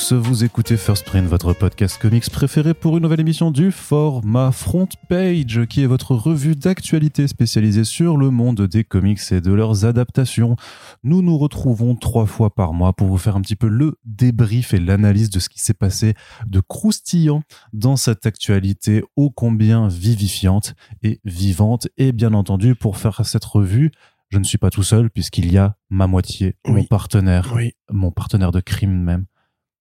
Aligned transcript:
tous, 0.00 0.12
vous 0.14 0.44
écoutez 0.44 0.76
First 0.78 1.04
Print, 1.04 1.26
votre 1.28 1.52
podcast 1.52 2.00
comics 2.00 2.30
préféré 2.30 2.72
pour 2.74 2.96
une 2.96 3.02
nouvelle 3.02 3.20
émission 3.20 3.50
du 3.50 3.70
format 3.70 4.50
Front 4.50 4.88
Page, 5.08 5.66
qui 5.68 5.82
est 5.82 5.86
votre 5.86 6.14
revue 6.14 6.54
d'actualité 6.56 7.28
spécialisée 7.28 7.84
sur 7.84 8.16
le 8.16 8.30
monde 8.30 8.62
des 8.62 8.82
comics 8.82 9.20
et 9.30 9.40
de 9.42 9.52
leurs 9.52 9.84
adaptations. 9.84 10.56
Nous 11.02 11.20
nous 11.22 11.36
retrouvons 11.36 11.96
trois 11.96 12.24
fois 12.26 12.54
par 12.54 12.72
mois 12.72 12.92
pour 12.94 13.08
vous 13.08 13.18
faire 13.18 13.36
un 13.36 13.42
petit 13.42 13.56
peu 13.56 13.68
le 13.68 13.98
débrief 14.04 14.72
et 14.72 14.80
l'analyse 14.80 15.28
de 15.28 15.38
ce 15.38 15.48
qui 15.50 15.60
s'est 15.60 15.74
passé 15.74 16.14
de 16.46 16.60
croustillant 16.60 17.42
dans 17.74 17.96
cette 17.96 18.24
actualité 18.24 19.02
ô 19.16 19.30
combien 19.30 19.88
vivifiante 19.88 20.74
et 21.02 21.20
vivante. 21.24 21.88
Et 21.98 22.12
bien 22.12 22.32
entendu, 22.32 22.74
pour 22.74 22.96
faire 22.96 23.26
cette 23.26 23.44
revue, 23.44 23.90
je 24.30 24.38
ne 24.38 24.44
suis 24.44 24.58
pas 24.58 24.70
tout 24.70 24.84
seul 24.84 25.10
puisqu'il 25.10 25.52
y 25.52 25.58
a 25.58 25.76
ma 25.90 26.06
moitié, 26.06 26.54
mon 26.64 26.84
partenaire, 26.84 27.52
Oui. 27.54 27.72
mon 27.90 28.12
partenaire 28.12 28.52
de 28.52 28.60
crime 28.60 28.94
même, 29.02 29.26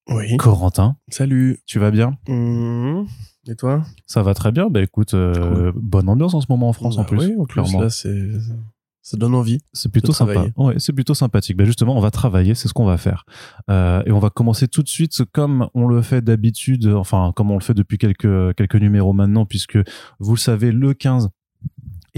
Oui. 0.10 0.38
Corentin. 0.38 0.96
Salut. 1.10 1.60
Tu 1.66 1.80
vas 1.80 1.92
bien? 1.92 2.18
Mmh. 2.28 3.04
Et 3.48 3.56
toi? 3.56 3.84
Ça 4.06 4.22
va 4.24 4.34
très 4.34 4.52
bien. 4.52 4.70
Bah 4.70 4.82
écoute, 4.82 5.14
euh, 5.14 5.72
bonne 5.76 6.10
ambiance 6.10 6.34
en 6.34 6.42
ce 6.42 6.48
moment 6.50 6.70
en 6.70 6.74
France 6.74 6.98
en 6.98 7.02
Bah 7.02 7.08
plus. 7.08 7.18
Oui, 7.20 7.36
en 7.40 7.46
plus, 7.46 7.62
clairement. 7.62 7.82
là, 7.82 7.90
c'est... 7.90 8.28
Ça 9.02 9.18
donne 9.18 9.34
envie. 9.34 9.60
C'est 9.74 9.92
plutôt 9.92 10.12
sympa. 10.12 10.46
Ouais, 10.56 10.76
c'est 10.78 10.94
plutôt 10.94 11.16
sympathique. 11.16 11.58
Bah 11.58 11.66
justement, 11.66 11.98
on 11.98 12.00
va 12.02 12.12
travailler, 12.12 12.54
c'est 12.54 12.68
ce 12.68 12.74
qu'on 12.74 12.86
va 12.86 12.98
faire. 12.98 13.26
Euh, 13.70 14.04
et 14.06 14.12
on 14.12 14.20
va 14.20 14.30
commencer 14.30 14.68
tout 14.68 14.84
de 14.84 14.90
suite 14.90 15.24
comme 15.32 15.68
on 15.74 15.88
le 15.88 16.02
fait 16.04 16.22
d'habitude, 16.22 16.86
enfin 16.88 17.32
comme 17.36 17.50
on 17.50 17.56
le 17.56 17.64
fait 17.64 17.74
depuis 17.74 17.98
quelques 17.98 18.56
quelques 18.56 18.76
numéros 18.76 19.14
maintenant, 19.14 19.46
puisque 19.46 19.80
vous 20.20 20.36
le 20.36 20.40
savez, 20.40 20.72
le 20.72 20.94
15 20.94 21.30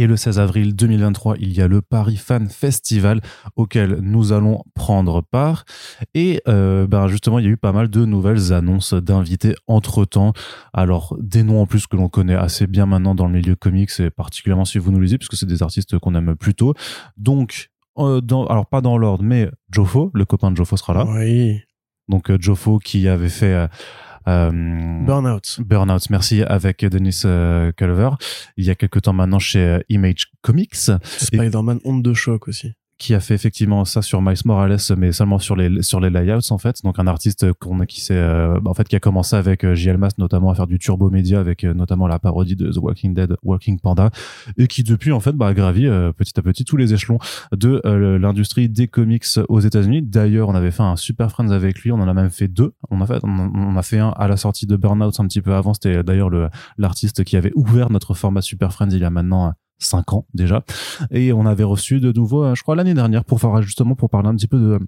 et 0.01 0.07
le 0.07 0.17
16 0.17 0.39
avril 0.39 0.75
2023, 0.75 1.35
il 1.39 1.53
y 1.53 1.61
a 1.61 1.67
le 1.67 1.83
Paris 1.83 2.17
Fan 2.17 2.49
Festival 2.49 3.21
auquel 3.55 3.99
nous 4.01 4.33
allons 4.33 4.63
prendre 4.73 5.21
part. 5.21 5.63
Et 6.15 6.41
euh, 6.47 6.87
ben 6.87 7.07
justement, 7.07 7.37
il 7.37 7.45
y 7.45 7.47
a 7.47 7.51
eu 7.51 7.57
pas 7.57 7.71
mal 7.71 7.87
de 7.87 8.03
nouvelles 8.03 8.51
annonces 8.51 8.95
d'invités 8.95 9.53
entre-temps. 9.67 10.33
Alors, 10.73 11.15
des 11.19 11.43
noms 11.43 11.61
en 11.61 11.67
plus 11.67 11.85
que 11.85 11.95
l'on 11.95 12.09
connaît 12.09 12.33
assez 12.33 12.65
bien 12.65 12.87
maintenant 12.87 13.13
dans 13.13 13.27
le 13.27 13.33
milieu 13.33 13.55
comics, 13.55 13.91
et 13.99 14.09
particulièrement 14.09 14.65
si 14.65 14.79
vous 14.79 14.91
nous 14.91 14.99
lisez, 14.99 15.19
puisque 15.19 15.35
c'est 15.35 15.45
des 15.45 15.61
artistes 15.61 15.99
qu'on 15.99 16.15
aime 16.15 16.35
plutôt. 16.35 16.73
Donc, 17.17 17.69
euh, 17.99 18.21
dans, 18.21 18.47
alors 18.47 18.65
pas 18.65 18.81
dans 18.81 18.97
l'ordre, 18.97 19.23
mais 19.23 19.51
Jofo, 19.71 20.09
le 20.15 20.25
copain 20.25 20.49
de 20.49 20.57
Jofo 20.57 20.77
sera 20.77 20.95
là. 20.95 21.05
Oui. 21.07 21.59
Donc 22.09 22.31
euh, 22.31 22.37
Jofo 22.39 22.79
qui 22.79 23.07
avait 23.07 23.29
fait... 23.29 23.53
euh, 23.53 23.67
Burnout. 24.25 25.59
Burnout, 25.59 26.09
merci, 26.09 26.43
avec 26.43 26.85
Denis 26.85 27.21
euh, 27.25 27.71
Culver, 27.71 28.09
il 28.57 28.65
y 28.65 28.69
a 28.69 28.75
quelque 28.75 28.99
temps 28.99 29.13
maintenant 29.13 29.39
chez 29.39 29.59
euh, 29.59 29.79
Image 29.89 30.31
Comics, 30.41 30.75
Spider-Man, 30.75 31.79
honte 31.83 32.03
de 32.03 32.13
choc 32.13 32.47
aussi. 32.47 32.73
Qui 33.01 33.15
a 33.15 33.19
fait 33.19 33.33
effectivement 33.33 33.83
ça 33.83 34.03
sur 34.03 34.21
Miles 34.21 34.37
Morales, 34.45 34.77
mais 34.95 35.11
seulement 35.11 35.39
sur 35.39 35.55
les 35.55 35.81
sur 35.81 35.99
les 35.99 36.11
layouts 36.11 36.51
en 36.51 36.59
fait. 36.59 36.83
Donc 36.83 36.99
un 36.99 37.07
artiste 37.07 37.47
qui 37.87 37.99
s'est 37.99 38.13
euh, 38.13 38.59
bah, 38.61 38.69
en 38.69 38.75
fait 38.75 38.87
qui 38.87 38.95
a 38.95 38.99
commencé 38.99 39.35
avec 39.35 39.65
euh, 39.65 39.73
JL 39.73 39.97
Mas 39.97 40.19
notamment 40.19 40.51
à 40.51 40.55
faire 40.55 40.67
du 40.67 40.77
turbo 40.77 41.09
média 41.09 41.39
avec 41.39 41.63
euh, 41.63 41.73
notamment 41.73 42.05
la 42.05 42.19
parodie 42.19 42.55
de 42.55 42.71
The 42.71 42.77
Walking 42.77 43.15
Dead, 43.15 43.35
Walking 43.41 43.79
Panda, 43.79 44.11
et 44.55 44.67
qui 44.67 44.83
depuis 44.83 45.11
en 45.11 45.19
fait 45.19 45.31
bah, 45.31 45.47
a 45.47 45.53
gravi 45.55 45.87
euh, 45.87 46.11
petit 46.11 46.39
à 46.39 46.43
petit 46.43 46.63
tous 46.63 46.77
les 46.77 46.93
échelons 46.93 47.17
de 47.51 47.81
euh, 47.87 48.19
l'industrie 48.19 48.69
des 48.69 48.87
comics 48.87 49.25
aux 49.49 49.59
États-Unis. 49.59 50.03
D'ailleurs, 50.03 50.49
on 50.49 50.55
avait 50.55 50.69
fait 50.69 50.83
un 50.83 50.95
Super 50.95 51.31
Friends 51.31 51.49
avec 51.49 51.79
lui, 51.79 51.91
on 51.91 51.99
en 51.99 52.07
a 52.07 52.13
même 52.13 52.29
fait 52.29 52.49
deux. 52.49 52.75
On 52.91 53.01
a 53.01 53.07
fait 53.07 53.19
on, 53.23 53.75
a 53.77 53.81
fait 53.81 53.97
un 53.97 54.09
à 54.09 54.27
la 54.27 54.37
sortie 54.37 54.67
de 54.67 54.75
Burnout 54.75 55.19
un 55.19 55.25
petit 55.25 55.41
peu 55.41 55.55
avant. 55.55 55.73
C'était 55.73 56.03
d'ailleurs 56.03 56.29
le 56.29 56.49
l'artiste 56.77 57.23
qui 57.23 57.35
avait 57.35 57.51
ouvert 57.55 57.89
notre 57.89 58.13
format 58.13 58.41
Super 58.41 58.71
Friends 58.71 58.91
il 58.91 58.99
y 58.99 59.05
a 59.05 59.09
maintenant 59.09 59.53
cinq 59.81 60.13
ans 60.13 60.25
déjà. 60.33 60.63
Et 61.11 61.33
on 61.33 61.45
avait 61.45 61.63
reçu 61.63 61.99
de 61.99 62.11
nouveau, 62.11 62.43
euh, 62.43 62.55
je 62.55 62.63
crois, 62.63 62.75
l'année 62.75 62.93
dernière, 62.93 63.25
pour 63.25 63.39
faire 63.39 63.61
justement 63.61 63.95
pour 63.95 64.09
parler 64.09 64.29
un 64.29 64.35
petit 64.35 64.47
peu 64.47 64.59
de 64.59 64.79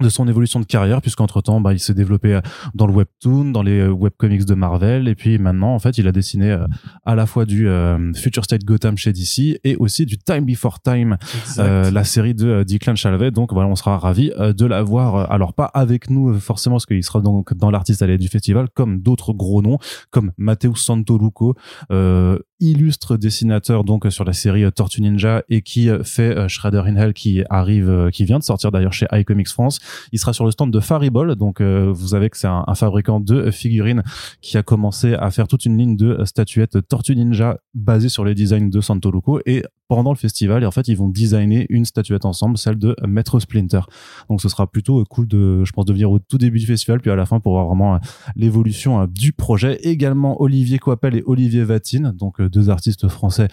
de 0.00 0.08
son 0.08 0.28
évolution 0.28 0.60
de 0.60 0.64
carrière 0.64 1.00
puisqu'entre 1.02 1.40
temps 1.40 1.60
bah, 1.60 1.72
il 1.72 1.80
s'est 1.80 1.92
développé 1.92 2.34
euh, 2.36 2.40
dans 2.72 2.86
le 2.86 2.92
webtoon 2.92 3.46
dans 3.50 3.64
les 3.64 3.80
euh, 3.80 3.88
webcomics 3.90 4.44
de 4.44 4.54
Marvel 4.54 5.08
et 5.08 5.16
puis 5.16 5.38
maintenant 5.38 5.74
en 5.74 5.80
fait 5.80 5.98
il 5.98 6.06
a 6.06 6.12
dessiné 6.12 6.52
euh, 6.52 6.68
à 7.04 7.16
la 7.16 7.26
fois 7.26 7.46
du 7.46 7.66
euh, 7.68 8.12
Future 8.14 8.44
State 8.44 8.62
Gotham 8.62 8.96
chez 8.96 9.12
DC 9.12 9.58
et 9.64 9.74
aussi 9.74 10.06
du 10.06 10.16
Time 10.16 10.44
Before 10.44 10.80
Time 10.80 11.16
euh, 11.58 11.90
la 11.90 12.04
série 12.04 12.32
de 12.34 12.46
euh, 12.46 12.64
Declan 12.64 12.94
Shalvey. 12.94 13.32
Donc 13.32 13.52
voilà, 13.52 13.68
on 13.68 13.74
sera 13.74 13.98
ravi 13.98 14.30
euh, 14.38 14.52
de 14.52 14.66
l'avoir. 14.66 15.16
euh, 15.16 15.26
Alors 15.30 15.52
pas 15.52 15.64
avec 15.64 16.10
nous 16.10 16.28
euh, 16.30 16.38
forcément 16.38 16.76
parce 16.76 16.86
qu'il 16.86 17.02
sera 17.02 17.20
donc 17.20 17.52
dans 17.54 17.72
l'artiste 17.72 18.00
à 18.00 18.06
l'aide 18.06 18.20
du 18.20 18.28
festival, 18.28 18.68
comme 18.72 19.00
d'autres 19.00 19.32
gros 19.32 19.62
noms, 19.62 19.78
comme 20.12 20.30
Matteo 20.38 20.76
Santoluco, 20.76 21.56
euh, 21.90 22.38
illustre 22.60 23.16
dessinateur 23.16 23.84
donc 23.84 24.06
sur 24.10 24.24
la 24.24 24.32
série 24.32 24.64
euh, 24.64 24.70
Tortue 24.70 25.00
Ninja 25.00 25.42
et 25.48 25.62
qui 25.62 25.88
euh, 25.88 26.02
fait 26.02 26.36
euh, 26.36 26.48
Shredder 26.48 26.82
in 26.86 26.96
Hell 26.96 27.12
qui 27.12 27.42
arrive, 27.50 28.10
qui 28.12 28.24
vient 28.24 28.38
de 28.38 28.44
sortir 28.44 28.70
d'ailleurs 28.70 28.92
chez 28.92 29.06
iComics 29.12 29.48
France. 29.48 29.78
Il 30.12 30.18
sera 30.18 30.32
sur 30.32 30.44
le 30.44 30.50
stand 30.50 30.72
de 30.72 30.80
Fariball. 30.80 31.36
Donc 31.36 31.60
vous 31.60 32.08
savez 32.08 32.30
que 32.30 32.36
c'est 32.36 32.46
un, 32.46 32.64
un 32.66 32.74
fabricant 32.74 33.20
de 33.20 33.50
figurines 33.50 34.02
qui 34.40 34.56
a 34.56 34.62
commencé 34.62 35.14
à 35.14 35.30
faire 35.30 35.48
toute 35.48 35.64
une 35.64 35.76
ligne 35.76 35.96
de 35.96 36.24
statuettes 36.24 36.86
Tortue 36.88 37.16
Ninja 37.16 37.58
basées 37.74 38.08
sur 38.08 38.24
les 38.24 38.34
designs 38.34 38.70
de 38.70 38.80
Santoluco 38.80 39.40
et 39.46 39.64
pendant 39.88 40.12
le 40.12 40.16
festival 40.16 40.62
et 40.62 40.66
en 40.66 40.70
fait 40.70 40.86
ils 40.88 40.96
vont 40.96 41.08
designer 41.08 41.66
une 41.70 41.84
statuette 41.84 42.24
ensemble 42.24 42.58
celle 42.58 42.78
de 42.78 42.94
Maître 43.06 43.40
Splinter. 43.40 43.80
Donc 44.28 44.40
ce 44.40 44.48
sera 44.48 44.66
plutôt 44.66 45.00
euh, 45.00 45.04
cool 45.04 45.26
de 45.26 45.64
je 45.64 45.72
pense 45.72 45.86
de 45.86 45.92
venir 45.92 46.10
au 46.10 46.18
tout 46.18 46.38
début 46.38 46.58
du 46.58 46.66
festival 46.66 47.00
puis 47.00 47.10
à 47.10 47.16
la 47.16 47.26
fin 47.26 47.40
pour 47.40 47.52
voir 47.52 47.66
vraiment 47.66 47.96
euh, 47.96 47.98
l'évolution 48.36 49.00
euh, 49.00 49.06
du 49.06 49.32
projet. 49.32 49.78
Également 49.82 50.40
Olivier 50.40 50.78
Coppel 50.78 51.16
et 51.16 51.22
Olivier 51.26 51.64
Vatine 51.64 52.12
donc 52.12 52.40
deux 52.40 52.70
artistes 52.70 53.08
français 53.08 53.48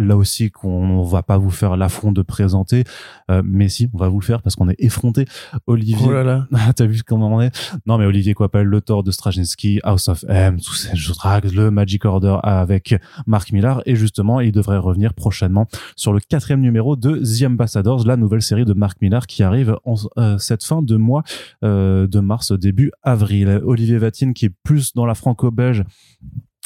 là 0.00 0.16
aussi 0.16 0.50
qu'on 0.50 1.02
va 1.02 1.22
pas 1.22 1.38
vous 1.38 1.50
faire 1.50 1.76
l'affront 1.76 2.12
de 2.12 2.22
présenter 2.22 2.84
euh, 3.30 3.42
mais 3.44 3.68
si 3.68 3.88
on 3.94 3.98
va 3.98 4.08
vous 4.08 4.20
le 4.20 4.24
faire 4.24 4.42
parce 4.42 4.56
qu'on 4.56 4.68
est 4.68 4.76
effronté 4.78 5.24
Olivier 5.66 6.06
Oh 6.06 6.12
là 6.12 6.24
là. 6.24 6.46
ah, 6.54 6.72
T'as 6.72 6.86
vu 6.86 7.02
comment 7.02 7.34
on 7.34 7.40
est? 7.40 7.50
Non, 7.86 7.98
mais 7.98 8.06
Olivier 8.06 8.34
Coppel, 8.34 8.66
l'auteur 8.66 9.02
de 9.02 9.10
Straczynski, 9.10 9.80
House 9.82 10.08
of 10.08 10.24
M, 10.28 10.60
tous 10.60 10.74
ces 10.74 10.96
jeux 10.96 11.14
drags, 11.14 11.50
le 11.52 11.70
Magic 11.70 12.04
Order 12.04 12.38
avec 12.42 12.94
Mark 13.26 13.52
Millar, 13.52 13.82
et 13.86 13.96
justement, 13.96 14.40
il 14.40 14.52
devrait 14.52 14.78
revenir 14.78 15.14
prochainement 15.14 15.66
sur 15.96 16.12
le 16.12 16.20
quatrième 16.20 16.60
numéro 16.60 16.96
de 16.96 17.16
The 17.16 17.46
Ambassadors, 17.46 18.06
la 18.06 18.16
nouvelle 18.16 18.42
série 18.42 18.64
de 18.64 18.72
Mark 18.72 18.98
Millar 19.00 19.26
qui 19.26 19.42
arrive 19.42 19.76
en 19.84 19.94
euh, 20.18 20.38
cette 20.38 20.64
fin 20.64 20.82
de 20.82 20.96
mois 20.96 21.22
euh, 21.64 22.06
de 22.06 22.20
mars, 22.20 22.52
début 22.52 22.92
avril. 23.02 23.60
Olivier 23.64 23.98
Vatine 23.98 24.34
qui 24.34 24.46
est 24.46 24.54
plus 24.64 24.94
dans 24.94 25.06
la 25.06 25.14
franco-belge 25.14 25.84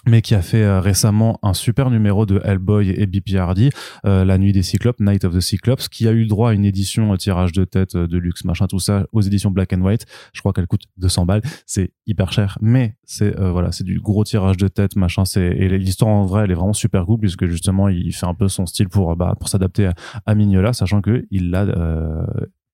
mais 0.07 0.23
qui 0.23 0.35
a 0.35 0.43
fait 0.43 0.63
euh, 0.63 0.81
récemment 0.81 1.39
un 1.43 1.55
super 1.55 1.91
numéro 1.91 2.27
de 2.27 2.41
Hellboy 2.45 2.91
et 2.91 3.07
BPRD, 3.07 3.71
euh, 4.07 4.25
La 4.25 4.39
Nuit 4.39 4.53
des 4.53 4.63
Cyclopes, 4.63 5.01
Night 5.01 5.25
of 5.25 5.35
the 5.35 5.41
Cyclops, 5.41 5.89
qui 5.89 6.07
a 6.09 6.13
eu 6.13 6.27
droit 6.27 6.51
à 6.51 6.53
une 6.55 6.65
édition 6.65 7.13
euh, 7.13 7.17
tirage 7.17 7.53
de 7.53 7.65
tête 7.65 7.95
euh, 7.97 8.07
de 8.07 8.19
luxe, 8.19 8.45
machin, 8.45 8.67
tout 8.67 8.79
ça, 8.79 9.07
aux 9.13 9.21
éditions 9.21 9.51
Black 9.51 9.73
and 9.73 9.81
White. 9.81 10.07
Je 10.33 10.41
crois 10.41 10.53
qu'elle 10.53 10.67
coûte 10.67 10.83
200 10.99 11.27
balles. 11.27 11.43
C'est 11.67 11.93
hyper 12.07 12.33
cher, 12.33 12.59
mais 12.61 12.97
c'est 13.05 13.39
euh, 13.41 13.51
voilà, 13.51 13.73
c'est 13.73 13.85
du 13.85 14.01
gros 14.01 14.25
tirage 14.25 14.57
de 14.57 14.69
tête, 14.69 14.97
machin. 14.97 15.25
C'est 15.25 15.45
et 15.47 15.69
l'histoire 15.79 16.11
en 16.11 16.27
vrai, 16.27 16.45
elle 16.45 16.51
est 16.51 16.55
vraiment 16.55 16.73
super 16.73 17.05
cool 17.07 17.21
puisque 17.21 17.47
justement, 17.47 17.89
il 17.89 18.13
fait 18.15 18.27
un 18.27 18.35
peu 18.35 18.49
son 18.49 18.67
style 18.67 18.89
pour 18.89 19.13
euh, 19.13 19.15
bah, 19.15 19.35
pour 19.39 19.49
s'adapter 19.49 19.87
à, 19.87 19.95
à 20.27 20.35
Mignola, 20.35 20.73
sachant 20.73 21.01
que 21.01 21.25
il 21.31 21.51
l'a 21.51 21.63
euh, 21.63 22.25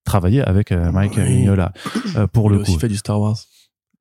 travaillé 0.04 0.42
avec 0.42 0.72
Mike 0.72 1.12
Oui. 1.16 1.22
Mignola 1.36 1.72
euh, 2.16 2.26
pour 2.26 2.46
il 2.50 2.54
le 2.54 2.58
a 2.58 2.62
aussi 2.62 2.74
coup. 2.74 2.80
fait 2.80 2.88
du 2.88 2.96
Star 2.96 3.20
Wars. 3.20 3.36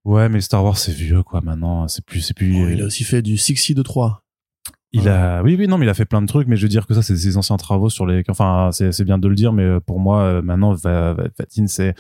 Ouais, 0.06 0.30
mais 0.30 0.42
Star 0.42 0.64
Wars 0.64 0.78
c'est 0.78 0.94
vieux 0.94 1.24
quoi. 1.24 1.42
Maintenant, 1.42 1.88
c'est 1.88 2.04
plus 2.06 2.22
c'est 2.22 2.34
plus. 2.34 2.56
Oh, 2.64 2.70
il 2.70 2.82
a 2.82 2.86
aussi 2.86 3.04
fait 3.04 3.22
du 3.22 3.38
Sixy 3.38 3.74
de 3.76 3.82
3. 3.82 4.22
Il 4.92 5.08
a, 5.08 5.44
oui, 5.44 5.56
oui, 5.56 5.68
non, 5.68 5.78
mais 5.78 5.86
il 5.86 5.90
a 5.90 5.94
fait 5.94 6.06
plein 6.06 6.20
de 6.20 6.26
trucs, 6.26 6.48
mais 6.48 6.56
je 6.56 6.64
veux 6.64 6.68
dire 6.68 6.88
que 6.88 6.96
ça, 6.96 7.04
c'est 7.04 7.16
ses 7.16 7.38
anciens 7.38 7.58
travaux 7.58 7.90
sur 7.92 8.08
les, 8.08 8.24
enfin, 8.28 8.70
c'est, 8.72 8.92
c'est 8.92 9.04
bien 9.06 9.20
de 9.20 9.28
le 9.28 9.36
dire, 9.36 9.54
mais 9.54 9.62
euh, 9.62 9.80
pour 9.80 10.00
moi, 10.00 10.22
euh, 10.24 10.42
maintenant, 10.42 10.74
Va- 10.74 11.14
Va- 11.14 11.28
Vatine, 11.38 11.68
c'est, 11.68 11.94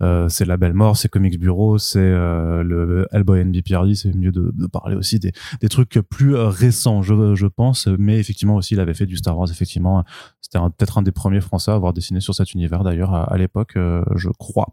euh, 0.00 0.28
c'est 0.28 0.44
La 0.44 0.56
Belle 0.56 0.72
Mort, 0.72 0.96
c'est 0.96 1.08
Comics 1.08 1.40
Bureau, 1.40 1.76
c'est 1.78 1.98
euh, 1.98 2.62
le 2.62 3.08
Hellboy 3.10 3.40
NBPRD, 3.40 3.96
c'est 3.96 4.14
mieux 4.14 4.30
de, 4.30 4.52
de 4.54 4.66
parler 4.68 4.94
aussi 4.94 5.18
des, 5.18 5.32
des 5.60 5.68
trucs 5.68 5.98
plus 6.08 6.36
euh, 6.36 6.46
récents, 6.48 7.02
je, 7.02 7.34
je 7.34 7.46
pense, 7.48 7.88
mais 7.98 8.20
effectivement 8.20 8.54
aussi, 8.54 8.74
il 8.74 8.80
avait 8.80 8.94
fait 8.94 9.06
du 9.06 9.16
Star 9.16 9.36
Wars, 9.36 9.50
effectivement, 9.50 10.04
c'était 10.40 10.60
peut-être 10.60 10.98
un 10.98 11.02
des 11.02 11.10
premiers 11.10 11.40
Français 11.40 11.72
à 11.72 11.74
avoir 11.74 11.94
dessiné 11.94 12.20
sur 12.20 12.32
cet 12.36 12.54
univers, 12.54 12.84
d'ailleurs, 12.84 13.12
à, 13.12 13.24
à 13.24 13.36
l'époque, 13.38 13.72
euh, 13.76 14.04
je 14.14 14.28
crois 14.28 14.68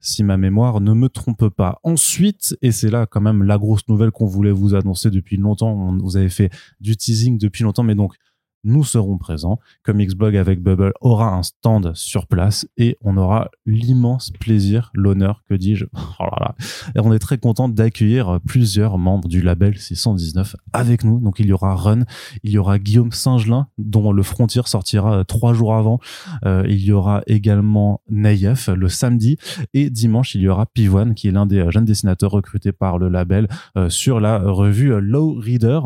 si 0.00 0.22
ma 0.22 0.36
mémoire 0.36 0.80
ne 0.80 0.92
me 0.92 1.08
trompe 1.08 1.48
pas. 1.48 1.80
Ensuite, 1.82 2.56
et 2.62 2.72
c'est 2.72 2.90
là 2.90 3.06
quand 3.06 3.20
même 3.20 3.42
la 3.42 3.58
grosse 3.58 3.86
nouvelle 3.88 4.10
qu'on 4.10 4.26
voulait 4.26 4.52
vous 4.52 4.74
annoncer 4.74 5.10
depuis 5.10 5.36
longtemps, 5.36 5.72
on 5.72 5.96
vous 5.98 6.16
avait 6.16 6.28
fait 6.28 6.50
du 6.80 6.96
teasing 6.96 7.38
depuis 7.38 7.64
longtemps, 7.64 7.82
mais 7.82 7.94
donc 7.94 8.14
nous 8.64 8.84
serons 8.84 9.18
présents. 9.18 9.58
Comics 9.82 10.14
Blog 10.14 10.36
avec 10.36 10.62
Bubble 10.62 10.92
aura 11.00 11.34
un 11.34 11.42
stand 11.42 11.92
sur 11.94 12.26
place 12.26 12.66
et 12.76 12.96
on 13.02 13.16
aura 13.16 13.50
l'immense 13.66 14.30
plaisir, 14.30 14.90
l'honneur, 14.94 15.42
que 15.48 15.54
dis-je, 15.54 15.86
oh 16.20 16.24
là 16.24 16.36
là. 16.40 16.54
Et 16.94 17.00
on 17.00 17.12
est 17.12 17.18
très 17.18 17.38
content 17.38 17.68
d'accueillir 17.68 18.38
plusieurs 18.46 18.98
membres 18.98 19.28
du 19.28 19.42
label 19.42 19.78
619 19.78 20.56
avec 20.72 21.04
nous. 21.04 21.20
Donc 21.20 21.38
il 21.38 21.46
y 21.46 21.52
aura 21.52 21.74
Run, 21.74 22.04
il 22.42 22.50
y 22.50 22.58
aura 22.58 22.78
Guillaume 22.78 23.12
Singelin, 23.12 23.68
dont 23.78 24.12
le 24.12 24.22
Frontier 24.22 24.62
sortira 24.66 25.18
euh, 25.18 25.24
trois 25.24 25.52
jours 25.52 25.74
avant. 25.74 26.00
Euh, 26.44 26.64
il 26.68 26.84
y 26.84 26.92
aura 26.92 27.22
également 27.26 28.02
Nayef 28.10 28.68
le 28.68 28.88
samedi 28.88 29.36
et 29.74 29.90
dimanche 29.90 30.34
il 30.34 30.42
y 30.42 30.48
aura 30.48 30.66
Pivoine 30.66 31.14
qui 31.14 31.28
est 31.28 31.30
l'un 31.30 31.46
des 31.46 31.60
euh, 31.60 31.70
jeunes 31.70 31.84
dessinateurs 31.84 32.30
recrutés 32.30 32.72
par 32.72 32.98
le 32.98 33.08
label 33.08 33.48
euh, 33.76 33.88
sur 33.88 34.20
la 34.20 34.38
revue 34.38 34.92
euh, 34.92 35.00
Low 35.00 35.34
Reader. 35.34 35.80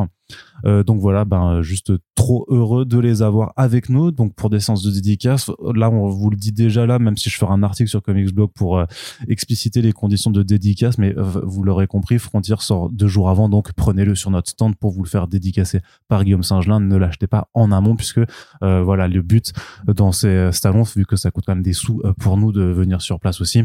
Euh, 0.64 0.82
donc 0.82 1.00
voilà, 1.00 1.24
ben 1.24 1.62
juste 1.62 1.92
trop 2.14 2.46
heureux 2.48 2.84
de 2.84 2.98
les 2.98 3.22
avoir 3.22 3.52
avec 3.56 3.88
nous. 3.88 4.10
Donc 4.10 4.34
pour 4.34 4.50
des 4.50 4.60
séances 4.60 4.82
de 4.82 4.90
dédicace, 4.90 5.50
là 5.74 5.90
on 5.90 6.08
vous 6.08 6.30
le 6.30 6.36
dit 6.36 6.52
déjà 6.52 6.86
là, 6.86 6.98
même 6.98 7.16
si 7.16 7.30
je 7.30 7.36
ferai 7.36 7.52
un 7.52 7.62
article 7.62 7.88
sur 7.88 8.02
Comics 8.02 8.34
Blog 8.34 8.50
pour 8.54 8.78
euh, 8.78 8.84
expliciter 9.28 9.82
les 9.82 9.92
conditions 9.92 10.30
de 10.30 10.42
dédicace, 10.42 10.98
mais 10.98 11.16
euh, 11.16 11.22
vous 11.44 11.62
l'aurez 11.62 11.86
compris, 11.86 12.18
Frontier 12.18 12.56
sort 12.60 12.90
deux 12.90 13.08
jours 13.08 13.28
avant, 13.28 13.48
donc 13.48 13.72
prenez-le 13.72 14.14
sur 14.14 14.30
notre 14.30 14.50
stand 14.50 14.76
pour 14.76 14.92
vous 14.92 15.02
le 15.02 15.08
faire 15.08 15.28
dédicacer 15.28 15.80
par 16.08 16.24
Guillaume 16.24 16.42
Singelin. 16.42 16.80
Ne 16.80 16.96
l'achetez 16.96 17.26
pas 17.26 17.48
en 17.54 17.72
amont 17.72 17.96
puisque 17.96 18.20
voilà 18.60 19.08
le 19.08 19.22
but 19.22 19.52
dans 19.86 20.12
ces 20.12 20.50
salons, 20.52 20.82
vu 20.82 21.06
que 21.06 21.16
ça 21.16 21.30
coûte 21.30 21.44
quand 21.46 21.54
même 21.54 21.62
des 21.62 21.72
sous 21.72 22.02
pour 22.18 22.36
nous 22.36 22.52
de 22.52 22.62
venir 22.62 23.00
sur 23.02 23.20
place 23.20 23.40
aussi 23.40 23.64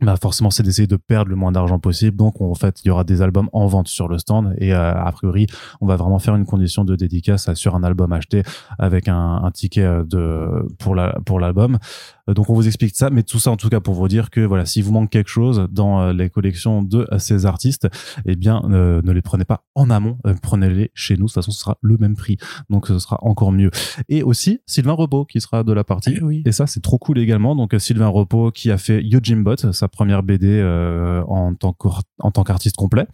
bah 0.00 0.16
forcément 0.16 0.50
c'est 0.50 0.62
d'essayer 0.62 0.86
de 0.86 0.96
perdre 0.96 1.30
le 1.30 1.36
moins 1.36 1.52
d'argent 1.52 1.78
possible. 1.78 2.16
Donc 2.16 2.40
en 2.40 2.54
fait 2.54 2.80
il 2.84 2.88
y 2.88 2.90
aura 2.90 3.04
des 3.04 3.22
albums 3.22 3.48
en 3.52 3.66
vente 3.66 3.88
sur 3.88 4.08
le 4.08 4.18
stand. 4.18 4.54
Et 4.58 4.72
euh, 4.72 4.94
a 4.94 5.10
priori 5.12 5.46
on 5.80 5.86
va 5.86 5.96
vraiment 5.96 6.18
faire 6.18 6.36
une 6.36 6.46
condition 6.46 6.84
de 6.84 6.94
dédicace 6.94 7.52
sur 7.54 7.74
un 7.74 7.82
album 7.82 8.12
acheté 8.12 8.42
avec 8.78 9.08
un, 9.08 9.40
un 9.42 9.50
ticket 9.50 9.82
euh, 9.82 10.04
de 10.04 10.66
pour 10.78 10.94
la 10.94 11.18
pour 11.24 11.40
l'album. 11.40 11.78
Euh, 12.28 12.34
donc 12.34 12.48
on 12.48 12.54
vous 12.54 12.66
explique 12.66 12.94
ça. 12.94 13.10
Mais 13.10 13.22
tout 13.22 13.38
ça 13.38 13.50
en 13.50 13.56
tout 13.56 13.68
cas 13.68 13.80
pour 13.80 13.94
vous 13.94 14.08
dire 14.08 14.30
que 14.30 14.40
voilà 14.40 14.66
si 14.66 14.82
vous 14.82 14.92
manque 14.92 15.10
quelque 15.10 15.30
chose 15.30 15.66
dans 15.70 16.12
les 16.12 16.30
collections 16.30 16.82
de 16.82 17.06
ces 17.18 17.46
artistes 17.46 17.88
eh 18.24 18.36
bien 18.36 18.62
ne 18.68 19.12
les 19.12 19.22
prenez 19.22 19.44
pas 19.44 19.64
en 19.74 19.90
amont. 19.90 20.18
Prenez-les 20.42 20.90
chez 20.94 21.14
nous. 21.14 21.24
De 21.24 21.26
toute 21.26 21.34
façon 21.34 21.50
ce 21.50 21.60
sera 21.60 21.78
le 21.82 21.96
même 21.98 22.14
prix. 22.14 22.36
Donc 22.70 22.86
ce 22.86 22.98
sera 22.98 23.18
encore 23.22 23.50
mieux. 23.50 23.70
Et 24.08 24.22
aussi 24.22 24.60
Sylvain 24.66 24.92
Repos 24.92 25.24
qui 25.24 25.40
sera 25.40 25.64
de 25.64 25.72
la 25.72 25.82
partie. 25.82 26.14
Eh 26.16 26.22
oui. 26.22 26.42
et 26.46 26.52
ça 26.52 26.66
c'est 26.66 26.80
trop 26.80 26.98
cool 26.98 27.18
également. 27.18 27.56
Donc 27.56 27.74
Sylvain 27.78 28.08
Repos 28.08 28.52
qui 28.52 28.70
a 28.70 28.78
fait 28.78 29.02
Yojimbot 29.02 29.56
première 29.88 30.22
BD 30.22 30.46
euh, 30.48 31.22
en 31.22 31.54
tant 31.54 32.44
qu'artiste 32.44 32.76
complet. 32.76 33.06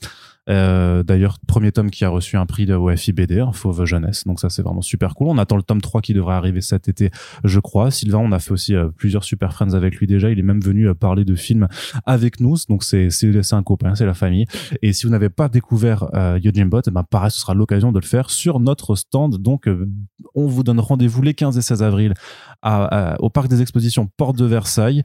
Euh, 0.51 1.03
D'ailleurs, 1.03 1.39
premier 1.47 1.73
tome 1.73 1.91
qui 1.91 2.05
a 2.05 2.09
reçu 2.09 2.37
un 2.37 2.47
prix 2.47 2.67
de 2.67 2.75
OFI 2.75 3.13
BD, 3.13 3.41
hein, 3.41 3.53
Fauve 3.53 3.85
Jeunesse. 3.85 4.25
Donc 4.27 4.41
ça, 4.41 4.51
c'est 4.51 4.63
vraiment 4.63 4.83
super 4.83 5.15
cool. 5.15 5.29
On 5.29 5.39
attend 5.39 5.57
le 5.57 5.63
tome 5.63 5.81
3 5.81 6.01
qui 6.03 6.15
devrait 6.15 6.35
arriver 6.35 6.61
cet 6.61 6.89
été, 6.89 7.11
je 7.45 7.61
crois. 7.61 7.91
Sylvain, 7.91 8.19
on 8.19 8.33
a 8.33 8.39
fait 8.39 8.53
aussi 8.53 8.75
euh, 8.75 8.89
plusieurs 8.89 9.25
super 9.25 9.53
friends 9.53 9.75
avec 9.75 9.97
lui 9.97 10.07
déjà. 10.07 10.31
Il 10.31 10.39
est 10.39 10.43
même 10.43 10.61
venu 10.61 10.93
parler 10.95 11.25
de 11.25 11.35
films 11.35 11.69
avec 12.07 12.41
nous. 12.41 12.57
Donc 12.69 12.85
c'est 12.85 13.09
un 13.53 13.63
copain, 13.63 13.95
c'est 13.95 14.07
la 14.07 14.15
famille. 14.15 14.47
Et 14.83 14.93
si 14.93 15.07
vous 15.07 15.13
n'avez 15.13 15.31
pas 15.31 15.49
découvert 15.49 16.09
euh, 16.15 16.39
Yojimbot, 16.43 16.83
eh 16.87 16.91
ben 16.91 17.05
pareil, 17.05 17.31
ce 17.31 17.41
sera 17.41 17.55
l'occasion 17.55 17.93
de 17.93 17.99
le 17.99 18.07
faire 18.07 18.31
sur 18.31 18.61
notre 18.61 18.97
stand. 18.97 19.37
Donc 19.39 19.69
on 20.35 20.47
vous 20.47 20.63
donne 20.63 20.81
rendez-vous 20.81 21.23
les 21.23 21.35
15 21.35 21.57
et 21.57 21.63
16 21.63 21.83
avril 21.83 22.15
à- 22.65 23.13
à- 23.13 23.21
au 23.21 23.31
parc 23.31 23.49
des 23.49 23.63
expositions 23.63 24.09
Porte 24.17 24.37
de 24.37 24.45
Versailles. 24.47 25.03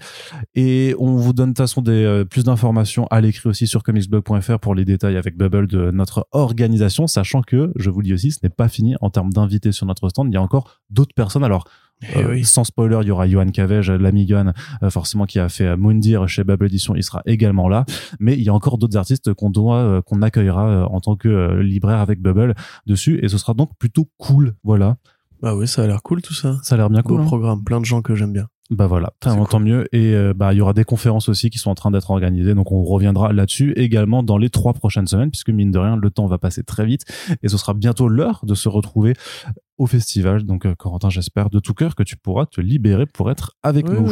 Et 0.56 0.95
on 0.97 1.15
vous 1.17 1.33
donne 1.33 1.50
de 1.50 1.53
toute 1.53 1.57
façon 1.63 1.81
des, 1.81 1.91
euh, 2.03 2.25
plus 2.25 2.44
d'informations 2.45 3.06
à 3.11 3.21
l'écrit 3.21 3.50
aussi 3.50 3.67
sur 3.67 3.83
comicsblog.fr 3.83 4.59
pour 4.59 4.73
les 4.73 4.85
détails 4.85 5.17
avec 5.17 5.38
Bubble 5.38 5.67
de 5.67 5.91
notre 5.91 6.27
organisation, 6.31 7.06
sachant 7.07 7.41
que, 7.41 7.71
je 7.75 7.89
vous 7.89 8.00
le 8.00 8.06
dis 8.06 8.13
aussi, 8.13 8.31
ce 8.31 8.39
n'est 8.41 8.50
pas 8.50 8.69
fini 8.69 8.95
en 9.01 9.09
termes 9.09 9.31
d'invités 9.31 9.71
sur 9.71 9.85
notre 9.85 10.09
stand. 10.09 10.29
Il 10.31 10.33
y 10.33 10.38
a 10.38 10.41
encore 10.41 10.79
d'autres 10.89 11.13
personnes. 11.13 11.44
Alors, 11.44 11.65
Eh 12.13 12.17
euh, 12.19 12.29
oui. 12.31 12.45
sans 12.45 12.63
spoiler, 12.63 13.00
il 13.01 13.07
y 13.09 13.11
aura 13.11 13.27
Johan 13.27 13.47
Cavege, 13.50 13.91
l'ami 13.91 14.25
Johan, 14.25 14.53
euh, 14.83 14.89
forcément, 14.89 15.25
qui 15.25 15.38
a 15.38 15.50
fait 15.50 15.75
Moundir 15.75 16.29
chez 16.29 16.45
Bubble 16.45 16.67
Edition. 16.67 16.95
Il 16.95 17.03
sera 17.03 17.21
également 17.25 17.67
là. 17.67 17.83
Mais 18.21 18.35
il 18.35 18.41
y 18.41 18.47
a 18.47 18.53
encore 18.53 18.77
d'autres 18.77 18.95
artistes 18.95 19.33
qu'on 19.33 19.50
doit, 19.50 19.79
euh, 19.79 20.01
qu'on 20.01 20.21
accueillera 20.21 20.88
en 20.89 21.01
tant 21.01 21.17
que 21.17 21.59
libraire 21.59 21.97
avec 22.00 22.21
Bubble 22.21 22.55
dessus. 22.85 23.19
Et 23.21 23.27
ce 23.27 23.38
sera 23.38 23.53
donc 23.53 23.71
plutôt 23.77 24.07
cool. 24.17 24.55
Voilà. 24.63 24.95
Bah 25.41 25.56
oui, 25.56 25.68
ça 25.68 25.83
a 25.83 25.88
l'air 25.88 26.01
cool 26.03 26.21
tout 26.21 26.33
ça. 26.33 26.59
Ça 26.63 26.75
a 26.75 26.77
l'air 26.77 26.89
bien 26.89 27.01
Beau 27.01 27.09
cool. 27.09 27.21
hein. 27.21 27.25
programme, 27.25 27.63
plein 27.63 27.80
de 27.80 27.86
gens 27.86 28.01
que 28.01 28.15
j'aime 28.15 28.33
bien. 28.33 28.47
Bah 28.69 28.86
voilà, 28.86 29.13
tant, 29.19 29.59
mieux. 29.59 29.88
Et 29.95 30.13
euh, 30.13 30.33
bah 30.36 30.53
il 30.53 30.57
y 30.57 30.62
aura 30.62 30.74
des 30.74 30.83
conférences 30.83 31.27
aussi 31.27 31.50
qui 31.50 31.57
sont 31.57 31.71
en 31.71 31.75
train 31.75 31.89
d'être 31.89 32.12
organisées, 32.12 32.53
donc 32.53 32.71
on 32.71 32.83
reviendra 32.83 33.33
là-dessus 33.33 33.74
également 33.75 34.21
dans 34.21 34.38
les 34.38 34.51
trois 34.51 34.74
prochaines 34.74 35.07
semaines, 35.07 35.31
puisque 35.31 35.50
mine 35.50 35.71
de 35.71 35.80
rien 35.80 35.95
le 35.95 36.09
temps 36.12 36.27
va 36.27 36.38
passer 36.38 36.62
très 36.63 36.86
vite 36.86 37.03
et 37.41 37.47
ce 37.47 37.57
sera 37.57 37.74
bientôt 37.74 38.07
l'heure 38.07 38.41
de 38.44 38.53
se 38.53 38.69
retrouver 38.69 39.15
au 39.80 39.88
festival. 39.88 40.44
Donc 40.44 40.68
euh, 40.68 40.75
Corentin, 40.75 41.09
j'espère 41.09 41.50
de 41.50 41.59
tout 41.59 41.74
cœur 41.74 41.95
que 41.95 42.03
tu 42.03 42.15
pourras 42.15 42.45
te 42.45 42.62
libérer 42.62 43.07
pour 43.07 43.31
être 43.31 43.56
avec 43.63 43.89
nous. 43.89 44.07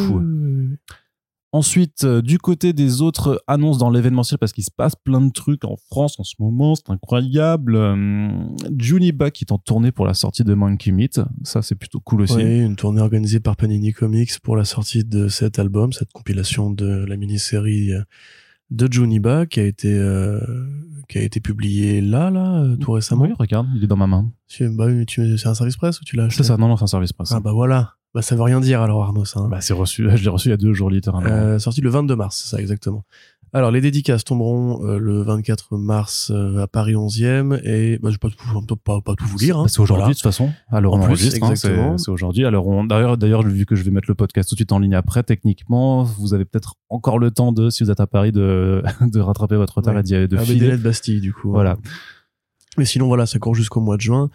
Ensuite, 1.53 2.03
euh, 2.03 2.21
du 2.21 2.39
côté 2.39 2.73
des 2.73 3.01
autres 3.01 3.41
annonces 3.47 3.77
dans 3.77 3.89
l'événementiel, 3.89 4.37
parce 4.37 4.51
qu'il 4.51 4.65
se 4.65 4.69
passe 4.75 4.95
plein 4.95 5.21
de 5.21 5.31
trucs 5.31 5.63
en 5.63 5.75
France 5.89 6.19
en 6.19 6.23
ce 6.23 6.35
moment, 6.39 6.75
c'est 6.75 6.89
incroyable. 6.89 7.75
Euh, 7.77 8.29
Juniba 8.77 9.31
qui 9.31 9.45
est 9.45 9.51
en 9.53 9.57
tournée 9.57 9.91
pour 9.93 10.05
la 10.05 10.13
sortie 10.13 10.43
de 10.43 10.53
Monkey 10.53 10.91
Meat, 10.91 11.21
ça 11.43 11.61
c'est 11.61 11.75
plutôt 11.75 12.01
cool 12.01 12.21
aussi. 12.23 12.35
Oui, 12.35 12.59
une 12.59 12.75
tournée 12.75 13.01
organisée 13.01 13.39
par 13.39 13.55
Panini 13.55 13.93
Comics 13.93 14.39
pour 14.43 14.57
la 14.57 14.65
sortie 14.65 15.05
de 15.05 15.29
cet 15.29 15.57
album, 15.57 15.93
cette 15.93 16.11
compilation 16.11 16.69
de 16.69 17.05
la 17.07 17.15
mini-série 17.15 17.93
euh, 17.93 18.01
de 18.69 18.91
Juniba 18.91 19.45
qui 19.45 19.61
a 19.61 19.63
été 19.63 19.93
euh, 19.93 20.41
qui 21.07 21.17
a 21.17 21.21
été 21.21 21.39
publiée 21.39 22.01
là 22.01 22.29
là 22.29 22.65
tout 22.81 22.91
récemment. 22.91 23.23
Oui, 23.23 23.31
regarde, 23.39 23.67
il 23.77 23.83
est 23.85 23.87
dans 23.87 23.95
ma 23.95 24.07
main. 24.07 24.29
Bah 24.71 24.87
tu- 25.05 25.37
c'est 25.37 25.47
un 25.47 25.53
service 25.55 25.77
presse 25.77 26.01
ou 26.01 26.03
tu 26.03 26.17
l'as 26.17 26.25
acheté? 26.25 26.43
C'est 26.43 26.49
ça, 26.49 26.57
non, 26.57 26.67
non, 26.67 26.75
c'est 26.75 26.83
un 26.83 26.87
service 26.87 27.13
presse. 27.13 27.31
Ah 27.31 27.39
bah 27.39 27.53
voilà. 27.53 27.93
Bah 28.15 28.21
ça 28.21 28.35
veut 28.35 28.41
rien 28.43 28.59
dire 28.61 28.81
alors 28.81 29.03
Arnaud 29.03 29.25
ça. 29.25 29.39
hein. 29.41 29.47
Bah, 29.49 29.61
c'est 29.61 29.73
reçu, 29.73 30.07
je 30.15 30.23
l'ai 30.23 30.29
reçu 30.29 30.47
il 30.47 30.51
y 30.51 30.53
a 30.53 30.57
deux 30.57 30.73
jours 30.73 30.89
littéralement. 30.89 31.29
Euh, 31.29 31.59
sorti 31.59 31.81
le 31.81 31.89
22 31.89 32.15
mars, 32.15 32.41
c'est 32.43 32.55
ça 32.55 32.61
exactement. 32.61 33.03
Alors 33.53 33.71
les 33.71 33.79
dédicaces 33.79 34.25
tomberont 34.25 34.85
euh, 34.85 34.97
le 34.99 35.21
24 35.21 35.77
mars 35.77 36.31
euh, 36.35 36.63
à 36.63 36.67
Paris 36.67 36.93
11e 36.95 37.61
et 37.63 37.97
bah, 37.97 38.09
je 38.09 38.15
vais 38.15 38.17
pas, 38.17 38.27
tout- 38.29 38.75
pas, 38.75 38.99
pas 39.01 39.15
tout 39.15 39.25
vous 39.25 39.37
lire. 39.37 39.57
hein. 39.57 39.63
Bah, 39.63 39.69
c'est 39.69 39.79
aujourd'hui 39.79 40.01
Voilà. 40.03 40.13
de 40.13 40.17
toute 40.17 40.23
façon. 40.23 40.51
Alors 40.69 40.95
En 40.95 40.99
on 40.99 41.03
enregistre, 41.03 41.41
hein, 41.45 41.55
c'est 41.55 42.09
aujourd'hui. 42.11 42.43
Alors 42.45 42.67
on, 42.67 42.83
d'ailleurs, 42.83 43.17
d'ailleurs, 43.17 43.43
vu 43.43 43.65
que 43.65 43.75
je 43.75 43.83
vais 43.83 43.91
mettre 43.91 44.09
le 44.09 44.15
podcast 44.15 44.49
tout 44.49 44.55
de 44.55 44.59
suite 44.59 44.73
en 44.73 44.79
ligne 44.79 44.95
après, 44.95 45.23
techniquement, 45.23 46.03
vous 46.03 46.33
avez 46.33 46.43
peut-être 46.43 46.73
encore 46.89 47.19
le 47.19 47.31
temps 47.31 47.53
de, 47.53 47.69
si 47.69 47.83
vous 47.85 47.89
êtes 47.91 48.01
à 48.01 48.07
Paris, 48.07 48.33
de, 48.33 48.83
de 49.01 49.19
rattraper 49.21 49.55
votre 49.55 49.77
retard 49.77 49.95
Ouais. 49.95 50.01
et 50.01 50.27
de 50.27 50.37
Ah, 50.37 50.41
filer. 50.41 50.59
délai 50.59 50.77
de 50.77 50.83
Bastille 50.83 51.21
du 51.21 51.33
coup. 51.33 51.49
Voilà. 51.51 51.77
Mais 52.77 52.85
sinon 52.85 53.07
voilà, 53.07 53.25
ça 53.25 53.39
court 53.39 53.55
jusqu'au 53.55 53.79
mois 53.79 53.95
de 53.95 54.01
juin. 54.01 54.29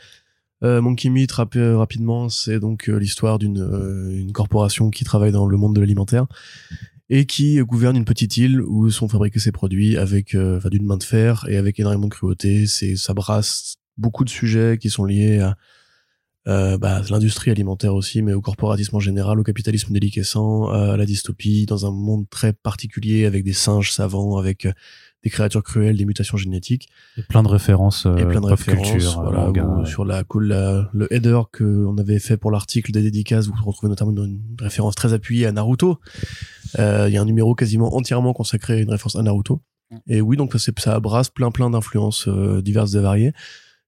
Euh, 0.62 0.80
Monkey 0.80 1.08
Meat, 1.08 1.32
euh, 1.56 1.76
rapidement, 1.76 2.28
c'est 2.28 2.60
donc 2.60 2.88
euh, 2.88 2.96
l'histoire 2.96 3.38
d'une 3.38 3.60
euh, 3.60 4.10
une 4.10 4.32
corporation 4.32 4.90
qui 4.90 5.02
travaille 5.02 5.32
dans 5.32 5.46
le 5.46 5.56
monde 5.56 5.74
de 5.74 5.80
l'alimentaire 5.80 6.26
et 7.10 7.26
qui 7.26 7.58
gouverne 7.60 7.96
une 7.96 8.04
petite 8.04 8.36
île 8.36 8.62
où 8.62 8.88
sont 8.90 9.08
fabriqués 9.08 9.40
ses 9.40 9.52
produits 9.52 9.98
avec 9.98 10.34
enfin, 10.34 10.68
d'une 10.70 10.86
main 10.86 10.96
de 10.96 11.02
fer 11.02 11.44
et 11.48 11.56
avec 11.56 11.78
énormément 11.78 12.06
de 12.06 12.14
cruauté. 12.14 12.66
Ça 12.66 13.12
brasse 13.12 13.74
beaucoup 13.98 14.24
de 14.24 14.30
sujets 14.30 14.78
qui 14.80 14.88
sont 14.88 15.04
liés 15.04 15.40
à 16.46 16.78
bah, 16.78 17.02
l'industrie 17.10 17.50
alimentaire 17.50 17.94
aussi, 17.94 18.22
mais 18.22 18.32
au 18.32 18.40
corporatisme 18.40 18.96
en 18.96 19.00
général, 19.00 19.38
au 19.38 19.42
capitalisme 19.42 19.92
déliquescent, 19.92 20.68
à 20.68 20.96
la 20.96 21.04
dystopie, 21.04 21.66
dans 21.66 21.84
un 21.84 21.90
monde 21.90 22.30
très 22.30 22.54
particulier 22.54 23.26
avec 23.26 23.44
des 23.44 23.52
singes 23.52 23.92
savants, 23.92 24.38
avec 24.38 24.66
des 25.24 25.30
créatures 25.30 25.62
cruelles, 25.62 25.96
des 25.96 26.04
mutations 26.04 26.36
génétiques 26.36 26.88
Et 27.16 27.22
plein 27.22 27.42
de 27.42 27.48
références, 27.48 28.06
euh, 28.06 28.16
et 28.16 28.24
plein 28.24 28.40
de 28.40 28.48
pop 28.48 28.58
références. 28.58 28.90
culture, 28.90 29.18
euh, 29.20 29.22
voilà, 29.22 29.50
ouais. 29.50 29.86
sur 29.86 30.04
la, 30.04 30.24
cool- 30.24 30.48
la- 30.48 30.90
le 30.92 31.12
header 31.12 31.40
que 31.52 31.64
on 31.86 31.96
avait 31.98 32.18
fait 32.18 32.36
pour 32.36 32.50
l'article 32.50 32.90
des 32.92 33.02
dédicaces, 33.02 33.46
vous 33.46 33.54
retrouvez 33.64 33.88
notamment 33.88 34.10
une, 34.10 34.24
une 34.24 34.56
référence 34.60 34.94
très 34.96 35.12
appuyée 35.12 35.46
à 35.46 35.52
Naruto. 35.52 35.98
Euh, 36.78 37.06
Il 37.08 37.14
y 37.14 37.16
a 37.16 37.22
un 37.22 37.24
numéro 37.26 37.54
quasiment 37.54 37.94
entièrement 37.96 38.32
consacré 38.32 38.74
à 38.74 38.76
une 38.80 38.90
référence 38.90 39.16
à 39.16 39.22
Naruto. 39.22 39.60
Et 40.06 40.20
oui, 40.22 40.36
donc 40.38 40.54
c'est- 40.58 40.78
ça 40.80 40.98
brasse 41.00 41.28
plein 41.28 41.50
plein 41.50 41.68
d'influences 41.70 42.26
euh, 42.26 42.62
diverses 42.62 42.94
et 42.94 43.00
variées. 43.00 43.32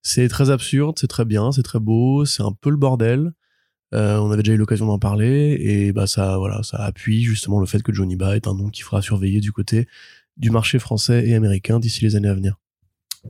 C'est 0.02 0.28
très 0.28 0.50
absurde, 0.50 0.96
c'est 0.98 1.06
très 1.08 1.24
bien, 1.24 1.50
c'est 1.50 1.62
très 1.62 1.80
beau, 1.80 2.26
c'est 2.26 2.42
un 2.42 2.52
peu 2.52 2.68
le 2.70 2.76
bordel. 2.76 3.32
Euh, 3.94 4.18
on 4.18 4.30
avait 4.30 4.42
déjà 4.42 4.52
eu 4.54 4.58
l'occasion 4.58 4.86
d'en 4.86 4.98
parler 4.98 5.56
et 5.60 5.92
bah 5.92 6.06
ça 6.06 6.36
voilà 6.36 6.62
ça 6.62 6.78
appuie 6.78 7.22
justement 7.22 7.58
le 7.60 7.66
fait 7.66 7.80
que 7.82 7.92
Johnny 7.94 8.16
Ba 8.16 8.34
est 8.36 8.46
un 8.48 8.54
nom 8.54 8.68
qui 8.68 8.82
fera 8.82 9.00
surveiller 9.02 9.40
du 9.40 9.52
côté 9.52 9.86
du 10.36 10.50
marché 10.50 10.78
français 10.78 11.26
et 11.26 11.34
américain 11.34 11.78
d'ici 11.78 12.04
les 12.04 12.16
années 12.16 12.28
à 12.28 12.34
venir. 12.34 12.56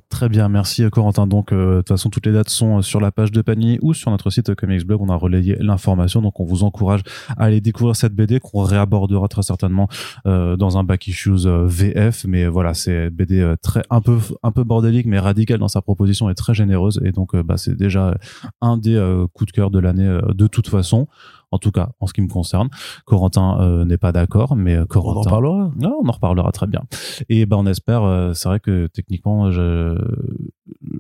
Très 0.09 0.29
bien, 0.29 0.49
merci 0.49 0.83
euh, 0.83 0.91
Corentin. 0.91 1.27
Donc, 1.27 1.53
euh, 1.53 1.77
de 1.77 1.79
toute 1.79 1.89
façon, 1.89 2.11
toutes 2.11 2.27
les 2.27 2.33
dates 2.33 2.49
sont 2.49 2.79
euh, 2.79 2.83
sur 2.83 3.01
la 3.01 3.13
page 3.13 3.31
de 3.31 3.43
Panini 3.43 3.79
ou 3.81 3.95
sur 3.95 4.11
notre 4.11 4.31
site 4.31 4.51
euh, 4.51 4.55
Comics 4.55 4.85
Blog. 4.85 5.01
On 5.01 5.09
a 5.09 5.15
relayé 5.15 5.57
l'information, 5.61 6.21
donc 6.21 6.41
on 6.41 6.45
vous 6.45 6.65
encourage 6.65 7.03
à 7.29 7.45
aller 7.45 7.61
découvrir 7.61 7.95
cette 7.95 8.13
BD 8.13 8.41
qu'on 8.41 8.63
réabordera 8.63 9.29
très 9.29 9.43
certainement 9.43 9.89
dans 10.25 10.79
un 10.79 10.85
back 10.85 11.07
issues 11.07 11.47
VF. 11.47 12.25
Mais 12.27 12.47
voilà, 12.47 12.75
c'est 12.75 13.11
BD 13.11 13.55
très 13.63 13.83
un 13.91 14.01
peu 14.01 14.19
un 14.43 14.51
peu 14.51 14.65
bordélique, 14.65 15.07
mais 15.07 15.19
radical 15.19 15.59
dans 15.59 15.69
sa 15.69 15.83
proposition 15.83 16.29
et 16.31 16.35
très 16.35 16.55
généreuse. 16.55 17.01
Et 17.05 17.13
donc, 17.13 17.37
bah, 17.37 17.57
c'est 17.57 17.77
déjà 17.77 18.17
un 18.61 18.77
des 18.77 19.25
coups 19.33 19.53
de 19.53 19.53
cœur 19.53 19.71
de 19.71 19.79
l'année 19.79 20.19
de 20.35 20.47
toute 20.47 20.69
façon. 20.69 21.07
En 21.55 21.59
tout 21.59 21.71
cas, 21.71 21.91
en 22.01 22.07
ce 22.09 22.13
qui 22.13 22.21
me 22.21 22.29
concerne, 22.29 22.69
Corentin 23.05 23.61
euh, 23.61 23.85
n'est 23.85 23.97
pas 23.97 24.11
d'accord, 24.11 24.57
mais 24.57 24.75
euh, 24.75 24.83
On 24.83 24.87
Corentin. 24.87 25.21
en 25.21 25.31
parlera. 25.31 25.71
Ah, 25.85 25.91
on 26.03 26.09
en 26.09 26.13
reparlera 26.13 26.51
très 26.53 26.67
bien. 26.67 26.83
Et 27.29 27.47
ben 27.47 27.57
on 27.59 27.67
espère. 27.67 28.03
euh, 28.03 28.33
c'est 28.35 28.49
vrai 28.49 28.59
que 28.61 28.89
techniquement, 28.89 29.51
je 29.53 29.97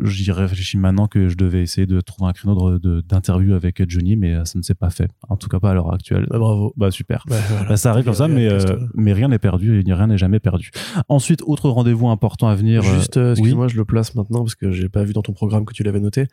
j'y 0.04 0.30
réfléchis 0.30 0.76
maintenant 0.76 1.06
que 1.08 1.28
je 1.28 1.36
devais 1.36 1.62
essayer 1.62 1.86
de 1.86 2.00
trouver 2.00 2.28
un 2.30 2.32
créneau 2.32 2.78
d'interview 2.78 3.54
avec 3.54 3.82
Johnny, 3.90 4.14
mais 4.16 4.44
ça 4.44 4.58
ne 4.58 4.62
s'est 4.62 4.74
pas 4.74 4.90
fait. 4.90 5.10
En 5.28 5.36
tout 5.36 5.48
cas 5.48 5.58
pas 5.58 5.70
à 5.70 5.74
l'heure 5.74 5.92
actuelle. 5.92 6.26
Bah, 6.30 6.38
bravo. 6.38 6.72
Bah 6.76 6.90
super. 6.90 7.24
Bah, 7.28 7.36
voilà. 7.48 7.68
Bah, 7.70 7.76
ça 7.76 7.90
arrive 7.90 8.04
comme 8.04 8.14
ça, 8.14 8.28
mais 8.28 8.46
euh, 8.48 8.76
mais 8.94 9.12
rien 9.12 9.28
n'est 9.28 9.38
perdu 9.38 9.82
et 9.84 9.92
rien 9.92 10.06
n'est 10.06 10.18
jamais 10.18 10.40
perdu. 10.40 10.70
Ensuite, 11.08 11.42
autre 11.46 11.68
rendez-vous 11.68 12.08
important 12.08 12.46
à 12.48 12.54
venir. 12.54 12.82
Juste, 12.82 13.16
euh, 13.16 13.32
excuse-moi, 13.32 13.68
je 13.68 13.76
le 13.76 13.84
place 13.84 14.14
maintenant 14.14 14.40
parce 14.40 14.54
que 14.54 14.70
j'ai 14.70 14.88
pas 14.88 15.02
vu 15.02 15.12
dans 15.12 15.22
ton 15.22 15.32
programme 15.32 15.64
que 15.64 15.72
tu 15.72 15.82
l'avais 15.82 16.00
noté. 16.00 16.26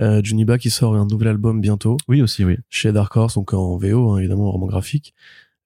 Euh, 0.00 0.22
Juniba 0.22 0.58
qui 0.58 0.70
sort 0.70 0.94
un 0.94 1.06
nouvel 1.06 1.28
album 1.28 1.60
bientôt 1.60 1.96
Oui 2.08 2.22
aussi, 2.22 2.44
oui. 2.44 2.56
chez 2.68 2.92
Dark 2.92 3.14
Horse, 3.16 3.34
donc 3.34 3.52
en 3.52 3.76
VO, 3.76 4.12
hein, 4.12 4.18
évidemment, 4.18 4.48
en 4.48 4.52
roman 4.52 4.66
graphique. 4.66 5.14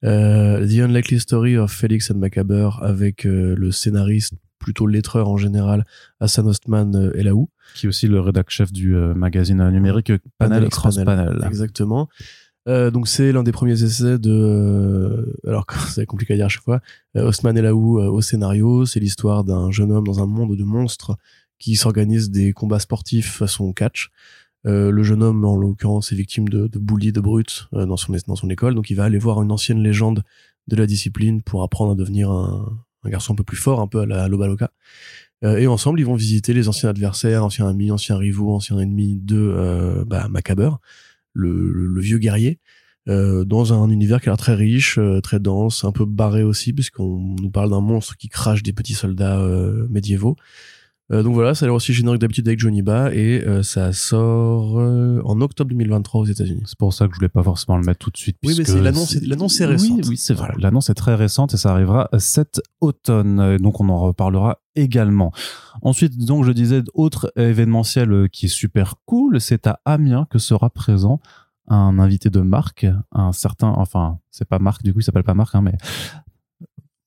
Euh, 0.05 0.67
The 0.67 0.81
Unlikely 0.81 1.21
Story 1.21 1.59
of 1.59 1.71
Felix 1.71 2.11
and 2.11 2.17
Macabre 2.17 2.83
avec 2.83 3.27
euh, 3.27 3.55
le 3.57 3.71
scénariste 3.71 4.35
plutôt 4.59 4.87
lettreur 4.87 5.29
en 5.29 5.37
général, 5.37 5.85
Hassan 6.21 6.47
Ostman 6.47 6.95
euh, 6.97 7.17
Elaou. 7.17 7.49
Qui 7.75 7.87
est 7.87 7.89
aussi 7.89 8.09
le 8.09 8.21
rédac 8.21 8.51
chef 8.51 8.73
du 8.73 8.95
magazine 8.95 9.69
numérique 9.71 10.13
Panel, 10.39 10.69
Cross 10.69 10.97
Panel. 11.05 11.39
Exactement. 11.47 12.09
Euh, 12.69 12.93
donc 12.93 13.09
c'est 13.09 13.33
l'un 13.33 13.43
des 13.43 13.51
premiers 13.51 13.83
essais 13.83 14.19
de 14.19 14.31
euh, 14.31 15.35
alors 15.45 15.67
c'est 15.89 16.07
compliqué 16.07 16.35
à 16.35 16.37
dire 16.37 16.47
à 16.47 16.49
chaque 16.49 16.63
fois 16.63 16.81
euh, 17.17 17.25
Osman 17.27 17.57
Elaou 17.57 17.99
au 17.99 18.21
scénario 18.21 18.87
c'est 18.87 19.01
l'histoire 19.01 19.43
d'un 19.43 19.73
jeune 19.73 19.91
homme 19.91 20.07
dans 20.07 20.23
un 20.23 20.27
monde 20.27 20.57
de 20.57 20.63
monstres 20.63 21.17
qui 21.63 21.77
s'organise 21.77 22.31
des 22.31 22.53
combats 22.53 22.81
sportifs 22.81 23.37
façon 23.37 23.73
catch. 23.73 24.11
Euh, 24.67 24.91
le 24.91 25.03
jeune 25.03 25.23
homme 25.23 25.45
en 25.45 25.57
l'occurrence 25.57 26.13
est 26.13 26.17
victime 26.17 26.49
de, 26.49 26.67
de 26.67 26.79
bullies 26.79 27.13
de 27.13 27.21
brutes 27.21 27.69
euh, 27.75 27.87
dans 27.87 27.97
son 27.97 28.15
dans 28.27 28.37
son 28.37 28.51
école. 28.51 28.75
Donc 28.75 28.91
il 28.91 28.95
va 28.95 29.05
aller 29.05 29.19
voir 29.19 29.43
une 29.43 29.51
ancienne 29.51 29.83
légende 29.83 30.23
de 30.69 30.77
la 30.77 30.87
discipline 30.87 31.43
pour 31.43 31.63
apprendre 31.63 31.93
à 31.93 31.95
devenir 31.95 32.31
un, 32.31 32.79
un 33.05 33.11
garçon 33.11 33.33
un 33.33 33.37
peu 33.37 33.45
plus 33.45 33.57
fort 33.57 33.81
un 33.81 33.87
peu 33.87 34.01
à 34.01 34.07
la 34.07 34.29
Lobaloka 34.29 34.71
euh, 35.45 35.57
et 35.57 35.67
ensemble 35.67 35.99
ils 35.99 36.07
vont 36.07 36.15
visiter 36.15 36.53
les 36.53 36.69
anciens 36.69 36.89
adversaires 36.89 37.45
anciens 37.45 37.69
amis 37.69 37.91
anciens 37.91 38.17
rivaux 38.17 38.55
anciens 38.55 38.79
ennemis 38.79 39.19
de 39.21 39.37
euh, 39.37 40.05
bah, 40.07 40.29
Macabre 40.29 40.81
le, 41.35 41.73
le, 41.73 42.01
vieux 42.01 42.19
guerrier, 42.19 42.59
euh, 43.09 43.45
dans 43.45 43.73
un 43.73 43.89
univers 43.91 44.21
qui 44.21 44.29
a 44.29 44.33
l'air 44.33 44.37
très 44.37 44.55
riche, 44.55 44.99
euh, 44.99 45.21
très 45.21 45.41
dense, 45.41 45.85
un 45.85 45.93
peu 45.93 46.05
barré 46.05 46.43
aussi, 46.43 46.73
puisqu'on 46.73 47.37
nous 47.41 47.51
parle 47.51 47.71
d'un 47.71 47.81
monstre 47.81 48.17
qui 48.17 48.29
crache 48.29 48.63
des 48.63 48.73
petits 48.73 48.93
soldats 48.95 49.43
médiévaux. 49.89 50.37
Euh, 51.11 51.23
donc 51.23 51.35
voilà, 51.35 51.55
ça 51.55 51.65
a 51.65 51.69
l'air 51.69 51.75
aussi 51.75 51.93
générique 51.93 52.21
d'habitude 52.21 52.47
avec 52.49 52.61
Johnny 52.61 52.81
Ba, 52.81 53.13
et 53.15 53.43
euh, 53.47 53.63
ça 53.63 53.93
sort 53.93 54.79
euh, 54.79 55.21
en 55.25 55.41
octobre 55.41 55.69
2023 55.71 56.21
aux 56.21 56.25
États-Unis. 56.25 56.63
C'est 56.67 56.79
pour 56.79 56.95
ça 56.95 57.07
que 57.07 57.13
je 57.13 57.17
voulais 57.19 57.29
pas 57.29 57.43
forcément 57.43 57.77
le 57.77 57.85
mettre 57.85 57.99
tout 57.99 58.11
de 58.11 58.17
suite. 58.17 58.37
Oui, 58.45 58.55
mais 58.57 58.81
l'annonce, 58.81 59.17
est- 59.17 59.27
l'annonce 59.27 59.61
est 59.61 59.67
récente. 59.67 60.01
Oui, 60.05 60.11
oui 60.11 60.17
c'est 60.17 60.33
vrai. 60.33 60.47
Voilà. 60.53 60.61
L'annonce 60.63 60.89
est 60.91 60.95
très 60.95 61.15
récente 61.15 61.55
et 61.55 61.57
ça 61.57 61.73
arrivera 61.73 62.09
cet 62.19 62.61
automne. 62.81 63.59
Donc 63.59 63.81
on 63.81 63.89
en 63.89 63.99
reparlera 64.01 64.61
également. 64.77 65.33
Ensuite, 65.83 66.17
donc 66.25 66.45
je 66.45 66.53
disais, 66.53 66.83
autre 66.95 67.33
événementiel 67.37 68.29
qui 68.31 68.47
est 68.47 68.49
super 68.49 68.95
cool, 69.05 69.41
c'est 69.41 69.67
à 69.67 69.81
Amiens 69.85 70.27
que 70.31 70.39
sera 70.39 70.71
présent 70.71 71.21
un 71.69 71.99
invité 71.99 72.29
de 72.31 72.41
marque, 72.41 72.87
un 73.13 73.33
certain, 73.33 73.69
enfin, 73.69 74.19
c'est 74.31 74.47
pas 74.49 74.59
Marc, 74.59 74.83
du 74.83 74.93
coup, 74.93 75.01
il 75.01 75.05
s'appelle 75.05 75.23
pas 75.25 75.35
Marc, 75.35 75.55
hein, 75.55 75.63
mais 75.63 75.75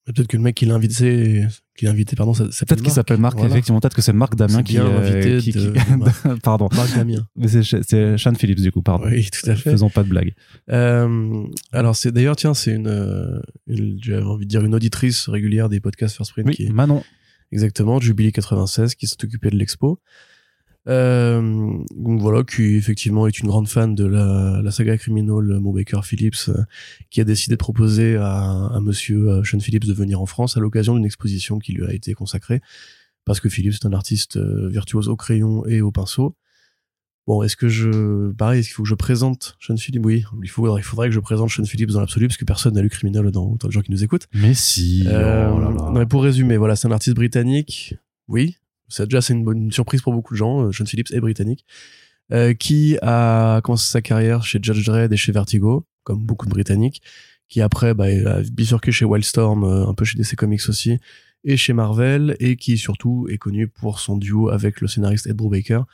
Peut-être 0.06 0.28
que 0.28 0.38
le 0.38 0.44
mec 0.44 0.56
qui 0.56 0.66
l'a 0.68 0.76
invité, 0.76 1.46
qui 1.76 1.86
l'a 1.86 1.92
invité, 1.92 2.16
pardon, 2.16 2.34
ça 2.34 2.46
peut-être 2.46 2.82
qu'il 2.82 2.92
s'appelle 2.92 3.18
Marc, 3.20 3.36
Voilà. 3.38 3.52
effectivement, 3.52 3.80
peut-être 3.82 3.96
que 3.96 4.02
c'est 4.02 4.14
Marc 4.14 4.36
Damien 4.36 4.64
qui, 4.64 4.78
euh, 4.80 4.84
l'invité 5.02 5.38
qui- 5.40 5.52
de- 5.52 5.74
qui- 6.36 6.40
pardon. 6.42 6.70
Marc 6.74 6.96
Damien. 6.96 7.28
Mais 7.36 7.48
c'est, 7.50 8.18
Sean 8.18 8.34
Phillips, 8.36 8.62
du 8.62 8.72
coup, 8.72 8.82
pardon. 8.82 9.06
Oui, 9.08 9.30
tout 9.30 9.50
à 9.50 9.56
fait. 9.56 9.72
Faisons 9.72 9.90
pas 9.90 10.04
de 10.04 10.10
blague. 10.10 10.34
Euh, 10.72 11.44
alors 11.74 11.96
c'est 11.96 12.12
d'ailleurs 12.12 12.36
tiens 12.36 12.54
c'est 12.54 12.72
une, 12.74 12.88
euh, 12.88 13.40
une 13.68 14.00
j'avais 14.02 14.24
envie 14.24 14.46
de 14.46 14.50
dire 14.50 14.64
une 14.64 14.74
auditrice 14.74 15.28
régulière 15.28 15.70
des 15.70 15.80
podcasts 15.80 16.16
First 16.16 16.32
Print 16.32 16.48
Oui, 16.48 16.56
qui 16.56 16.66
est 16.66 16.70
Manon. 16.72 17.04
exactement 17.52 18.00
Jubilee 18.00 18.32
96 18.32 18.96
qui 18.96 19.08
s'est 19.08 19.18
occupée 19.24 19.50
de 19.50 19.58
l'expo. 19.58 20.00
Euh, 20.88 21.80
donc 21.96 22.22
voilà 22.22 22.44
qui 22.44 22.76
effectivement 22.76 23.26
est 23.26 23.40
une 23.40 23.48
grande 23.48 23.68
fan 23.68 23.96
de 23.96 24.06
la, 24.06 24.62
la 24.64 24.70
saga 24.70 24.98
criminelle 25.00 25.60
Mo 25.60 25.74
Baker 25.74 26.02
Phillips 26.04 26.50
euh, 26.50 26.62
qui 27.10 27.22
a 27.22 27.24
décidé 27.24 27.56
de 27.56 27.60
proposer 27.60 28.18
à, 28.18 28.68
à 28.68 28.80
monsieur 28.82 29.30
euh, 29.30 29.44
Sean 29.44 29.60
Phillips 29.60 29.86
de 29.86 29.94
venir 29.94 30.22
en 30.22 30.28
France 30.28 30.58
à 30.58 30.60
l'occasion 30.60 30.94
d'une 30.94 31.06
exposition 31.06 31.58
qui 31.58 31.74
lui 31.74 31.88
a 31.88 31.94
été 31.94 32.14
consacrée 32.14 32.62
parce 33.26 33.40
que 33.40 33.50
Phillips 33.50 33.74
est 33.74 33.86
un 33.86 33.94
artiste 33.94 34.38
euh, 34.38 34.70
virtuose 34.70 35.10
au 35.10 35.16
crayon 35.16 35.66
et 35.66 35.82
au 35.82 35.92
pinceau. 35.92 36.36
Bon, 37.28 37.42
est-ce 37.42 37.56
que 37.56 37.68
je, 37.68 38.32
pareil, 38.34 38.60
est-ce 38.60 38.68
qu'il 38.68 38.76
faut 38.76 38.84
que 38.84 38.90
je 38.90 38.94
présente 38.94 39.58
Sean 39.60 39.78
Phillips? 39.78 40.06
Oui, 40.06 40.24
il 40.44 40.50
faudrait, 40.50 40.80
il 40.80 40.84
faudrait 40.84 41.08
que 41.08 41.16
je 41.16 41.20
présente 41.20 41.50
Sean 41.50 41.66
Phillips 41.66 41.90
dans 41.90 42.00
l'absolu, 42.00 42.28
parce 42.28 42.38
que 42.38 42.46
personne 42.46 42.76
n'a 42.76 42.84
lu 42.84 42.90
Criminal 42.90 43.32
dans 43.32 43.48
autant 43.48 43.68
de 43.68 43.74
gens 43.74 43.82
qui 43.82 43.92
nous 43.92 44.04
écoutent. 44.04 44.28
Mais 44.36 44.54
si. 44.54 45.06
Euh, 45.08 45.50
oh 45.52 45.60
là 45.60 45.72
là. 45.72 45.76
non, 45.76 45.92
mais 45.92 46.06
pour 46.06 46.22
résumer, 46.22 46.58
voilà, 46.58 46.76
c'est 46.76 46.88
un 46.88 46.92
artiste 46.92 47.16
britannique. 47.16 47.96
Oui, 48.28 48.58
c'est 48.88 49.06
déjà 49.06 49.22
c'est 49.22 49.34
une 49.34 49.44
bonne 49.44 49.72
surprise 49.72 50.02
pour 50.02 50.14
beaucoup 50.14 50.34
de 50.34 50.38
gens. 50.38 50.66
euh, 50.66 50.72
Sean 50.72 50.86
Phillips 50.86 51.12
est 51.12 51.20
britannique, 51.20 51.66
euh, 52.32 52.54
qui 52.54 52.98
a 53.02 53.62
commencé 53.62 53.90
sa 53.92 54.02
carrière 54.02 54.44
chez 54.44 54.60
Judge 54.62 54.86
Dredd 54.86 55.12
et 55.12 55.18
chez 55.18 55.32
Vertigo, 55.32 55.86
comme 56.04 56.20
beaucoup 56.20 56.46
de 56.46 56.52
Britanniques, 56.52 57.02
qui 57.50 57.62
après 57.62 57.94
bah, 57.94 58.06
a 58.06 58.42
bifurqué 58.42 58.92
chez 58.92 59.06
Wildstorm, 59.06 59.64
euh, 59.64 59.88
un 59.88 59.94
peu 59.94 60.06
chez 60.06 60.18
DC 60.18 60.36
Comics 60.36 60.68
aussi, 60.70 60.98
et 61.44 61.58
chez 61.58 61.74
Marvel, 61.74 62.36
et 62.40 62.56
qui 62.56 62.78
surtout 62.78 63.28
est 63.30 63.38
connu 63.38 63.68
pour 63.68 64.00
son 64.00 64.18
duo 64.18 64.50
avec 64.50 64.82
le 64.82 64.88
scénariste 64.88 65.28
Ed 65.28 65.36
Brubaker, 65.36 65.86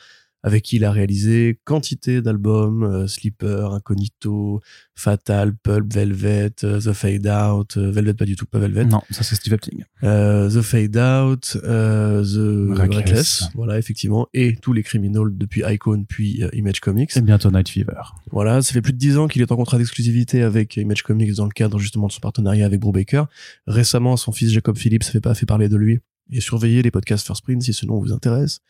avec 0.43 0.63
qui 0.63 0.77
il 0.77 0.85
a 0.85 0.91
réalisé 0.91 1.59
quantité 1.65 2.21
d'albums, 2.21 2.83
euh, 2.83 3.07
Sleeper, 3.07 3.73
Incognito, 3.73 4.59
Fatal, 4.95 5.53
Pulp, 5.55 5.93
Velvet, 5.93 6.51
euh, 6.63 6.79
The 6.79 6.93
Fade 6.93 7.27
Out, 7.27 7.77
euh, 7.77 7.91
Velvet 7.91 8.13
pas 8.13 8.25
du 8.25 8.35
tout, 8.35 8.45
pas 8.45 8.59
Velvet, 8.59 8.85
Non, 8.85 9.01
ça 9.09 9.23
c'est 9.23 9.35
Steve 9.35 9.53
Epting. 9.53 9.83
euh, 10.03 10.49
The 10.49 10.61
Fade 10.61 10.97
Out, 10.97 11.57
euh, 11.63 12.23
The 12.23 12.77
Reckless. 12.77 12.97
Reckless. 12.97 13.43
voilà 13.55 13.77
effectivement, 13.77 14.27
et 14.33 14.55
tous 14.55 14.73
les 14.73 14.83
criminels 14.83 15.29
depuis 15.35 15.63
Icon 15.67 16.05
puis 16.07 16.43
Image 16.53 16.79
Comics. 16.79 17.15
Et 17.15 17.21
bientôt 17.21 17.51
Night 17.51 17.69
Fever. 17.69 18.01
Voilà, 18.31 18.61
ça 18.61 18.73
fait 18.73 18.81
plus 18.81 18.93
de 18.93 18.97
dix 18.97 19.17
ans 19.17 19.27
qu'il 19.27 19.41
est 19.41 19.51
en 19.51 19.55
contrat 19.55 19.77
d'exclusivité 19.77 20.41
avec 20.43 20.77
Image 20.77 21.03
Comics 21.03 21.33
dans 21.35 21.45
le 21.45 21.51
cadre 21.51 21.77
justement 21.79 22.07
de 22.07 22.11
son 22.11 22.19
partenariat 22.19 22.65
avec 22.65 22.79
Brubaker. 22.79 23.25
Récemment, 23.67 24.17
son 24.17 24.31
fils 24.31 24.51
Jacob 24.51 24.77
Phillips 24.77 25.03
fait 25.03 25.21
pas 25.21 25.35
fait 25.35 25.45
parler 25.45 25.69
de 25.69 25.75
lui 25.77 25.99
et 26.31 26.39
surveillez 26.39 26.81
les 26.81 26.91
podcasts 26.91 27.27
First 27.27 27.43
Print 27.43 27.61
si 27.61 27.73
ce 27.73 27.85
nom 27.85 27.99
vous 27.99 28.13
intéresse. 28.13 28.61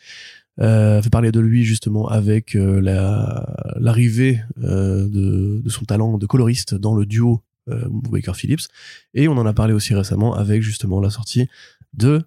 Euh, 0.61 1.01
fait 1.01 1.09
parler 1.09 1.31
de 1.31 1.39
lui 1.39 1.63
justement 1.63 2.07
avec 2.07 2.55
euh, 2.55 2.79
la 2.81 3.75
l'arrivée 3.79 4.41
euh, 4.63 5.07
de, 5.07 5.59
de 5.63 5.69
son 5.69 5.85
talent 5.85 6.17
de 6.19 6.25
coloriste 6.27 6.75
dans 6.75 6.93
le 6.93 7.05
duo 7.07 7.41
euh, 7.69 7.85
Brubaker 7.89 8.35
Phillips 8.35 8.67
et 9.15 9.27
on 9.27 9.33
en 9.37 9.45
a 9.47 9.53
parlé 9.53 9.73
aussi 9.73 9.95
récemment 9.95 10.35
avec 10.35 10.61
justement 10.61 10.99
la 11.01 11.09
sortie 11.09 11.47
de 11.93 12.21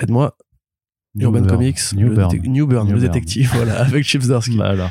aide-moi 0.00 0.36
Urban 1.18 1.40
Burn. 1.40 1.46
Comics 1.50 1.92
New 1.94 2.14
Burn. 2.14 2.30
New 2.44 2.66
Burn, 2.66 2.86
New 2.86 2.94
le 2.94 3.00
Burn. 3.00 3.12
détective 3.12 3.50
voilà 3.54 3.80
avec 3.86 4.04
Chips 4.04 4.26
Darsky 4.26 4.56
Bah 4.58 4.68
alors. 4.68 4.90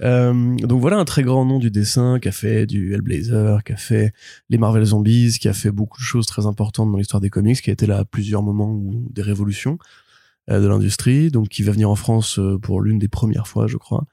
euh, 0.00 0.56
donc 0.56 0.80
voilà 0.80 0.96
un 0.98 1.04
très 1.04 1.22
grand 1.22 1.44
nom 1.44 1.58
du 1.58 1.70
dessin 1.70 2.18
qui 2.20 2.28
a 2.28 2.32
fait 2.32 2.66
du 2.66 2.94
Hellblazer, 2.94 3.62
qui 3.64 3.72
a 3.72 3.76
fait 3.76 4.12
les 4.48 4.56
Marvel 4.56 4.84
Zombies, 4.84 5.36
qui 5.38 5.48
a 5.48 5.52
fait 5.52 5.70
beaucoup 5.70 5.98
de 6.00 6.04
choses 6.06 6.26
très 6.26 6.46
importantes 6.46 6.90
dans 6.90 6.96
l'histoire 6.98 7.20
des 7.20 7.28
comics, 7.30 7.60
qui 7.60 7.68
a 7.70 7.72
été 7.74 7.86
là 7.86 7.98
à 7.98 8.04
plusieurs 8.04 8.42
moments 8.42 8.72
où 8.72 9.08
des 9.12 9.22
révolutions 9.22 9.78
de 10.58 10.66
l'industrie, 10.66 11.30
donc 11.30 11.48
qui 11.48 11.62
va 11.62 11.72
venir 11.72 11.90
en 11.90 11.94
France 11.94 12.38
euh, 12.38 12.58
pour 12.58 12.80
l'une 12.80 12.98
des 12.98 13.08
premières 13.08 13.46
fois, 13.46 13.66
je 13.68 13.76
crois. 13.76 14.06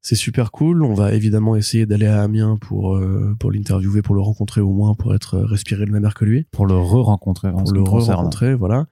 C'est 0.00 0.14
super 0.16 0.50
cool. 0.50 0.82
On 0.82 0.94
va 0.94 1.12
évidemment 1.12 1.54
essayer 1.54 1.84
d'aller 1.86 2.06
à 2.06 2.22
Amiens 2.22 2.56
pour 2.60 2.96
euh, 2.96 3.36
pour 3.38 3.52
l'interviewer, 3.52 4.00
pour 4.02 4.14
le 4.14 4.20
rencontrer 4.20 4.60
au 4.60 4.72
moins, 4.72 4.94
pour 4.94 5.14
être 5.14 5.34
euh, 5.34 5.44
respirer 5.44 5.84
le 5.84 5.92
même 5.92 6.04
air 6.04 6.14
que 6.14 6.24
lui 6.24 6.46
Pour 6.50 6.66
le 6.66 6.74
re-rencontrer. 6.76 7.48
en 7.48 7.62
pour 7.62 7.72
le 7.72 7.72
qui 7.72 7.78
me 7.80 7.84
concerne. 7.84 8.16
rencontrer, 8.16 8.54
voilà. 8.54 8.86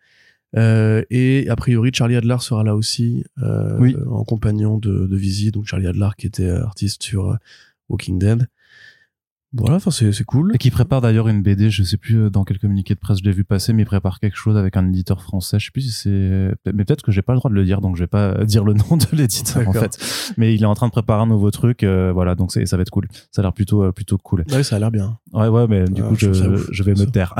Euh, 0.56 1.02
et 1.10 1.48
a 1.48 1.56
priori, 1.56 1.90
Charlie 1.94 2.16
Adler 2.16 2.36
sera 2.40 2.64
là 2.64 2.74
aussi, 2.76 3.24
euh, 3.42 3.76
Oui. 3.78 3.96
en 4.10 4.24
compagnon 4.24 4.78
de, 4.78 5.06
de 5.06 5.16
Visi, 5.16 5.50
donc 5.52 5.66
Charlie 5.66 5.86
Adler 5.86 6.08
qui 6.18 6.26
était 6.26 6.48
artiste 6.50 7.02
sur 7.02 7.30
euh, 7.30 7.36
Walking 7.88 8.18
Dead. 8.18 8.46
Voilà, 9.52 9.76
enfin 9.76 9.90
c'est 9.90 10.12
c'est 10.12 10.24
cool. 10.24 10.54
Et 10.54 10.58
qui 10.58 10.70
prépare 10.70 11.00
d'ailleurs 11.00 11.26
une 11.26 11.42
BD, 11.42 11.70
je 11.70 11.82
sais 11.82 11.96
plus 11.96 12.16
euh, 12.16 12.30
dans 12.30 12.44
quel 12.44 12.58
communiqué 12.58 12.94
de 12.94 13.00
presse 13.00 13.18
je 13.18 13.24
l'ai 13.24 13.32
vu 13.32 13.42
passer, 13.42 13.72
mais 13.72 13.82
il 13.82 13.86
prépare 13.86 14.20
quelque 14.20 14.36
chose 14.36 14.56
avec 14.56 14.76
un 14.76 14.86
éditeur 14.86 15.22
français. 15.22 15.58
Je 15.58 15.66
sais 15.66 15.70
plus 15.72 15.80
si 15.80 15.90
c'est, 15.90 16.72
mais 16.72 16.84
peut-être 16.84 17.02
que 17.02 17.10
j'ai 17.10 17.22
pas 17.22 17.32
le 17.32 17.38
droit 17.38 17.50
de 17.50 17.56
le 17.56 17.64
dire, 17.64 17.80
donc 17.80 17.96
je 17.96 18.02
vais 18.04 18.06
pas 18.06 18.44
dire 18.44 18.64
le 18.64 18.74
nom 18.90 18.96
de 18.96 19.06
l'éditeur 19.12 19.66
en 19.66 19.72
fait. 19.72 19.98
Mais 20.36 20.54
il 20.54 20.62
est 20.62 20.66
en 20.66 20.74
train 20.74 20.86
de 20.86 20.92
préparer 20.92 21.22
un 21.22 21.26
nouveau 21.26 21.50
truc, 21.50 21.82
euh, 21.82 22.12
voilà, 22.12 22.36
donc 22.36 22.52
c'est, 22.52 22.64
ça 22.66 22.76
va 22.76 22.82
être 22.82 22.90
cool. 22.90 23.08
Ça 23.32 23.40
a 23.40 23.42
l'air 23.42 23.52
plutôt, 23.52 23.82
euh, 23.82 23.92
plutôt 23.92 24.18
cool. 24.18 24.44
Ouais, 24.52 24.62
ça 24.62 24.76
a 24.76 24.78
l'air 24.78 24.92
bien. 24.92 25.18
Ouais, 25.32 25.48
ouais, 25.48 25.66
mais 25.68 25.84
du 25.84 26.02
Ah, 26.02 26.08
coup, 26.08 26.14
je 26.16 26.32
je, 26.70 26.82
vais 26.84 26.94
me 26.94 27.06
taire. 27.06 27.34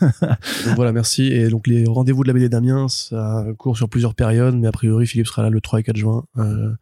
Donc 0.64 0.76
voilà, 0.76 0.92
merci. 0.92 1.24
Et 1.24 1.48
donc 1.48 1.66
les 1.66 1.86
rendez-vous 1.86 2.22
de 2.22 2.28
la 2.28 2.34
BD 2.34 2.48
d'Amiens, 2.48 2.88
ça 2.88 3.44
court 3.58 3.76
sur 3.76 3.88
plusieurs 3.88 4.14
périodes, 4.14 4.54
mais 4.54 4.68
a 4.68 4.72
priori 4.72 5.06
Philippe 5.06 5.26
sera 5.26 5.42
là 5.42 5.50
le 5.50 5.60
3 5.60 5.80
et 5.80 5.82
4 5.82 5.96
juin 5.96 6.24
euh, 6.38 6.72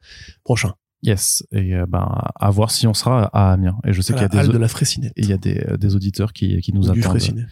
prochain. 0.45 0.75
Yes. 1.07 1.47
Et 1.53 1.75
euh, 1.75 1.87
ben, 1.87 2.07
à 2.35 2.51
voir 2.51 2.71
si 2.71 2.87
on 2.87 2.95
sera 2.95 3.25
à 3.33 3.53
Amiens. 3.53 3.79
Et 3.85 3.93
je 3.93 4.01
sais 4.03 4.13
qu'il 4.13 4.23
y 4.23 4.25
a 4.25 4.29
des, 4.29 4.39
halle 4.39 4.49
de 4.49 4.59
la 4.59 4.69
Frécinette. 4.69 5.13
il 5.17 5.29
y 5.29 5.33
a 5.33 5.39
des, 5.39 5.65
euh, 5.69 5.77
des 5.77 5.95
auditeurs 5.95 6.33
qui, 6.33 6.61
qui 6.61 6.73
nous 6.73 6.89
Ou 6.89 6.91
attendent. 6.91 7.03
Frécinet. 7.05 7.47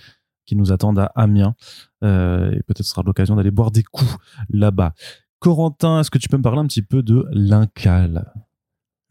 qui 0.45 0.57
nous 0.57 0.73
attendent 0.73 0.99
à 0.99 1.07
Amiens. 1.15 1.55
Euh, 2.03 2.53
et 2.53 2.63
peut-être 2.65 2.85
sera 2.85 3.03
l'occasion 3.05 3.37
d'aller 3.37 3.51
boire 3.51 3.71
des 3.71 3.83
coups 3.83 4.17
là-bas. 4.51 4.93
Corentin, 5.39 6.01
est-ce 6.01 6.11
que 6.11 6.19
tu 6.19 6.29
peux 6.29 6.37
me 6.37 6.43
parler 6.43 6.61
un 6.61 6.67
petit 6.67 6.83
peu 6.83 7.03
de 7.03 7.27
l'Incal? 7.33 8.33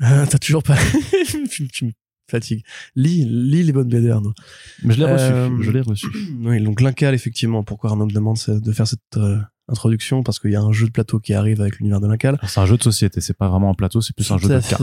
Ah, 0.01 0.25
T'as 0.27 0.39
toujours 0.39 0.63
pas. 0.63 0.77
tu, 1.49 1.67
tu 1.67 1.85
me 1.85 1.91
fatigues. 2.29 2.63
Lis, 2.95 3.25
lis 3.25 3.63
les 3.63 3.71
bonnes 3.71 3.87
BD, 3.89 4.09
Arnaud. 4.09 4.33
Mais 4.83 4.93
je 4.93 4.99
l'ai 4.99 5.11
reçu. 5.11 5.25
Euh, 5.25 5.61
Je 5.61 5.71
l'ai 5.71 5.81
reçu. 5.81 6.07
Oui, 6.41 6.61
donc 6.61 6.81
l'Incal, 6.81 7.13
effectivement, 7.13 7.63
pourquoi 7.63 7.91
Arnaud 7.91 8.07
me 8.07 8.11
demande 8.11 8.37
de 8.47 8.71
faire 8.71 8.87
cette 8.87 9.17
euh, 9.17 9.39
introduction 9.69 10.23
Parce 10.23 10.39
qu'il 10.39 10.51
y 10.51 10.55
a 10.55 10.61
un 10.61 10.71
jeu 10.71 10.87
de 10.87 10.91
plateau 10.91 11.19
qui 11.19 11.33
arrive 11.33 11.61
avec 11.61 11.77
l'univers 11.77 12.01
de 12.01 12.07
l'Incal. 12.07 12.39
C'est 12.47 12.59
un 12.59 12.65
jeu 12.65 12.77
de 12.77 12.83
société, 12.83 13.21
c'est 13.21 13.37
pas 13.37 13.49
vraiment 13.49 13.69
un 13.69 13.73
plateau, 13.73 14.01
c'est 14.01 14.15
plus 14.15 14.29
un 14.31 14.37
Tout 14.37 14.47
jeu 14.47 14.55
de 14.55 14.67
cartes. 14.67 14.81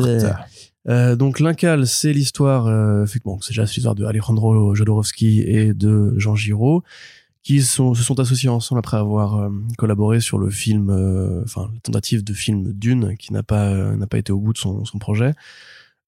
Euh, 0.88 1.16
donc 1.16 1.40
l'Incal, 1.40 1.86
c'est 1.86 2.12
l'histoire, 2.12 2.66
euh, 2.66 3.04
effectivement, 3.04 3.38
c'est 3.40 3.50
déjà 3.50 3.64
l'histoire 3.64 3.94
de 3.94 4.04
Alejandro 4.04 4.74
Jodorowsky 4.74 5.40
et 5.40 5.74
de 5.74 6.14
Jean 6.16 6.34
Giraud, 6.34 6.82
qui 7.42 7.62
sont, 7.62 7.94
se 7.94 8.02
sont 8.02 8.18
associés 8.18 8.48
ensemble 8.48 8.78
après 8.78 8.96
avoir 8.96 9.36
euh, 9.36 9.50
collaboré 9.76 10.20
sur 10.20 10.38
le 10.38 10.50
film, 10.50 10.90
euh, 10.90 11.42
enfin 11.44 11.70
la 11.72 11.80
tentative 11.80 12.24
de 12.24 12.32
film 12.32 12.72
Dune, 12.72 13.16
qui 13.18 13.32
n'a 13.32 13.42
pas 13.42 13.74
n'a 13.74 14.06
pas 14.06 14.18
été 14.18 14.32
au 14.32 14.40
bout 14.40 14.52
de 14.52 14.58
son, 14.58 14.84
son 14.84 14.98
projet. 14.98 15.34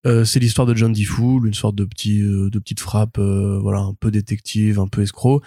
C'est 0.05 0.41
l'histoire 0.41 0.67
de 0.67 0.75
John 0.75 0.93
D. 0.93 1.05
Fool, 1.05 1.47
une 1.47 1.55
sorte 1.55 1.76
de 1.76 1.85
petit 1.85 2.19
de 2.19 2.59
petite 2.59 2.81
frappe, 2.81 3.21
voilà, 3.21 3.79
un 3.79 3.95
peu 3.95 4.11
détective, 4.11 4.81
un 4.81 4.88
peu 4.88 5.02
escroc, 5.02 5.43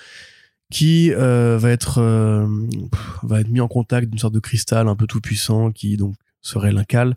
qui 0.71 1.13
euh, 1.13 1.57
va 1.57 1.69
être 1.71 1.99
euh, 1.99 2.47
va 3.23 3.41
être 3.41 3.49
mis 3.49 3.61
en 3.61 3.67
contact 3.67 4.09
d'une 4.09 4.19
sorte 4.19 4.33
de 4.33 4.39
cristal 4.39 4.87
un 4.87 4.95
peu 4.95 5.07
tout 5.07 5.21
puissant 5.21 5.71
qui 5.71 5.97
donc 5.97 6.15
serait 6.41 6.71
l'incal 6.71 7.15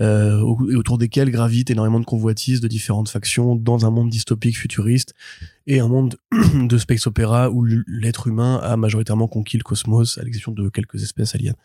euh, 0.00 0.40
autour 0.40 0.96
desquels 0.96 1.30
gravitent 1.30 1.70
énormément 1.70 2.00
de 2.00 2.04
convoitises 2.04 2.60
de 2.60 2.68
différentes 2.68 3.08
factions 3.08 3.54
dans 3.54 3.84
un 3.84 3.90
monde 3.90 4.10
dystopique 4.10 4.58
futuriste 4.58 5.14
et 5.66 5.80
un 5.80 5.88
monde 5.88 6.16
de 6.54 6.78
space 6.78 7.06
opéra 7.06 7.50
où 7.50 7.64
l'être 7.64 8.26
humain 8.28 8.60
a 8.62 8.76
majoritairement 8.76 9.28
conquis 9.28 9.58
le 9.58 9.62
cosmos 9.62 10.18
à 10.18 10.22
l'exception 10.22 10.52
de 10.52 10.68
quelques 10.68 11.02
espèces 11.02 11.34
aliens. 11.34 11.56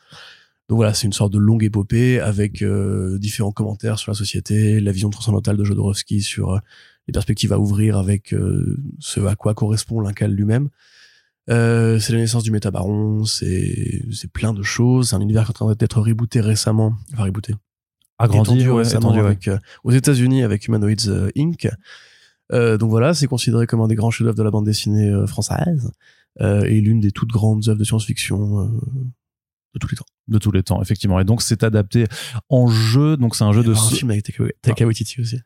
Donc 0.68 0.78
voilà, 0.78 0.94
c'est 0.94 1.06
une 1.06 1.14
sorte 1.14 1.32
de 1.32 1.38
longue 1.38 1.64
épopée 1.64 2.20
avec 2.20 2.64
euh, 2.64 3.20
différents 3.20 3.52
commentaires 3.52 4.00
sur 4.00 4.12
la 4.12 4.16
société, 4.16 4.80
la 4.80 4.92
vision 4.92 5.12
transcendantale 5.12 5.58
de 5.58 5.64
Jodorowsky 5.64 6.22
sur 6.22 6.54
euh, 6.54 6.60
les 7.08 7.12
perspectives 7.12 7.54
à 7.54 7.60
ouvrir 7.60 7.98
avec 7.98 8.34
euh, 8.34 8.78
ce 9.00 9.20
à 9.22 9.36
quoi 9.36 9.54
correspond 9.54 10.02
l'incal 10.02 10.32
lui-même. 10.32 10.70
Euh, 11.50 12.00
c'est 12.00 12.14
la 12.14 12.20
naissance 12.20 12.44
du 12.44 12.52
métabaron, 12.52 13.24
c'est 13.26 14.04
c'est 14.12 14.32
plein 14.32 14.54
de 14.54 14.64
choses. 14.64 15.10
C'est 15.10 15.16
un 15.16 15.22
univers 15.22 15.44
qui 15.46 15.52
est 15.52 15.62
en 15.62 15.68
train 15.68 15.76
d'être 15.76 16.02
rebooté 16.02 16.42
récemment, 16.42 16.96
enfin 17.14 17.26
rebooté, 17.26 17.54
Agrandi, 18.18 18.52
étendu 18.52 18.70
ouais, 18.70 18.78
récemment 18.80 19.10
étendu, 19.10 19.20
ouais. 19.20 19.26
avec, 19.28 19.48
euh, 19.48 19.60
aux 19.84 19.92
États-Unis 19.92 20.44
avec 20.44 20.68
Humanoids 20.68 21.08
euh, 21.08 21.30
Inc. 21.38 21.68
Euh, 22.52 22.78
donc 22.78 22.90
voilà, 22.90 23.14
c'est 23.14 23.28
considéré 23.28 23.68
comme 23.68 23.82
un 23.82 23.88
des 23.88 23.96
grands 23.96 24.12
chefs-d'œuvre 24.12 24.38
de 24.38 24.44
la 24.44 24.52
bande 24.52 24.66
dessinée 24.66 25.12
française 25.28 25.92
euh, 26.42 26.64
et 26.64 26.82
l'une 26.82 27.00
des 27.00 27.12
toutes 27.12 27.30
grandes 27.30 27.68
œuvres 27.70 27.80
de 27.80 27.84
science-fiction 27.84 28.62
euh, 28.62 28.68
de 29.74 29.80
tous 29.80 29.90
les 29.90 29.98
temps. 29.98 30.06
de 30.28 30.38
tous 30.38 30.52
les 30.52 30.64
temps, 30.64 30.82
effectivement. 30.82 31.20
Et 31.20 31.24
donc, 31.24 31.42
c'est 31.42 31.64
adapté 31.64 32.06
en 32.50 32.68
jeu. 32.68 33.18
Donc, 33.18 33.36
c'est 33.36 33.44
un 33.44 33.54
jeu 33.54 33.62
y 33.62 33.66
de. 33.66 33.74
a 33.74 33.78
un 33.78 33.90
film 33.90 34.12
avec 34.12 34.24
Taika 34.24 34.44
Taika 34.62 34.86
Waititi 34.86 35.22
aussi. 35.22 35.40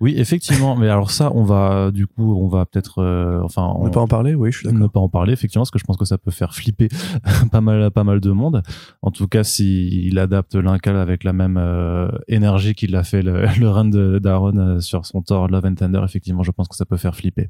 Oui, 0.00 0.14
effectivement. 0.16 0.76
mais 0.76 0.88
alors 0.88 1.10
ça, 1.10 1.32
on 1.34 1.44
va, 1.44 1.90
du 1.90 2.06
coup, 2.06 2.34
on 2.40 2.48
va 2.48 2.66
peut-être, 2.66 3.02
euh, 3.02 3.40
enfin, 3.42 3.72
On 3.76 3.86
ne 3.86 3.90
pas 3.90 4.00
en 4.00 4.06
parler, 4.06 4.34
oui, 4.34 4.52
je 4.52 4.58
suis 4.58 4.68
ne 4.68 4.72
d'accord. 4.72 4.90
pas 4.90 5.00
en 5.00 5.08
parler 5.08 5.32
effectivement 5.32 5.62
parce 5.62 5.70
que 5.70 5.78
je 5.78 5.84
pense 5.84 5.96
que 5.96 6.04
ça 6.04 6.18
peut 6.18 6.30
faire 6.30 6.54
flipper 6.54 6.88
pas 7.52 7.60
mal 7.60 7.90
pas 7.90 8.04
mal 8.04 8.20
de 8.20 8.30
monde 8.30 8.62
en 9.02 9.10
tout 9.10 9.28
cas 9.28 9.44
s'il 9.44 10.18
adapte 10.18 10.54
l'incal 10.54 10.96
avec 10.96 11.24
la 11.24 11.32
même 11.32 11.56
euh, 11.58 12.08
énergie 12.28 12.74
qu'il 12.74 12.94
a 12.96 13.02
fait 13.02 13.22
le, 13.22 13.46
le 13.60 13.68
run 13.68 13.86
de 13.86 14.18
d'Aaron 14.18 14.56
euh, 14.56 14.80
sur 14.80 15.06
son 15.06 15.22
Thor 15.22 15.48
Love 15.48 15.66
and 15.66 15.74
Thunder 15.74 16.00
effectivement 16.04 16.42
je 16.42 16.50
pense 16.50 16.68
que 16.68 16.76
ça 16.76 16.84
peut 16.84 16.96
faire 16.96 17.14
flipper 17.14 17.48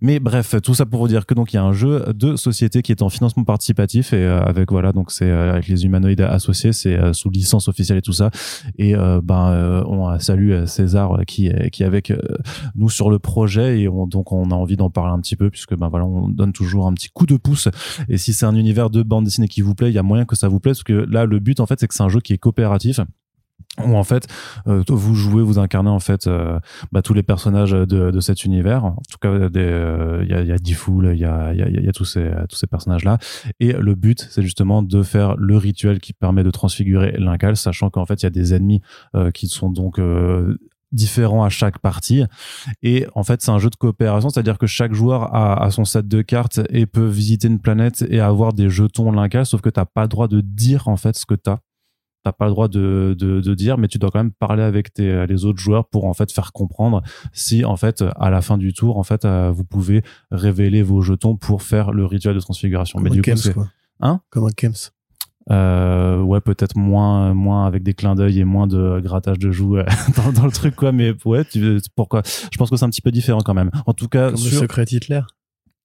mais 0.00 0.20
bref 0.20 0.54
tout 0.62 0.74
ça 0.74 0.86
pour 0.86 1.00
vous 1.00 1.08
dire 1.08 1.26
que 1.26 1.34
donc 1.34 1.52
il 1.52 1.56
y 1.56 1.58
a 1.58 1.64
un 1.64 1.72
jeu 1.72 2.04
de 2.14 2.36
société 2.36 2.82
qui 2.82 2.92
est 2.92 3.02
en 3.02 3.08
financement 3.08 3.44
participatif 3.44 4.12
et 4.12 4.16
euh, 4.24 4.42
avec 4.42 4.70
voilà 4.70 4.92
donc 4.92 5.10
c'est 5.10 5.30
euh, 5.30 5.52
avec 5.52 5.68
les 5.68 5.84
humanoïdes 5.84 6.20
associés 6.20 6.72
c'est 6.72 6.96
euh, 6.98 7.12
sous 7.12 7.30
licence 7.30 7.68
officielle 7.68 7.98
et 7.98 8.02
tout 8.02 8.12
ça 8.12 8.30
et 8.78 8.94
ben 8.94 9.50
euh, 9.50 9.84
on 9.86 10.18
salue 10.18 10.64
César 10.66 11.20
qui 11.26 11.48
est 11.48 11.81
avec 11.84 12.10
euh, 12.10 12.18
nous 12.74 12.90
sur 12.90 13.10
le 13.10 13.18
projet 13.18 13.80
et 13.80 13.88
on, 13.88 14.06
donc 14.06 14.32
on 14.32 14.50
a 14.50 14.54
envie 14.54 14.76
d'en 14.76 14.90
parler 14.90 15.12
un 15.12 15.20
petit 15.20 15.36
peu 15.36 15.50
puisque 15.50 15.74
ben 15.74 15.88
voilà 15.88 16.06
on 16.06 16.28
donne 16.28 16.52
toujours 16.52 16.86
un 16.86 16.94
petit 16.94 17.08
coup 17.08 17.26
de 17.26 17.36
pouce. 17.36 17.68
Et 18.08 18.18
si 18.18 18.32
c'est 18.32 18.46
un 18.46 18.56
univers 18.56 18.90
de 18.90 19.02
bande 19.02 19.24
dessinée 19.24 19.48
qui 19.48 19.60
vous 19.60 19.74
plaît 19.74 19.90
il 19.90 19.94
y 19.94 19.98
a 19.98 20.02
moyen 20.02 20.24
que 20.24 20.36
ça 20.36 20.48
vous 20.48 20.60
plaise 20.60 20.78
parce 20.78 20.84
que 20.84 21.06
là 21.10 21.26
le 21.26 21.38
but 21.38 21.60
en 21.60 21.66
fait 21.66 21.80
c'est 21.80 21.88
que 21.88 21.94
c'est 21.94 22.02
un 22.02 22.08
jeu 22.08 22.20
qui 22.20 22.32
est 22.32 22.38
coopératif 22.38 23.00
où 23.78 23.96
en 23.96 24.04
fait 24.04 24.26
euh, 24.66 24.82
vous 24.88 25.14
jouez 25.14 25.42
vous 25.42 25.58
incarnez 25.58 25.88
en 25.88 26.00
fait 26.00 26.26
euh, 26.26 26.58
bah, 26.90 27.00
tous 27.00 27.14
les 27.14 27.22
personnages 27.22 27.72
de, 27.72 28.20
cet 28.20 28.44
univers. 28.44 28.84
En 28.84 28.96
tout 29.10 29.18
cas 29.20 29.32
il 29.32 30.28
y 30.28 30.34
a 30.34 30.42
y 30.42 30.52
a 30.52 30.58
Diffoul 30.58 31.10
il 31.14 31.18
y 31.18 31.24
a 31.24 31.54
y 31.54 31.62
a, 31.62 31.68
y 31.68 31.88
a 31.88 31.92
tous 31.92 32.04
ces 32.04 32.30
tous 32.48 32.56
ces 32.56 32.66
personnages 32.66 33.04
là 33.04 33.18
et 33.60 33.72
le 33.72 33.94
but 33.94 34.28
c'est 34.30 34.42
justement 34.42 34.82
de 34.82 35.02
faire 35.02 35.36
le 35.36 35.56
rituel 35.56 36.00
qui 36.00 36.12
permet 36.12 36.44
de 36.44 36.50
transfigurer 36.50 37.12
l'incal 37.18 37.56
sachant 37.56 37.90
qu'en 37.90 38.04
fait 38.04 38.22
il 38.22 38.24
y 38.24 38.26
a 38.26 38.30
des 38.30 38.54
ennemis 38.54 38.82
qui 39.34 39.48
sont 39.48 39.70
donc 39.70 39.98
différents 40.92 41.44
à 41.44 41.48
chaque 41.48 41.78
partie 41.78 42.24
et 42.82 43.06
en 43.14 43.24
fait 43.24 43.42
c'est 43.42 43.50
un 43.50 43.58
jeu 43.58 43.70
de 43.70 43.76
coopération 43.76 44.28
c'est 44.30 44.40
à 44.40 44.42
dire 44.42 44.58
que 44.58 44.66
chaque 44.66 44.92
joueur 44.92 45.34
a, 45.34 45.62
a 45.62 45.70
son 45.70 45.84
set 45.84 46.06
de 46.06 46.22
cartes 46.22 46.60
et 46.70 46.86
peut 46.86 47.06
visiter 47.06 47.48
une 47.48 47.58
planète 47.58 48.04
et 48.08 48.20
avoir 48.20 48.52
des 48.52 48.68
jetons 48.68 49.10
l'incal 49.10 49.46
sauf 49.46 49.60
que 49.60 49.70
t'as 49.70 49.86
pas 49.86 50.02
le 50.02 50.08
droit 50.08 50.28
de 50.28 50.40
dire 50.40 50.88
en 50.88 50.96
fait 50.96 51.16
ce 51.16 51.26
que 51.26 51.34
t'as 51.34 51.58
t'as 52.24 52.32
pas 52.32 52.44
le 52.44 52.52
droit 52.52 52.68
de, 52.68 53.16
de, 53.18 53.40
de 53.40 53.54
dire 53.54 53.78
mais 53.78 53.88
tu 53.88 53.98
dois 53.98 54.10
quand 54.10 54.20
même 54.20 54.32
parler 54.32 54.62
avec 54.62 54.92
tes, 54.92 55.26
les 55.26 55.44
autres 55.44 55.58
joueurs 55.58 55.88
pour 55.88 56.04
en 56.04 56.14
fait 56.14 56.30
faire 56.30 56.52
comprendre 56.52 57.02
si 57.32 57.64
en 57.64 57.76
fait 57.76 58.04
à 58.16 58.30
la 58.30 58.42
fin 58.42 58.58
du 58.58 58.72
tour 58.72 58.98
en 58.98 59.02
fait 59.02 59.24
euh, 59.24 59.50
vous 59.50 59.64
pouvez 59.64 60.02
révéler 60.30 60.82
vos 60.82 61.00
jetons 61.00 61.36
pour 61.36 61.62
faire 61.62 61.92
le 61.92 62.06
rituel 62.06 62.34
de 62.34 62.40
transfiguration 62.40 62.98
Comme 62.98 63.04
mais 63.04 63.10
un 63.10 63.14
du 63.14 63.22
coup 63.22 63.30
Kems, 63.30 63.52
quoi. 63.54 63.68
Hein? 64.00 64.20
Comme 64.30 64.46
un 64.46 64.52
Kems. 64.52 64.90
Euh, 65.50 66.20
ouais 66.20 66.40
peut-être 66.40 66.76
moins 66.76 67.34
moins 67.34 67.66
avec 67.66 67.82
des 67.82 67.94
clins 67.94 68.14
d'œil 68.14 68.40
et 68.40 68.44
moins 68.44 68.66
de 68.66 69.00
grattage 69.00 69.38
de 69.38 69.50
joues 69.50 69.76
euh, 69.78 69.84
dans, 70.16 70.32
dans 70.32 70.46
le 70.46 70.52
truc 70.52 70.76
quoi 70.76 70.92
mais 70.92 71.14
ouais 71.24 71.44
tu, 71.44 71.80
pourquoi? 71.96 72.22
Je 72.24 72.56
pense 72.58 72.70
que 72.70 72.76
c'est 72.76 72.84
un 72.84 72.90
petit 72.90 73.00
peu 73.00 73.10
différent 73.10 73.40
quand 73.40 73.54
même. 73.54 73.70
En 73.86 73.92
tout 73.92 74.08
cas 74.08 74.30
Comme 74.30 74.42
le 74.42 74.50
secret 74.50 74.84
Hitler. 74.84 75.22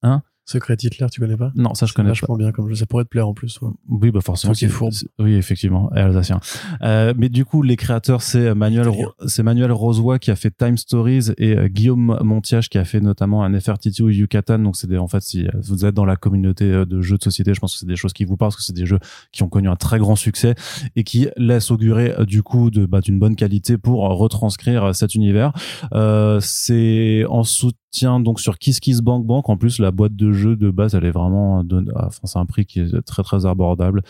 Hein? 0.03 0.21
Secret 0.49 0.77
Hitler, 0.81 1.05
tu 1.11 1.19
connais 1.19 1.35
pas? 1.35 1.51
Non 1.55 1.73
ça 1.73 1.85
je 1.85 1.93
connais 1.93 2.07
pas 2.07 2.13
vachement 2.13 2.37
bien 2.37 2.51
comme 2.53 2.69
jeu. 2.69 2.75
Ça 2.75 2.85
pourrait 2.85 3.03
te 3.03 3.09
plaire 3.09 3.27
en 3.27 3.33
plus. 3.33 3.59
ouais. 3.61 3.69
oui 3.89 4.11
bah 4.11 4.21
forcément 4.21 4.53
qui 4.53 4.63
es 4.65 4.67
c'est- 4.69 4.73
fourbe. 4.73 4.93
c'est- 4.93 5.07
oui 5.19 5.33
effectivement 5.35 5.89
alsacien 5.89 6.39
euh, 6.83 7.13
mais 7.17 7.27
du 7.29 7.43
coup 7.43 7.61
les 7.63 7.75
créateurs 7.75 8.21
c'est 8.21 8.55
Manuel 8.55 8.87
Italien. 8.87 9.05
Ro- 9.07 9.27
c'est 9.27 9.43
Manuel 9.43 9.71
Rosoy 9.73 10.19
qui 10.19 10.31
a 10.31 10.35
fait 10.37 10.49
Time 10.51 10.77
Stories 10.77 11.31
et 11.37 11.57
euh, 11.57 11.67
Guillaume 11.67 12.17
Montiage 12.23 12.69
qui 12.69 12.77
a 12.77 12.85
fait 12.85 13.01
notamment 13.01 13.43
un 13.43 13.59
FRTT 13.59 14.01
ou 14.01 14.09
Yucatan 14.09 14.59
donc 14.59 14.77
c'est 14.77 14.87
des 14.87 14.97
en 14.97 15.07
fait 15.09 15.21
si 15.21 15.45
euh, 15.45 15.49
vous 15.61 15.85
êtes 15.85 15.93
dans 15.93 16.05
la 16.05 16.15
communauté 16.15 16.63
euh, 16.65 16.85
de 16.85 17.01
jeux 17.01 17.17
de 17.17 17.23
société 17.23 17.53
je 17.53 17.59
pense 17.59 17.73
que 17.73 17.79
c'est 17.79 17.85
des 17.85 17.97
choses 17.97 18.13
qui 18.13 18.23
vous 18.23 18.37
parlent 18.37 18.49
parce 18.51 18.57
que 18.57 18.63
c'est 18.63 18.71
des 18.75 18.85
jeux 18.85 18.99
qui 19.33 19.43
ont 19.43 19.49
connu 19.49 19.67
un 19.67 19.75
très 19.75 19.99
grand 19.99 20.15
succès 20.15 20.55
et 20.95 21.03
qui 21.03 21.27
laissent 21.35 21.71
augurer 21.71 22.13
euh, 22.17 22.23
du 22.25 22.41
coup 22.41 22.71
de 22.71 22.85
bah, 22.85 23.01
d'une 23.01 23.19
bonne 23.19 23.35
qualité 23.35 23.77
pour 23.77 24.05
euh, 24.09 24.13
retranscrire 24.13 24.83
euh, 24.85 24.93
cet 24.93 25.13
univers 25.13 25.51
euh, 25.93 26.39
c'est 26.41 27.25
en 27.27 27.43
soutien 27.43 27.77
donc 28.19 28.39
sur 28.39 28.57
Kiss 28.59 28.79
Kiss 28.79 29.01
Bank. 29.01 29.25
Bank 29.25 29.49
en 29.49 29.57
plus 29.57 29.79
la 29.79 29.91
boîte 29.91 30.15
de 30.15 30.31
jeux 30.31 30.55
de 30.55 30.69
base 30.69 30.93
elle 30.93 31.05
est 31.05 31.11
vraiment 31.11 31.63
donne- 31.63 31.91
ah, 31.95 32.05
enfin 32.07 32.19
c'est 32.25 32.37
un 32.39 32.45
prix 32.45 32.65
qui 32.65 32.81
est 32.81 33.01
très 33.01 33.23
très 33.23 33.45
abordable 33.45 34.03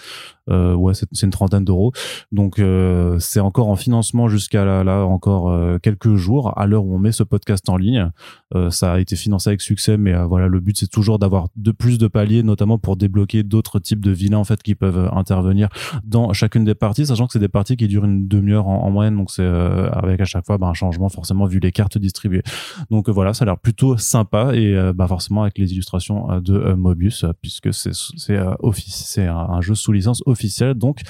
euh, 0.49 0.73
ouais 0.73 0.93
c'est 0.93 1.23
une 1.23 1.31
trentaine 1.31 1.65
d'euros. 1.65 1.91
Donc 2.31 2.59
euh, 2.59 3.17
c'est 3.19 3.39
encore 3.39 3.67
en 3.69 3.75
financement 3.75 4.27
jusqu'à 4.27 4.65
là, 4.65 4.83
là 4.83 5.05
encore 5.05 5.51
euh, 5.51 5.77
quelques 5.79 6.15
jours 6.15 6.57
à 6.57 6.65
l'heure 6.65 6.85
où 6.85 6.95
on 6.95 6.99
met 6.99 7.11
ce 7.11 7.23
podcast 7.23 7.67
en 7.69 7.77
ligne. 7.77 8.11
Euh, 8.55 8.69
ça 8.69 8.93
a 8.93 8.99
été 8.99 9.15
financé 9.15 9.49
avec 9.49 9.61
succès 9.61 9.97
mais 9.97 10.13
euh, 10.13 10.25
voilà 10.25 10.47
le 10.47 10.59
but 10.59 10.77
c'est 10.77 10.89
toujours 10.89 11.19
d'avoir 11.19 11.47
de 11.55 11.71
plus 11.71 11.97
de 11.97 12.07
paliers 12.07 12.43
notamment 12.43 12.77
pour 12.77 12.95
débloquer 12.95 13.43
d'autres 13.43 13.79
types 13.79 14.03
de 14.03 14.11
vilains 14.11 14.37
en 14.37 14.43
fait 14.43 14.63
qui 14.63 14.75
peuvent 14.75 14.97
euh, 14.97 15.11
intervenir 15.11 15.69
dans 16.03 16.31
chacune 16.33 16.63
des 16.63 16.75
parties 16.75 17.05
sachant 17.05 17.27
que 17.27 17.33
c'est 17.33 17.39
des 17.39 17.49
parties 17.49 17.75
qui 17.75 17.87
durent 17.87 18.05
une 18.05 18.27
demi-heure 18.27 18.67
en, 18.67 18.83
en 18.83 18.89
moyenne. 18.89 19.17
Donc 19.17 19.31
c'est 19.31 19.45
avec 19.45 20.21
à 20.21 20.25
chaque 20.25 20.45
fois 20.45 20.57
bah, 20.57 20.67
un 20.67 20.73
changement 20.73 21.09
forcément 21.09 21.45
vu 21.45 21.59
les 21.59 21.71
cartes 21.71 21.97
distribuées. 21.97 22.43
Donc 22.89 23.09
voilà 23.09 23.33
ça 23.33 23.43
a 23.43 23.45
l'air 23.47 23.57
plutôt 23.57 23.97
sympa 23.97 24.51
et 24.53 24.75
bah, 24.93 25.07
forcément 25.07 25.43
avec 25.43 25.57
les 25.57 25.73
illustrations 25.73 26.39
de 26.41 26.73
Mobius 26.73 27.25
puisque 27.41 27.73
c'est 27.73 27.93
c'est 27.93 29.25
un, 29.27 29.35
un 29.37 29.61
jeu 29.61 29.75
sous 29.75 29.91
licence 29.91 30.23
donc 30.75 31.01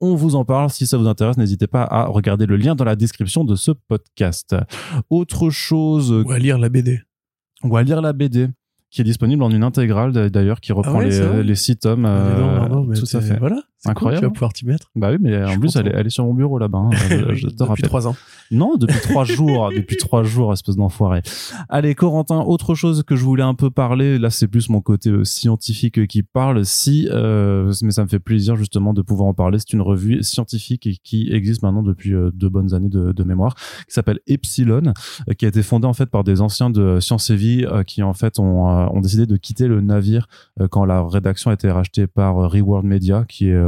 on 0.00 0.14
vous 0.14 0.36
en 0.36 0.44
parle. 0.44 0.70
Si 0.70 0.86
ça 0.86 0.98
vous 0.98 1.06
intéresse 1.06 1.36
n'hésitez 1.36 1.66
pas 1.66 1.82
à 1.82 2.04
regarder 2.06 2.46
le 2.46 2.56
lien 2.56 2.74
dans 2.74 2.84
la 2.84 2.96
description 2.96 3.44
de 3.44 3.56
ce 3.56 3.70
podcast. 3.70 4.54
Autre 5.10 5.50
chose 5.50 6.10
Ou 6.12 6.30
à 6.32 6.38
lire 6.38 6.58
la 6.58 6.68
BD. 6.68 7.02
ou 7.64 7.76
à 7.76 7.82
lire 7.82 8.00
la 8.00 8.12
BD 8.12 8.48
qui 8.90 9.00
est 9.00 9.04
disponible 9.04 9.42
en 9.42 9.50
une 9.50 9.64
intégrale 9.64 10.30
d'ailleurs 10.30 10.60
qui 10.60 10.72
reprend 10.72 11.00
Ah 11.00 11.04
ouais, 11.04 11.42
les, 11.42 11.54
six 11.54 11.76
tomes 11.76 12.02
Mais 12.02 12.08
euh, 12.08 12.38
non, 12.38 12.54
non, 12.54 12.68
non, 12.68 12.84
mais 12.84 12.96
tout 12.96 13.16
à 13.16 13.20
fait. 13.20 13.38
Voilà. 13.38 13.62
C'est 13.86 13.94
cool, 13.94 14.08
Incroyable. 14.08 14.20
tu 14.20 14.26
vas 14.26 14.32
pouvoir 14.32 14.52
t'y 14.52 14.66
mettre. 14.66 14.90
bah 14.94 15.10
oui 15.10 15.18
mais 15.20 15.44
en 15.44 15.58
plus 15.58 15.76
elle 15.76 15.86
est, 15.86 15.90
content. 15.90 16.00
elle 16.00 16.06
est 16.06 16.10
sur 16.10 16.24
mon 16.24 16.34
bureau 16.34 16.58
là-bas 16.58 16.78
hein. 16.78 16.90
je, 17.34 17.46
te 17.46 17.50
Depuis 17.52 17.64
rappelle 17.64 17.84
trois 17.88 18.06
ans. 18.08 18.16
non, 18.50 18.76
depuis 18.76 19.00
trois 19.00 19.24
jours, 19.36 19.70
depuis 19.74 19.96
trois 19.96 20.22
jours, 20.22 20.52
espèce 20.52 20.76
d'enfoiré. 20.76 21.22
Allez, 21.68 21.94
Corentin, 21.94 22.40
autre 22.40 22.74
chose 22.74 23.02
que 23.02 23.16
je 23.16 23.24
voulais 23.24 23.42
un 23.42 23.54
peu 23.54 23.70
parler, 23.70 24.18
là 24.18 24.30
c'est 24.30 24.48
plus 24.48 24.68
mon 24.68 24.80
côté 24.80 25.10
euh, 25.10 25.24
scientifique 25.24 26.06
qui 26.06 26.22
parle, 26.22 26.64
si, 26.64 27.08
euh, 27.10 27.72
mais 27.82 27.90
ça 27.90 28.02
me 28.02 28.08
fait 28.08 28.18
plaisir 28.18 28.56
justement 28.56 28.92
de 28.92 29.02
pouvoir 29.02 29.28
en 29.28 29.34
parler, 29.34 29.58
c'est 29.58 29.72
une 29.72 29.82
revue 29.82 30.22
scientifique 30.22 31.00
qui 31.02 31.28
existe 31.32 31.62
maintenant 31.62 31.82
depuis 31.82 32.14
euh, 32.14 32.30
deux 32.34 32.48
bonnes 32.48 32.74
années 32.74 32.88
de, 32.88 33.12
de 33.12 33.24
mémoire, 33.24 33.54
qui 33.54 33.92
s'appelle 33.94 34.20
Epsilon, 34.26 34.92
qui 35.38 35.44
a 35.44 35.48
été 35.48 35.62
fondée 35.62 35.86
en 35.86 35.92
fait 35.94 36.06
par 36.06 36.24
des 36.24 36.40
anciens 36.40 36.70
de 36.70 37.00
Science 37.00 37.30
et 37.30 37.36
Vie 37.36 37.64
qui 37.86 38.02
en 38.02 38.12
fait 38.14 38.38
ont, 38.38 38.66
ont 38.66 39.00
décidé 39.00 39.26
de 39.26 39.36
quitter 39.36 39.66
le 39.68 39.80
navire 39.80 40.26
quand 40.70 40.84
la 40.84 41.02
rédaction 41.06 41.50
a 41.50 41.54
été 41.54 41.70
rachetée 41.70 42.06
par 42.06 42.36
Reworld 42.50 42.86
Media, 42.86 43.24
qui 43.28 43.48
est 43.48 43.60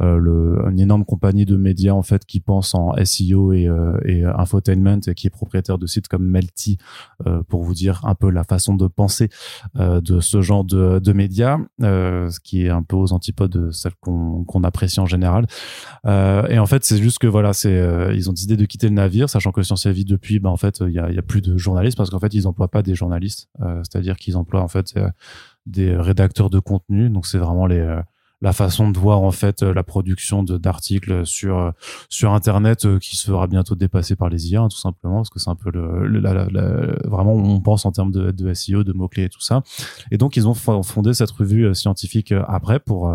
le, 0.00 0.58
une 0.70 0.80
énorme 0.80 1.04
compagnie 1.04 1.44
de 1.44 1.56
médias 1.56 1.92
en 1.92 2.02
fait 2.02 2.24
qui 2.24 2.40
pense 2.40 2.74
en 2.74 2.92
SEO 3.04 3.52
et, 3.52 3.68
euh, 3.68 3.96
et 4.04 4.24
infotainment 4.24 5.00
et 5.06 5.14
qui 5.14 5.26
est 5.28 5.30
propriétaire 5.30 5.78
de 5.78 5.86
sites 5.86 6.08
comme 6.08 6.26
Melty 6.26 6.78
euh, 7.26 7.42
pour 7.48 7.62
vous 7.62 7.74
dire 7.74 8.00
un 8.04 8.14
peu 8.14 8.30
la 8.30 8.44
façon 8.44 8.74
de 8.74 8.86
penser 8.86 9.28
euh, 9.76 10.00
de 10.00 10.20
ce 10.20 10.42
genre 10.42 10.64
de, 10.64 11.12
médias, 11.12 11.58
euh, 11.82 12.28
ce 12.30 12.40
qui 12.40 12.66
est 12.66 12.70
un 12.70 12.82
peu 12.82 12.96
aux 12.96 13.12
antipodes 13.12 13.50
de 13.50 13.70
celle 13.70 13.94
qu'on 14.00 14.64
apprécie 14.64 15.00
en 15.00 15.06
général. 15.06 15.46
Euh, 16.06 16.46
et 16.48 16.58
en 16.58 16.66
fait, 16.66 16.84
c'est 16.84 16.98
juste 16.98 17.18
que 17.18 17.26
voilà, 17.26 17.52
c'est 17.52 17.76
euh, 17.76 18.12
ils 18.14 18.28
ont 18.28 18.32
décidé 18.32 18.56
de 18.56 18.64
quitter 18.64 18.88
le 18.88 18.94
navire, 18.94 19.28
sachant 19.30 19.52
que 19.52 19.62
Science 19.62 19.86
et 19.86 19.92
Vie 19.92 20.04
depuis, 20.04 20.40
bah, 20.40 20.50
en 20.50 20.56
fait, 20.56 20.80
il 20.80 20.92
y 20.92 20.98
a, 20.98 21.22
plus 21.22 21.40
de 21.40 21.56
journalistes 21.56 21.96
parce 21.96 22.10
qu'en 22.10 22.18
fait, 22.18 22.34
ils 22.34 22.46
emploient 22.46 22.68
pas 22.68 22.82
des 22.82 22.94
journalistes, 22.94 23.48
euh, 23.60 23.80
c'est-à-dire 23.82 24.16
qu'ils 24.16 24.36
emploient 24.36 24.62
en 24.62 24.68
fait 24.68 24.94
euh, 24.96 25.08
des 25.66 25.96
rédacteurs 25.96 26.50
de 26.50 26.58
contenu, 26.58 27.08
donc 27.08 27.26
c'est 27.26 27.38
vraiment 27.38 27.66
les 27.66 27.78
euh, 27.78 28.00
la 28.44 28.52
façon 28.52 28.90
de 28.90 28.98
voir 28.98 29.22
en 29.22 29.32
fait 29.32 29.62
la 29.62 29.82
production 29.82 30.42
d'articles 30.42 31.26
sur 31.26 31.72
sur 32.08 32.32
internet 32.32 32.98
qui 32.98 33.16
se 33.16 33.26
fera 33.26 33.46
bientôt 33.46 33.74
dépasser 33.74 34.14
par 34.14 34.28
les 34.28 34.52
IA 34.52 34.60
hein, 34.60 34.68
tout 34.68 34.76
simplement 34.76 35.16
parce 35.16 35.30
que 35.30 35.40
c'est 35.40 35.50
un 35.50 35.56
peu 35.56 35.70
le, 35.72 36.06
la, 36.20 36.46
vraiment 37.08 37.34
on 37.34 37.60
pense 37.60 37.86
en 37.86 37.90
termes 37.90 38.12
de, 38.12 38.30
de 38.30 38.54
SEO 38.54 38.84
de 38.84 38.92
mots 38.92 39.08
clés 39.08 39.24
et 39.24 39.28
tout 39.28 39.40
ça. 39.40 39.62
Et 40.10 40.18
donc 40.18 40.36
ils 40.36 40.46
ont 40.46 40.54
fondé 40.54 41.14
cette 41.14 41.30
revue 41.30 41.74
scientifique 41.74 42.32
après 42.46 42.78
pour 42.78 43.12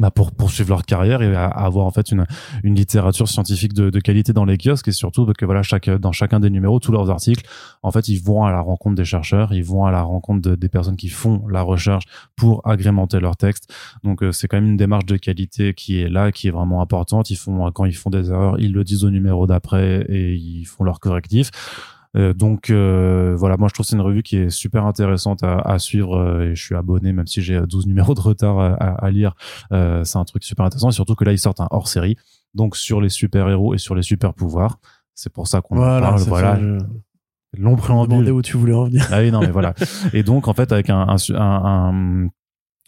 bah 0.00 0.10
pour 0.10 0.32
poursuivre 0.32 0.70
leur 0.70 0.84
carrière 0.84 1.22
et 1.22 1.36
avoir 1.36 1.86
en 1.86 1.92
fait 1.92 2.10
une, 2.10 2.26
une 2.64 2.74
littérature 2.74 3.28
scientifique 3.28 3.72
de, 3.74 3.90
de, 3.90 4.00
qualité 4.00 4.32
dans 4.32 4.44
les 4.44 4.58
kiosques. 4.58 4.88
Et 4.88 4.92
surtout 4.92 5.24
que 5.26 5.44
voilà 5.44 5.62
chaque 5.62 5.88
dans 5.88 6.10
chacun 6.10 6.40
des 6.40 6.50
numéros 6.50 6.80
tous 6.80 6.90
leurs 6.90 7.10
articles 7.10 7.46
en 7.82 7.92
fait 7.92 8.08
ils 8.08 8.20
vont 8.20 8.44
à 8.44 8.50
la 8.50 8.60
rencontre 8.60 8.96
des 8.96 9.04
chercheurs 9.04 9.52
ils 9.52 9.62
vont 9.62 9.84
à 9.84 9.92
la 9.92 10.02
rencontre 10.02 10.42
de, 10.42 10.56
des 10.56 10.68
personnes 10.68 10.96
qui 10.96 11.08
font 11.08 11.46
la 11.46 11.62
recherche 11.62 12.04
pour 12.34 12.66
agrémenter 12.66 13.20
leur 13.20 13.36
texte 13.36 13.72
donc 14.02 14.22
euh, 14.24 14.32
c'est 14.32 14.48
quand 14.48 14.56
même 14.56 14.70
une 14.70 14.76
démarche 14.76 15.06
de 15.06 15.16
qualité 15.16 15.74
qui 15.74 16.00
est 16.00 16.08
là 16.08 16.32
qui 16.32 16.48
est 16.48 16.50
vraiment 16.50 16.82
importante. 16.82 17.30
Ils 17.30 17.36
font 17.36 17.70
quand 17.70 17.84
ils 17.84 17.94
font 17.94 18.10
des 18.10 18.30
erreurs 18.30 18.58
ils 18.58 18.72
le 18.72 18.82
disent 18.82 19.04
au 19.04 19.10
numéro 19.10 19.46
d'après 19.46 20.04
et 20.08 20.34
ils 20.34 20.64
font 20.64 20.82
leurs 20.82 20.98
correctifs 20.98 21.50
euh, 21.52 21.93
donc 22.14 22.70
euh, 22.70 23.34
voilà, 23.36 23.56
moi 23.56 23.68
je 23.68 23.74
trouve 23.74 23.86
c'est 23.86 23.96
une 23.96 24.02
revue 24.02 24.22
qui 24.22 24.36
est 24.36 24.50
super 24.50 24.86
intéressante 24.86 25.42
à, 25.42 25.58
à 25.58 25.78
suivre 25.78 26.16
euh, 26.16 26.50
et 26.50 26.54
je 26.54 26.62
suis 26.62 26.74
abonné 26.74 27.12
même 27.12 27.26
si 27.26 27.42
j'ai 27.42 27.60
12 27.60 27.86
numéros 27.86 28.14
de 28.14 28.20
retard 28.20 28.58
à, 28.58 28.72
à 28.74 29.10
lire. 29.10 29.34
c'est 29.70 30.16
un 30.16 30.24
truc 30.24 30.44
super 30.44 30.64
intéressant 30.64 30.90
et 30.90 30.92
surtout 30.92 31.14
que 31.14 31.24
là 31.24 31.32
ils 31.32 31.38
sortent 31.38 31.60
un 31.60 31.68
hors 31.70 31.88
série 31.88 32.16
donc 32.54 32.76
sur 32.76 33.00
les 33.00 33.08
super 33.08 33.48
héros 33.48 33.74
et 33.74 33.78
sur 33.78 33.94
les 33.94 34.02
super 34.02 34.32
pouvoirs. 34.32 34.78
C'est 35.14 35.32
pour 35.32 35.46
ça 35.46 35.60
qu'on 35.60 35.76
voilà, 35.76 36.08
en 36.08 36.10
parle. 36.10 36.22
Voilà. 36.22 36.58
Long 37.56 37.76
préambule. 37.76 38.30
où 38.32 38.42
tu 38.42 38.56
voulais 38.56 38.72
en 38.72 38.84
venir. 38.84 39.06
Ah 39.12 39.20
oui, 39.20 39.30
non, 39.30 39.40
mais 39.40 39.50
voilà. 39.50 39.74
Et 40.12 40.22
donc, 40.22 40.48
en 40.48 40.54
fait, 40.54 40.72
avec 40.72 40.90
un, 40.90 41.06
un, 41.08 41.16
un, 41.38 42.28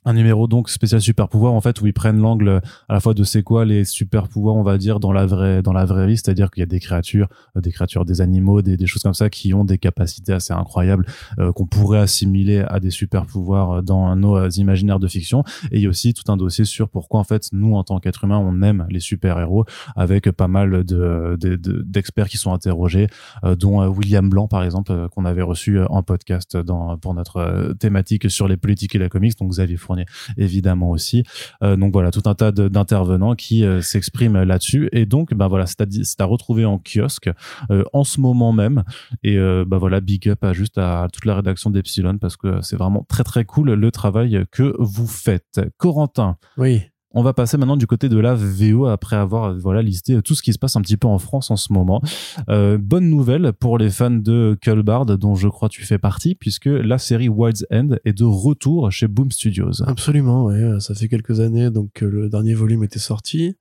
un 0.06 0.12
numéro 0.12 0.46
donc 0.46 0.70
spécial 0.70 1.00
super 1.00 1.28
pouvoir 1.28 1.52
en 1.52 1.60
fait 1.60 1.80
où 1.80 1.86
ils 1.86 1.92
prennent 1.92 2.20
l'angle 2.20 2.60
à 2.88 2.94
la 2.94 3.00
fois 3.00 3.12
de 3.12 3.24
c'est 3.24 3.42
quoi 3.42 3.64
les 3.64 3.84
super 3.84 4.28
pouvoirs 4.28 4.54
on 4.54 4.62
va 4.62 4.78
dire 4.78 5.00
dans 5.00 5.12
la 5.12 5.26
vraie 5.26 5.62
dans 5.62 5.72
la 5.72 5.84
vraie 5.84 6.06
vie. 6.06 6.16
C'est-à-dire 6.16 6.50
qu'il 6.50 6.60
y 6.60 6.62
a 6.62 6.66
des 6.66 6.78
créatures 6.78 7.28
euh, 7.56 7.60
des 7.60 7.72
créatures 7.72 8.04
des 8.04 8.20
animaux 8.20 8.62
des, 8.62 8.76
des 8.76 8.86
choses 8.86 9.02
comme 9.02 9.14
ça 9.14 9.28
qui 9.28 9.52
ont 9.52 9.64
des 9.64 9.78
capacités 9.78 10.32
assez 10.32 10.52
incroyables 10.52 11.06
euh, 11.40 11.52
qu'on 11.52 11.66
pourrait 11.66 11.98
assimiler 11.98 12.64
à 12.68 12.78
des 12.78 12.90
super 12.90 13.26
pouvoirs 13.26 13.82
dans 13.82 14.14
nos 14.14 14.48
imaginaires 14.48 15.00
de 15.00 15.08
fiction. 15.08 15.42
Et 15.72 15.78
il 15.78 15.82
y 15.82 15.86
a 15.86 15.88
aussi 15.88 16.14
tout 16.14 16.30
un 16.30 16.36
dossier 16.36 16.64
sur 16.64 16.88
pourquoi 16.88 17.18
en 17.18 17.24
fait 17.24 17.48
nous 17.52 17.74
en 17.74 17.82
tant 17.82 17.98
qu'être 17.98 18.22
humain 18.22 18.38
on 18.38 18.62
aime 18.62 18.86
les 18.88 19.00
super 19.00 19.40
héros 19.40 19.64
avec 19.96 20.30
pas 20.30 20.48
mal 20.48 20.84
de 20.84 21.36
d'experts 21.84 22.28
qui 22.28 22.36
sont 22.36 22.52
interrogés 22.52 23.08
euh, 23.44 23.56
dont 23.56 23.84
William 23.88 24.28
Blanc 24.28 24.46
par 24.46 24.62
exemple 24.62 25.08
qu'on 25.10 25.24
avait 25.24 25.42
reçu 25.42 25.80
en 25.80 26.04
podcast 26.04 26.56
dans 26.56 26.96
pour 26.96 27.12
notre 27.14 27.74
thématique 27.80 28.30
sur 28.30 28.46
les 28.46 28.56
politiques 28.56 28.94
et 28.94 28.98
la 28.98 29.08
comics 29.08 29.36
donc 29.38 29.50
Xavier 29.50 29.76
Fournier 29.76 29.95
évidemment 30.36 30.90
aussi. 30.90 31.24
Euh, 31.62 31.76
donc 31.76 31.92
voilà, 31.92 32.10
tout 32.10 32.22
un 32.26 32.34
tas 32.34 32.52
d'intervenants 32.52 33.34
qui 33.34 33.64
euh, 33.64 33.80
s'expriment 33.80 34.42
là-dessus. 34.42 34.88
Et 34.92 35.06
donc, 35.06 35.34
bah 35.34 35.48
voilà, 35.48 35.66
c'est 35.66 35.80
à, 36.20 36.24
retrouver 36.24 36.64
en 36.64 36.78
kiosque 36.78 37.30
euh, 37.70 37.84
en 37.92 38.04
ce 38.04 38.20
moment 38.20 38.52
même. 38.52 38.84
Et 39.22 39.38
bah 39.66 39.78
voilà, 39.78 40.00
big 40.00 40.28
up 40.28 40.44
à 40.44 40.52
juste 40.52 40.78
à 40.78 41.08
toute 41.12 41.24
la 41.24 41.36
rédaction 41.36 41.70
d'Epsilon 41.70 42.18
parce 42.18 42.36
que 42.36 42.60
c'est 42.62 42.76
vraiment 42.76 43.04
très 43.08 43.24
très 43.24 43.44
cool 43.44 43.72
le 43.72 43.90
travail 43.90 44.44
que 44.50 44.74
vous 44.78 45.06
faites. 45.06 45.60
Corentin. 45.78 46.36
Oui. 46.56 46.82
On 47.18 47.22
va 47.22 47.32
passer 47.32 47.56
maintenant 47.56 47.78
du 47.78 47.86
côté 47.86 48.10
de 48.10 48.18
la 48.18 48.34
VO 48.34 48.84
après 48.84 49.16
avoir 49.16 49.56
voilà 49.56 49.80
listé 49.80 50.20
tout 50.20 50.34
ce 50.34 50.42
qui 50.42 50.52
se 50.52 50.58
passe 50.58 50.76
un 50.76 50.82
petit 50.82 50.98
peu 50.98 51.08
en 51.08 51.18
France 51.18 51.50
en 51.50 51.56
ce 51.56 51.72
moment. 51.72 52.02
Euh, 52.50 52.76
bonne 52.76 53.08
nouvelle 53.08 53.54
pour 53.54 53.78
les 53.78 53.88
fans 53.88 54.10
de 54.10 54.54
Cullbard 54.60 55.06
dont 55.06 55.34
je 55.34 55.48
crois 55.48 55.70
tu 55.70 55.82
fais 55.82 55.96
partie 55.96 56.34
puisque 56.34 56.66
la 56.66 56.98
série 56.98 57.30
Wild's 57.30 57.64
End 57.72 57.96
est 58.04 58.12
de 58.12 58.24
retour 58.24 58.92
chez 58.92 59.08
Boom 59.08 59.30
Studios. 59.30 59.82
Absolument, 59.86 60.44
ouais. 60.44 60.78
Ça 60.80 60.94
fait 60.94 61.08
quelques 61.08 61.40
années 61.40 61.70
donc 61.70 61.88
que 61.94 62.04
le 62.04 62.28
dernier 62.28 62.52
volume 62.52 62.84
était 62.84 62.98
sorti. 62.98 63.56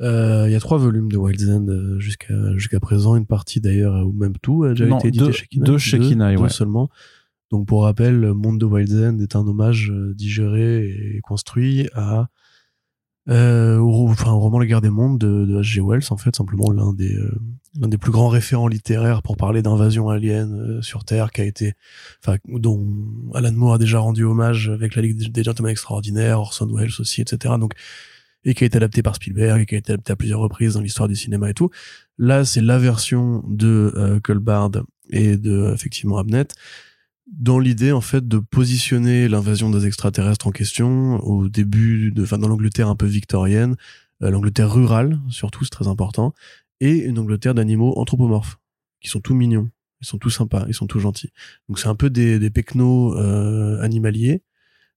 Euh, 0.00 0.46
il 0.48 0.52
y 0.52 0.56
a 0.56 0.60
trois 0.60 0.78
volumes 0.78 1.12
de 1.12 1.16
Wild's 1.16 1.48
End 1.48 1.68
euh, 1.68 1.96
jusqu'à 2.00 2.34
jusqu'à 2.56 2.80
présent, 2.80 3.14
une 3.14 3.26
partie 3.26 3.60
d'ailleurs 3.60 4.04
ou 4.04 4.12
même 4.12 4.34
tout 4.42 4.64
a 4.64 4.70
déjà 4.70 4.86
été 4.86 5.08
édité 5.08 5.26
deux, 5.26 5.30
chez 5.30 5.46
Kinaï. 5.46 5.64
Deux 5.64 5.78
chez 5.78 6.00
Kinaï, 6.00 6.36
ouais. 6.36 6.48
seulement. 6.48 6.90
Donc 7.52 7.68
pour 7.68 7.84
rappel, 7.84 8.32
Monde 8.34 8.58
de 8.58 8.64
Wild's 8.64 8.94
End 8.94 9.18
est 9.20 9.36
un 9.36 9.46
hommage 9.46 9.92
digéré 10.16 10.88
et 10.88 11.20
construit 11.20 11.88
à 11.94 12.30
euh, 13.28 13.78
enfin, 13.78 14.32
au 14.32 14.38
roman 14.38 14.58
La 14.58 14.66
guerre 14.66 14.80
des 14.80 14.90
mondes 14.90 15.18
de, 15.18 15.44
de 15.44 15.60
H.G. 15.60 15.80
Wells, 15.80 16.04
en 16.10 16.16
fait, 16.16 16.34
simplement 16.34 16.70
l'un 16.70 16.92
des, 16.92 17.14
euh, 17.14 17.30
l'un 17.78 17.88
des 17.88 17.98
plus 17.98 18.10
grands 18.10 18.28
référents 18.28 18.68
littéraires 18.68 19.22
pour 19.22 19.36
parler 19.36 19.62
d'invasion 19.62 20.08
alien 20.08 20.52
euh, 20.52 20.82
sur 20.82 21.04
Terre, 21.04 21.30
qui 21.30 21.42
a 21.42 21.44
été, 21.44 21.74
enfin, 22.24 22.38
dont 22.48 22.86
Alan 23.34 23.52
Moore 23.52 23.74
a 23.74 23.78
déjà 23.78 23.98
rendu 23.98 24.24
hommage 24.24 24.70
avec 24.70 24.94
la 24.94 25.02
Ligue 25.02 25.30
des 25.30 25.44
Gentlemen 25.44 25.72
Extraordinaires, 25.72 26.40
Orson 26.40 26.68
Welles 26.74 26.90
aussi, 26.98 27.20
etc. 27.20 27.54
Donc, 27.58 27.74
et 28.44 28.54
qui 28.54 28.64
a 28.64 28.66
été 28.66 28.78
adapté 28.78 29.02
par 29.02 29.16
Spielberg, 29.16 29.60
et 29.60 29.66
qui 29.66 29.74
a 29.74 29.78
été 29.78 29.92
adapté 29.92 30.12
à 30.12 30.16
plusieurs 30.16 30.40
reprises 30.40 30.74
dans 30.74 30.80
l'histoire 30.80 31.08
du 31.08 31.16
cinéma 31.16 31.50
et 31.50 31.54
tout. 31.54 31.70
Là, 32.16 32.44
c'est 32.44 32.62
la 32.62 32.78
version 32.78 33.44
de 33.48 33.92
euh, 33.96 34.18
Culbard 34.20 34.70
et 35.10 35.36
de, 35.36 35.72
effectivement, 35.74 36.16
Abnett 36.16 36.54
dans 37.30 37.58
l'idée 37.58 37.92
en 37.92 38.00
fait 38.00 38.26
de 38.26 38.38
positionner 38.38 39.28
l'invasion 39.28 39.70
des 39.70 39.86
extraterrestres 39.86 40.46
en 40.46 40.50
question 40.50 41.18
au 41.20 41.48
début 41.48 42.12
de 42.12 42.22
enfin 42.22 42.38
dans 42.38 42.48
l'Angleterre 42.48 42.88
un 42.88 42.96
peu 42.96 43.06
victorienne 43.06 43.76
euh, 44.22 44.30
l'Angleterre 44.30 44.72
rurale 44.72 45.18
surtout 45.28 45.64
c'est 45.64 45.70
très 45.70 45.88
important 45.88 46.34
et 46.80 46.98
une 46.98 47.18
Angleterre 47.18 47.54
d'animaux 47.54 47.96
anthropomorphes 47.98 48.58
qui 49.00 49.08
sont 49.08 49.20
tout 49.20 49.34
mignons 49.34 49.70
ils 50.00 50.06
sont 50.06 50.18
tout 50.18 50.30
sympas 50.30 50.64
ils 50.68 50.74
sont 50.74 50.86
tout 50.86 50.98
gentils. 51.00 51.30
Donc 51.68 51.78
c'est 51.78 51.88
un 51.88 51.94
peu 51.94 52.10
des 52.10 52.38
des 52.38 52.52
euh, 52.78 53.80
animaliers 53.80 54.42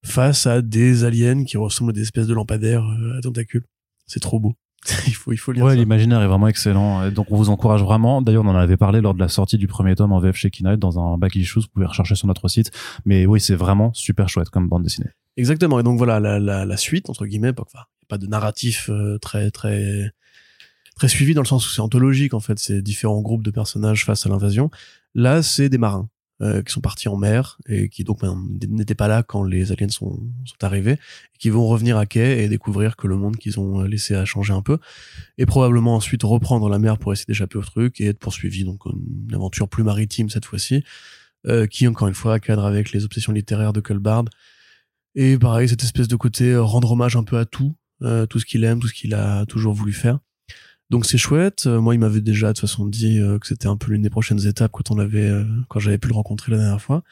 face 0.04 0.48
à 0.48 0.62
des 0.62 1.04
aliens 1.04 1.44
qui 1.46 1.58
ressemblent 1.58 1.92
à 1.92 1.94
des 1.94 2.02
espèces 2.02 2.28
de 2.28 2.34
lampadaires 2.34 2.86
euh, 2.86 3.18
à 3.18 3.22
tentacules. 3.22 3.66
C'est 4.08 4.20
trop 4.20 4.40
beau 4.40 4.56
il 5.08 5.14
faut 5.16 5.32
il 5.32 5.38
faut 5.38 5.52
lire 5.52 5.64
ouais 5.64 5.76
l'imaginaire 5.76 6.22
est 6.22 6.28
vraiment 6.28 6.48
excellent 6.48 7.10
donc 7.10 7.28
on 7.32 7.38
vous 7.38 7.50
encourage 7.50 7.82
vraiment. 7.84 8.22
D'ailleurs 8.22 8.44
on 8.44 8.50
en 8.50 8.56
avait 8.56 8.78
parlé 8.78 9.00
lors 9.02 9.14
de 9.14 9.20
la 9.20 9.30
sortie 9.30 9.58
du 9.58 9.68
premier 9.68 9.96
tome 9.96 10.12
en 10.12 10.20
VF 10.20 10.36
chez 10.36 10.50
Knight 10.60 10.80
dans 10.80 11.00
un 11.00 11.18
back 11.18 11.36
issue 11.36 11.60
vous 11.60 11.68
pouvez 11.74 11.86
rechercher 11.86 12.16
sur 12.16 12.28
notre 12.28 12.48
site. 12.48 12.72
Mais 13.06 13.26
oui 13.26 13.40
c'est 13.40 13.56
vraiment 13.56 13.94
super 13.94 14.28
chouette 14.30 14.50
comme 14.50 14.68
bande 14.68 14.84
dessinée. 14.84 15.10
Exactement. 15.38 15.80
Et 15.80 15.84
donc 15.84 15.98
voilà 15.98 16.20
la, 16.20 16.40
la, 16.40 16.66
la 16.66 16.78
suite 16.78 17.10
entre 17.10 17.26
guillemets 17.26 17.54
pas, 17.54 17.64
pas 18.08 18.18
de 18.18 18.28
narratif 18.28 18.90
euh, 18.90 19.18
très 19.20 19.52
très 19.52 20.12
très 20.96 21.08
suivi 21.08 21.34
dans 21.34 21.42
le 21.42 21.48
sens 21.48 21.66
où 21.68 21.74
c'est 21.74 21.82
anthologique 21.82 22.34
en 22.34 22.40
fait. 22.40 22.60
C'est 22.60 22.82
différents 22.82 23.22
groupes 23.22 23.44
de 23.44 23.52
personnages 23.52 24.06
face 24.06 24.26
à 24.26 24.30
l'invasion. 24.30 24.70
Là 25.16 25.42
c'est 25.44 25.70
des 25.70 25.78
marins. 25.78 26.08
euh, 26.08 26.13
qui 26.66 26.74
sont 26.74 26.82
partis 26.82 27.08
en 27.08 27.16
mer 27.16 27.58
et 27.68 27.90
qui 27.90 28.04
donc 28.04 28.22
ben, 28.22 28.36
n'étaient 28.68 28.96
pas 28.96 29.08
là 29.08 29.24
quand 29.24 29.44
les 29.44 29.72
aliens 29.72 29.90
sont, 29.90 30.20
arrivés 30.62 30.94
et 30.94 31.38
qui 31.38 31.50
vont 31.50 31.66
revenir 31.68 31.98
à 31.98 32.06
quai 32.06 32.44
et 32.44 32.50
découvrir 32.50 32.96
que 32.96 33.08
le 33.08 33.16
monde 33.16 33.38
qu'ils 33.38 33.60
ont 33.60 33.82
laissé 33.84 34.16
a 34.16 34.26
changé 34.26 34.54
un 34.54 34.62
peu 34.62 34.78
et 35.38 35.46
probablement 35.46 35.96
ensuite 35.96 36.24
reprendre 36.24 36.70
la 36.70 36.80
mer 36.80 36.98
pour 36.98 37.14
essayer 37.14 37.26
d'échapper 37.28 37.58
au 37.58 37.64
truc 37.64 38.02
et 38.02 38.08
être 38.08 38.20
poursuivi 38.20 38.64
donc 38.64 38.86
une 38.86 39.34
aventure 39.34 39.70
plus 39.70 39.84
maritime 39.84 40.30
cette 40.30 40.46
fois-ci 40.46 40.84
euh, 41.48 41.68
qui 41.68 41.88
encore 41.88 42.08
une 42.08 42.14
fois 42.14 42.40
cadre 42.40 42.64
avec 42.64 42.94
les 42.94 43.04
obsessions 43.04 43.34
littéraires 43.34 43.74
de 43.74 43.82
Culbard 43.82 44.26
et 45.16 45.38
pareil 45.38 45.68
cette 45.68 45.84
espèce 45.84 46.08
de 46.08 46.16
côté 46.16 46.52
euh, 46.52 46.64
rendre 46.64 46.92
hommage 46.92 47.18
un 47.18 47.24
peu 47.24 47.38
à 47.38 47.44
tout 47.44 47.76
euh, 48.02 48.26
tout 48.26 48.40
ce 48.40 48.46
qu'il 48.46 48.64
aime 48.64 48.80
tout 48.80 48.88
ce 48.88 48.94
qu'il 48.94 49.14
a 49.14 49.46
toujours 49.46 49.74
voulu 49.74 49.92
faire 49.92 50.20
donc 50.90 51.06
c'est 51.06 51.18
chouette. 51.18 51.66
Euh, 51.66 51.82
moi, 51.82 51.96
il 51.96 52.00
m'avait 52.00 52.22
déjà 52.22 52.48
de 52.48 52.54
toute 52.54 52.62
façon 52.62 52.86
dit 52.86 53.20
euh, 53.20 53.40
que 53.40 53.48
c'était 53.48 53.68
un 53.68 53.78
peu 53.78 53.92
l'une 53.92 54.02
des 54.02 54.10
prochaines 54.10 54.46
étapes 54.46 54.72
quand 54.72 54.92
on 54.92 55.00
avait, 55.00 55.30
euh, 55.30 55.46
quand 55.70 55.80
j'avais 55.80 55.98
pu 55.98 56.08
le 56.08 56.16
rencontrer 56.16 56.52
la 56.52 56.58
dernière 56.58 56.82
fois. 56.82 57.04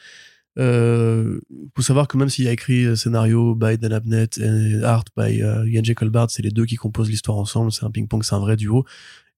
Euh, 0.58 1.40
faut 1.74 1.82
savoir 1.82 2.08
que 2.08 2.18
même 2.18 2.28
s'il 2.28 2.46
a 2.46 2.52
écrit 2.52 2.94
scénario 2.96 3.54
by 3.54 3.78
Dan 3.78 3.92
Abnett 3.94 4.36
et 4.38 4.82
art 4.84 5.04
by 5.16 5.38
Ian 5.38 5.82
J. 5.82 5.94
Colbert, 5.94 6.30
c'est 6.30 6.42
les 6.42 6.50
deux 6.50 6.66
qui 6.66 6.76
composent 6.76 7.10
l'histoire 7.10 7.38
ensemble. 7.38 7.72
C'est 7.72 7.84
un 7.84 7.90
ping-pong, 7.90 8.22
c'est 8.22 8.34
un 8.34 8.40
vrai 8.40 8.56
duo. 8.56 8.84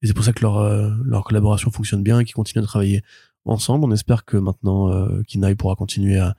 Et 0.01 0.07
c'est 0.07 0.13
pour 0.13 0.25
ça 0.25 0.33
que 0.33 0.41
leur, 0.43 1.23
collaboration 1.23 1.71
fonctionne 1.71 2.03
bien 2.03 2.19
et 2.19 2.25
qu'ils 2.25 2.35
continuent 2.35 2.61
de 2.61 2.67
travailler 2.67 3.01
ensemble. 3.45 3.85
On 3.85 3.91
espère 3.91 4.25
que 4.25 4.37
maintenant, 4.37 4.91
euh, 4.91 5.21
Kinaï 5.23 5.55
pourra 5.55 5.75
continuer 5.75 6.17
à 6.17 6.35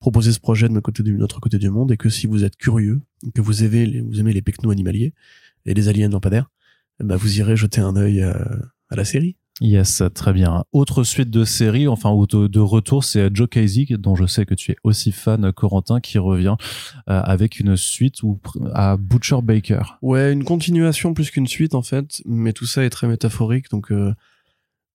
proposer 0.00 0.32
ce 0.32 0.40
projet 0.40 0.68
de 0.68 0.74
notre 0.74 0.84
côté 0.84 1.02
du, 1.02 1.18
côté 1.40 1.58
du 1.58 1.70
monde 1.70 1.92
et 1.92 1.96
que 1.96 2.08
si 2.08 2.26
vous 2.26 2.44
êtes 2.44 2.56
curieux, 2.56 3.00
que 3.34 3.40
vous 3.40 3.64
aimez 3.64 3.86
les, 3.86 4.42
pecnos 4.42 4.70
animaliers 4.70 5.12
et 5.64 5.74
les 5.74 5.88
aliens 5.88 6.08
lampadaires, 6.08 6.50
bah 7.04 7.16
vous 7.16 7.38
irez 7.38 7.56
jeter 7.56 7.80
un 7.80 7.96
œil 7.96 8.22
euh, 8.22 8.32
à, 8.90 8.96
la 8.96 9.04
série. 9.04 9.36
Yes, 9.60 10.02
très 10.14 10.32
bien. 10.32 10.64
Autre 10.72 11.02
suite 11.02 11.30
de 11.30 11.44
série, 11.44 11.88
enfin 11.88 12.10
ou 12.12 12.26
de, 12.26 12.60
retour, 12.60 13.02
c'est 13.02 13.34
Joe 13.34 13.48
Casey, 13.48 13.86
dont 13.90 14.14
je 14.14 14.26
sais 14.26 14.46
que 14.46 14.54
tu 14.54 14.72
es 14.72 14.76
aussi 14.84 15.10
fan, 15.10 15.52
Corentin, 15.52 16.00
qui 16.00 16.18
revient 16.18 16.54
euh, 17.08 17.20
avec 17.20 17.58
une 17.58 17.76
suite 17.76 18.22
ou 18.22 18.40
à 18.72 18.96
Butcher 18.96 19.42
Baker. 19.42 19.82
Ouais, 20.00 20.32
une 20.32 20.44
continuation 20.44 21.12
plus 21.12 21.30
qu'une 21.30 21.48
suite 21.48 21.74
en 21.74 21.82
fait, 21.82 22.22
mais 22.24 22.52
tout 22.52 22.66
ça 22.66 22.84
est 22.84 22.90
très 22.90 23.08
métaphorique. 23.08 23.68
Donc 23.68 23.90
euh, 23.90 24.14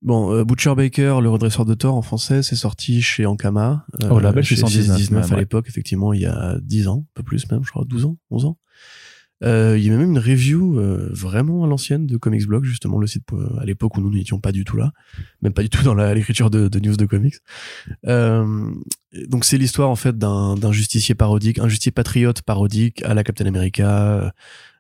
bon, 0.01 0.43
Butcher 0.43 0.75
Baker, 0.75 1.19
le 1.21 1.29
redresseur 1.29 1.65
de 1.65 1.73
tort 1.73 1.95
en 1.95 2.01
français, 2.01 2.41
c'est 2.41 2.55
sorti 2.55 3.01
chez 3.01 3.25
Ankama. 3.25 3.85
oh, 4.09 4.19
la 4.19 4.31
belle 4.31 4.45
chez 4.45 4.55
119 4.55 5.29
à 5.29 5.35
l'époque, 5.35 5.65
effectivement, 5.67 6.13
il 6.13 6.21
y 6.21 6.25
a 6.25 6.57
10 6.61 6.87
ans, 6.87 7.05
un 7.05 7.11
peu 7.15 7.23
plus 7.23 7.51
même, 7.51 7.65
je 7.65 7.71
crois, 7.71 7.83
12 7.85 8.05
ans, 8.05 8.17
11 8.29 8.45
ans. 8.45 8.57
Euh, 9.43 9.77
il 9.77 9.85
y 9.85 9.89
a 9.89 9.97
même 9.97 10.11
une 10.11 10.19
review 10.19 10.79
euh, 10.79 11.09
vraiment 11.11 11.63
à 11.63 11.67
l'ancienne 11.67 12.05
de 12.07 12.17
Comics 12.17 12.47
Blog, 12.47 12.63
justement 12.63 12.99
le 12.99 13.07
site 13.07 13.23
euh, 13.33 13.59
à 13.59 13.65
l'époque 13.65 13.97
où 13.97 14.01
nous 14.01 14.11
n'étions 14.11 14.39
pas 14.39 14.51
du 14.51 14.63
tout 14.63 14.77
là, 14.77 14.91
même 15.41 15.53
pas 15.53 15.63
du 15.63 15.69
tout 15.69 15.83
dans 15.83 15.95
l'écriture 15.95 16.49
de, 16.49 16.67
de 16.67 16.79
news 16.79 16.95
de 16.95 17.05
comics. 17.05 17.35
Euh, 18.07 18.71
donc 19.27 19.45
c'est 19.45 19.57
l'histoire 19.57 19.89
en 19.89 19.95
fait 19.95 20.17
d'un 20.17 20.55
d'un 20.55 20.71
justicier 20.71 21.15
parodique, 21.15 21.59
un 21.59 21.67
justicier 21.67 21.91
patriote 21.91 22.41
parodique 22.41 23.03
à 23.03 23.13
la 23.13 23.23
Captain 23.23 23.45
America, 23.45 24.13
euh, 24.13 24.29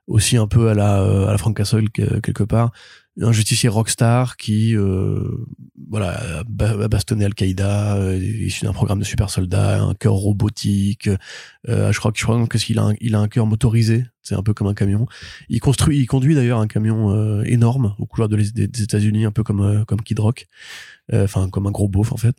aussi 0.07 0.37
un 0.37 0.47
peu 0.47 0.69
à 0.69 0.73
la 0.73 1.01
euh, 1.01 1.27
à 1.27 1.31
la 1.31 1.37
Frank 1.37 1.55
Castle 1.55 1.89
que- 1.89 2.19
quelque 2.19 2.43
part, 2.43 2.71
un 3.21 3.31
justicier 3.31 3.69
rockstar 3.69 4.37
qui 4.37 4.75
euh, 4.75 5.21
voilà 5.89 6.39
a 6.39 6.43
ba- 6.45 6.71
a 6.83 6.87
bastonné 6.87 7.25
Al-Qaïda, 7.25 7.95
euh, 7.97 8.17
issu 8.17 8.65
d'un 8.65 8.73
programme 8.73 8.99
de 8.99 9.03
super 9.05 9.29
soldats, 9.29 9.81
un 9.81 9.93
cœur 9.93 10.13
robotique. 10.13 11.09
Euh, 11.69 11.91
je 11.93 11.99
crois 11.99 12.11
que 12.11 12.17
je 12.19 12.23
crois 12.23 12.45
qu'il 12.47 12.79
a 12.79 12.83
un, 12.83 12.93
il 13.01 13.15
a 13.15 13.19
un 13.19 13.27
cœur 13.27 13.45
motorisé, 13.45 14.05
c'est 14.23 14.35
un 14.35 14.43
peu 14.43 14.53
comme 14.53 14.67
un 14.67 14.73
camion. 14.73 15.05
Il 15.49 15.59
construit, 15.59 15.99
il 15.99 16.05
conduit 16.07 16.35
d'ailleurs 16.35 16.59
un 16.59 16.67
camion 16.67 17.11
euh, 17.11 17.43
énorme 17.45 17.95
de 17.99 18.35
les- 18.35 18.51
des, 18.51 18.83
États-Unis, 18.83 19.25
un 19.25 19.31
peu 19.31 19.43
comme 19.43 19.61
euh, 19.61 19.85
comme 19.85 20.01
Kid 20.01 20.19
Rock, 20.19 20.47
enfin 21.13 21.49
comme 21.49 21.67
un 21.67 21.71
gros 21.71 21.87
beauf 21.87 22.11
en 22.11 22.17
fait. 22.17 22.35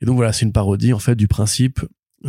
Et 0.00 0.06
donc 0.06 0.16
voilà, 0.16 0.32
c'est 0.32 0.44
une 0.44 0.52
parodie 0.52 0.92
en 0.92 0.98
fait 0.98 1.14
du 1.14 1.28
principe 1.28 1.80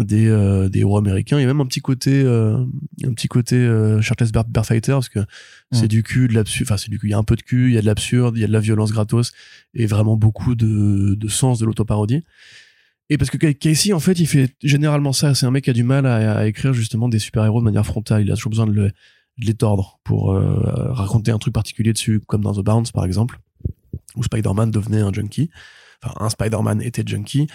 des 0.04 0.28
euh, 0.28 0.70
des 0.70 0.80
héros 0.80 0.98
américains. 0.98 1.38
Il 1.38 1.42
y 1.42 1.44
a 1.44 1.48
même 1.48 1.62
un 1.62 1.66
petit 1.66 1.82
côté 1.82 2.22
euh, 2.24 2.58
un 3.04 3.14
petit 3.14 3.28
côté 3.28 3.56
euh, 3.56 4.02
Shirtless 4.02 4.32
Bear, 4.32 4.46
Bear 4.46 4.66
Fighter 4.66 4.92
parce 4.94 5.10
que 5.10 5.20
c'est 5.72 5.86
Mm. 5.86 5.88
du 5.88 6.04
cul, 6.04 6.28
de 6.28 6.34
l'absurde. 6.34 6.68
Enfin 6.70 6.78
c'est 6.78 6.90
du 6.90 7.00
cul. 7.00 7.08
Il 7.08 7.12
y 7.12 7.14
a 7.14 7.18
un 7.18 7.24
peu 7.24 7.36
de 7.36 7.42
cul, 7.42 7.70
il 7.70 7.74
y 7.74 7.78
a 7.78 7.82
de 7.82 7.86
l'absurde, 7.86 8.38
il 8.38 8.42
y 8.42 8.44
a 8.44 8.48
de 8.48 8.52
la 8.54 8.60
violence 8.60 8.92
gratos 8.92 9.32
et 9.74 9.86
vraiment 9.86 10.16
beaucoup 10.18 10.56
de 10.56 11.16
de 11.16 11.28
sens 11.28 11.60
de 11.60 11.66
l'autoparodie. 11.66 12.24
Et 13.10 13.18
parce 13.18 13.30
que 13.30 13.38
Casey, 13.38 13.94
en 13.94 14.00
fait, 14.02 14.20
il 14.20 14.28
fait 14.28 14.54
généralement 14.64 15.14
ça. 15.14 15.34
C'est 15.34 15.46
un 15.46 15.52
mec 15.52 15.64
qui 15.64 15.70
a 15.70 15.74
du 15.74 15.84
mal 15.84 16.06
à, 16.06 16.38
à 16.40 16.46
écrire 16.46 16.74
justement 16.74 17.08
des 17.08 17.20
super-héros 17.20 17.60
de 17.62 17.66
manière 17.66 17.86
frontale. 17.86 18.22
Il 18.24 18.32
a 18.32 18.36
toujours 18.36 18.50
besoin 18.50 18.68
de, 18.68 18.74
le- 18.74 18.88
de 19.38 19.46
les 19.46 19.54
tordre 19.54 20.00
pour 20.04 20.34
raconter 20.34 21.32
un 21.32 21.38
truc 21.38 21.54
particulier 21.54 21.94
dessus, 21.94 22.20
comme 22.28 22.42
dans 22.42 22.54
The 22.54 22.66
Bounce, 22.66 22.92
par 22.92 23.06
exemple, 23.06 23.40
où 24.18 24.24
Spider-Man 24.24 24.72
devenait 24.72 25.00
un 25.00 25.14
junkie. 25.14 25.50
Enfin, 26.04 26.16
un 26.20 26.30
Spider-Man 26.30 26.82
était 26.82 27.04
junkie. 27.06 27.48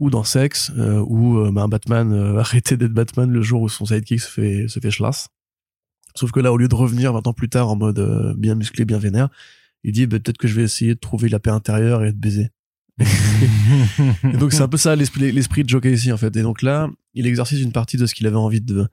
Ou 0.00 0.10
dans 0.10 0.24
Sex, 0.24 0.72
euh, 0.76 1.04
où 1.06 1.38
euh, 1.38 1.52
bah, 1.52 1.62
un 1.62 1.68
Batman 1.68 2.12
euh, 2.12 2.38
arrêtait 2.40 2.76
d'être 2.76 2.92
Batman 2.92 3.30
le 3.30 3.42
jour 3.42 3.62
où 3.62 3.68
son 3.68 3.86
sidekick 3.86 4.20
se 4.20 4.28
fait, 4.28 4.66
se 4.68 4.80
fait 4.80 4.90
schlass. 4.90 5.28
Sauf 6.14 6.32
que 6.32 6.40
là, 6.40 6.52
au 6.52 6.56
lieu 6.56 6.68
de 6.68 6.74
revenir 6.74 7.12
20 7.12 7.26
ans 7.26 7.32
plus 7.32 7.48
tard 7.48 7.68
en 7.68 7.76
mode 7.76 7.98
euh, 7.98 8.34
bien 8.36 8.54
musclé, 8.54 8.84
bien 8.84 8.98
vénère, 8.98 9.28
il 9.84 9.92
dit 9.92 10.06
bah, 10.06 10.18
peut-être 10.18 10.38
que 10.38 10.48
je 10.48 10.54
vais 10.54 10.62
essayer 10.62 10.94
de 10.94 11.00
trouver 11.00 11.28
la 11.28 11.38
paix 11.38 11.50
intérieure 11.50 12.04
et 12.04 12.12
de 12.12 12.18
baiser. 12.18 12.48
Et 13.00 14.36
donc 14.36 14.52
c'est 14.52 14.60
un 14.60 14.68
peu 14.68 14.76
ça 14.76 14.94
l'esprit 14.94 15.32
l'esprit 15.32 15.64
de 15.64 15.68
Joe 15.70 15.80
Casey 15.80 16.12
en 16.12 16.18
fait. 16.18 16.36
Et 16.36 16.42
donc 16.42 16.60
là, 16.60 16.90
il 17.14 17.26
exercice 17.26 17.60
une 17.60 17.72
partie 17.72 17.96
de 17.96 18.04
ce 18.04 18.14
qu'il 18.14 18.26
avait 18.26 18.36
envie 18.36 18.60
de 18.60 18.88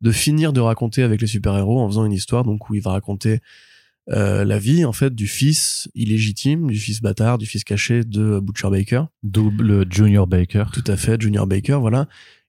de 0.00 0.10
finir 0.10 0.52
de 0.52 0.60
raconter 0.60 1.04
avec 1.04 1.20
les 1.20 1.28
super-héros 1.28 1.80
en 1.80 1.88
faisant 1.88 2.04
une 2.04 2.12
histoire 2.12 2.42
donc 2.42 2.68
où 2.68 2.74
il 2.74 2.82
va 2.82 2.90
raconter 2.90 3.40
euh, 4.10 4.44
la 4.44 4.58
vie 4.58 4.84
en 4.84 4.92
fait 4.92 5.14
du 5.14 5.26
fils 5.26 5.88
illégitime, 5.94 6.70
du 6.70 6.78
fils 6.78 7.00
bâtard, 7.00 7.38
du 7.38 7.46
fils 7.46 7.64
caché 7.64 8.04
de 8.04 8.38
Butcher 8.40 8.70
Baker. 8.70 9.04
Double 9.22 9.90
Junior 9.90 10.26
Baker. 10.26 10.64
Tout 10.72 10.84
à 10.86 10.96
fait, 10.96 11.20
Junior 11.20 11.46
Baker, 11.46 11.78
voilà, 11.80 12.06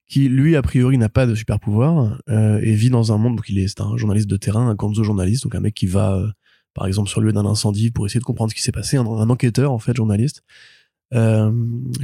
qui 0.07 0.27
lui 0.29 0.55
a 0.55 0.61
priori 0.61 0.97
n'a 0.97 1.09
pas 1.09 1.25
de 1.25 1.35
super 1.35 1.59
pouvoir 1.59 2.21
euh, 2.29 2.59
et 2.61 2.73
vit 2.73 2.89
dans 2.89 3.11
un 3.11 3.17
monde 3.17 3.37
donc 3.37 3.49
il 3.49 3.57
est 3.57 3.67
c'est 3.67 3.81
un 3.81 3.97
journaliste 3.97 4.29
de 4.29 4.37
terrain, 4.37 4.67
un 4.67 4.75
gonzo 4.75 5.03
journaliste, 5.03 5.43
donc 5.43 5.55
un 5.55 5.61
mec 5.61 5.73
qui 5.73 5.87
va 5.87 6.15
euh, 6.15 6.27
par 6.73 6.87
exemple 6.87 7.09
sur 7.09 7.21
le 7.21 7.27
lieu 7.27 7.33
d'un 7.33 7.45
incendie 7.45 7.91
pour 7.91 8.05
essayer 8.05 8.19
de 8.19 8.25
comprendre 8.25 8.51
ce 8.51 8.55
qui 8.55 8.61
s'est 8.61 8.71
passé, 8.71 8.97
un, 8.97 9.05
un 9.05 9.29
enquêteur 9.29 9.71
en 9.71 9.79
fait 9.79 9.95
journaliste, 9.95 10.43
euh, 11.13 11.51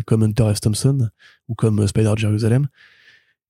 comme 0.05 0.23
Hunter 0.23 0.47
S. 0.51 0.61
Thompson 0.61 1.09
ou 1.47 1.55
comme 1.55 1.85
Spider 1.87 2.13
Jerusalem, 2.17 2.67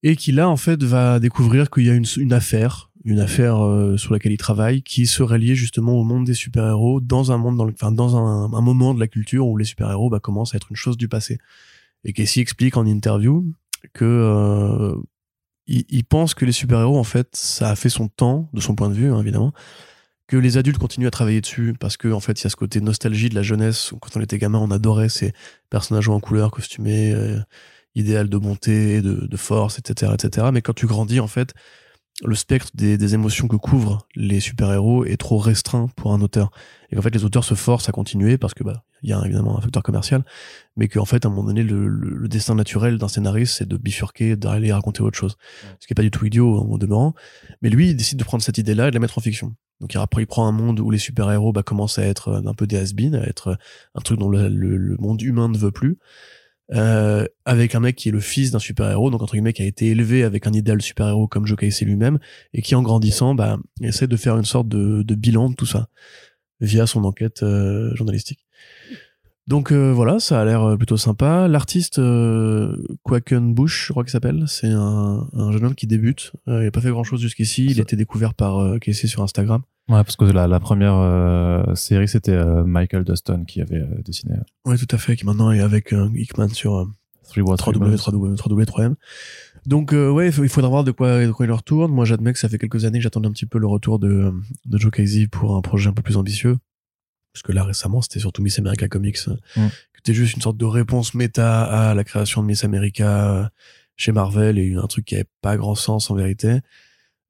et 0.03 0.15
qui 0.15 0.31
là 0.31 0.49
en 0.49 0.57
fait 0.57 0.83
va 0.83 1.19
découvrir 1.19 1.69
qu'il 1.69 1.85
y 1.85 1.89
a 1.89 1.93
une, 1.93 2.07
une 2.17 2.33
affaire, 2.33 2.90
une 3.03 3.19
affaire 3.19 3.65
euh, 3.65 3.97
sur 3.97 4.13
laquelle 4.13 4.31
il 4.31 4.37
travaille, 4.37 4.83
qui 4.83 5.05
serait 5.07 5.39
liée 5.39 5.55
justement 5.55 5.93
au 5.93 6.03
monde 6.03 6.25
des 6.25 6.33
super-héros 6.33 7.01
dans 7.01 7.31
un 7.31 7.37
monde 7.37 7.57
dans 7.57 7.65
le, 7.65 7.73
enfin 7.73 7.91
dans 7.91 8.15
un, 8.15 8.61
moment 8.61 8.93
de 8.93 8.99
la 8.99 9.07
culture 9.07 9.47
où 9.47 9.57
les 9.57 9.65
super-héros 9.65 10.09
bah, 10.09 10.19
commencent 10.19 10.53
à 10.53 10.57
être 10.57 10.67
une 10.69 10.75
chose 10.75 10.97
du 10.97 11.07
passé. 11.07 11.39
Et 12.03 12.13
Casey 12.13 12.41
explique 12.41 12.77
en 12.77 12.85
interview 12.85 13.45
que 13.93 14.05
euh, 14.05 14.95
il, 15.67 16.03
pense 16.03 16.33
que 16.33 16.45
les 16.45 16.51
super-héros 16.51 16.97
en 16.97 17.03
fait 17.03 17.29
ça 17.35 17.69
a 17.69 17.75
fait 17.75 17.89
son 17.89 18.07
temps 18.07 18.49
de 18.53 18.61
son 18.61 18.75
point 18.75 18.89
de 18.89 18.93
vue 18.93 19.11
hein, 19.11 19.19
évidemment 19.19 19.53
que 20.27 20.37
les 20.37 20.57
adultes 20.57 20.77
continuent 20.77 21.07
à 21.07 21.11
travailler 21.11 21.41
dessus 21.41 21.73
parce 21.79 21.97
que 21.97 22.07
en 22.11 22.19
fait 22.19 22.39
il 22.39 22.43
y 22.43 22.47
a 22.47 22.49
ce 22.49 22.55
côté 22.55 22.81
nostalgie 22.81 23.29
de 23.29 23.35
la 23.35 23.41
jeunesse 23.41 23.93
quand 24.01 24.17
on 24.17 24.21
était 24.21 24.37
gamin 24.37 24.59
on 24.59 24.71
adorait 24.71 25.09
ces 25.09 25.33
personnages 25.69 26.09
en 26.09 26.19
couleur 26.19 26.51
costumés 26.51 27.13
euh, 27.13 27.39
idéal 27.95 28.29
de 28.29 28.37
bonté 28.37 29.01
de, 29.01 29.25
de 29.25 29.37
force 29.37 29.79
etc 29.79 30.11
etc 30.13 30.47
mais 30.51 30.61
quand 30.61 30.73
tu 30.73 30.87
grandis 30.87 31.19
en 31.19 31.27
fait 31.27 31.53
le 32.23 32.35
spectre 32.35 32.69
des, 32.73 32.97
des 32.97 33.13
émotions 33.13 33.47
que 33.47 33.55
couvrent 33.55 34.07
les 34.15 34.39
super-héros 34.39 35.05
est 35.05 35.17
trop 35.17 35.37
restreint 35.37 35.87
pour 35.95 36.13
un 36.13 36.21
auteur. 36.21 36.51
Et 36.89 36.95
qu'en 36.95 37.01
fait 37.01 37.13
les 37.13 37.23
auteurs 37.23 37.43
se 37.43 37.55
forcent 37.55 37.89
à 37.89 37.91
continuer 37.91 38.37
parce 38.37 38.53
que 38.53 38.63
bah 38.63 38.83
il 39.01 39.09
y 39.09 39.13
a 39.13 39.21
évidemment 39.25 39.57
un 39.57 39.61
facteur 39.61 39.81
commercial 39.81 40.23
mais 40.75 40.87
qu'en 40.87 41.05
fait 41.05 41.25
à 41.25 41.29
un 41.29 41.31
moment 41.31 41.45
donné 41.47 41.63
le, 41.63 41.87
le, 41.87 42.09
le 42.09 42.27
destin 42.27 42.53
naturel 42.53 42.97
d'un 42.97 43.07
scénariste 43.07 43.55
c'est 43.57 43.67
de 43.67 43.77
bifurquer 43.77 44.35
d'aller 44.35 44.71
raconter 44.71 45.01
autre 45.01 45.17
chose. 45.17 45.35
Ce 45.79 45.87
qui 45.87 45.93
est 45.93 45.95
pas 45.95 46.03
du 46.03 46.11
tout 46.11 46.25
idiot 46.25 46.59
en 46.59 46.77
demeurant. 46.77 47.13
Mais 47.61 47.69
lui 47.69 47.89
il 47.89 47.95
décide 47.95 48.19
de 48.19 48.23
prendre 48.23 48.43
cette 48.43 48.57
idée 48.57 48.75
là 48.75 48.87
et 48.87 48.91
de 48.91 48.95
la 48.95 48.99
mettre 48.99 49.17
en 49.17 49.21
fiction. 49.21 49.55
Donc 49.79 49.95
après 49.95 50.21
il 50.21 50.27
prend 50.27 50.47
un 50.47 50.51
monde 50.51 50.79
où 50.79 50.91
les 50.91 50.99
super-héros 50.99 51.53
bah, 51.53 51.63
commencent 51.63 51.97
à 51.97 52.03
être 52.03 52.43
un 52.45 52.53
peu 52.53 52.67
des 52.67 52.77
has 52.77 52.93
à 53.15 53.23
être 53.27 53.57
un 53.95 54.01
truc 54.01 54.19
dont 54.19 54.29
le, 54.29 54.47
le, 54.47 54.77
le 54.77 54.97
monde 54.97 55.21
humain 55.21 55.49
ne 55.49 55.57
veut 55.57 55.71
plus 55.71 55.97
euh, 56.73 57.25
avec 57.45 57.75
un 57.75 57.79
mec 57.81 57.95
qui 57.95 58.09
est 58.09 58.11
le 58.11 58.19
fils 58.19 58.51
d'un 58.51 58.59
super-héros, 58.59 59.11
donc 59.11 59.21
entre 59.21 59.33
guillemets 59.33 59.53
qui 59.53 59.61
a 59.61 59.65
été 59.65 59.87
élevé 59.87 60.23
avec 60.23 60.47
un 60.47 60.53
idéal 60.53 60.81
super-héros 60.81 61.27
comme 61.27 61.45
Joe 61.45 61.57
Casey 61.57 61.85
lui-même, 61.85 62.19
et 62.53 62.61
qui 62.61 62.75
en 62.75 62.81
grandissant 62.81 63.35
bah, 63.35 63.57
essaie 63.81 64.07
de 64.07 64.15
faire 64.15 64.37
une 64.37 64.45
sorte 64.45 64.67
de, 64.69 65.15
bilan 65.15 65.49
de 65.49 65.55
tout 65.55 65.65
ça 65.65 65.89
via 66.61 66.87
son 66.87 67.03
enquête 67.03 67.43
euh, 67.43 67.93
journalistique. 67.95 68.45
Donc 69.47 69.71
euh, 69.71 69.91
voilà, 69.91 70.19
ça 70.19 70.39
a 70.39 70.45
l'air 70.45 70.77
plutôt 70.77 70.97
sympa. 70.97 71.47
L'artiste 71.47 71.99
euh, 71.99 72.77
Quackenbush, 73.03 73.87
je 73.87 73.91
crois 73.91 74.03
qu'il 74.03 74.11
s'appelle, 74.11 74.43
c'est 74.47 74.69
un, 74.69 75.27
un, 75.33 75.51
jeune 75.51 75.65
homme 75.65 75.75
qui 75.75 75.87
débute. 75.87 76.31
Euh, 76.47 76.61
il 76.61 76.65
n'a 76.65 76.71
pas 76.71 76.81
fait 76.81 76.91
grand-chose 76.91 77.19
jusqu'ici. 77.19 77.65
Il 77.65 77.79
a 77.79 77.81
été 77.83 77.95
découvert 77.95 78.33
par 78.33 78.59
euh, 78.59 78.77
Casey 78.77 79.07
sur 79.07 79.23
Instagram. 79.23 79.61
Ouais, 79.89 80.03
parce 80.03 80.15
que 80.15 80.25
la, 80.25 80.47
la 80.47 80.59
première 80.59 80.95
euh, 80.95 81.75
série, 81.75 82.07
c'était 82.07 82.31
euh, 82.31 82.63
Michael 82.63 83.03
Dustin 83.03 83.43
qui 83.43 83.61
avait 83.61 83.81
euh, 83.81 84.01
dessiné. 84.05 84.35
Ouais, 84.65 84.77
tout 84.77 84.87
à 84.91 84.97
fait, 84.97 85.15
qui 85.15 85.25
maintenant 85.25 85.51
est 85.51 85.59
avec 85.59 85.91
euh, 85.91 86.09
Hickman 86.15 86.49
sur 86.49 86.75
euh, 86.77 86.85
3W, 87.27 87.97
3W, 87.97 88.35
3W, 88.37 88.65
3M. 88.65 88.93
Donc 89.65 89.93
euh, 89.93 90.09
ouais, 90.09 90.29
il 90.29 90.49
faudra 90.49 90.69
voir 90.69 90.83
de 90.83 90.91
quoi, 90.91 91.25
de 91.25 91.31
quoi 91.31 91.45
il 91.45 91.51
retourne. 91.51 91.91
Moi, 91.91 92.05
j'admets 92.05 92.31
que 92.31 92.39
ça 92.39 92.47
fait 92.47 92.57
quelques 92.57 92.85
années 92.85 92.99
que 92.99 93.03
j'attendais 93.03 93.27
un 93.27 93.31
petit 93.31 93.45
peu 93.45 93.59
le 93.59 93.67
retour 93.67 93.99
de, 93.99 94.31
de 94.65 94.77
Joe 94.77 94.91
Casey 94.91 95.27
pour 95.27 95.55
un 95.55 95.61
projet 95.61 95.89
un 95.89 95.93
peu 95.93 96.01
plus 96.01 96.17
ambitieux. 96.17 96.57
Parce 97.33 97.43
que 97.43 97.51
là, 97.51 97.63
récemment, 97.63 98.01
c'était 98.01 98.19
surtout 98.19 98.41
Miss 98.41 98.59
America 98.59 98.87
Comics, 98.87 99.27
mm. 99.27 99.67
qui 99.67 99.99
était 99.99 100.13
juste 100.13 100.35
une 100.35 100.41
sorte 100.41 100.57
de 100.57 100.65
réponse 100.65 101.13
méta 101.13 101.63
à 101.63 101.93
la 101.93 102.03
création 102.03 102.41
de 102.41 102.47
Miss 102.47 102.63
America 102.63 103.51
chez 103.95 104.11
Marvel 104.11 104.57
et 104.57 104.73
un 104.75 104.87
truc 104.87 105.05
qui 105.05 105.15
avait 105.15 105.29
pas 105.41 105.57
grand 105.57 105.75
sens 105.75 106.09
en 106.09 106.15
vérité. 106.15 106.59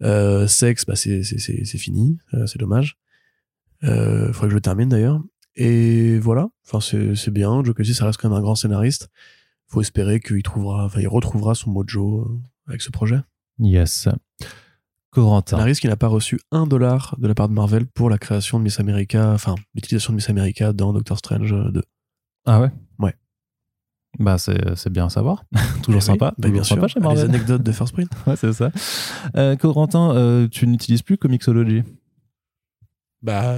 Euh, 0.01 0.47
sexe, 0.47 0.85
bah 0.85 0.95
c'est 0.95 1.23
c'est 1.23 1.77
fini, 1.77 2.17
euh, 2.33 2.47
c'est 2.47 2.57
dommage. 2.57 2.97
Euh, 3.83 4.31
faudrait 4.33 4.47
que 4.47 4.51
je 4.51 4.55
le 4.55 4.61
termine 4.61 4.89
d'ailleurs. 4.89 5.21
Et 5.55 6.17
voilà, 6.19 6.49
enfin 6.65 6.79
c'est 6.79 7.15
c'est 7.15 7.31
bien. 7.31 7.63
Joe 7.63 7.75
Casey, 7.75 7.93
ça 7.93 8.05
reste 8.05 8.19
quand 8.19 8.29
même 8.29 8.37
un 8.37 8.41
grand 8.41 8.55
scénariste. 8.55 9.09
Faut 9.67 9.81
espérer 9.81 10.19
qu'il 10.19 10.41
trouvera, 10.43 10.85
enfin 10.85 11.01
il 11.01 11.07
retrouvera 11.07 11.55
son 11.55 11.71
mojo 11.71 12.21
euh, 12.21 12.39
avec 12.67 12.81
ce 12.81 12.89
projet. 12.89 13.19
Yes. 13.59 14.07
Corentin. 15.11 15.57
Scénariste 15.57 15.81
qui 15.81 15.87
n'a 15.87 15.97
pas 15.97 16.07
reçu 16.07 16.39
un 16.51 16.65
dollar 16.65 17.15
de 17.17 17.27
la 17.27 17.35
part 17.35 17.49
de 17.49 17.53
Marvel 17.53 17.85
pour 17.85 18.09
la 18.09 18.17
création 18.17 18.57
de 18.59 18.63
Miss 18.63 18.79
America, 18.79 19.31
enfin 19.33 19.55
l'utilisation 19.75 20.13
de 20.13 20.15
Miss 20.15 20.29
America 20.29 20.73
dans 20.73 20.93
Doctor 20.93 21.17
Strange 21.17 21.53
2. 21.71 21.83
Ah 22.45 22.61
ouais? 22.61 22.71
Ouais. 22.97 23.15
Bah 24.19 24.37
c'est 24.37 24.89
bien 24.89 25.05
à 25.05 25.09
savoir. 25.09 25.43
toujours 25.83 26.01
Eh 26.01 26.05
sympa. 26.05 26.33
Oui, 26.37 26.43
bah 26.43 26.49
bien 26.49 26.63
sympa 26.63 26.87
sûr. 26.87 26.99
Les 27.11 27.21
anecdotes 27.21 27.63
de 27.63 27.71
First 27.71 27.93
Print. 27.93 28.09
ouais 28.27 28.35
c'est 28.35 28.53
ça. 28.53 28.71
Euh, 29.35 29.55
Corentin, 29.55 30.15
euh, 30.15 30.47
tu 30.47 30.65
n'utilises 30.67 31.01
plus 31.01 31.17
Comixology? 31.17 31.83
Bah 33.21 33.57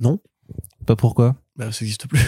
non. 0.00 0.20
Pas 0.86 0.96
pourquoi? 0.96 1.36
Bah 1.56 1.72
ça 1.72 1.84
n'existe 1.84 2.06
plus. 2.06 2.20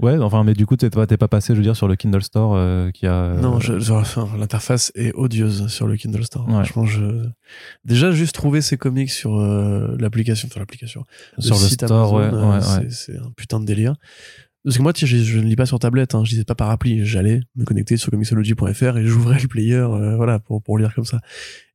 Ouais, 0.00 0.18
enfin, 0.18 0.44
mais 0.44 0.54
du 0.54 0.66
coup, 0.66 0.76
t'es 0.76 0.90
pas, 0.90 1.06
pas 1.06 1.28
passé, 1.28 1.52
je 1.52 1.58
veux 1.58 1.62
dire, 1.62 1.76
sur 1.76 1.88
le 1.88 1.96
Kindle 1.96 2.22
Store 2.22 2.54
euh, 2.54 2.90
qui 2.90 3.06
a. 3.06 3.34
Non, 3.34 3.60
je, 3.60 3.78
je, 3.78 3.92
enfin, 3.92 4.28
l'interface 4.38 4.92
est 4.94 5.12
odieuse 5.14 5.68
sur 5.68 5.86
le 5.86 5.96
Kindle 5.96 6.24
Store. 6.24 6.46
Ouais. 6.48 6.54
Franchement, 6.54 6.86
je 6.86 7.26
déjà 7.84 8.10
juste 8.10 8.34
trouver 8.34 8.62
ces 8.62 8.76
comics 8.76 9.10
sur 9.10 9.38
euh, 9.38 9.96
l'application, 9.98 10.48
sur 10.48 10.58
l'application, 10.58 11.04
sur 11.38 11.54
le, 11.54 11.60
site 11.60 11.84
store, 11.84 12.12
ouais, 12.12 12.30
ouais, 12.30 12.60
c'est, 12.60 12.78
ouais. 12.78 12.90
c'est 12.90 13.16
un 13.18 13.30
putain 13.36 13.60
de 13.60 13.66
délire. 13.66 13.94
Parce 14.64 14.76
que 14.76 14.82
moi, 14.82 14.92
je, 14.94 15.06
je 15.06 15.38
ne 15.38 15.44
lis 15.44 15.56
pas 15.56 15.64
sur 15.66 15.78
tablette, 15.78 16.14
hein, 16.14 16.22
je 16.24 16.32
lisais 16.32 16.44
pas 16.44 16.54
par 16.54 16.70
appli. 16.70 17.04
J'allais 17.06 17.40
me 17.56 17.64
connecter 17.64 17.96
sur 17.96 18.10
comixology.fr 18.10 18.98
et 18.98 19.06
j'ouvrais 19.06 19.40
le 19.40 19.48
player, 19.48 19.76
euh, 19.76 20.16
voilà, 20.16 20.38
pour 20.38 20.62
pour 20.62 20.78
lire 20.78 20.94
comme 20.94 21.06
ça. 21.06 21.20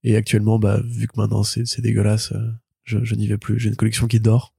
Et 0.03 0.15
actuellement, 0.15 0.59
bah, 0.59 0.81
vu 0.85 1.07
que 1.07 1.13
maintenant 1.17 1.43
c'est, 1.43 1.65
c'est 1.65 1.81
dégueulasse, 1.81 2.31
euh, 2.33 2.51
je, 2.83 3.03
je 3.03 3.15
n'y 3.15 3.27
vais 3.27 3.37
plus. 3.37 3.59
J'ai 3.59 3.69
une 3.69 3.75
collection 3.75 4.07
qui 4.07 4.19
dort 4.19 4.53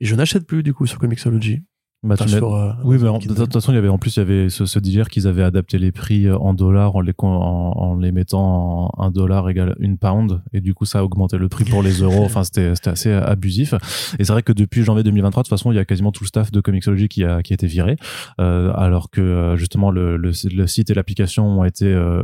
et 0.00 0.06
je 0.06 0.14
n'achète 0.14 0.46
plus 0.46 0.62
du 0.62 0.72
coup 0.72 0.86
sur 0.86 0.98
Comixology. 0.98 1.62
Bah, 2.02 2.14
Enfin, 2.18 2.26
sur, 2.28 2.54
euh, 2.54 2.72
Oui, 2.82 2.96
mais 2.98 3.08
en- 3.08 3.18
de 3.18 3.26
toute 3.34 3.52
façon, 3.52 3.72
il 3.72 3.74
y 3.74 3.78
avait 3.78 3.88
en 3.90 3.98
plus, 3.98 4.16
il 4.16 4.20
y 4.20 4.22
avait 4.22 4.48
ce, 4.48 4.64
ce 4.64 4.78
délire 4.78 5.08
qu'ils 5.10 5.26
avaient 5.26 5.42
adapté 5.42 5.76
les 5.76 5.92
prix 5.92 6.26
euh, 6.26 6.38
en 6.38 6.54
dollars 6.54 6.96
en 6.96 7.02
les, 7.02 7.12
en, 7.18 7.26
en 7.28 7.96
les 7.96 8.10
mettant 8.10 8.90
en 8.98 9.04
un 9.04 9.10
dollar 9.10 9.46
égale 9.50 9.76
une 9.80 9.98
pound. 9.98 10.40
Et 10.54 10.62
du 10.62 10.72
coup, 10.72 10.86
ça 10.86 11.00
a 11.00 11.04
augmenté 11.04 11.36
le 11.36 11.50
prix 11.50 11.64
pour 11.64 11.82
les 11.82 11.92
euros. 12.00 12.24
Enfin, 12.24 12.42
c'était, 12.42 12.74
c'était 12.74 12.88
assez 12.90 13.12
abusif. 13.12 13.74
Et 14.18 14.24
c'est 14.24 14.32
vrai 14.32 14.42
que 14.42 14.52
depuis 14.52 14.82
janvier 14.82 15.02
2023, 15.02 15.42
de 15.42 15.46
toute 15.48 15.50
façon, 15.50 15.72
il 15.72 15.74
y 15.74 15.78
a 15.78 15.84
quasiment 15.84 16.10
tout 16.10 16.24
le 16.24 16.28
staff 16.28 16.50
de 16.50 16.62
Comixology 16.62 17.08
qui 17.08 17.22
a, 17.22 17.42
qui 17.42 17.52
a 17.52 17.54
été 17.54 17.66
viré. 17.66 17.96
Euh, 18.40 18.72
alors 18.74 19.10
que, 19.10 19.20
euh, 19.20 19.56
justement, 19.58 19.90
le, 19.90 20.16
le, 20.16 20.32
le 20.54 20.66
site 20.66 20.88
et 20.88 20.94
l'application 20.94 21.44
ont 21.60 21.64
été, 21.64 21.84
euh, 21.84 22.22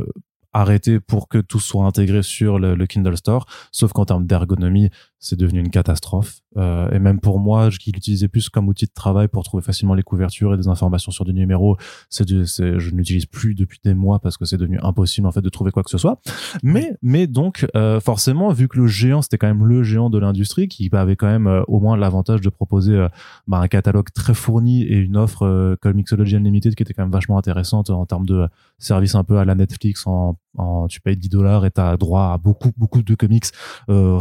arrêtés 0.53 0.99
pour 0.99 1.27
que 1.27 1.37
tout 1.37 1.59
soit 1.59 1.85
intégré 1.85 2.23
sur 2.23 2.57
le, 2.57 2.73
le 2.73 2.87
Kindle 2.87 3.15
Store. 3.15 3.45
Sauf 3.71 3.91
qu'en 3.93 4.05
termes 4.05 4.25
d'ergonomie, 4.25 4.89
c'est 5.19 5.37
devenu 5.37 5.59
une 5.59 5.69
catastrophe. 5.69 6.41
Euh, 6.57 6.89
et 6.91 6.99
même 6.99 7.19
pour 7.19 7.39
moi, 7.39 7.69
je- 7.69 7.77
qui 7.79 7.91
l'utilisais 7.91 8.27
plus 8.27 8.49
comme 8.49 8.67
outil 8.67 8.85
de 8.85 8.91
travail 8.93 9.27
pour 9.27 9.43
trouver 9.43 9.63
facilement 9.63 9.93
les 9.93 10.03
couvertures 10.03 10.53
et 10.53 10.57
des 10.57 10.67
informations 10.67 11.11
sur 11.11 11.25
des 11.25 11.33
numéros, 11.33 11.77
c'est 12.09 12.27
je 12.27 12.91
ne 12.91 12.97
l'utilise 12.97 13.25
plus 13.25 13.53
depuis 13.55 13.79
des 13.83 13.93
mois 13.93 14.19
parce 14.19 14.37
que 14.37 14.45
c'est 14.45 14.57
devenu 14.57 14.79
impossible 14.81 15.27
en 15.27 15.31
fait 15.31 15.41
de 15.41 15.49
trouver 15.49 15.71
quoi 15.71 15.83
que 15.83 15.89
ce 15.89 15.97
soit. 15.97 16.19
Mais, 16.63 16.95
mais 17.01 17.27
donc 17.27 17.65
euh, 17.75 17.99
forcément, 17.99 18.49
vu 18.51 18.67
que 18.67 18.77
le 18.77 18.87
géant 18.87 19.21
c'était 19.21 19.37
quand 19.37 19.47
même 19.47 19.65
le 19.65 19.83
géant 19.83 20.09
de 20.09 20.17
l'industrie 20.17 20.67
qui 20.67 20.89
avait 20.93 21.15
quand 21.15 21.27
même 21.27 21.47
euh, 21.47 21.61
au 21.67 21.79
moins 21.79 21.95
l'avantage 21.97 22.41
de 22.41 22.49
proposer 22.49 22.93
euh, 22.95 23.07
bah, 23.47 23.59
un 23.59 23.67
catalogue 23.67 24.09
très 24.13 24.33
fourni 24.33 24.83
et 24.83 24.97
une 24.97 25.17
offre 25.17 25.43
euh, 25.45 25.75
comme 25.81 25.93
Mixology 25.95 26.35
Unlimited 26.35 26.75
qui 26.75 26.83
était 26.83 26.93
quand 26.93 27.03
même 27.03 27.11
vachement 27.11 27.37
intéressante 27.37 27.89
en 27.89 28.05
termes 28.05 28.25
de 28.25 28.47
service 28.79 29.15
un 29.15 29.23
peu 29.23 29.37
à 29.37 29.45
la 29.45 29.55
Netflix 29.55 30.05
en, 30.07 30.37
en 30.57 30.87
tu 30.87 31.01
payes 31.01 31.17
10 31.17 31.29
dollars 31.29 31.65
et 31.65 31.71
tu 31.71 31.81
as 31.81 31.97
droit 31.97 32.31
à 32.33 32.37
beaucoup 32.37 32.71
beaucoup 32.77 33.01
de 33.01 33.15
comics 33.15 33.45
euh, 33.89 34.17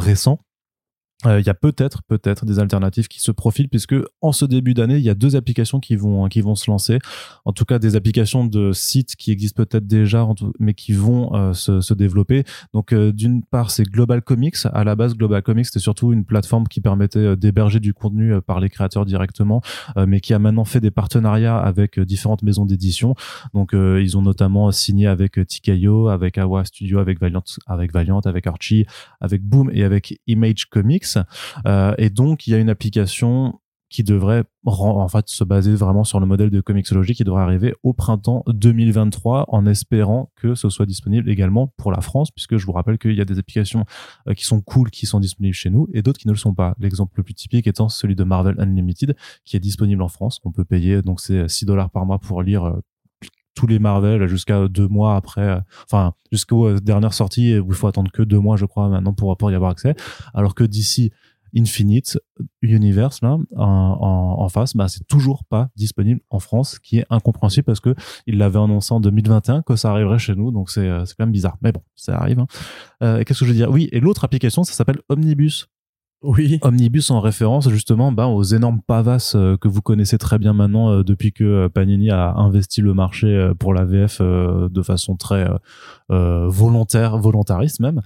récents 1.24 1.37
euh, 1.37 1.40
il 1.40 1.46
y 1.46 1.50
a 1.50 1.55
peut-être 1.55 2.02
peut-être 2.02 2.44
des 2.44 2.59
alternatives 2.59 3.09
qui 3.09 3.20
se 3.20 3.31
profilent 3.31 3.68
puisque 3.68 3.94
en 4.20 4.33
ce 4.33 4.44
début 4.44 4.74
d'année 4.74 4.96
il 4.96 5.02
y 5.02 5.09
a 5.09 5.14
deux 5.14 5.35
applications 5.35 5.81
qui 5.81 5.96
vont 5.96 6.29
qui 6.29 6.42
vont 6.42 6.55
se 6.55 6.70
lancer. 6.70 6.98
En 7.44 7.52
tout 7.52 7.64
cas 7.64 7.79
des 7.79 7.96
applications 7.96 8.44
de 8.44 8.72
sites 8.72 9.16
qui 9.16 9.31
existent 9.31 9.62
peut-être 9.64 9.87
déjà 9.87 10.26
mais 10.59 10.74
qui 10.74 10.92
vont 10.92 11.35
euh, 11.35 11.52
se, 11.52 11.94
développer. 11.94 12.44
Donc 12.74 12.92
euh, 12.92 13.12
d'une 13.12 13.42
part 13.42 13.70
c'est 13.70 13.85
Global 13.85 14.20
Comics. 14.20 14.57
À 14.72 14.85
la 14.85 14.94
base 14.94 15.14
Global 15.14 15.42
Comics 15.42 15.66
c'était 15.66 15.79
surtout 15.79 16.12
une 16.12 16.24
plateforme 16.24 16.68
qui 16.68 16.81
permettait 16.81 17.37
d'héberger 17.37 17.81
du 17.81 17.94
contenu 17.94 18.40
par 18.42 18.61
les 18.61 18.68
créateurs 18.68 19.07
directement 19.07 19.62
mais 20.07 20.20
qui 20.20 20.35
a 20.35 20.38
maintenant 20.38 20.64
fait 20.64 20.81
des 20.81 20.90
partenariats 20.90 21.59
avec 21.59 21.98
différentes 21.98 22.42
maisons 22.42 22.66
d'édition. 22.66 23.14
Donc 23.55 23.72
ils 23.72 24.18
ont 24.18 24.22
notamment 24.22 24.70
signé 24.70 25.07
avec 25.07 25.33
TKO 25.46 26.09
avec 26.09 26.37
Awa 26.37 26.64
Studio 26.64 26.98
avec 26.98 27.20
Valiant 27.20 27.42
avec 27.66 27.92
Valiant 27.92 28.20
avec 28.20 28.46
Archie 28.46 28.85
avec 29.20 29.42
Boom 29.42 29.70
et 29.72 29.83
avec 29.83 30.20
Image 30.26 30.66
Comics. 30.66 31.05
Euh, 31.66 31.94
et 31.98 32.10
donc, 32.10 32.46
il 32.46 32.50
y 32.50 32.54
a 32.54 32.58
une 32.58 32.70
application 32.70 33.58
qui 33.88 34.02
devrait 34.02 34.44
en 34.64 35.08
fait 35.08 35.28
se 35.28 35.44
baser 35.44 35.74
vraiment 35.74 36.02
sur 36.02 36.18
le 36.18 36.26
modèle 36.26 36.50
de 36.50 36.60
Comixology 36.60 37.14
qui 37.14 37.22
devrait 37.22 37.42
arriver 37.42 37.74
au 37.84 37.92
printemps 37.92 38.42
2023 38.48 39.46
en 39.48 39.64
espérant 39.66 40.32
que 40.34 40.54
ce 40.54 40.68
soit 40.68 40.86
disponible 40.86 41.30
également 41.30 41.68
pour 41.76 41.92
la 41.92 42.00
France 42.00 42.30
puisque 42.32 42.56
je 42.56 42.66
vous 42.66 42.72
rappelle 42.72 42.98
qu'il 42.98 43.14
y 43.14 43.20
a 43.20 43.24
des 43.24 43.38
applications 43.38 43.84
euh, 44.28 44.34
qui 44.34 44.44
sont 44.44 44.60
cool 44.60 44.90
qui 44.90 45.06
sont 45.06 45.20
disponibles 45.20 45.54
chez 45.54 45.70
nous 45.70 45.88
et 45.92 46.02
d'autres 46.02 46.18
qui 46.18 46.26
ne 46.26 46.32
le 46.32 46.38
sont 46.38 46.52
pas. 46.52 46.74
L'exemple 46.80 47.14
le 47.16 47.22
plus 47.22 47.34
typique 47.34 47.66
étant 47.68 47.88
celui 47.88 48.16
de 48.16 48.24
Marvel 48.24 48.56
Unlimited 48.58 49.16
qui 49.44 49.56
est 49.56 49.60
disponible 49.60 50.02
en 50.02 50.08
France. 50.08 50.40
On 50.44 50.50
peut 50.50 50.64
payer 50.64 51.00
donc 51.02 51.20
c'est 51.20 51.48
6 51.48 51.64
dollars 51.64 51.90
par 51.90 52.06
mois 52.06 52.18
pour 52.18 52.42
lire 52.42 52.64
euh, 52.64 52.80
tous 53.56 53.66
les 53.66 53.80
Marvel 53.80 54.28
jusqu'à 54.28 54.68
deux 54.68 54.86
mois 54.86 55.16
après, 55.16 55.40
euh, 55.48 55.60
enfin 55.90 56.12
jusqu'aux 56.30 56.68
euh, 56.68 56.78
dernières 56.78 57.14
sorties 57.14 57.58
où 57.58 57.66
il 57.70 57.74
faut 57.74 57.88
attendre 57.88 58.12
que 58.12 58.22
deux 58.22 58.38
mois, 58.38 58.56
je 58.56 58.66
crois, 58.66 58.88
maintenant 58.88 59.12
pour, 59.14 59.36
pour 59.36 59.50
y 59.50 59.54
avoir 59.56 59.72
accès. 59.72 59.96
Alors 60.34 60.54
que 60.54 60.62
d'ici 60.62 61.10
Infinite 61.56 62.18
Universe 62.60 63.22
là 63.22 63.38
en, 63.56 64.36
en, 64.38 64.48
face, 64.50 64.76
bah, 64.76 64.88
c'est 64.88 65.06
toujours 65.06 65.44
pas 65.44 65.70
disponible 65.74 66.20
en 66.28 66.38
France, 66.38 66.72
ce 66.72 66.80
qui 66.80 66.98
est 66.98 67.06
incompréhensible 67.08 67.64
parce 67.64 67.80
que 67.80 67.94
il 68.26 68.36
l'avait 68.36 68.58
annoncé 68.58 68.92
en 68.92 69.00
2021 69.00 69.62
que 69.62 69.74
ça 69.74 69.90
arriverait 69.90 70.18
chez 70.18 70.34
nous, 70.34 70.50
donc 70.50 70.68
c'est 70.70 70.86
euh, 70.86 71.04
quand 71.16 71.24
même 71.24 71.32
bizarre. 71.32 71.56
Mais 71.62 71.72
bon, 71.72 71.80
ça 71.94 72.18
arrive. 72.18 72.40
hein. 72.40 72.46
Euh, 73.02 73.22
Qu'est-ce 73.24 73.40
que 73.40 73.46
je 73.46 73.50
veux 73.52 73.56
dire? 73.56 73.70
Oui, 73.70 73.88
et 73.92 74.00
l'autre 74.00 74.24
application, 74.24 74.64
ça 74.64 74.74
s'appelle 74.74 75.00
Omnibus. 75.08 75.68
Oui. 76.26 76.58
Omnibus 76.62 77.10
en 77.10 77.20
référence 77.20 77.70
justement 77.70 78.10
ben, 78.10 78.26
aux 78.26 78.42
énormes 78.42 78.80
pavasses 78.84 79.36
euh, 79.36 79.56
que 79.56 79.68
vous 79.68 79.80
connaissez 79.80 80.18
très 80.18 80.38
bien 80.38 80.52
maintenant 80.52 80.90
euh, 80.90 81.02
depuis 81.04 81.32
que 81.32 81.44
euh, 81.44 81.68
Panini 81.68 82.10
a 82.10 82.34
investi 82.34 82.80
le 82.80 82.94
marché 82.94 83.28
euh, 83.28 83.54
pour 83.54 83.72
la 83.72 83.84
VF 83.84 84.20
de 84.20 84.82
façon 84.82 85.16
très 85.16 85.46
volontaire, 86.08 87.18
volontariste 87.18 87.80
même. 87.80 88.00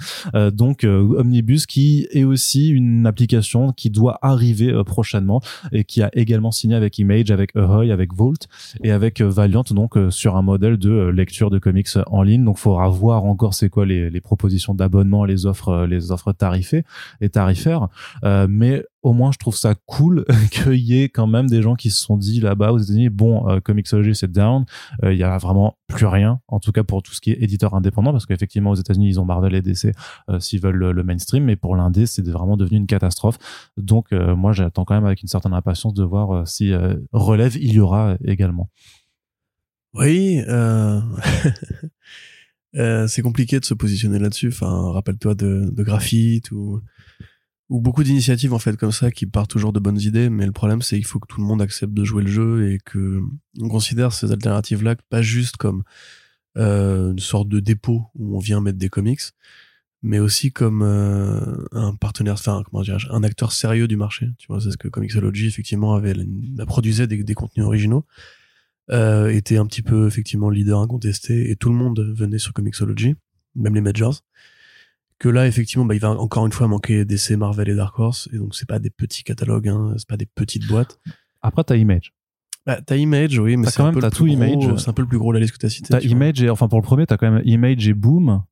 Donc 0.53 0.85
Omnibus 0.85 1.67
qui 1.67 2.07
est 2.13 2.25
aussi 2.25 2.69
une 2.69 3.07
application 3.07 3.73
qui 3.73 3.91
doit 3.91 4.19
arriver 4.23 4.73
prochainement 4.85 5.41
et 5.73 5.85
qui 5.85 6.03
a 6.03 6.11
également 6.15 6.51
signé 6.51 6.75
avec 6.75 6.99
Image, 6.99 7.31
avec 7.31 7.55
Ahoy, 7.57 7.93
avec 7.93 8.15
Volt 8.15 8.49
et 8.83 8.91
avec 8.91 9.21
Valiant 9.21 9.65
donc 9.71 9.97
sur 10.11 10.37
un 10.37 10.43
modèle 10.43 10.79
de 10.79 11.09
lecture 11.09 11.51
de 11.51 11.59
comics 11.59 11.89
en 12.07 12.23
ligne. 12.23 12.45
Donc 12.45 12.59
faudra 12.59 12.89
voir 12.89 13.25
encore 13.25 13.55
c'est 13.55 13.69
quoi 13.69 13.87
les, 13.87 14.11
les 14.11 14.21
propositions 14.21 14.75
d'abonnement, 14.75 15.25
les 15.25 15.47
offres, 15.47 15.87
les 15.87 16.11
offres 16.11 16.33
tarifées 16.33 16.85
et 17.21 17.29
tarifaires. 17.29 17.89
Euh, 18.25 18.47
mais 18.49 18.85
au 19.03 19.13
moins, 19.13 19.33
je 19.33 19.39
trouve 19.39 19.57
ça 19.57 19.75
cool 19.87 20.25
qu'il 20.51 20.75
y 20.75 21.03
ait 21.03 21.09
quand 21.09 21.27
même 21.27 21.49
des 21.49 21.63
gens 21.63 21.75
qui 21.75 21.91
se 21.91 22.01
sont 22.01 22.17
dit 22.17 22.41
là-bas 22.41 22.73
aux 22.73 22.79
États-Unis, 22.79 23.09
bon, 23.09 23.49
euh, 23.49 23.61
Comixology 23.61 24.15
c'est 24.15 24.31
down, 24.31 24.65
Euh, 25.05 25.13
il 25.13 25.19
y 25.19 25.25
a 25.25 25.39
vraiment 25.39 25.77
plus 25.89 26.07
rien, 26.07 26.41
en 26.49 26.61
tout 26.61 26.73
cas 26.73 26.85
pour 26.85 27.03
tout 27.03 27.13
ce 27.13 27.21
qui 27.21 27.33
est 27.33 27.43
éditeur 27.43 27.75
indépendant, 27.75 28.13
parce 28.13 28.27
qu'effectivement 28.27 28.71
aux 28.71 28.75
États-Unis 28.75 29.09
ils 29.09 29.21
ont 29.21 29.25
Marvel 29.25 29.55
et 29.55 29.63
DC 29.63 29.93
euh, 30.29 30.41
s'ils 30.41 30.61
veulent 30.61 30.77
le, 30.77 31.03
mainstream, 31.03 31.45
mais 31.45 31.57
pour 31.57 31.77
l'indé 31.77 32.07
c'est 32.07 32.27
vraiment 32.27 32.57
devenu 32.57 32.79
une 32.79 32.87
catastrophe. 32.87 33.39
Donc 33.77 34.13
euh, 34.13 34.37
moi 34.37 34.53
j'attends 34.53 34.85
quand 34.85 34.95
même 34.95 35.07
avec 35.07 35.23
une 35.23 35.29
certaine 35.29 35.55
impatience 35.55 35.95
de 35.95 36.05
voir 36.05 36.31
euh, 36.31 36.45
si 36.45 36.73
euh, 36.73 36.97
relève 37.13 37.57
il 37.57 37.73
y 37.73 37.81
aura 37.81 38.17
également. 38.25 38.71
Oui, 39.95 40.41
euh... 40.47 41.01
euh, 42.77 43.09
c'est 43.09 43.23
compliqué 43.23 43.59
de 43.59 43.65
se 43.65 43.75
positionner 43.75 44.19
là-dessus. 44.21 44.49
Enfin, 44.49 44.93
rappelle-toi 44.93 45.35
de, 45.35 45.69
de 45.73 45.83
graphite 45.83 46.53
ou 46.53 46.81
ou 47.71 47.81
beaucoup 47.81 48.03
d'initiatives 48.03 48.53
en 48.53 48.59
fait 48.59 48.77
comme 48.77 48.93
ça 48.93 49.11
qui 49.11 49.27
partent 49.27 49.51
toujours 49.51 49.73
de 49.73 49.81
bonnes 49.81 50.01
idées, 50.01 50.29
mais 50.29 50.45
le 50.45 50.53
problème 50.53 50.83
c'est 50.83 50.97
qu'il 50.97 51.07
faut 51.07 51.21
que 51.21 51.29
tout 51.29 51.41
le 51.41 51.47
monde 51.47 51.63
accepte 51.63 51.95
de 51.95 52.05
jouer 52.05 52.25
le 52.25 52.31
jeu 52.31 52.73
et 52.73 52.79
que 52.85 53.23
on 53.61 53.69
considère 53.69 54.13
ces 54.13 54.33
alternatives-là 54.33 54.97
pas 55.09 55.23
juste 55.23 55.57
comme 55.57 55.85
euh, 56.59 57.13
une 57.13 57.21
sorte 57.21 57.49
de 57.49 57.61
dépôt 57.61 58.07
où 58.17 58.37
on 58.37 58.41
vient 58.41 58.61
mettre 58.61 58.79
des 58.79 58.89
comics, 58.89 59.21
mais 60.03 60.19
aussi 60.19 60.53
comme 60.53 60.83
euh, 60.83 61.65
un 61.71 61.95
partenaire, 61.95 62.35
enfin 62.35 62.63
comment 62.69 62.83
dirais 62.83 62.99
un 63.11 63.23
acteur 63.23 63.53
sérieux 63.53 63.87
du 63.87 63.97
marché. 63.97 64.29
Tu 64.39 64.49
vois, 64.49 64.61
c'est 64.61 64.73
ce 64.73 64.77
que 64.77 64.89
Comixology 64.89 65.47
effectivement 65.47 65.95
avait, 65.95 66.15
la 66.57 66.67
produisait 66.67 67.07
des, 67.07 67.23
des 67.23 67.35
contenus 67.35 67.65
originaux 67.65 68.05
euh, 68.91 69.29
était 69.29 69.59
un 69.59 69.67
petit 69.67 69.83
peu 69.83 70.09
effectivement 70.09 70.51
leader 70.51 70.81
incontesté 70.81 71.53
et 71.53 71.57
tout 71.57 71.69
le 71.69 71.77
monde 71.77 72.01
venait 72.17 72.39
sur 72.39 72.53
Comixology, 72.53 73.15
même 73.55 73.77
les 73.77 73.81
majors. 73.81 74.25
Que 75.21 75.29
là, 75.29 75.47
effectivement, 75.47 75.85
bah, 75.85 75.95
il 75.95 76.01
va 76.01 76.11
encore 76.11 76.47
une 76.47 76.53
fois 76.53 76.67
manquer 76.67 77.05
DC, 77.05 77.33
Marvel 77.37 77.69
et 77.69 77.75
Dark 77.77 77.97
Horse, 77.99 78.29
et 78.33 78.39
donc 78.39 78.55
c'est 78.57 78.67
pas 78.69 78.79
des 78.81 78.91
petits 78.91 79.23
catalogues, 79.23 79.69
hein, 79.69 79.95
c'est 79.99 80.09
pas 80.09 80.17
des 80.17 80.27
petites 80.27 80.67
boîtes. 80.67 80.99
Après 81.43 81.63
t'as 81.63 81.77
Image. 81.77 82.13
Bah, 82.67 82.81
t'as 82.81 82.97
Image, 82.97 83.39
oui, 83.39 83.57
mais 83.57 83.67
c'est 83.69 83.77
quand 83.77 83.85
un 83.85 83.87
même- 83.87 83.95
peu 83.95 83.99
le 84.01 84.03
t'as 84.03 84.11
plus 84.11 84.17
tout 84.17 84.25
gros- 84.37 84.61
Image. 84.63 84.81
C'est 84.81 84.89
un 84.89 84.93
peu 84.95 85.03
le 85.03 85.09
plus 85.09 85.19
gros 85.19 85.31
la 85.33 85.41
liste 85.41 85.53
que 85.53 85.59
t'as 85.59 85.69
cité. 85.69 85.89
T'as. 85.91 86.01
Image 86.01 86.43
et 86.43 86.49
enfin 86.51 86.69
pour 86.69 86.79
le 86.79 86.85
premier 86.85 87.07
t'as 87.07 87.17
quand 87.19 87.31
même 87.31 87.43
Image 87.45 87.87
et 87.87 87.93
Boom 87.95 88.43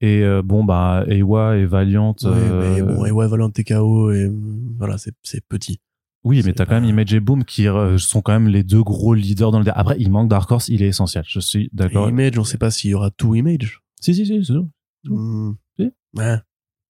et 0.00 0.22
euh, 0.22 0.40
bon 0.42 0.64
bah 0.64 1.04
Ewa 1.06 1.56
et 1.58 1.66
Valiant. 1.66 2.16
Ouais, 2.22 2.30
euh, 2.30 2.74
mais 2.76 2.82
bon, 2.94 3.04
et 3.04 3.10
ouais, 3.10 3.28
Valent 3.28 3.50
TKO, 3.50 4.10
et 4.12 4.24
euh, 4.24 4.32
voilà, 4.78 4.96
c'est, 4.96 5.12
c'est 5.22 5.44
petit. 5.46 5.80
Oui, 6.24 6.42
mais 6.46 6.52
t'as 6.54 6.64
pas- 6.64 6.70
quand 6.76 6.80
même 6.80 6.88
Image 6.88 7.12
et 7.12 7.20
Boom 7.20 7.44
qui 7.44 7.68
euh, 7.68 7.98
sont 7.98 8.22
quand 8.22 8.32
même 8.32 8.48
les 8.48 8.62
deux 8.62 8.82
gros 8.82 9.12
leaders 9.14 9.50
dans 9.52 9.60
le. 9.60 9.66
Après, 9.78 9.96
il 9.98 10.10
manque 10.10 10.30
Dark 10.30 10.50
Horse, 10.50 10.68
il 10.68 10.82
est 10.82 10.88
essentiel. 10.88 11.24
Je 11.26 11.40
suis 11.40 11.68
d'accord. 11.74 12.08
Image, 12.08 12.38
on 12.38 12.44
sait 12.44 12.56
pas 12.58 12.70
s'il 12.70 12.90
y 12.90 12.94
aura 12.94 13.10
tout 13.10 13.34
Image. 13.34 13.82
Si, 14.00 14.14
si, 14.14 14.24
si, 14.24 14.38
c'est 14.38 14.44
sûr. 14.44 14.66
Hmm. 15.04 15.52
Si. 15.84 15.90
Ouais. 16.20 16.36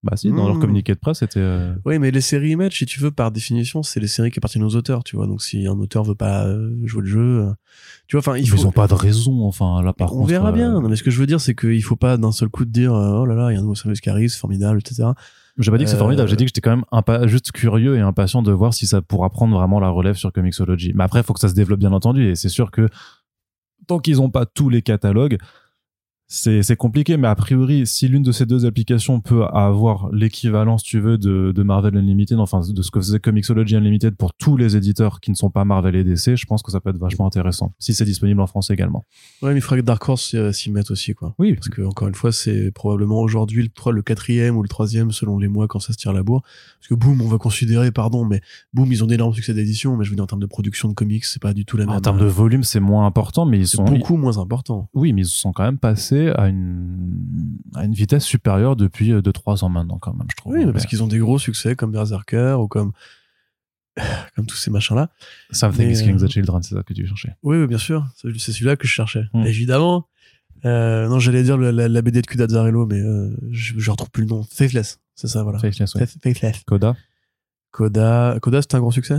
Bah 0.02 0.16
si, 0.16 0.30
dans 0.30 0.46
leur 0.46 0.56
Mm. 0.56 0.60
communiqué 0.60 0.94
de 0.94 0.98
presse, 0.98 1.18
c'était. 1.18 1.40
euh, 1.40 1.74
Oui, 1.84 1.98
mais 1.98 2.10
les 2.10 2.22
séries 2.22 2.52
Image, 2.52 2.78
si 2.78 2.86
tu 2.86 3.00
veux, 3.00 3.10
par 3.10 3.30
définition, 3.30 3.82
c'est 3.82 4.00
les 4.00 4.06
séries 4.06 4.30
qui 4.30 4.38
appartiennent 4.38 4.64
aux 4.64 4.74
auteurs, 4.74 5.04
tu 5.04 5.14
vois. 5.16 5.26
Donc, 5.26 5.42
si 5.42 5.66
un 5.66 5.78
auteur 5.78 6.04
veut 6.04 6.14
pas 6.14 6.46
euh, 6.46 6.74
jouer 6.86 7.02
le 7.02 7.06
jeu, 7.06 7.20
euh, 7.20 7.52
tu 8.06 8.16
vois, 8.16 8.20
enfin, 8.20 8.38
il 8.38 8.44
Ils 8.46 8.66
ont 8.66 8.72
pas 8.72 8.86
de 8.88 8.94
raison, 8.94 9.44
enfin 9.44 9.82
là 9.82 9.92
par 9.92 10.14
on 10.14 10.20
contre. 10.20 10.30
verra 10.30 10.48
euh, 10.48 10.52
bien. 10.52 10.80
Non, 10.80 10.88
mais 10.88 10.96
ce 10.96 11.02
que 11.02 11.10
je 11.10 11.18
veux 11.20 11.26
dire, 11.26 11.38
c'est 11.40 11.54
qu'il 11.54 11.82
faut 11.84 11.96
pas 11.96 12.16
d'un 12.16 12.32
seul 12.32 12.48
coup 12.48 12.64
te 12.64 12.70
dire, 12.70 12.92
oh 12.94 13.26
là 13.26 13.34
là, 13.34 13.50
il 13.50 13.54
y 13.54 13.56
a 13.56 13.58
un 13.58 13.62
nouveau 13.62 13.74
service 13.74 14.00
qui 14.00 14.08
arrive, 14.08 14.30
c'est 14.30 14.38
formidable, 14.38 14.78
etc. 14.78 15.08
J'ai 15.58 15.70
pas 15.70 15.76
dit 15.76 15.84
que 15.84 15.90
c'est 15.90 15.96
Euh, 15.96 15.98
formidable, 15.98 16.30
j'ai 16.30 16.36
dit 16.36 16.44
que 16.44 16.48
j'étais 16.48 16.62
quand 16.62 16.74
même 16.74 16.84
impa- 16.92 17.26
juste 17.26 17.52
curieux 17.52 17.96
et 17.96 18.00
impatient 18.00 18.40
de 18.40 18.52
voir 18.52 18.72
si 18.72 18.86
ça 18.86 19.02
pourra 19.02 19.28
prendre 19.28 19.54
vraiment 19.54 19.80
la 19.80 19.90
relève 19.90 20.14
sur 20.14 20.32
Comixology. 20.32 20.92
Mais 20.94 21.04
après, 21.04 21.20
il 21.20 21.24
faut 21.24 21.34
que 21.34 21.40
ça 21.40 21.48
se 21.50 21.54
développe 21.54 21.80
bien 21.80 21.92
entendu 21.92 22.24
et 22.26 22.36
c'est 22.36 22.48
sûr 22.48 22.70
que 22.70 22.88
tant 23.86 23.98
qu'ils 23.98 24.22
ont 24.22 24.30
pas 24.30 24.46
tous 24.46 24.70
les 24.70 24.80
catalogues, 24.80 25.36
c'est 26.32 26.76
compliqué, 26.76 27.16
mais 27.16 27.26
a 27.26 27.34
priori, 27.34 27.88
si 27.88 28.06
l'une 28.06 28.22
de 28.22 28.30
ces 28.30 28.46
deux 28.46 28.64
applications 28.64 29.20
peut 29.20 29.44
avoir 29.46 30.12
l'équivalent, 30.12 30.78
si 30.78 30.84
tu 30.84 31.00
veux, 31.00 31.18
de, 31.18 31.50
de 31.50 31.62
Marvel 31.64 31.96
Unlimited, 31.96 32.38
enfin 32.38 32.60
de 32.60 32.82
ce 32.82 32.90
que 32.92 33.00
faisait 33.00 33.18
Comixology 33.18 33.74
Unlimited 33.74 34.14
pour 34.14 34.32
tous 34.34 34.56
les 34.56 34.76
éditeurs 34.76 35.18
qui 35.18 35.32
ne 35.32 35.34
sont 35.34 35.50
pas 35.50 35.64
Marvel 35.64 35.96
et 35.96 36.04
DC, 36.04 36.36
je 36.36 36.46
pense 36.46 36.62
que 36.62 36.70
ça 36.70 36.80
peut 36.80 36.90
être 36.90 36.98
vachement 36.98 37.26
intéressant, 37.26 37.74
si 37.80 37.94
c'est 37.94 38.04
disponible 38.04 38.40
en 38.40 38.46
France 38.46 38.70
également. 38.70 39.04
Ouais, 39.42 39.50
mais 39.50 39.58
il 39.58 39.60
faudrait 39.60 39.80
que 39.80 39.86
Dark 39.86 40.08
Horse 40.08 40.34
euh, 40.34 40.52
s'y 40.52 40.70
mette 40.70 40.92
aussi, 40.92 41.14
quoi. 41.14 41.34
Oui, 41.40 41.54
Parce 41.54 41.68
que, 41.68 41.82
encore 41.82 42.06
une 42.06 42.14
fois, 42.14 42.30
c'est 42.30 42.70
probablement 42.70 43.20
aujourd'hui 43.20 43.64
le, 43.64 43.90
le 43.90 44.02
quatrième 44.02 44.56
ou 44.56 44.62
le 44.62 44.68
troisième 44.68 45.10
selon 45.10 45.36
les 45.36 45.48
mois 45.48 45.66
quand 45.66 45.80
ça 45.80 45.92
se 45.92 45.98
tire 45.98 46.12
la 46.12 46.22
bourre. 46.22 46.42
Parce 46.78 46.86
que 46.86 46.94
Boom, 46.94 47.20
on 47.22 47.28
va 47.28 47.38
considérer, 47.38 47.90
pardon, 47.90 48.24
mais 48.24 48.40
Boom, 48.72 48.92
ils 48.92 49.02
ont 49.02 49.08
d'énormes 49.08 49.34
succès 49.34 49.52
d'édition, 49.52 49.96
mais 49.96 50.04
je 50.04 50.10
veux 50.10 50.14
dire, 50.16 50.22
en 50.22 50.28
termes 50.28 50.40
de 50.40 50.46
production 50.46 50.88
de 50.88 50.94
comics, 50.94 51.24
c'est 51.24 51.42
pas 51.42 51.54
du 51.54 51.64
tout 51.64 51.76
la 51.76 51.86
même. 51.86 51.96
en 51.96 52.00
termes 52.00 52.20
de 52.20 52.26
volume, 52.26 52.62
c'est 52.62 52.78
moins 52.78 53.04
important, 53.04 53.46
mais 53.46 53.58
ils 53.58 53.66
sont 53.66 53.82
beaucoup 53.82 54.16
moins 54.16 54.38
important. 54.38 54.88
oui, 54.94 55.12
mais 55.12 55.22
ils 55.22 55.26
sont 55.26 55.52
quand 55.52 55.64
même 55.64 55.78
passés 55.78 56.19
à 56.28 56.48
une 56.48 57.56
à 57.74 57.84
une 57.84 57.92
vitesse 57.94 58.24
supérieure 58.24 58.76
depuis 58.76 59.12
2-3 59.12 59.64
ans 59.64 59.68
maintenant, 59.68 59.98
quand 59.98 60.12
même, 60.12 60.26
je 60.30 60.36
trouve. 60.36 60.52
Oui, 60.54 60.64
mais 60.66 60.72
parce 60.72 60.86
qu'ils 60.86 61.02
ont 61.02 61.06
des 61.06 61.18
gros 61.18 61.38
succès 61.38 61.76
comme 61.76 61.92
Berserker 61.92 62.56
ou 62.60 62.68
comme, 62.68 62.92
comme 64.36 64.46
tous 64.46 64.56
ces 64.56 64.70
machins-là. 64.70 65.10
Something 65.52 65.86
mais, 65.86 65.92
is 65.92 66.00
Killing 66.02 66.22
euh, 66.22 66.26
the 66.26 66.30
Children, 66.30 66.62
c'est 66.62 66.74
ça 66.74 66.82
que 66.82 66.92
tu 66.92 67.06
cherchais. 67.06 67.34
Oui, 67.42 67.56
oui, 67.58 67.66
bien 67.66 67.78
sûr. 67.78 68.06
C'est 68.16 68.28
c'est 68.38 68.52
celui-là 68.52 68.76
que 68.76 68.86
je 68.86 68.92
cherchais. 68.92 69.24
Hmm. 69.32 69.44
Évidemment. 69.46 70.06
Euh, 70.66 71.08
non, 71.08 71.18
j'allais 71.18 71.42
dire 71.42 71.56
la, 71.56 71.88
la 71.88 72.02
BD 72.02 72.20
de 72.20 72.26
Kudazzarello, 72.26 72.84
mais 72.86 73.00
euh, 73.00 73.34
je, 73.50 73.78
je 73.78 73.90
retrouve 73.90 74.10
plus 74.10 74.24
le 74.24 74.28
nom. 74.28 74.42
Faithless, 74.42 74.98
c'est 75.14 75.26
ça, 75.28 75.42
voilà. 75.42 75.58
Faithless. 75.58 75.92
Faith- 75.96 76.18
Faithless. 76.22 76.62
Coda. 76.66 76.96
Coda, 77.70 78.36
Coda, 78.42 78.60
c'était 78.60 78.74
un 78.74 78.80
gros 78.80 78.92
succès? 78.92 79.18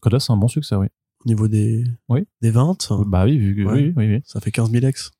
Coda, 0.00 0.18
c'est 0.18 0.32
un 0.32 0.36
bon 0.38 0.48
succès, 0.48 0.74
oui. 0.76 0.86
au 1.24 1.28
niveau 1.28 1.46
des, 1.48 1.84
Oui. 2.08 2.24
des 2.40 2.50
ventes? 2.50 2.90
Bah 3.06 3.24
oui, 3.26 3.36
vu 3.36 3.54
que, 3.56 3.62
Ouais. 3.68 3.72
oui, 3.74 3.92
oui, 3.96 4.14
oui. 4.14 4.22
Ça 4.24 4.40
fait 4.40 4.50
15 4.50 4.70
000 4.70 4.86
ex. 4.86 5.10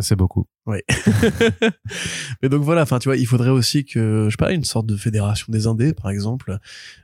C'est 0.00 0.16
beaucoup. 0.16 0.46
Ouais. 0.66 0.84
Mais 2.42 2.48
donc 2.48 2.62
voilà, 2.62 2.82
enfin 2.82 2.98
tu 2.98 3.08
vois, 3.08 3.16
il 3.16 3.26
faudrait 3.26 3.50
aussi 3.50 3.84
que, 3.84 4.26
je 4.26 4.30
sais 4.30 4.36
pas, 4.38 4.52
une 4.52 4.64
sorte 4.64 4.86
de 4.86 4.96
fédération 4.96 5.46
des 5.52 5.66
indés, 5.66 5.92
par 5.94 6.10
exemple. 6.10 6.58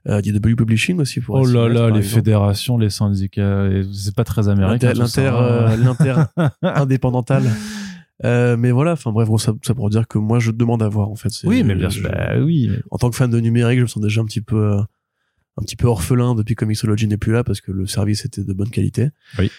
Euh, 0.09 0.20
DW 0.20 0.55
Publishing 0.57 0.99
aussi 0.99 1.20
pour. 1.20 1.36
Oh 1.36 1.47
là 1.47 1.68
là, 1.68 1.90
les 1.90 2.03
fédérations, 2.03 2.78
les 2.78 2.90
syndicats, 2.90 3.68
c'est 3.92 4.14
pas 4.14 4.24
très 4.24 4.49
américain. 4.49 4.92
L'inter, 4.92 5.30
l'inter, 5.78 6.11
hein. 6.11 6.28
euh, 6.38 6.49
indépendantal. 6.62 7.42
Euh, 8.24 8.57
mais 8.57 8.70
voilà, 8.70 8.92
enfin 8.92 9.12
bref, 9.12 9.28
bon, 9.28 9.36
ça, 9.36 9.53
ça 9.62 9.74
pour 9.74 9.90
dire 9.90 10.09
que 10.09 10.16
moi 10.16 10.38
je 10.38 10.51
demande 10.51 10.82
à 10.82 10.88
voir 10.88 11.11
en 11.11 11.16
fait. 11.16 11.28
Oui, 11.44 11.62
mais 11.62 11.74
bien 11.74 11.90
sûr. 11.90 12.09
Bah 12.11 12.38
oui. 12.38 12.68
mais- 12.70 12.78
En 12.90 12.97
tant 12.99 13.11
que 13.11 13.16
fan 13.16 13.30
de 13.30 13.38
numérique, 13.40 13.78
je 13.78 13.82
me 13.82 13.88
sens 13.88 14.03
déjà 14.03 14.22
un 14.22 14.24
petit 14.24 14.40
peu, 14.40 14.72
euh, 14.72 14.80
un 15.59 15.62
petit 15.62 15.76
peu 15.76 15.86
orphelin 15.86 16.34
depuis 16.34 16.55
que 16.55 16.64
Comixology 16.64 17.09
n'est 17.09 17.18
plus 17.18 17.32
là 17.32 17.44
parce 17.44 17.61
que 17.61 17.72
le 17.72 17.86
service 17.86 18.24
était 18.24 18.42
de 18.42 18.53
bonne 18.55 18.70
qualité. 18.70 19.11
Oui. 19.38 19.51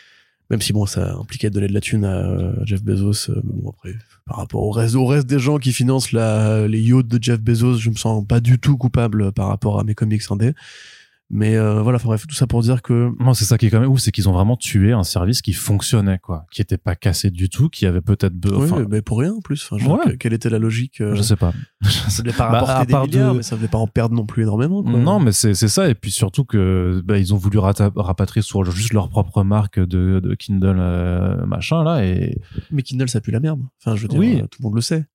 Même 0.50 0.62
si 0.62 0.72
bon, 0.72 0.86
ça 0.86 1.16
impliquait 1.16 1.50
de 1.50 1.56
donner 1.56 1.68
de 1.68 1.74
la 1.74 1.82
thune 1.82 2.06
à 2.06 2.26
euh, 2.26 2.54
Jeff 2.64 2.82
Bezos. 2.82 3.30
euh, 3.32 3.42
après, 3.68 3.96
par 4.26 4.38
rapport 4.38 4.64
au 4.64 4.72
reste, 4.72 4.96
au 4.96 5.06
reste 5.06 5.28
des 5.28 5.40
gens 5.40 5.58
qui 5.58 5.74
financent 5.74 6.12
la, 6.12 6.68
les 6.68 6.82
yachts 6.82 7.08
de 7.08 7.22
Jeff 7.22 7.40
Bezos, 7.40 7.78
je 7.78 7.90
me 7.90 7.96
sens 7.96 8.26
pas 8.26 8.40
du 8.40 8.58
tout 8.60 8.78
coupable 8.78 9.32
par 9.34 9.48
rapport 9.48 9.80
à 9.80 9.84
mes 9.84 9.96
comics 9.96 10.24
indés. 10.30 10.54
Mais 11.30 11.58
euh, 11.58 11.82
voilà, 11.82 11.98
enfin 11.98 12.08
bref, 12.08 12.26
tout 12.26 12.34
ça 12.36 12.48
pour 12.48 12.62
dire 12.62 12.82
que 12.82 13.12
Non, 13.20 13.34
c'est 13.34 13.44
ça 13.44 13.58
qui 13.58 13.66
est 13.68 13.70
quand 13.70 13.82
même 13.82 13.90
ouf, 13.92 14.00
c'est 14.00 14.12
qu'ils 14.14 14.30
ont 14.30 14.32
vraiment 14.32 14.56
tué 14.56 14.94
un 14.94 15.04
service 15.04 15.42
qui 15.42 15.52
fonctionnait, 15.52 16.20
quoi, 16.20 16.46
qui 16.52 16.62
était 16.62 16.78
pas 16.78 16.96
cassé 16.96 17.32
du 17.32 17.50
tout, 17.50 17.68
qui 17.68 17.86
avait 17.86 18.00
peut-être, 18.00 18.34
be- 18.34 18.54
oui, 18.56 18.64
enfin, 18.72 18.86
mais 18.90 19.02
pour 19.02 19.20
rien 19.20 19.34
en 19.34 19.42
plus. 19.42 19.62
Enfin, 19.70 19.78
je 19.78 19.90
veux 19.90 19.96
Ouais. 19.98 20.18
quelle 20.18 20.32
était 20.32 20.50
la 20.50 20.58
logique 20.58 21.02
euh, 21.02 21.16
je 21.16 21.22
sais 21.22 21.36
pas. 21.36 21.54
Ça 22.08 22.24
devait 22.24 22.36
pas 22.38 22.50
Bah, 22.50 22.60
rapporter 22.60 22.82
à 22.82 22.86
des 22.86 22.92
part 22.94 23.06
milliards, 23.08 23.32
de- 23.34 23.38
mais 23.38 23.44
ça 23.44 23.58
devait 23.58 23.68
pas 23.68 23.78
en 23.78 23.88
perdre 23.88 24.16
non 24.16 24.26
plus 24.26 24.44
énormément. 24.44 24.84
Quoi. 24.84 24.94
Non, 24.94 25.20
mais 25.20 25.34
c'est 25.34 25.54
c'est 25.54 25.68
ça, 25.68 25.90
et 25.90 25.96
puis 25.96 26.12
surtout 26.12 26.46
que 26.46 27.02
bah, 27.04 27.18
ils 27.18 27.34
ont 27.34 27.38
voulu 27.38 27.58
rata- 27.60 27.92
rapatrier 27.96 28.42
sur 28.42 28.64
juste 28.64 28.94
leur 28.94 29.10
propre 29.10 29.44
marque 29.44 29.80
de, 29.80 30.22
de 30.24 30.34
Kindle 30.36 30.78
euh, 30.80 31.46
machin 31.46 31.84
là, 31.84 32.06
et 32.06 32.40
Mais 32.72 32.84
Kindle, 32.84 33.10
ça 33.10 33.20
pue 33.20 33.32
la 33.32 33.42
merde. 33.42 33.60
Enfin, 33.82 33.98
je 33.98 34.04
veux 34.04 34.08
dire, 34.08 34.20
Oui. 34.20 34.36
euh, 34.42 34.48
tout 34.48 34.60
le 34.62 34.64
monde 34.64 34.76
le 34.76 34.82
sait. 34.82 35.06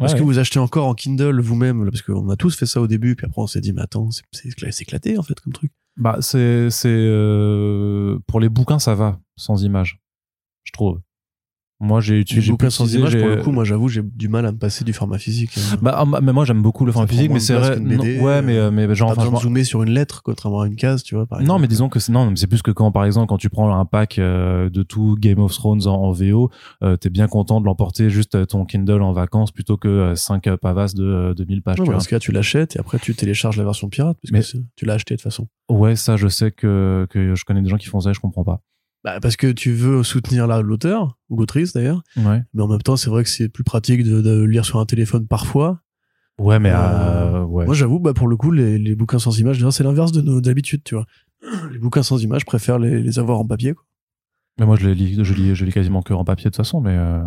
Est-ce 0.00 0.12
Ouais, 0.12 0.18
que 0.20 0.24
ouais. 0.24 0.32
vous 0.32 0.38
achetez 0.38 0.58
encore 0.60 0.86
en 0.86 0.94
Kindle 0.94 1.40
vous-même 1.40 1.84
Parce 1.86 2.02
qu'on 2.02 2.28
a 2.30 2.36
tous 2.36 2.56
fait 2.56 2.66
ça 2.66 2.80
au 2.80 2.86
début, 2.86 3.16
puis 3.16 3.26
après 3.26 3.42
on 3.42 3.46
s'est 3.48 3.60
dit, 3.60 3.72
mais 3.72 3.82
attends, 3.82 4.10
c'est- 4.12 4.22
c'est 4.32 4.48
écla- 4.50 4.70
c'est 4.70 4.82
éclaté 4.82 5.18
en 5.18 5.22
fait 5.22 5.38
comme 5.40 5.52
truc. 5.52 5.72
bah 5.96 6.18
c'est 6.20 6.70
c'est 6.70 6.88
euh, 6.88 8.18
pour 8.28 8.38
les 8.38 8.48
bouquins 8.48 8.78
ça 8.78 8.94
va 8.94 9.18
sans 9.36 9.64
image, 9.64 10.00
je 10.64 10.72
trouve. 10.72 11.00
Moi 11.80 12.00
j'ai 12.00 12.18
utilisé 12.18 12.52
sans 12.70 12.92
image, 12.92 13.16
pour 13.16 13.28
le 13.28 13.36
coup, 13.36 13.52
moi 13.52 13.62
j'avoue, 13.62 13.88
j'ai 13.88 14.02
du 14.02 14.26
mal 14.28 14.44
à 14.46 14.50
me 14.50 14.58
passer 14.58 14.84
du 14.84 14.92
format 14.92 15.16
physique. 15.18 15.50
hein. 15.56 15.76
Bah, 15.80 15.94
ah, 16.12 16.20
mais 16.20 16.32
moi 16.32 16.44
j'aime 16.44 16.60
beaucoup 16.60 16.84
le 16.84 16.90
format 16.90 17.06
physique, 17.06 17.30
mais 17.30 17.38
c'est 17.38 17.54
vrai. 17.54 17.78
non, 17.78 17.98
ouais, 18.02 18.42
mais 18.42 18.58
euh, 18.58 18.72
mais 18.72 18.92
genre 18.96 19.10
enfin, 19.10 19.22
besoin 19.22 19.38
je 19.38 19.44
de 19.44 19.48
zoomer 19.48 19.64
sur 19.64 19.84
une 19.84 19.90
lettre, 19.90 20.22
contrairement 20.24 20.62
à 20.62 20.66
une 20.66 20.74
case, 20.74 21.04
tu 21.04 21.14
vois. 21.14 21.26
Par 21.26 21.40
Non, 21.40 21.60
mais 21.60 21.68
disons 21.68 21.88
que 21.88 22.00
c'est 22.00 22.10
non, 22.10 22.28
mais 22.30 22.34
c'est 22.36 22.48
plus 22.48 22.62
que 22.62 22.72
quand 22.72 22.90
par 22.90 23.04
exemple 23.04 23.28
quand 23.28 23.38
tu 23.38 23.48
prends 23.48 23.72
un 23.78 23.84
pack 23.84 24.18
euh, 24.18 24.68
de 24.70 24.82
tout 24.82 25.16
Game 25.20 25.38
of 25.38 25.52
Thrones 25.54 25.86
en, 25.86 25.94
en 26.02 26.10
VO, 26.10 26.50
euh, 26.82 26.96
t'es 26.96 27.10
bien 27.10 27.28
content 27.28 27.60
de 27.60 27.66
l'emporter 27.66 28.10
juste 28.10 28.34
euh, 28.34 28.44
ton 28.44 28.64
Kindle 28.64 29.00
en 29.02 29.12
vacances 29.12 29.52
plutôt 29.52 29.76
que 29.76 30.14
5 30.16 30.56
pavasses 30.56 30.94
de 30.96 31.04
euh, 31.04 31.34
de 31.34 31.44
1000 31.44 31.62
pages. 31.62 31.74
Ouais, 31.74 31.76
tu 31.76 31.82
mais 31.82 31.86
dans 31.88 31.92
vois. 31.98 32.00
ce 32.04 32.08
cas, 32.08 32.18
tu 32.18 32.32
l'achètes 32.32 32.74
et 32.74 32.80
après 32.80 32.98
tu 32.98 33.14
télécharges 33.14 33.56
la 33.56 33.62
version 33.64 33.88
pirate, 33.88 34.16
parce 34.20 34.32
Mais- 34.32 34.40
que 34.60 34.64
tu 34.74 34.84
l'as 34.84 34.94
acheté 34.94 35.14
de 35.14 35.18
toute 35.18 35.22
façon. 35.22 35.46
Ouais, 35.70 35.94
ça 35.94 36.16
je 36.16 36.26
sais 36.26 36.50
que 36.50 37.06
que 37.08 37.36
je 37.36 37.44
connais 37.44 37.62
des 37.62 37.68
gens 37.68 37.76
qui 37.76 37.86
font 37.86 38.00
ça, 38.00 38.10
et 38.10 38.14
je 38.14 38.20
comprends 38.20 38.42
pas. 38.42 38.62
Bah, 39.04 39.20
parce 39.20 39.36
que 39.36 39.46
tu 39.52 39.72
veux 39.72 40.02
soutenir 40.02 40.46
la- 40.46 40.60
l'auteur, 40.60 41.18
ou 41.28 41.36
l'autrice 41.38 41.72
d'ailleurs, 41.72 42.02
Ouais. 42.16 42.42
mais 42.52 42.62
en 42.62 42.68
même 42.68 42.82
temps, 42.82 42.96
c'est 42.96 43.10
vrai 43.10 43.22
que 43.22 43.30
c'est 43.30 43.48
plus 43.48 43.62
pratique 43.64 44.02
de, 44.04 44.20
de 44.20 44.42
lire 44.42 44.64
sur 44.64 44.80
un 44.80 44.86
téléphone 44.86 45.26
parfois. 45.26 45.80
Ouais, 46.38 46.58
mais 46.58 46.70
Euh, 46.70 46.76
euh, 46.76 47.42
ouais. 47.44 47.64
Moi, 47.64 47.74
j'avoue, 47.74 47.98
bah, 48.00 48.12
pour 48.14 48.28
le 48.28 48.36
coup, 48.36 48.50
les, 48.50 48.78
les 48.78 48.94
bouquins 48.94 49.18
sans 49.18 49.38
images, 49.38 49.64
c'est 49.70 49.84
l'inverse 49.84 50.12
de 50.12 50.20
nos 50.20 50.40
d'habitude, 50.40 50.82
tu 50.84 50.94
vois. 50.94 51.06
Les 51.72 51.78
bouquins 51.78 52.02
sans 52.02 52.20
images, 52.22 52.40
je 52.40 52.46
préfère 52.46 52.78
les, 52.80 53.00
les 53.00 53.18
avoir 53.20 53.38
en 53.38 53.44
papier. 53.46 53.74
Quoi. 53.74 53.84
Mais 54.58 54.66
moi, 54.66 54.74
je 54.76 54.88
les 54.88 54.94
lis, 54.94 55.16
je 55.22 55.34
lis, 55.34 55.54
je 55.54 55.64
lis 55.64 55.70
quasiment 55.72 56.02
que 56.02 56.12
en 56.12 56.24
papier 56.24 56.44
de 56.44 56.48
toute 56.50 56.56
façon, 56.56 56.80
mais 56.80 56.96
euh, 56.96 57.22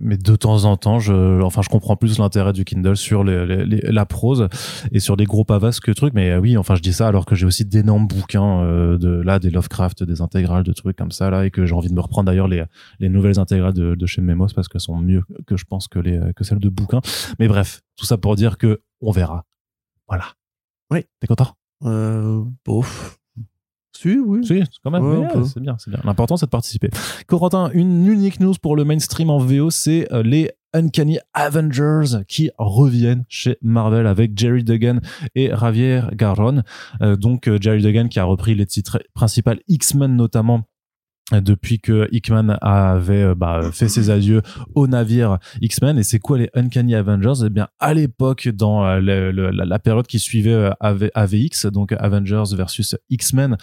mais 0.00 0.16
de 0.16 0.34
temps 0.34 0.64
en 0.64 0.76
temps, 0.76 0.98
je, 0.98 1.40
enfin, 1.42 1.62
je 1.62 1.68
comprends 1.68 1.94
plus 1.96 2.18
l'intérêt 2.18 2.52
du 2.52 2.64
Kindle 2.64 2.96
sur 2.96 3.22
les, 3.22 3.46
les- 3.46 3.64
les- 3.64 3.80
la 3.92 4.04
prose 4.04 4.48
et 4.90 4.98
sur 4.98 5.16
des 5.16 5.24
gros 5.24 5.44
pavasses 5.44 5.78
que 5.78 5.92
trucs. 5.92 6.12
Mais 6.12 6.30
euh, 6.30 6.38
oui, 6.40 6.56
enfin, 6.56 6.74
je 6.74 6.82
dis 6.82 6.92
ça 6.92 7.06
alors 7.06 7.24
que 7.24 7.36
j'ai 7.36 7.46
aussi 7.46 7.64
d'énormes 7.64 8.08
bouquins 8.08 8.62
euh, 8.64 8.98
de 8.98 9.08
là, 9.08 9.38
des 9.38 9.50
Lovecraft, 9.50 10.02
des 10.02 10.20
intégrales, 10.22 10.64
de 10.64 10.72
trucs 10.72 10.96
comme 10.96 11.12
ça 11.12 11.30
là, 11.30 11.46
et 11.46 11.50
que 11.52 11.66
j'ai 11.66 11.74
envie 11.74 11.88
de 11.88 11.94
me 11.94 12.00
reprendre 12.00 12.26
d'ailleurs 12.26 12.48
les 12.48 12.64
les 12.98 13.08
nouvelles 13.08 13.38
intégrales 13.38 13.74
de, 13.74 13.94
de 13.94 14.06
chez 14.06 14.20
Memos 14.20 14.48
parce 14.54 14.66
qu'elles 14.66 14.80
sont 14.80 14.96
mieux 14.98 15.22
que 15.46 15.56
je 15.56 15.64
pense 15.64 15.86
que 15.86 16.00
les 16.00 16.20
que 16.34 16.42
celles 16.42 16.58
de 16.58 16.68
bouquins. 16.68 17.00
Mais 17.38 17.46
bref, 17.46 17.80
tout 17.96 18.06
ça 18.06 18.18
pour 18.18 18.34
dire 18.34 18.58
que 18.58 18.80
on 19.00 19.12
verra. 19.12 19.44
Voilà. 20.08 20.24
Oui. 20.90 21.04
T'es 21.20 21.28
content? 21.28 21.54
Euh, 21.84 22.42
bof. 22.66 23.18
Si, 23.92 24.18
oui. 24.18 24.46
Si, 24.46 24.62
quand 24.82 24.90
même. 24.90 25.04
Ouais, 25.04 25.28
c'est 25.44 25.60
bien, 25.60 25.76
c'est 25.78 25.90
bien. 25.90 26.00
L'important, 26.04 26.36
c'est 26.36 26.46
de 26.46 26.50
participer. 26.50 26.90
Corentin, 27.26 27.70
une 27.74 28.06
unique 28.06 28.40
news 28.40 28.54
pour 28.60 28.76
le 28.76 28.84
mainstream 28.84 29.30
en 29.30 29.38
VO, 29.38 29.70
c'est 29.70 30.10
euh, 30.12 30.22
les 30.22 30.50
Uncanny 30.74 31.18
Avengers 31.34 32.24
qui 32.26 32.50
reviennent 32.56 33.24
chez 33.28 33.58
Marvel 33.60 34.06
avec 34.06 34.38
Jerry 34.38 34.64
Duggan 34.64 35.00
et 35.34 35.50
Javier 35.50 36.02
Garron. 36.14 36.62
Euh, 37.02 37.16
donc, 37.16 37.48
euh, 37.48 37.58
Jerry 37.60 37.82
Duggan 37.82 38.08
qui 38.08 38.18
a 38.18 38.24
repris 38.24 38.54
les 38.54 38.66
titres 38.66 38.98
principaux 39.14 39.52
X-Men 39.68 40.16
notamment 40.16 40.62
depuis 41.30 41.78
que 41.80 42.08
Hickman 42.12 42.58
avait 42.60 43.22
euh, 43.22 43.34
bah, 43.34 43.62
fait 43.72 43.88
ses 43.88 44.10
adieux 44.10 44.42
au 44.74 44.86
navire 44.86 45.38
X-Men. 45.60 45.98
Et 45.98 46.02
c'est 46.02 46.18
quoi 46.18 46.38
les 46.38 46.50
Uncanny 46.54 46.94
Avengers? 46.94 47.44
Eh 47.46 47.50
bien 47.50 47.68
à 47.78 47.94
l'époque 47.94 48.48
dans 48.48 48.84
euh, 48.84 49.00
la, 49.00 49.78
période 49.78 50.06
qui 50.06 50.18
suivait 50.18 50.52
euh, 50.52 50.70
AV- 50.80 51.10
AVX 51.14 51.66
donc 51.66 51.92
Avengers 51.98 52.54
versus 52.54 52.96
X-Men 53.08 53.56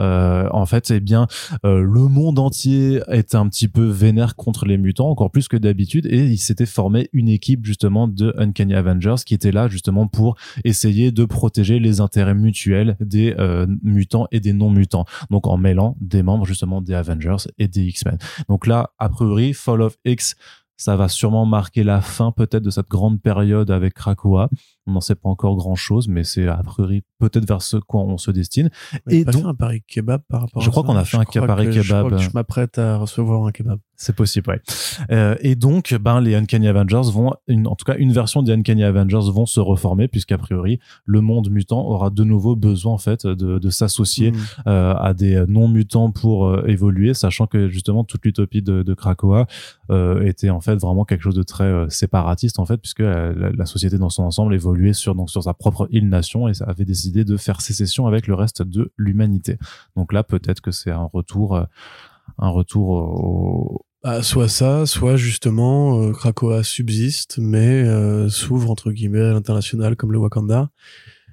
euh, 0.00 0.48
en 0.50 0.66
fait 0.66 0.90
eh 0.90 1.00
bien 1.00 1.26
euh, 1.64 1.80
le 1.80 2.08
monde 2.08 2.38
entier 2.38 3.00
était 3.10 3.36
un 3.36 3.48
petit 3.48 3.68
peu 3.68 3.84
vénère 3.84 4.36
contre 4.36 4.66
les 4.66 4.76
mutants 4.76 5.08
encore 5.08 5.30
plus 5.30 5.48
que 5.48 5.56
d'habitude. 5.56 6.06
Et 6.06 6.24
il 6.24 6.38
s'était 6.38 6.66
formé 6.66 7.08
une 7.12 7.28
équipe 7.28 7.64
justement 7.64 8.08
de 8.08 8.34
Uncanny 8.36 8.74
Avengers 8.74 9.16
qui 9.24 9.34
était 9.34 9.52
là 9.52 9.68
justement 9.68 10.06
pour 10.06 10.36
essayer 10.64 11.12
de 11.12 11.24
protéger 11.24 11.78
les 11.78 12.00
intérêts 12.00 12.34
mutuels 12.34 12.96
des 13.00 13.34
euh, 13.38 13.66
mutants 13.82 14.26
et 14.32 14.40
des 14.40 14.52
non 14.52 14.70
mutants 14.70 15.04
donc 15.30 15.46
en 15.46 15.56
mêlant 15.56 15.96
des 16.00 16.22
membres 16.22 16.44
justement 16.44 16.80
des 16.80 16.94
Avengers 16.94 17.13
et 17.58 17.68
des 17.68 17.82
X-Men. 17.82 18.18
Donc 18.48 18.66
là, 18.66 18.90
a 18.98 19.08
priori, 19.08 19.52
Fall 19.54 19.82
of 19.82 19.96
X, 20.04 20.36
ça 20.76 20.96
va 20.96 21.08
sûrement 21.08 21.46
marquer 21.46 21.84
la 21.84 22.00
fin 22.00 22.32
peut-être 22.32 22.62
de 22.62 22.70
cette 22.70 22.88
grande 22.88 23.20
période 23.22 23.70
avec 23.70 23.94
Krakoa. 23.94 24.48
On 24.86 24.92
n'en 24.92 25.00
sait 25.00 25.14
pas 25.14 25.28
encore 25.30 25.56
grand-chose, 25.56 26.08
mais 26.08 26.24
c'est 26.24 26.46
a 26.46 26.62
priori 26.62 27.04
peut-être 27.18 27.46
vers 27.48 27.62
ce 27.62 27.78
quoi 27.78 28.02
on 28.02 28.18
se 28.18 28.30
destine. 28.30 28.68
A 28.92 28.98
Et 29.08 29.24
donc- 29.24 29.36
fait 29.42 29.46
un 29.48 29.54
pari 29.54 29.82
kebab 29.86 30.20
par 30.28 30.42
rapport 30.42 30.60
Je 30.62 30.68
à 30.68 30.70
crois 30.70 30.82
qu'on 30.82 30.96
a 30.96 31.04
fait 31.04 31.16
Je 31.16 31.22
un 31.22 31.24
crois 31.24 31.46
pari 31.46 31.66
que- 31.66 31.72
je 31.72 31.80
crois 31.92 32.02
kebab. 32.04 32.18
que 32.18 32.22
Je 32.24 32.30
m'apprête 32.34 32.78
à 32.78 32.96
recevoir 32.98 33.46
un 33.46 33.50
kebab. 33.52 33.78
C'est 33.96 34.14
possible, 34.14 34.50
ouais. 34.50 34.60
Euh, 35.12 35.36
et 35.40 35.54
donc, 35.54 35.94
ben, 36.00 36.20
les 36.20 36.34
Uncanny 36.34 36.66
Avengers 36.68 37.10
vont, 37.12 37.32
une, 37.46 37.68
en 37.68 37.76
tout 37.76 37.84
cas, 37.84 37.94
une 37.96 38.12
version 38.12 38.42
des 38.42 38.52
Uncanny 38.52 38.82
Avengers 38.82 39.30
vont 39.32 39.46
se 39.46 39.60
reformer, 39.60 40.08
puisqu'a 40.08 40.36
priori, 40.36 40.80
le 41.06 41.20
monde 41.20 41.48
mutant 41.48 41.80
aura 41.86 42.10
de 42.10 42.24
nouveau 42.24 42.56
besoin, 42.56 42.92
en 42.92 42.98
fait, 42.98 43.24
de, 43.24 43.58
de 43.58 43.70
s'associer 43.70 44.32
Mm. 44.32 44.36
euh, 44.66 44.94
à 44.96 45.14
des 45.14 45.44
non-mutants 45.48 46.10
pour 46.10 46.46
euh, 46.48 46.64
évoluer, 46.66 47.14
sachant 47.14 47.46
que 47.46 47.68
justement 47.68 48.02
toute 48.04 48.24
l'utopie 48.24 48.62
de, 48.62 48.82
de 48.82 48.94
Krakoa 48.94 49.46
était 50.24 50.50
en 50.50 50.60
fait 50.60 50.74
vraiment 50.76 51.04
quelque 51.04 51.22
chose 51.22 51.34
de 51.36 51.42
très 51.42 51.88
séparatiste 51.88 52.58
en 52.58 52.66
fait, 52.66 52.78
puisque 52.78 53.00
la, 53.00 53.32
la 53.32 53.66
société 53.66 53.96
dans 53.98 54.08
son 54.10 54.24
ensemble 54.24 54.54
sur 54.92 55.14
donc 55.14 55.30
sur 55.30 55.42
sa 55.42 55.54
propre 55.54 55.86
île-nation 55.90 56.48
et 56.48 56.54
ça 56.54 56.64
avait 56.66 56.84
décidé 56.84 57.24
de 57.24 57.36
faire 57.36 57.60
sécession 57.60 58.06
avec 58.06 58.26
le 58.26 58.34
reste 58.34 58.62
de 58.62 58.92
l'humanité. 58.96 59.58
Donc 59.96 60.12
là, 60.12 60.22
peut-être 60.22 60.60
que 60.60 60.70
c'est 60.70 60.90
un 60.90 61.08
retour, 61.12 61.56
euh, 61.56 61.64
un 62.38 62.48
retour 62.48 62.88
au- 62.90 63.84
Ah, 64.02 64.22
soit 64.22 64.48
ça, 64.48 64.84
soit 64.86 65.16
justement 65.16 65.98
euh, 66.00 66.12
Krakoa 66.12 66.62
subsiste, 66.62 67.38
mais 67.38 67.82
euh, 67.84 68.28
s'ouvre 68.28 68.70
entre 68.70 68.92
guillemets 68.92 69.20
à 69.22 69.32
l'international 69.32 69.96
comme 69.96 70.12
le 70.12 70.18
Wakanda. 70.18 70.68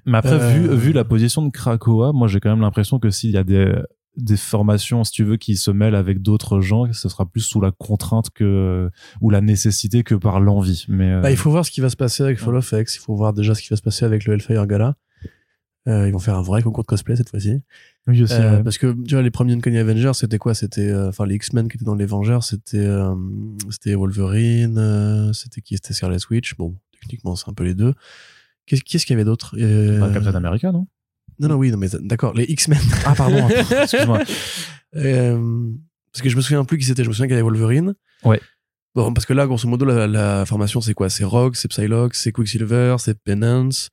Mais 0.06 0.18
après, 0.18 0.38
vu, 0.58 0.68
Euh. 0.70 0.74
vu 0.74 0.92
la 0.92 1.04
position 1.04 1.42
de 1.42 1.50
Krakoa, 1.50 2.12
moi 2.12 2.28
j'ai 2.28 2.40
quand 2.40 2.50
même 2.50 2.60
l'impression 2.62 2.98
que 2.98 3.10
s'il 3.10 3.30
y 3.30 3.36
a 3.36 3.44
des, 3.44 3.72
des 4.16 4.36
formations, 4.36 5.04
si 5.04 5.12
tu 5.12 5.24
veux, 5.24 5.36
qui 5.36 5.56
se 5.56 5.70
mêlent 5.70 5.94
avec 5.94 6.20
d'autres 6.20 6.60
gens, 6.60 6.92
ce 6.92 7.08
sera 7.08 7.24
plus 7.26 7.40
sous 7.40 7.60
la 7.60 7.70
contrainte 7.70 8.28
que, 8.30 8.90
ou 9.20 9.30
la 9.30 9.40
nécessité 9.40 10.02
que 10.02 10.14
par 10.14 10.38
l'envie. 10.40 10.84
Mais, 10.88 11.10
euh, 11.12 11.20
Bah, 11.20 11.30
il 11.30 11.36
faut 11.36 11.50
voir 11.50 11.64
ce 11.64 11.70
qui 11.70 11.80
va 11.80 11.88
se 11.88 11.96
passer 11.96 12.22
avec 12.22 12.38
Fall 12.38 12.56
of 12.56 12.72
X. 12.72 12.96
Il 12.96 13.00
faut 13.00 13.14
voir 13.16 13.32
déjà 13.32 13.54
ce 13.54 13.62
qui 13.62 13.68
va 13.70 13.76
se 13.76 13.82
passer 13.82 14.04
avec 14.04 14.24
le 14.26 14.34
Hellfire 14.34 14.66
Gala. 14.66 14.96
Euh, 15.88 16.06
ils 16.06 16.12
vont 16.12 16.20
faire 16.20 16.36
un 16.36 16.42
vrai 16.42 16.62
concours 16.62 16.84
de 16.84 16.86
cosplay 16.86 17.16
cette 17.16 17.30
fois-ci. 17.30 17.60
oui 18.06 18.22
aussi, 18.22 18.34
Euh, 18.34 18.58
ouais. 18.58 18.62
Parce 18.62 18.78
que 18.78 18.94
tu 19.04 19.14
vois, 19.14 19.22
les 19.22 19.32
premiers 19.32 19.54
Uncanny 19.54 19.78
Avengers, 19.78 20.12
c'était 20.14 20.38
quoi? 20.38 20.54
C'était, 20.54 20.88
euh, 20.88 21.08
enfin, 21.08 21.26
les 21.26 21.34
X-Men 21.34 21.68
qui 21.68 21.76
étaient 21.76 21.84
dans 21.84 21.96
les 21.96 22.06
Vengeurs, 22.06 22.44
c'était, 22.44 22.78
euh, 22.78 23.14
c'était 23.70 23.94
Wolverine, 23.94 24.78
euh, 24.78 25.32
c'était 25.32 25.60
qui? 25.60 25.74
C'était 25.74 25.92
Scarlet 25.94 26.18
Witch. 26.30 26.54
Bon, 26.56 26.76
techniquement, 27.00 27.34
c'est 27.34 27.48
un 27.50 27.52
peu 27.54 27.64
les 27.64 27.74
deux. 27.74 27.94
Qu'est-ce 28.66 28.82
qu'est-ce 28.82 29.04
qu'il 29.06 29.14
y 29.14 29.16
avait 29.16 29.24
d'autre? 29.24 29.56
Euh, 29.58 29.98
Bah, 29.98 30.10
Captain 30.14 30.34
America, 30.34 30.70
non? 30.70 30.86
Non, 31.38 31.48
non, 31.48 31.54
oui, 31.56 31.70
non, 31.70 31.78
mais 31.78 31.88
d'accord, 32.00 32.34
les 32.34 32.44
X-Men. 32.44 32.78
Ah, 33.06 33.14
pardon, 33.16 33.48
excuse-moi. 33.82 34.20
Euh, 34.96 35.70
parce 36.12 36.22
que 36.22 36.28
je 36.28 36.36
me 36.36 36.40
souviens 36.42 36.64
plus 36.64 36.78
qui 36.78 36.84
c'était. 36.84 37.04
Je 37.04 37.08
me 37.08 37.14
souviens 37.14 37.26
qu'il 37.26 37.36
y 37.36 37.40
avait 37.40 37.42
Wolverine. 37.48 37.94
Ouais. 38.24 38.40
Bon, 38.94 39.12
parce 39.14 39.24
que 39.24 39.32
là, 39.32 39.46
grosso 39.46 39.66
modo, 39.68 39.86
la, 39.86 40.06
la 40.06 40.44
formation, 40.44 40.80
c'est 40.82 40.92
quoi? 40.94 41.08
C'est 41.08 41.24
Rogue, 41.24 41.54
c'est 41.56 41.68
Psylocke, 41.68 42.14
c'est 42.14 42.30
Quicksilver, 42.32 42.96
c'est 42.98 43.18
Penance 43.22 43.88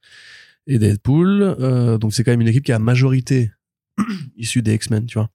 et 0.67 0.77
Deadpool. 0.77 1.41
Euh, 1.59 1.97
donc, 1.97 2.13
c'est 2.13 2.23
quand 2.25 2.31
même 2.31 2.41
une 2.41 2.49
équipe 2.49 2.65
qui 2.65 2.73
a 2.73 2.79
majorité 2.79 3.51
issue 4.35 4.61
des 4.61 4.73
X-Men, 4.73 5.05
tu 5.05 5.17
vois. 5.17 5.29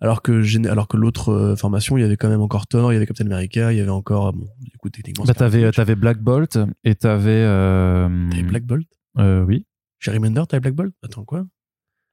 Alors 0.00 0.22
que, 0.22 0.68
alors 0.68 0.86
que 0.86 0.96
l'autre 0.96 1.30
euh, 1.30 1.56
formation, 1.56 1.96
il 1.96 2.02
y 2.02 2.04
avait 2.04 2.16
quand 2.16 2.28
même 2.28 2.40
encore 2.40 2.66
Thor, 2.68 2.92
il 2.92 2.94
y 2.94 2.96
avait 2.96 3.06
Captain 3.06 3.26
America, 3.26 3.72
il 3.72 3.78
y 3.78 3.80
avait 3.80 3.90
encore, 3.90 4.32
bon, 4.32 4.48
du 4.60 4.76
coup, 4.78 4.90
techniquement, 4.90 5.24
Bah, 5.24 5.34
t'avais, 5.34 5.94
Black 5.96 6.18
Bolt 6.20 6.56
et 6.84 6.94
t'avais, 6.94 7.30
euh, 7.30 8.08
T'avais 8.30 8.42
Black 8.44 8.64
Bolt? 8.64 8.86
euh, 9.18 9.44
oui. 9.44 9.64
Jerry 10.00 10.18
Mender, 10.18 10.42
t'avais 10.48 10.60
Black 10.60 10.74
Bolt? 10.74 10.94
Attends, 11.02 11.24
quoi? 11.24 11.44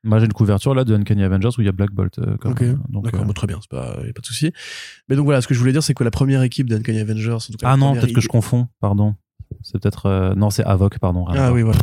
Moi, 0.04 0.20
j'ai 0.20 0.26
une 0.26 0.34
couverture 0.34 0.76
là 0.76 0.84
de 0.84 0.94
Uncanny 0.96 1.24
Avengers 1.24 1.50
où 1.58 1.62
il 1.62 1.66
y 1.66 1.70
a 1.70 1.72
Black 1.72 1.92
Bolt. 1.92 2.20
euh, 2.20 2.38
comme, 2.38 2.52
Ok, 2.52 2.62
euh, 2.62 2.76
D'accord, 3.02 3.22
euh, 3.22 3.26
bon, 3.26 3.34
très 3.34 3.48
bien, 3.48 3.58
c'est 3.60 3.70
pas, 3.70 3.98
y 4.06 4.10
a 4.10 4.14
pas 4.14 4.22
de 4.22 4.26
souci. 4.26 4.52
Mais 5.10 5.16
donc 5.16 5.26
voilà, 5.26 5.42
ce 5.42 5.48
que 5.48 5.54
je 5.56 5.60
voulais 5.60 5.72
dire, 5.72 5.82
c'est 5.82 5.96
que 5.96 6.04
la 6.04 6.12
première 6.12 6.44
équipe 6.44 6.70
d'Uncanny 6.70 7.00
Avengers, 7.00 7.32
en 7.32 7.40
tout 7.40 7.54
cas, 7.60 7.72
Ah 7.72 7.78
non, 7.78 7.94
peut-être 7.96 8.14
que 8.14 8.22
je 8.22 8.28
confonds, 8.28 8.68
pardon. 8.80 9.16
C'est 9.62 9.80
peut-être. 9.80 10.06
euh, 10.08 10.36
Non, 10.36 10.50
c'est 10.52 10.64
Avoc, 10.64 11.00
pardon. 11.00 11.26
Ah 11.28 11.52
oui, 11.54 11.62
voilà. 11.64 11.80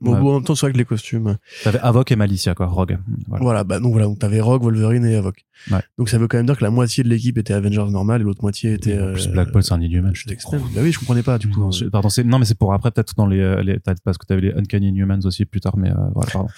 Bon, 0.00 0.12
Ouais. 0.12 0.18
en 0.20 0.34
même 0.34 0.44
temps, 0.44 0.54
c'est 0.54 0.66
vrai 0.66 0.72
que 0.72 0.78
les 0.78 0.84
costumes. 0.84 1.38
T'avais 1.64 1.78
Avoc 1.78 2.12
et 2.12 2.16
Malicia, 2.16 2.54
quoi, 2.54 2.66
Rogue. 2.66 2.98
Voilà. 3.28 3.42
Voilà, 3.42 3.64
bah 3.64 3.80
donc 3.80 3.92
voilà, 3.92 4.06
donc 4.06 4.18
t'avais 4.18 4.40
Rogue, 4.40 4.62
Wolverine 4.62 5.04
et 5.06 5.16
Avoc. 5.16 5.46
Ouais. 5.70 5.78
Donc 5.96 6.10
ça 6.10 6.18
veut 6.18 6.28
quand 6.28 6.36
même 6.36 6.44
dire 6.46 6.58
que 6.58 6.64
la 6.64 6.70
moitié 6.70 7.02
de 7.02 7.08
l'équipe 7.08 7.38
était 7.38 7.54
Avengers 7.54 7.90
normal 7.90 8.20
et 8.20 8.24
l'autre 8.24 8.42
moitié 8.42 8.74
était. 8.74 9.00
En 9.00 9.12
plus, 9.12 9.26
euh, 9.28 9.30
Black 9.32 9.52
Bolt, 9.52 9.64
c'est 9.64 9.72
un 9.72 9.80
Inhuman. 9.80 10.10
je 10.14 10.30
X-Men. 10.30 10.60
Bah 10.74 10.80
oui, 10.82 10.92
je 10.92 10.98
comprenais 10.98 11.22
pas 11.22 11.38
du 11.38 11.48
coup. 11.48 11.60
Non, 11.60 11.72
c'est- 11.72 11.88
pardon, 11.88 12.10
c'est 12.10 12.24
non, 12.24 12.38
mais 12.38 12.44
c'est 12.44 12.58
pour 12.58 12.74
après 12.74 12.90
peut-être 12.90 13.14
dans 13.16 13.26
les, 13.26 13.40
euh, 13.40 13.62
les 13.62 13.78
parce 14.04 14.18
que 14.18 14.26
t'avais 14.26 14.42
les 14.42 14.52
Uncanny 14.52 14.88
Inhumans 14.88 15.20
aussi 15.24 15.46
plus 15.46 15.60
tard, 15.60 15.78
mais 15.78 15.90
euh, 15.90 15.94
voilà, 16.14 16.30
pardon. 16.30 16.48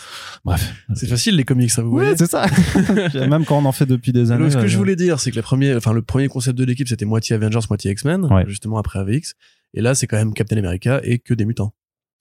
Bref. 0.45 0.75
C'est 0.95 1.07
facile 1.07 1.37
les 1.37 1.45
comics, 1.45 1.71
ça 1.71 1.83
vous 1.83 1.91
voyez. 1.91 2.17
c'est 2.17 2.27
ça. 2.27 2.47
Même 3.15 3.45
quand 3.45 3.59
on 3.59 3.65
en 3.65 3.73
fait 3.73 3.87
depuis 3.87 4.13
des 4.13 4.33
années. 4.33 4.51
Ce 4.51 4.57
que 4.57 4.67
je 4.67 4.75
euh, 4.75 4.79
voulais 4.79 4.97
dire, 4.97 5.21
c'est 5.21 5.31
que 5.31 5.37
la 5.37 5.43
première, 5.43 5.77
enfin, 5.77 5.93
le 5.93 6.03
premier 6.03 6.27
concept 6.29 6.59
de 6.59 6.65
l'équipe, 6.65 6.89
c'était 6.89 7.05
moitié 7.05 7.37
Avengers, 7.37 7.61
moitié 7.71 7.93
X-Men, 7.93 8.25
Ouais. 8.25 8.45
justement 8.49 8.79
après 8.79 8.99
AVX. 8.99 9.35
Et 9.75 9.81
là, 9.83 9.95
c'est 9.95 10.07
quand 10.07 10.17
même 10.17 10.33
Captain 10.33 10.57
America 10.57 11.01
et 11.05 11.19
que 11.19 11.35
des 11.35 11.45
mutants. 11.45 11.73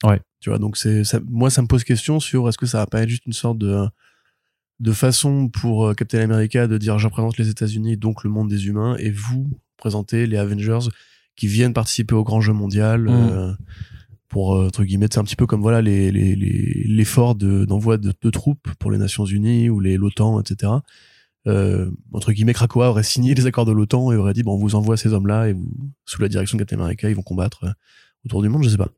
Ouais. 0.04 0.20
Tu 0.40 0.50
vois, 0.50 0.58
donc 0.58 0.76
c'est, 0.76 1.04
ça, 1.04 1.18
moi, 1.28 1.50
ça 1.50 1.62
me 1.62 1.66
pose 1.66 1.84
question 1.84 2.20
sur 2.20 2.48
est-ce 2.48 2.58
que 2.58 2.66
ça 2.66 2.78
va 2.78 2.86
pas 2.86 3.02
être 3.02 3.08
juste 3.08 3.26
une 3.26 3.32
sorte 3.32 3.58
de, 3.58 3.84
de 4.80 4.92
façon 4.92 5.48
pour 5.48 5.86
euh, 5.88 5.94
Captain 5.94 6.20
America 6.20 6.66
de 6.68 6.78
dire 6.78 6.98
je 6.98 7.06
représente 7.06 7.36
les 7.38 7.48
États-Unis, 7.48 7.96
donc 7.96 8.22
le 8.24 8.30
monde 8.30 8.48
des 8.48 8.66
humains, 8.68 8.96
et 8.98 9.10
vous 9.10 9.48
présentez 9.76 10.26
les 10.26 10.36
Avengers 10.36 10.88
qui 11.36 11.46
viennent 11.48 11.72
participer 11.72 12.14
au 12.14 12.24
grand 12.24 12.40
jeu 12.40 12.52
mondial. 12.52 13.02
Mm. 13.02 13.08
euh, 13.08 13.52
pour 14.28 14.56
euh, 14.56 14.66
entre 14.66 14.84
guillemets 14.84 15.06
c'est 15.10 15.18
un 15.18 15.24
petit 15.24 15.36
peu 15.36 15.46
comme 15.46 15.62
voilà 15.62 15.80
les 15.80 16.12
les 16.12 16.36
les- 16.36 16.84
l'effort 16.86 17.34
de 17.34 17.64
d'envoi 17.64 17.96
de, 17.96 18.12
de 18.20 18.30
troupes 18.30 18.68
pour 18.78 18.90
les 18.90 18.98
Nations 18.98 19.24
Unies 19.24 19.70
ou 19.70 19.80
les 19.80 19.96
l'OTAN 19.96 20.38
etc 20.38 20.70
euh, 21.46 21.90
entre 22.12 22.32
guillemets 22.32 22.52
Krakoa 22.52 22.90
aurait 22.90 23.04
signé 23.04 23.34
les 23.34 23.46
accords 23.46 23.64
de 23.64 23.72
l'OTAN 23.72 24.12
et 24.12 24.16
aurait 24.16 24.34
dit 24.34 24.42
bon 24.42 24.52
on 24.56 24.58
vous 24.58 24.74
envoie 24.74 24.98
ces 24.98 25.14
hommes 25.14 25.26
là 25.28 25.48
et 25.48 25.54
vous 25.54 25.72
sous 26.04 26.20
la 26.20 26.28
direction 26.28 26.58
de 26.58 26.62
Captain 26.62 26.78
America 26.78 27.08
ils 27.08 27.16
vont 27.16 27.22
combattre 27.22 27.74
autour 28.26 28.42
du 28.42 28.50
monde 28.50 28.64
je 28.64 28.68
sais 28.68 28.76
pas 28.76 28.90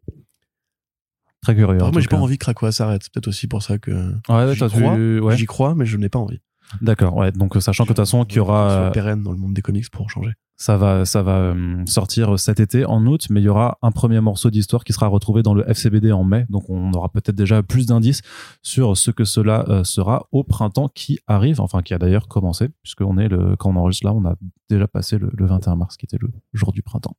Très 1.42 1.54
curieux. 1.56 1.78
moi 1.78 2.00
j'ai 2.00 2.08
pas 2.08 2.16
envie 2.18 2.36
que 2.36 2.44
Krakoa 2.44 2.70
s'arrête 2.72 3.02
c'est 3.02 3.12
peut-être 3.12 3.28
aussi 3.28 3.46
pour 3.46 3.62
ça 3.62 3.78
que 3.78 3.90
Ouais, 4.28 4.54
j'y 4.54 4.68
crois, 4.68 4.94
ouais. 4.94 5.36
j'y 5.36 5.46
crois 5.46 5.74
mais 5.74 5.86
je 5.86 5.96
n'ai 5.96 6.08
pas 6.08 6.18
envie 6.18 6.40
D'accord, 6.80 7.16
ouais. 7.16 7.32
Donc, 7.32 7.56
euh, 7.56 7.60
sachant 7.60 7.84
que 7.84 7.88
de 7.88 7.94
toute 7.94 8.04
façon, 8.04 8.24
qu'il 8.24 8.36
y 8.36 8.40
aura, 8.40 8.70
euh, 8.70 8.90
pérenne 8.90 9.22
dans 9.22 9.32
le 9.32 9.38
monde 9.38 9.54
des 9.54 9.62
comics 9.62 9.90
pour 9.90 10.10
changer 10.10 10.32
ça 10.56 10.76
va, 10.76 11.06
ça 11.06 11.22
va 11.22 11.36
euh, 11.38 11.82
sortir 11.86 12.38
cet 12.38 12.60
été 12.60 12.84
en 12.84 13.06
août, 13.06 13.28
mais 13.30 13.40
il 13.40 13.44
y 13.44 13.48
aura 13.48 13.78
un 13.80 13.90
premier 13.90 14.20
morceau 14.20 14.50
d'histoire 14.50 14.84
qui 14.84 14.92
sera 14.92 15.06
retrouvé 15.06 15.42
dans 15.42 15.54
le 15.54 15.66
FCBD 15.66 16.12
en 16.12 16.22
mai. 16.22 16.44
Donc, 16.50 16.68
on 16.68 16.92
aura 16.92 17.08
peut-être 17.08 17.34
déjà 17.34 17.62
plus 17.62 17.86
d'indices 17.86 18.20
sur 18.62 18.94
ce 18.98 19.10
que 19.10 19.24
cela 19.24 19.80
sera 19.84 20.26
au 20.32 20.44
printemps 20.44 20.88
qui 20.94 21.18
arrive, 21.26 21.62
enfin, 21.62 21.80
qui 21.80 21.94
a 21.94 21.98
d'ailleurs 21.98 22.28
commencé, 22.28 22.68
puisqu'on 22.82 23.16
est 23.16 23.28
le, 23.28 23.56
quand 23.56 23.70
on 23.70 23.76
enregistre 23.76 24.06
là, 24.06 24.12
on 24.12 24.22
a 24.26 24.34
déjà 24.68 24.86
passé 24.86 25.16
le, 25.16 25.30
le 25.32 25.46
21 25.46 25.76
mars, 25.76 25.96
qui 25.96 26.04
était 26.04 26.18
le 26.20 26.28
jour 26.52 26.72
du 26.72 26.82
printemps. 26.82 27.16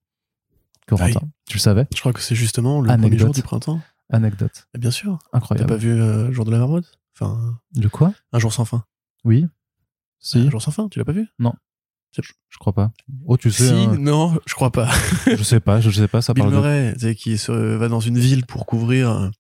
Corentin, 0.88 1.20
Aïe. 1.24 1.30
tu 1.48 1.58
le 1.58 1.62
savais? 1.62 1.88
je 1.96 2.00
crois 2.00 2.14
que 2.14 2.22
c'est 2.22 2.36
justement 2.36 2.82
le 2.82 2.90
Anecdote. 2.90 3.10
premier 3.10 3.18
jour 3.18 3.34
du 3.34 3.42
printemps 3.42 3.80
Anecdote. 4.12 4.68
Bien 4.78 4.92
sûr 4.92 5.20
t'as 5.32 5.38
Incroyable. 5.38 5.70
pas 5.70 5.78
vu 5.78 5.92
euh, 5.92 6.32
jour 6.32 6.46
de 6.46 6.52
la 6.52 6.60
marmotte? 6.60 7.00
Enfin 7.16 7.60
De 7.76 7.88
quoi? 7.88 8.14
un 8.32 8.40
jour 8.40 8.54
sans 8.54 8.66
fin 8.66 8.84
Oui. 9.24 9.48
Si. 10.20 10.40
un 10.40 10.50
jour 10.50 10.62
sans 10.62 10.72
fin 10.72 10.88
tu 10.90 11.00
l'as 11.00 11.06
pas 11.06 11.12
vu? 11.14 11.28
Je 12.50 12.58
crois 12.60 12.74
pas. 12.74 12.92
Oh, 13.26 13.38
tu 13.38 13.52
sais, 13.52 13.70
si 13.70 13.74
hein, 13.74 13.96
non 13.98 14.38
je 14.46 14.54
crois 14.54 14.72
pas 14.72 14.90
je 15.26 15.44
sais 15.44 15.62
pas, 15.62 15.80
je 15.80 15.90
sais 15.90 16.10
pas, 16.10 16.22
ça 16.22 16.34
Bill 16.34 16.44
parle 16.44 16.54
de... 16.56 16.60
Murray, 16.60 16.94
sais, 17.00 17.16
qui 17.16 17.38
se, 17.38 17.52
va 17.52 17.88
dans 17.88 18.02
une 18.02 18.20
ville 18.20 18.46
pour 18.46 18.66
couvrir 18.66 19.32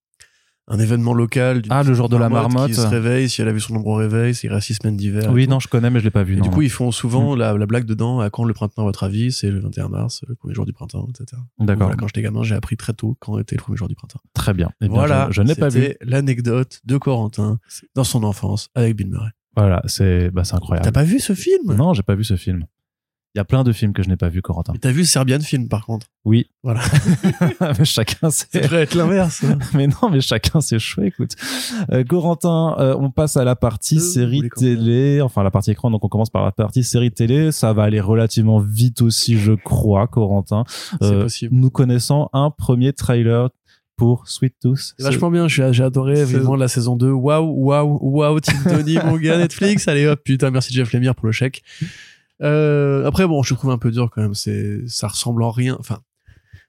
un, 0.67 0.79
événement 0.79 1.13
local. 1.13 1.61
Ah, 1.69 1.83
le 1.83 1.93
jour 1.93 2.09
de 2.09 2.17
la 2.17 2.29
marmotte. 2.29 2.67
Qui 2.67 2.75
se 2.75 2.87
réveille, 2.87 3.29
si 3.29 3.41
elle 3.41 3.47
a 3.47 3.51
vu 3.51 3.59
son 3.59 3.75
ombre 3.75 3.87
au 3.87 3.95
réveil, 3.95 4.33
s'il 4.33 4.51
reste 4.51 4.67
six 4.67 4.75
semaines 4.75 4.97
d'hiver. 4.97 5.31
Oui, 5.31 5.47
non, 5.47 5.59
je 5.59 5.67
connais, 5.67 5.89
mais 5.89 5.99
je 5.99 6.05
l'ai 6.05 6.11
pas 6.11 6.23
vu. 6.23 6.37
Non. 6.37 6.43
du 6.43 6.49
coup, 6.49 6.61
ils 6.61 6.69
font 6.69 6.91
souvent 6.91 7.35
la, 7.35 7.57
la 7.57 7.65
blague 7.65 7.85
dedans, 7.85 8.19
à 8.19 8.29
quand 8.29 8.43
le 8.43 8.53
printemps 8.53 8.83
à 8.83 8.85
votre 8.85 9.03
avis 9.03 9.31
C'est 9.31 9.49
le 9.49 9.59
21 9.59 9.89
mars, 9.89 10.23
le 10.27 10.35
premier 10.35 10.53
jour 10.53 10.65
du 10.65 10.73
printemps, 10.73 11.07
etc. 11.09 11.41
D'accord. 11.59 11.87
Voilà, 11.87 11.95
quand 11.95 12.07
j'étais 12.07 12.21
gamin, 12.21 12.43
j'ai 12.43 12.55
appris 12.55 12.77
très 12.77 12.93
tôt 12.93 13.17
quand 13.19 13.37
était 13.39 13.55
le 13.55 13.61
premier 13.61 13.77
jour 13.77 13.87
du 13.87 13.95
printemps. 13.95 14.21
Très 14.33 14.53
bien. 14.53 14.69
Eh 14.81 14.87
bien, 14.87 14.95
voilà, 14.95 15.27
je, 15.31 15.41
l'ai 15.41 15.55
pas 15.55 15.69
vu. 15.69 15.95
l'anecdote 16.01 16.81
de 16.85 16.97
Corentin 16.97 17.59
dans 17.95 18.03
son 18.03 18.23
enfance 18.23 18.69
avec 18.75 18.95
Bill 18.95 19.09
Murray. 19.09 19.31
Voilà, 19.55 19.81
c'est 19.85 20.29
bah, 20.31 20.43
c'est 20.43 20.51
T'as 20.51 20.57
incroyable. 20.57 20.91
pas 20.91 21.03
vu 21.03 21.19
ce 21.19 21.33
film? 21.33 21.73
Non, 21.75 21.93
j'ai 21.93 22.03
pas 22.03 22.15
vu 22.15 22.23
ce 22.23 22.35
film. 22.35 22.65
Il 23.33 23.37
y 23.37 23.41
a 23.41 23.45
plein 23.45 23.63
de 23.63 23.71
films 23.71 23.93
que 23.93 24.03
je 24.03 24.09
n'ai 24.09 24.17
pas 24.17 24.27
vu, 24.27 24.41
Corentin. 24.41 24.73
Mais 24.73 24.79
T'as 24.79 24.91
vu 24.91 25.05
Serbian 25.05 25.39
Film 25.39 25.69
par 25.69 25.85
contre 25.85 26.07
Oui. 26.25 26.47
Voilà. 26.63 26.81
mais 27.79 27.85
chacun 27.85 28.29
Ça 28.29 28.45
c'est. 28.51 28.61
devrait 28.63 28.81
être 28.81 28.93
l'inverse. 28.95 29.43
hein. 29.45 29.57
Mais 29.73 29.87
non, 29.87 30.09
mais 30.11 30.19
chacun 30.19 30.59
c'est 30.59 30.79
chouette. 30.79 31.07
Écoute, 31.13 31.35
Euh, 31.91 32.03
Corentin, 32.03 32.75
euh, 32.79 32.95
on 32.99 33.09
passe 33.09 33.37
à 33.37 33.45
la 33.45 33.55
partie 33.55 33.97
Euh, 33.97 33.99
série 34.01 34.49
télé, 34.55 35.21
enfin 35.21 35.43
la 35.43 35.51
partie 35.51 35.71
écran. 35.71 35.89
Donc 35.91 36.03
on 36.03 36.09
commence 36.09 36.29
par 36.29 36.43
la 36.43 36.51
partie 36.51 36.83
série 36.83 37.11
télé. 37.11 37.53
Ça 37.53 37.71
va 37.71 37.83
aller 37.83 38.01
relativement 38.01 38.59
vite 38.59 39.01
aussi, 39.01 39.37
je 39.39 39.53
crois, 39.53 40.07
Corentin. 40.07 40.65
C'est 40.67 41.03
Euh, 41.03 41.23
possible. 41.23 41.55
Nous 41.55 41.69
connaissons 41.69 42.27
un 42.33 42.49
premier 42.51 42.91
trailer 42.91 43.49
pour 43.95 44.27
Sweet 44.27 44.55
Tooth. 44.61 44.93
C'est 44.97 45.03
vachement 45.03 45.31
bien, 45.31 45.47
j'ai 45.47 45.63
adoré 45.83 46.25
vivement 46.25 46.55
la 46.57 46.67
saison 46.67 46.95
2. 46.97 47.11
Waouh, 47.11 47.45
waouh, 47.45 47.97
waouh, 48.01 48.39
Team 48.41 48.57
Tony, 48.65 48.97
mon 49.05 49.15
gars, 49.17 49.37
Netflix. 49.37 49.87
Allez 49.87 50.05
hop, 50.07 50.19
putain, 50.23 50.49
merci 50.51 50.73
Jeff 50.73 50.91
Lemire 50.91 51.15
pour 51.15 51.27
le 51.27 51.31
chèque. 51.31 51.61
Euh, 52.41 53.05
après, 53.05 53.27
bon, 53.27 53.43
je 53.43 53.53
trouve 53.53 53.71
un 53.71 53.77
peu 53.77 53.91
dur 53.91 54.09
quand 54.13 54.21
même. 54.21 54.33
C'est, 54.33 54.87
ça 54.87 55.07
ressemble 55.07 55.43
en 55.43 55.51
rien. 55.51 55.75
Enfin, 55.79 55.99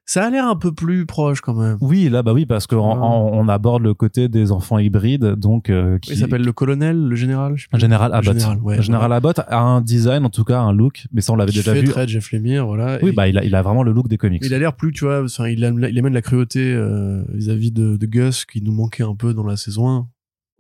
ça 0.05 0.25
a 0.27 0.31
l'air 0.31 0.47
un 0.47 0.57
peu 0.57 0.73
plus 0.73 1.07
proche 1.07 1.41
quand 1.41 1.55
même. 1.55 1.79
Oui, 1.81 2.09
là, 2.09 2.23
bah 2.25 2.33
oui, 2.33 2.45
parce 2.45 2.67
qu'on 2.67 2.93
Ah. 2.95 2.99
on 3.07 3.49
aborde 3.49 3.83
le 3.85 3.95
côté 3.95 4.29
des 4.29 4.51
enfants 4.51 4.79
hybrides, 4.79 5.37
donc 5.37 5.71
euh, 5.71 5.99
qui 6.01 6.11
Il 6.13 6.19
s'appelle 6.19 6.43
le 6.43 6.53
colonel, 6.53 6.99
le 7.09 7.15
général. 7.15 7.53
Je 7.57 7.69
sais 7.73 7.79
général 7.79 8.13
Abbott. 8.13 8.35
général, 8.35 8.59
ouais, 8.63 8.83
général 8.83 9.13
Abbott 9.13 9.39
a 9.39 9.61
un 9.61 9.81
design, 9.81 10.25
en 10.25 10.29
tout 10.31 10.43
cas 10.45 10.59
un 10.61 10.73
look, 10.73 11.05
mais 11.13 11.21
ça 11.21 11.33
on 11.33 11.37
l'avait 11.37 11.53
déjà 11.53 11.73
fait 11.73 11.83
vu. 11.83 11.89
très 11.89 12.09
Jeff 12.09 12.33
Lemire, 12.33 12.67
voilà. 12.67 12.99
Oui, 13.01 13.11
Et 13.11 13.13
bah 13.13 13.29
il 13.29 13.39
a, 13.39 13.45
il 13.45 13.55
a 13.55 13.63
vraiment 13.63 13.85
le 13.85 13.93
look 13.93 14.09
des 14.09 14.19
comics. 14.19 14.43
il 14.45 14.53
a 14.53 14.59
l'air 14.59 14.75
plus, 14.75 14.91
tu 14.93 15.05
vois, 15.05 15.23
enfin, 15.23 15.47
il, 15.49 15.65
a- 15.65 15.71
il 15.89 15.99
amène 15.99 16.13
la 16.15 16.23
cruauté 16.23 16.75
euh, 16.75 17.23
vis-à-vis 17.33 17.71
de, 17.71 17.97
de 17.97 18.07
Gus 18.07 18.45
qui 18.45 18.61
nous 18.61 18.73
manquait 18.73 19.05
un 19.05 19.15
peu 19.15 19.33
dans 19.35 19.45
la 19.47 19.57
saison 19.57 19.89
1. 19.89 20.09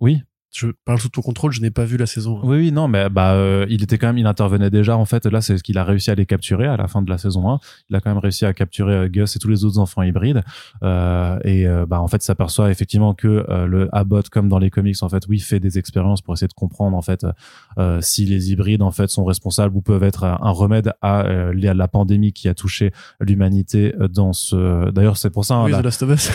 Oui, 0.00 0.22
Je 0.55 0.68
parle 0.84 0.98
sous 1.00 1.09
ton 1.09 1.22
contrôle, 1.22 1.50
je 1.53 1.61
n'ai 1.62 1.70
pas 1.70 1.84
vu 1.86 1.96
la 1.96 2.05
saison 2.07 2.38
1. 2.42 2.46
oui, 2.46 2.57
oui, 2.59 2.72
non, 2.72 2.86
mais 2.86 3.09
bah 3.09 3.32
euh, 3.32 3.64
il 3.70 3.82
était 3.82 3.96
quand 3.96 4.09
même, 4.09 4.18
il 4.18 4.26
intervenait 4.26 4.68
déjà 4.68 4.96
en 4.98 5.07
fait. 5.07 5.24
Là, 5.26 5.40
c'est 5.40 5.57
ce 5.57 5.62
qu'il 5.62 5.78
a 5.78 5.84
réussi 5.84 6.11
à 6.11 6.14
les 6.14 6.26
capturer 6.26 6.66
à 6.66 6.76
la 6.76 6.88
fin 6.88 7.00
de 7.00 7.09
la 7.09 7.16
saison 7.16 7.50
1. 7.50 7.59
Il 7.88 7.96
a 7.96 8.00
quand 8.00 8.11
même 8.11 8.18
réussi 8.18 8.44
à 8.44 8.53
capturer 8.53 8.92
euh, 8.94 9.09
Gus 9.09 9.34
et 9.34 9.38
tous 9.38 9.48
les 9.48 9.64
autres 9.64 9.78
enfants 9.78 10.03
hybrides. 10.03 10.42
Euh, 10.82 11.38
et 11.44 11.66
euh, 11.66 11.86
bah 11.86 12.00
en 12.03 12.09
fait, 12.09 12.18
il 12.18 12.24
s'aperçoit 12.26 12.70
effectivement 12.70 13.14
que 13.14 13.46
euh, 13.48 13.66
le 13.66 13.88
Abbott, 13.92 14.28
comme 14.28 14.48
dans 14.50 14.59
les 14.59 14.68
comics, 14.70 15.03
en 15.03 15.09
fait, 15.09 15.22
oui, 15.28 15.38
fait 15.38 15.59
des 15.61 15.78
expériences 15.78 16.20
pour 16.20 16.34
essayer 16.34 16.48
de 16.48 16.53
comprendre 16.55 16.96
en 16.96 17.03
fait 17.03 17.26
euh, 17.78 18.00
si 18.03 18.26
les 18.26 18.53
hybrides 18.53 18.82
en 18.82 18.90
fait 18.90 19.09
sont 19.09 19.24
responsables 19.24 19.74
ou 19.76 19.80
peuvent 19.80 20.03
être 20.05 20.24
un 20.24 20.50
remède 20.50 20.92
à 21.00 21.24
la 21.55 21.88
pandémie 21.88 22.32
qui 22.34 22.48
a 22.48 22.55
touché 22.55 22.92
l'humanité 23.20 23.94
dans 24.11 24.32
ce. 24.34 24.90
D'ailleurs, 24.90 25.16
c'est 25.16 25.30
pour 25.30 25.44
ça. 25.46 25.55
hein, 25.55 25.64
Oui, 25.64 25.72
la- 25.72 25.80
The 25.80 25.84
Last 25.84 26.03
of 26.03 26.11
Us. 26.11 26.30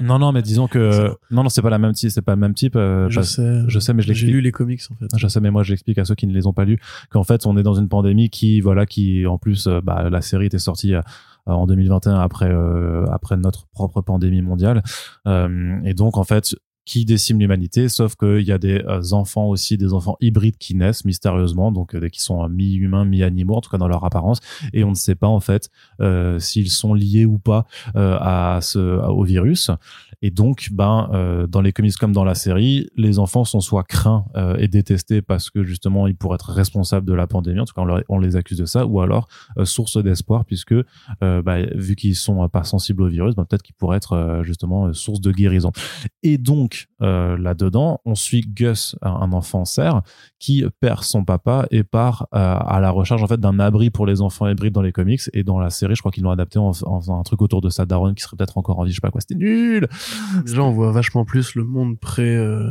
Non, 0.00 0.18
non, 0.18 0.32
mais 0.32 0.40
disons 0.42 0.68
que 0.68 1.08
non, 1.30 1.42
non, 1.42 1.48
c'est 1.50 1.60
pas 1.62 1.68
la 1.70 1.78
même 1.78 1.92
type, 1.92 2.10
c'est 2.10 2.22
pas 2.22 2.34
le 2.34 2.40
même 2.40 2.54
type. 2.54 2.76
euh, 2.76 3.08
je 3.10 3.20
sais. 3.20 3.60
je 3.68 3.78
sais, 3.78 3.92
mais 3.92 4.00
je 4.02 4.06
J'ai 4.06 4.12
l'explique. 4.14 4.32
lu 4.34 4.40
les 4.40 4.50
comics 4.52 4.80
en 4.90 4.94
fait. 4.94 5.06
Je 5.16 5.26
sais, 5.28 5.40
mais 5.40 5.50
moi, 5.50 5.62
j'explique 5.62 5.98
à 5.98 6.04
ceux 6.06 6.14
qui 6.14 6.26
ne 6.26 6.32
les 6.32 6.46
ont 6.46 6.54
pas 6.54 6.64
lus 6.64 6.78
qu'en 7.10 7.24
fait, 7.24 7.44
on 7.46 7.56
est 7.58 7.62
dans 7.62 7.74
une 7.74 7.88
pandémie 7.88 8.30
qui, 8.30 8.60
voilà, 8.60 8.86
qui, 8.86 9.26
en 9.26 9.36
plus, 9.38 9.66
euh, 9.66 9.80
bah, 9.82 10.08
la 10.10 10.22
série 10.22 10.46
était 10.46 10.58
sortie 10.58 10.94
euh, 10.94 11.02
en 11.46 11.66
2021 11.66 12.14
après, 12.20 12.48
euh, 12.50 13.04
après 13.12 13.36
notre 13.36 13.66
propre 13.68 14.00
pandémie 14.00 14.40
mondiale. 14.42 14.82
Euh, 15.26 15.78
et 15.84 15.92
donc, 15.92 16.16
en 16.16 16.24
fait, 16.24 16.54
qui 16.84 17.04
décime 17.04 17.38
l'humanité, 17.38 17.88
sauf 17.88 18.16
qu'il 18.16 18.42
y 18.42 18.52
a 18.52 18.58
des 18.58 18.82
euh, 18.86 19.12
enfants 19.12 19.46
aussi, 19.46 19.76
des 19.76 19.92
enfants 19.92 20.16
hybrides 20.20 20.56
qui 20.58 20.74
naissent 20.74 21.04
mystérieusement, 21.04 21.70
donc 21.70 21.94
euh, 21.94 22.08
qui 22.08 22.20
sont 22.20 22.42
euh, 22.42 22.48
mi-humains, 22.48 23.04
mi-animaux, 23.04 23.54
en 23.54 23.60
tout 23.60 23.70
cas 23.70 23.78
dans 23.78 23.88
leur 23.88 24.04
apparence, 24.04 24.40
et 24.72 24.82
on 24.82 24.90
ne 24.90 24.94
sait 24.94 25.14
pas 25.14 25.28
en 25.28 25.40
fait 25.40 25.70
s'ils 26.38 26.70
sont 26.70 26.94
liés 26.94 27.24
ou 27.24 27.38
pas 27.38 27.66
à 27.94 28.58
ce, 28.62 28.78
au 28.78 29.22
virus. 29.24 29.70
Et 30.22 30.30
donc, 30.30 30.68
ben, 30.70 31.10
euh, 31.12 31.46
dans 31.48 31.60
les 31.60 31.72
comics 31.72 31.96
comme 31.96 32.12
dans 32.12 32.24
la 32.24 32.36
série, 32.36 32.88
les 32.96 33.18
enfants 33.18 33.44
sont 33.44 33.60
soit 33.60 33.82
craints 33.82 34.24
euh, 34.36 34.56
et 34.56 34.68
détestés 34.68 35.20
parce 35.20 35.50
que 35.50 35.64
justement 35.64 36.06
ils 36.06 36.14
pourraient 36.14 36.36
être 36.36 36.52
responsables 36.52 37.06
de 37.06 37.12
la 37.12 37.26
pandémie, 37.26 37.58
en 37.58 37.64
tout 37.64 37.74
cas 37.74 37.82
on, 38.08 38.18
les 38.20 38.36
accuse 38.36 38.58
de 38.58 38.64
ça, 38.64 38.86
ou 38.86 39.00
alors 39.00 39.26
euh, 39.58 39.64
source 39.64 40.02
d'espoir 40.02 40.44
puisque 40.44 40.74
euh, 41.22 41.42
bah, 41.42 41.62
vu 41.74 41.96
qu'ils 41.96 42.14
sont 42.14 42.44
euh, 42.44 42.48
pas 42.48 42.62
sensibles 42.62 43.02
au 43.02 43.08
virus, 43.08 43.34
ben, 43.34 43.44
peut-être 43.44 43.62
qu'ils 43.62 43.74
pourraient 43.74 43.96
être 43.96 44.40
justement 44.44 44.92
source 44.92 45.20
de 45.20 45.32
guérison. 45.32 45.72
Et 46.22 46.38
donc 46.38 46.86
là-dedans, 47.00 48.00
on 48.04 48.14
suit 48.14 48.42
Gus, 48.42 48.94
un 49.02 49.32
enfant 49.32 49.64
cerf, 49.64 50.02
qui 50.38 50.64
perd 50.80 51.02
son 51.02 51.24
papa 51.24 51.66
et 51.72 51.82
part 51.82 52.28
à 52.30 52.78
la 52.80 52.90
recherche 52.90 53.22
en 53.22 53.26
fait 53.26 53.40
d'un 53.40 53.58
abri 53.58 53.90
pour 53.90 54.06
les 54.06 54.20
enfants 54.20 54.48
hybrides 54.48 54.72
dans 54.72 54.82
les 54.82 54.92
comics. 54.92 55.22
Et 55.32 55.42
dans 55.42 55.58
la 55.58 55.70
série, 55.70 55.96
je 55.96 56.00
crois 56.00 56.12
qu'ils 56.12 56.22
l'ont 56.22 56.30
adapté 56.30 56.60
en, 56.60 56.70
en 56.84 57.00
faisant 57.00 57.18
un 57.18 57.22
truc 57.24 57.42
autour 57.42 57.60
de 57.60 57.70
sa 57.70 57.86
daronne 57.86 58.14
qui 58.14 58.22
serait 58.22 58.36
peut-être 58.36 58.56
encore 58.56 58.78
en 58.78 58.84
vie, 58.84 58.90
je 58.90 58.96
sais 58.96 59.00
pas 59.00 59.10
quoi, 59.10 59.20
c'était 59.20 59.34
nul. 59.34 59.88
Déjà, 60.44 60.62
on 60.62 60.72
voit 60.72 60.92
vachement 60.92 61.24
plus 61.24 61.54
le 61.54 61.64
monde 61.64 61.98
pré 61.98 62.36
euh, 62.36 62.70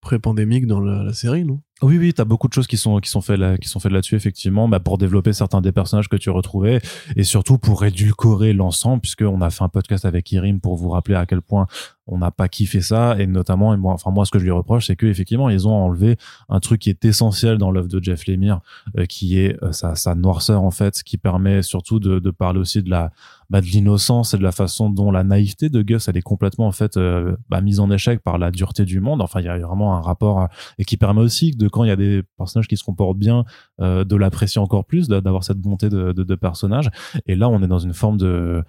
pré-pandémique 0.00 0.66
dans 0.66 0.80
la, 0.80 1.02
la 1.02 1.12
série, 1.12 1.44
non? 1.44 1.60
Oui, 1.82 1.96
oui, 1.96 2.12
t'as 2.12 2.26
beaucoup 2.26 2.46
de 2.46 2.52
choses 2.52 2.66
qui 2.66 2.76
sont 2.76 2.98
qui 2.98 3.08
sont 3.08 3.22
faites 3.22 3.38
là, 3.38 3.56
qui 3.56 3.68
sont 3.68 3.80
faites 3.80 3.92
là-dessus 3.92 4.14
effectivement, 4.14 4.68
bah, 4.68 4.80
pour 4.80 4.98
développer 4.98 5.32
certains 5.32 5.62
des 5.62 5.72
personnages 5.72 6.08
que 6.08 6.16
tu 6.16 6.28
retrouvais 6.28 6.80
et 7.16 7.24
surtout 7.24 7.56
pour 7.56 7.84
édulcorer 7.84 8.52
l'ensemble, 8.52 9.00
puisque 9.00 9.22
on 9.22 9.40
a 9.40 9.48
fait 9.48 9.64
un 9.64 9.68
podcast 9.70 10.04
avec 10.04 10.30
Irim 10.30 10.60
pour 10.60 10.76
vous 10.76 10.90
rappeler 10.90 11.14
à 11.14 11.24
quel 11.24 11.40
point 11.40 11.66
on 12.10 12.18
n'a 12.18 12.30
pas 12.30 12.48
kiffé 12.48 12.80
ça 12.80 13.16
et 13.18 13.26
notamment, 13.26 13.72
et 13.72 13.76
moi, 13.76 13.94
enfin 13.94 14.10
moi, 14.10 14.26
ce 14.26 14.30
que 14.30 14.38
je 14.38 14.44
lui 14.44 14.50
reproche, 14.50 14.88
c'est 14.88 14.96
que 14.96 15.06
effectivement, 15.06 15.48
ils 15.48 15.68
ont 15.68 15.72
enlevé 15.72 16.16
un 16.48 16.60
truc 16.60 16.80
qui 16.80 16.90
est 16.90 17.04
essentiel 17.04 17.56
dans 17.56 17.70
l'œuvre 17.70 17.88
de 17.88 18.02
Jeff 18.02 18.26
Lemire, 18.26 18.60
euh, 18.98 19.06
qui 19.06 19.38
est 19.38 19.56
euh, 19.62 19.72
sa, 19.72 19.94
sa 19.94 20.14
noirceur 20.14 20.62
en 20.62 20.70
fait, 20.70 21.02
qui 21.02 21.16
permet 21.16 21.62
surtout 21.62 22.00
de, 22.00 22.18
de 22.18 22.30
parler 22.30 22.58
aussi 22.58 22.82
de 22.82 22.90
la 22.90 23.10
bah, 23.48 23.60
de 23.60 23.66
l'innocence 23.66 24.32
et 24.32 24.38
de 24.38 24.44
la 24.44 24.52
façon 24.52 24.90
dont 24.90 25.10
la 25.10 25.24
naïveté 25.24 25.70
de 25.70 25.82
Gus 25.82 26.06
elle 26.06 26.16
est 26.16 26.22
complètement 26.22 26.68
en 26.68 26.72
fait 26.72 26.96
euh, 26.96 27.36
bah, 27.48 27.60
mise 27.60 27.80
en 27.80 27.90
échec 27.90 28.20
par 28.22 28.38
la 28.38 28.52
dureté 28.52 28.84
du 28.84 29.00
monde. 29.00 29.20
Enfin, 29.20 29.40
il 29.40 29.46
y 29.46 29.48
a 29.48 29.58
vraiment 29.58 29.96
un 29.96 30.00
rapport 30.00 30.48
et 30.78 30.84
qui 30.84 30.96
permet 30.96 31.20
aussi 31.20 31.50
de 31.50 31.68
quand 31.70 31.84
il 31.84 31.88
y 31.88 31.92
a 31.92 31.96
des 31.96 32.22
personnages 32.36 32.68
qui 32.68 32.76
se 32.76 32.84
comportent 32.84 33.18
bien, 33.18 33.44
euh, 33.80 34.04
de 34.04 34.16
l'apprécier 34.16 34.60
encore 34.60 34.84
plus, 34.84 35.08
d'a- 35.08 35.20
d'avoir 35.20 35.44
cette 35.44 35.58
bonté 35.58 35.88
de, 35.88 36.12
de, 36.12 36.22
de 36.22 36.34
personnage. 36.34 36.90
Et 37.26 37.34
là, 37.36 37.48
on 37.48 37.62
est 37.62 37.68
dans 37.68 37.78
une 37.78 37.94
forme 37.94 38.16
de 38.18 38.62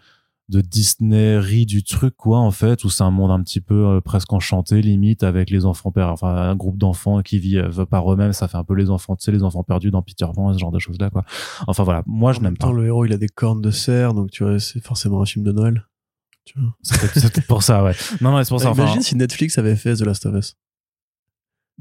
de 0.49 0.59
Disneyerie 0.59 1.65
du 1.65 1.81
truc 1.81 2.13
quoi 2.17 2.39
en 2.39 2.51
fait 2.51 2.83
où 2.83 2.89
c'est 2.89 3.03
un 3.05 3.11
monde 3.11 3.31
un 3.31 3.41
petit 3.41 3.61
peu 3.61 3.85
euh, 3.87 4.01
presque 4.01 4.33
enchanté 4.33 4.81
limite 4.81 5.23
avec 5.23 5.49
les 5.49 5.65
enfants 5.65 5.91
perdus 5.91 6.11
enfin 6.11 6.35
un 6.35 6.55
groupe 6.57 6.77
d'enfants 6.77 7.21
qui 7.21 7.39
vivent 7.39 7.85
par 7.85 8.11
eux-mêmes 8.11 8.33
ça 8.33 8.49
fait 8.49 8.57
un 8.57 8.65
peu 8.65 8.73
les 8.73 8.89
enfants 8.89 9.15
tu 9.15 9.23
sais 9.23 9.31
les 9.31 9.43
enfants 9.43 9.63
perdus 9.63 9.91
dans 9.91 10.01
Peter 10.01 10.25
Pan 10.35 10.51
ce 10.51 10.59
genre 10.59 10.71
de 10.71 10.79
choses 10.79 10.97
là 10.99 11.09
quoi 11.09 11.23
enfin 11.67 11.83
voilà 11.83 12.03
moi 12.05 12.33
je 12.33 12.39
En 12.39 12.43
n'aime 12.43 12.57
pas 12.57 12.69
le 12.73 12.85
héros, 12.85 13.05
il 13.05 13.13
a 13.13 13.17
des 13.17 13.29
cornes 13.29 13.61
de 13.61 13.71
cerf, 13.71 14.13
donc 14.13 14.29
tu 14.31 14.43
vois, 14.43 14.59
c'est 14.59 14.83
forcément 14.83 15.21
un 15.21 15.25
film 15.25 15.45
de 15.45 15.53
Noël. 15.53 15.85
Tu 16.43 16.59
vois. 16.59 16.75
c'est 16.81 17.31
peut-être 17.31 17.47
pour 17.47 17.63
ça 17.63 17.81
ouais 17.83 17.93
non 18.19 18.31
non 18.31 18.43
c'est 18.43 18.49
pour 18.49 18.59
ça 18.59 18.71
enfin, 18.71 18.83
Imagine 18.83 19.03
si 19.03 19.15
Netflix 19.15 19.57
avait 19.57 19.75
fait 19.77 19.95
The 19.95 20.01
Last 20.01 20.25
of 20.25 20.35
Us. 20.35 20.57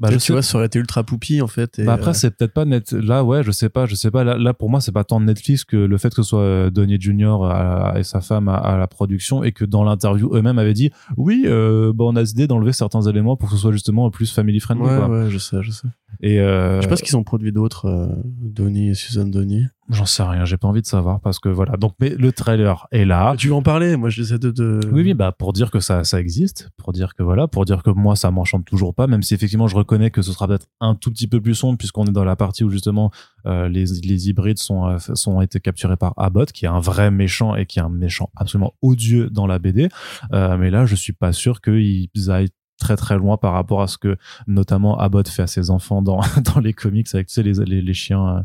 Bah, 0.01 0.09
je 0.11 0.15
tu 0.15 0.19
sais- 0.19 0.33
vois, 0.33 0.41
ça 0.41 0.57
aurait 0.57 0.65
été 0.67 0.79
ultra 0.79 1.03
poupie 1.03 1.41
en 1.41 1.47
fait. 1.47 1.79
et, 1.79 1.85
Bah 1.85 1.93
après 1.93 2.09
euh, 2.09 2.13
c'est 2.13 2.35
peut-être 2.35 2.53
pas 2.53 2.65
net 2.65 2.91
là 2.91 3.23
ouais 3.23 3.43
je 3.43 3.51
sais 3.51 3.69
pas 3.69 3.85
je 3.85 3.95
sais 3.95 4.11
pas 4.11 4.23
là, 4.23 4.37
là, 4.37 4.53
pour 4.53 4.69
moi 4.69 4.81
c'est 4.81 4.91
pas 4.91 5.03
tant 5.03 5.19
Netflix 5.21 5.63
que 5.63 5.77
le 5.77 5.97
fait 5.97 6.09
que 6.09 6.15
ce 6.15 6.23
soit 6.23 6.41
euh, 6.41 6.69
Donnie 6.71 6.99
Junior 6.99 7.45
à- 7.45 7.93
et 7.99 8.03
sa 8.03 8.19
femme 8.19 8.49
à, 8.49 8.55
à 8.55 8.77
la 8.77 8.87
production 8.87 9.43
et 9.43 9.51
que 9.51 9.63
dans 9.63 9.83
l'interview 9.83 10.29
eux-mêmes 10.35 10.59
avaient 10.59 10.73
dit 10.73 10.89
oui 11.17 11.43
euh, 11.45 11.93
bah 11.93 12.03
on 12.07 12.15
a 12.15 12.21
décidé 12.21 12.47
d'enlever 12.47 12.73
certains 12.73 13.01
éléments 13.03 13.35
pour 13.37 13.49
que 13.49 13.55
ce 13.55 13.61
soit 13.61 13.71
justement 13.71 14.09
plus 14.09 14.31
family 14.33 14.59
friendly 14.59 14.83
ouais, 14.85 14.97
quoi. 14.97 15.07
ouais, 15.07 15.29
je 15.29 15.37
sais, 15.37 15.57
je 15.61 15.71
sais. 15.71 15.87
Et 16.21 16.39
euh, 16.39 16.81
Je 16.81 16.95
ce 16.95 17.01
qu'ils 17.03 17.17
ont 17.17 17.23
produit 17.23 17.51
d'autres, 17.51 17.85
euh, 17.85 18.07
Donnie 18.25 18.89
et 18.89 18.93
Susan 18.93 19.25
Donnie. 19.25 19.65
j'en 19.89 20.05
sais 20.05 20.21
rien 20.21 20.45
j'ai 20.45 20.57
pas 20.57 20.67
envie 20.67 20.81
de 20.81 20.87
savoir 20.87 21.19
parce 21.19 21.39
que 21.39 21.49
voilà 21.49 21.77
donc 21.77 21.93
mais 21.99 22.09
le 22.09 22.31
trailer 22.31 22.87
est 22.91 23.05
là 23.05 23.33
Tu 23.37 23.47
veux 23.47 23.55
en 23.55 23.63
parler? 23.63 23.97
Moi, 23.97 24.09
j'essaie 24.09 24.37
de, 24.37 24.51
de... 24.51 24.79
Oui, 24.91 25.01
oui, 25.01 25.13
bah 25.13 25.31
pour 25.31 25.51
dire 25.53 25.71
que 25.71 25.79
ça, 25.79 26.03
ça 26.03 26.19
existe, 26.19 26.69
pour 26.77 26.93
dire 26.93 27.15
que 27.15 27.23
voilà, 27.23 27.47
pour 27.47 27.65
dire 27.65 27.81
que 27.81 27.89
moi 27.89 28.15
ça 28.15 28.29
m'enchante 28.29 28.65
toujours 28.65 28.93
pas, 28.93 29.07
même 29.07 29.23
si 29.23 29.33
effectivement 29.33 29.67
je 29.67 29.75
reconnais 29.75 30.11
que 30.11 30.21
ce 30.21 30.31
sera 30.31 30.47
peut-être 30.47 30.67
un 30.79 30.95
tout 30.95 31.11
petit 31.11 31.27
peu 31.27 31.41
plus 31.41 31.55
sombre 31.55 31.77
puisqu'on 31.77 32.05
est 32.05 32.11
dans 32.11 32.23
la 32.23 32.35
partie 32.35 32.63
où 32.63 32.69
justement 32.69 33.11
euh, 33.47 33.67
les, 33.67 33.85
les 34.03 34.29
hybrides 34.29 34.59
sont 34.59 34.85
euh, 34.87 34.97
sont 35.15 35.41
été 35.41 35.59
capturés 35.59 35.97
par 35.97 36.13
Abbott, 36.17 36.51
qui 36.51 36.65
est 36.65 36.69
un 36.69 36.79
vrai 36.79 37.09
méchant 37.09 37.55
et 37.55 37.65
qui 37.65 37.79
est 37.79 37.81
un 37.81 37.89
méchant 37.89 38.29
absolument 38.35 38.73
odieux 38.81 39.29
dans 39.29 39.47
la 39.47 39.57
BD. 39.59 39.89
Euh, 40.33 40.57
mais 40.57 40.69
là, 40.69 40.85
je 40.85 40.95
suis 40.95 41.13
pas 41.13 41.31
sûr 41.33 41.61
qu'ils 41.61 42.09
aillent 42.29 42.49
très 42.81 42.97
très 42.97 43.17
loin 43.17 43.37
par 43.37 43.53
rapport 43.53 43.81
à 43.81 43.87
ce 43.87 43.97
que 43.97 44.17
notamment 44.47 44.97
Abbott 44.99 45.27
fait 45.29 45.43
à 45.43 45.47
ses 45.47 45.69
enfants 45.69 46.01
dans 46.01 46.19
dans 46.53 46.59
les 46.59 46.73
comics 46.73 47.07
avec 47.13 47.27
tu 47.27 47.33
sais 47.35 47.43
les 47.43 47.53
les, 47.65 47.81
les 47.81 47.93
chiens 47.93 48.27
euh, 48.27 48.41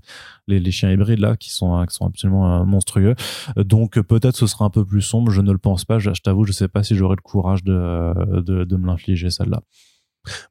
les, 0.46 0.60
les 0.60 0.70
chiens 0.70 0.90
hybrides 0.92 1.18
là 1.18 1.36
qui 1.36 1.50
sont 1.50 1.76
euh, 1.76 1.84
qui 1.86 1.94
sont 1.94 2.06
absolument 2.06 2.60
euh, 2.60 2.64
monstrueux 2.64 3.14
donc 3.56 3.98
peut-être 4.00 4.36
ce 4.36 4.46
sera 4.46 4.64
un 4.66 4.70
peu 4.70 4.84
plus 4.84 5.02
sombre 5.02 5.32
je 5.32 5.40
ne 5.40 5.50
le 5.50 5.58
pense 5.58 5.84
pas 5.84 5.98
je, 5.98 6.12
je 6.14 6.20
t'avoue 6.22 6.44
je 6.44 6.52
sais 6.52 6.68
pas 6.68 6.82
si 6.84 6.94
j'aurai 6.94 7.16
le 7.16 7.22
courage 7.22 7.64
de 7.64 8.40
de, 8.40 8.64
de 8.64 8.76
me 8.76 8.86
l'infliger 8.86 9.30
celle-là 9.30 9.62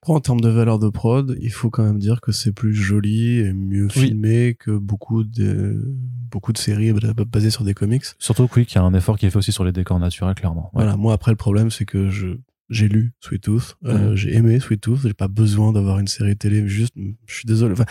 en 0.07 0.21
termes 0.21 0.39
de 0.39 0.47
valeur 0.47 0.79
de 0.79 0.87
prod, 0.87 1.35
il 1.41 1.51
faut 1.51 1.69
quand 1.69 1.83
même 1.83 1.99
dire 1.99 2.21
que 2.21 2.31
c'est 2.31 2.53
plus 2.53 2.73
joli 2.73 3.39
et 3.39 3.51
mieux 3.51 3.87
Oui. 3.97 4.03
filmé 4.07 4.55
que 4.57 4.71
beaucoup 4.71 5.25
de, 5.25 5.93
beaucoup 6.31 6.53
de 6.53 6.57
séries 6.57 6.93
bas- 6.93 7.25
basées 7.25 7.49
sur 7.49 7.65
des 7.65 7.73
comics. 7.73 8.05
surtout 8.17 8.47
que 8.47 8.61
oui 8.61 8.65
qu'il 8.65 8.77
y 8.77 8.79
a 8.79 8.85
un 8.85 8.93
effort 8.93 9.17
qui 9.17 9.25
est 9.25 9.29
fait 9.29 9.37
aussi 9.37 9.51
sur 9.51 9.65
les 9.65 9.73
décors 9.73 9.99
naturels 9.99 10.33
clairement 10.35 10.67
Ouais. 10.73 10.83
Voilà. 10.83 10.95
Moi, 10.95 11.11
après, 11.13 11.31
le 11.31 11.35
problème, 11.35 11.71
c'est 11.71 11.83
que 11.83 12.09
je, 12.09 12.37
j'ai 12.69 12.87
lu 12.89 13.13
Sweet 13.19 13.43
Tooth, 13.43 13.77
euh, 13.85 14.09
Mhm. 14.11 14.15
j'ai 14.15 14.33
aimé 14.35 14.59
Sweet 14.59 14.81
Tooth, 14.81 14.99
j'ai 15.03 15.13
pas 15.13 15.27
besoin 15.27 15.71
d'avoir 15.73 15.99
une 15.99 16.07
série 16.07 16.35
télé, 16.35 16.67
juste, 16.67 16.93
je 17.27 17.33
suis 17.33 17.45
désolé. 17.45 17.73
Enfin, 17.73 17.85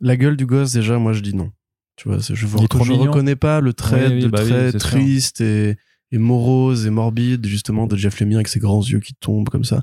la 0.00 0.16
gueule 0.16 0.36
du 0.36 0.46
gosse, 0.46 0.72
déjà, 0.72 0.98
moi, 0.98 1.12
je 1.12 1.20
dis 1.20 1.34
non. 1.34 1.52
Tu 1.96 2.08
vois, 2.08 2.18
je, 2.18 2.34
je 2.34 2.46
mignon. 2.46 3.10
reconnais 3.12 3.36
pas 3.36 3.60
le 3.60 3.74
trait 3.74 4.08
Oui, 4.08 4.14
oui, 4.14 4.22
de 4.22 4.28
bah 4.28 4.38
oui, 4.42 4.78
triste 4.78 5.40
et, 5.42 5.76
et 6.12 6.18
morose 6.18 6.86
et 6.86 6.90
morbide, 6.90 7.46
justement, 7.46 7.86
de 7.86 7.96
Jeff 7.96 8.18
Lemire 8.20 8.38
avec 8.38 8.48
ses 8.48 8.58
grands 8.60 8.82
yeux 8.82 9.00
qui 9.00 9.14
tombent 9.14 9.48
comme 9.48 9.64
ça. 9.64 9.82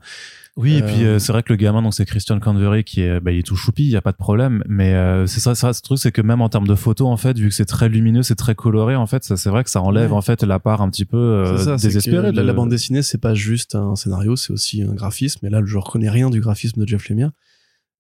Oui, 0.58 0.74
et 0.74 0.82
Euh, 0.82 0.88
puis 0.88 1.06
euh, 1.06 1.20
c'est 1.20 1.32
vrai 1.32 1.44
que 1.44 1.54
le 1.54 1.56
gamin, 1.56 1.84
donc 1.84 1.94
c'est 1.94 2.04
Christian 2.06 2.40
Convery 2.40 2.84
qui 2.84 3.02
est, 3.02 3.20
bah, 3.20 3.32
il 3.32 3.38
est 3.40 3.44
tout 3.44 3.56
choupi, 3.56 3.84
il 3.84 3.90
y 3.92 3.96
a 3.96 4.02
pas 4.02 4.12
de 4.12 4.18
problème. 4.18 4.64
Mais 4.68 4.94
euh, 4.96 5.28
c'est 5.28 5.40
ça, 5.40 5.54
ça, 5.54 5.72
ce 5.72 5.82
truc, 5.84 6.00
c'est 6.00 6.12
que 6.12 6.22
même 6.22 6.42
en 6.42 6.50
termes 6.50 6.68
de 6.68 6.74
photos, 6.76 7.08
en 7.08 7.16
fait, 7.18 7.38
vu 7.38 7.50
que 7.50 7.54
c'est 7.54 7.66
très 7.66 7.88
lumineux, 7.90 8.24
c'est 8.24 8.36
très 8.36 8.56
coloré, 8.56 8.96
en 8.96 9.06
fait, 9.06 9.24
ça, 9.24 9.38
c'est 9.38 9.50
vrai 9.52 9.64
que 9.64 9.70
ça 9.70 9.82
enlève 9.82 10.12
Ouais. 10.12 10.18
en 10.18 10.22
fait 10.22 10.42
la 10.44 10.58
part 10.60 10.82
un 10.82 10.90
petit 10.90 11.06
peu 11.06 11.16
euh, 11.18 11.58
ça, 11.58 11.78
désespérée. 11.78 12.24
la, 12.24 12.32
de- 12.32 12.42
la 12.42 12.54
bande 12.54 12.70
dessinée, 12.70 13.04
c'est 13.04 13.20
pas 13.22 13.36
juste 13.36 13.76
un 13.76 13.96
scénario, 13.96 14.36
c'est 14.36 14.52
aussi 14.52 14.82
un 14.82 14.94
graphisme. 14.96 15.46
Et 15.46 15.50
là, 15.52 15.62
je 15.64 15.78
reconnais 15.78 16.10
rien 16.10 16.30
du 16.32 16.42
graphisme 16.42 16.82
de 16.82 16.88
Jeff 16.88 17.08
Lemire, 17.08 17.30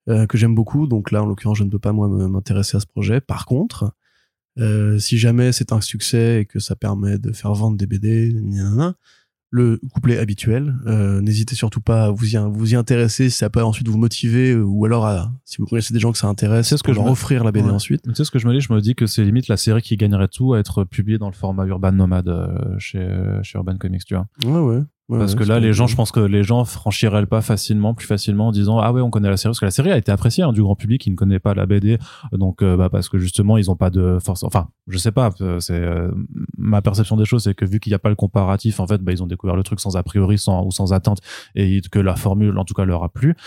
euh, 0.10 0.26
que 0.26 0.38
j'aime 0.38 0.56
beaucoup. 0.56 0.88
Donc 0.88 1.12
là, 1.12 1.22
en 1.22 1.28
l'occurrence, 1.28 1.60
je 1.60 1.64
ne 1.64 1.70
peux 1.70 1.80
pas, 1.80 1.92
moi, 1.94 2.08
m'intéresser 2.10 2.76
à 2.76 2.80
ce 2.80 2.88
projet. 2.88 3.22
Par 3.22 3.46
contre, 3.46 3.94
euh, 4.60 4.98
si 5.00 5.18
jamais 5.18 5.52
c'est 5.52 5.72
un 5.72 5.82
succès 5.82 6.42
et 6.42 6.46
que 6.46 6.60
ça 6.60 6.76
permet 6.76 7.18
de 7.18 7.32
faire 7.32 7.54
vendre 7.54 7.78
des 7.78 7.88
BD, 7.88 8.36
le 9.50 9.80
couplet 9.94 10.18
habituel, 10.18 10.76
euh, 10.88 11.22
n'hésitez 11.22 11.56
surtout 11.56 11.80
pas 11.80 12.06
à 12.06 12.12
vous 12.12 12.36
y, 12.36 12.38
vous 12.38 12.74
y 12.74 12.76
intéresser, 12.76 13.30
si 13.30 13.38
ça 13.38 13.50
peut 13.50 13.64
ensuite 13.64 13.88
vous 13.88 13.98
motiver, 13.98 14.52
euh, 14.52 14.62
ou 14.62 14.84
alors 14.86 15.06
à, 15.06 15.32
si 15.46 15.58
vous 15.60 15.66
connaissez 15.66 15.94
des 15.94 16.02
gens 16.02 16.12
que 16.12 16.18
ça 16.18 16.28
intéresse, 16.28 16.76
ce 16.76 16.84
que 16.84 16.92
je 16.92 16.98
leur 16.98 17.08
offrir 17.10 17.46
la 17.46 17.54
BD 17.54 17.68
Ouais. 17.68 17.74
ensuite. 17.74 18.02
Tu 18.04 18.14
sais 18.14 18.26
ce 18.26 18.32
que 18.32 18.40
je 18.40 18.48
me 18.48 18.54
dis? 18.54 18.60
Je 18.60 18.74
me 18.74 18.82
dis 18.82 18.94
que 18.94 19.06
c'est 19.06 19.24
limite 19.24 19.48
la 19.48 19.56
série 19.56 19.82
qui 19.82 19.96
gagnerait 19.96 20.28
tout 20.28 20.54
à 20.54 20.60
être 20.60 20.84
publiée 20.84 21.18
dans 21.18 21.30
le 21.30 21.34
format 21.36 21.66
Urban 21.66 21.94
Nomade 21.94 22.28
euh, 22.28 22.76
chez, 22.78 23.08
chez 23.44 23.58
Urban 23.58 23.78
Comics, 23.78 24.04
tu 24.04 24.16
vois. 24.16 24.28
Ouais, 24.44 24.60
ouais. 24.60 24.84
Ouais, 25.10 25.20
Parce 25.20 25.34
ouais, 25.34 25.40
que 25.40 25.44
là, 25.46 25.62
les 25.62 25.72
gens, 25.72 25.88
je 25.88 25.96
pense 25.96 26.12
que 26.12 26.20
les 26.20 26.44
gens 26.44 26.66
franchiraient 26.66 27.22
le 27.22 27.28
pas 27.28 27.42
facilement, 27.42 27.94
plus 27.94 28.06
facilement, 28.06 28.48
en 28.48 28.52
disant 28.52 28.80
ah 28.80 28.92
ouais, 28.92 29.00
on 29.00 29.10
connaît 29.10 29.30
la 29.30 29.38
série, 29.38 29.52
parce 29.52 29.62
que 29.62 29.66
la 29.66 29.72
série 29.72 29.90
a 29.90 29.98
été 29.98 30.12
appréciée 30.12 30.44
hein, 30.44 30.52
du 30.52 30.62
grand 30.62 30.76
public 30.76 31.00
qui 31.00 31.10
ne 31.10 31.16
connaît 31.16 31.40
pas 31.40 31.54
la 31.54 31.66
BD, 31.66 31.98
donc 32.34 32.62
euh, 32.62 32.76
bah, 32.76 32.90
parce 32.90 33.08
que 33.08 33.18
justement 33.18 33.58
ils 33.58 33.72
ont 33.72 33.78
pas 33.78 33.90
de 33.90 34.18
force. 34.22 34.44
Enfin, 34.44 34.68
je 34.88 34.98
sais 34.98 35.14
pas, 35.14 35.30
euh, 35.40 35.62
c'est 35.62 35.80
euh, 35.80 36.12
ma 36.58 36.82
perception 36.82 37.16
des 37.16 37.24
choses, 37.24 37.44
c'est 37.44 37.54
que 37.54 37.64
vu 37.64 37.80
qu'il 37.80 37.92
n'y 37.92 37.96
a 37.96 38.00
pas 38.00 38.10
le 38.10 38.16
comparatif, 38.16 38.82
en 38.82 38.88
fait, 38.88 39.02
bah, 39.02 39.14
ils 39.14 39.24
ont 39.24 39.28
découvert 39.28 39.56
le 39.56 39.64
truc 39.64 39.80
sans 39.80 39.96
a 39.96 40.04
priori, 40.04 40.38
sans 40.38 40.66
ou 40.66 40.72
sans 40.72 40.92
attente, 40.92 41.20
et 41.56 41.80
que 41.90 42.00
la 42.00 42.18
formule, 42.18 42.58
en 42.58 42.66
tout 42.66 42.74
cas, 42.74 42.84
leur 42.84 43.06
a 43.06 43.10
plu. 43.10 43.38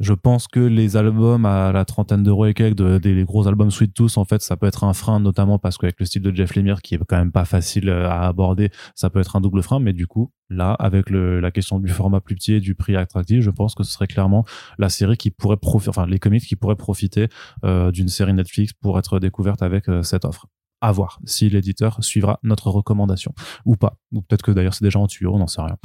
Je 0.00 0.14
pense 0.14 0.48
que 0.48 0.60
les 0.60 0.96
albums 0.96 1.44
à 1.44 1.72
la 1.72 1.84
trentaine 1.84 2.22
d'euros 2.22 2.46
et 2.46 2.54
quelques, 2.54 2.78
de- 2.78 2.96
des 2.96 3.22
gros 3.24 3.46
albums 3.46 3.70
Sweet 3.70 3.92
Tooth, 3.92 4.16
en 4.16 4.24
fait, 4.24 4.40
ça 4.40 4.56
peut 4.56 4.66
être 4.66 4.84
un 4.84 4.94
frein, 4.94 5.20
notamment 5.20 5.58
parce 5.58 5.76
qu'avec 5.76 6.00
le 6.00 6.06
style 6.06 6.22
de 6.22 6.34
Jeff 6.34 6.54
Lemire, 6.54 6.80
qui 6.80 6.94
est 6.94 7.00
quand 7.06 7.18
même 7.18 7.32
pas 7.32 7.44
facile 7.44 7.90
euh, 7.90 8.08
à 8.08 8.26
aborder, 8.26 8.70
ça 8.94 9.10
peut 9.10 9.20
être 9.20 9.36
un 9.36 9.42
double 9.42 9.62
frein. 9.62 9.78
Mais 9.78 9.92
du 9.92 10.06
coup, 10.06 10.32
là, 10.48 10.72
avec 10.72 11.10
le, 11.10 11.38
la 11.40 11.50
question 11.50 11.78
du 11.78 11.88
format 11.92 12.20
plus 12.22 12.34
petit 12.34 12.54
et 12.54 12.60
du 12.60 12.74
prix 12.74 12.96
attractif, 12.96 13.42
je 13.42 13.50
pense 13.50 13.74
que 13.74 13.82
ce 13.84 13.92
serait 13.92 14.06
clairement 14.06 14.46
la 14.78 14.88
série 14.88 15.18
qui 15.18 15.30
pourrait 15.30 15.58
profiter, 15.58 15.90
enfin, 15.90 16.06
les 16.06 16.18
comics 16.18 16.44
qui 16.44 16.56
pourraient 16.56 16.76
profiter 16.76 17.28
euh, 17.64 17.90
d'une 17.90 18.08
série 18.08 18.32
Netflix 18.32 18.72
pour 18.72 18.98
être 18.98 19.18
découverte 19.18 19.60
avec 19.60 19.88
euh, 19.90 20.02
cette 20.02 20.24
offre. 20.24 20.46
À 20.80 20.92
voir 20.92 21.18
si 21.26 21.50
l'éditeur 21.50 22.02
suivra 22.02 22.40
notre 22.42 22.70
recommandation 22.70 23.34
ou 23.66 23.76
pas. 23.76 23.98
Ou 24.12 24.22
peut-être 24.22 24.40
que 24.40 24.50
d'ailleurs 24.50 24.72
c'est 24.72 24.82
déjà 24.82 24.98
en 24.98 25.06
tuyau, 25.06 25.34
on 25.34 25.38
n'en 25.38 25.46
sait 25.46 25.60
rien. 25.60 25.76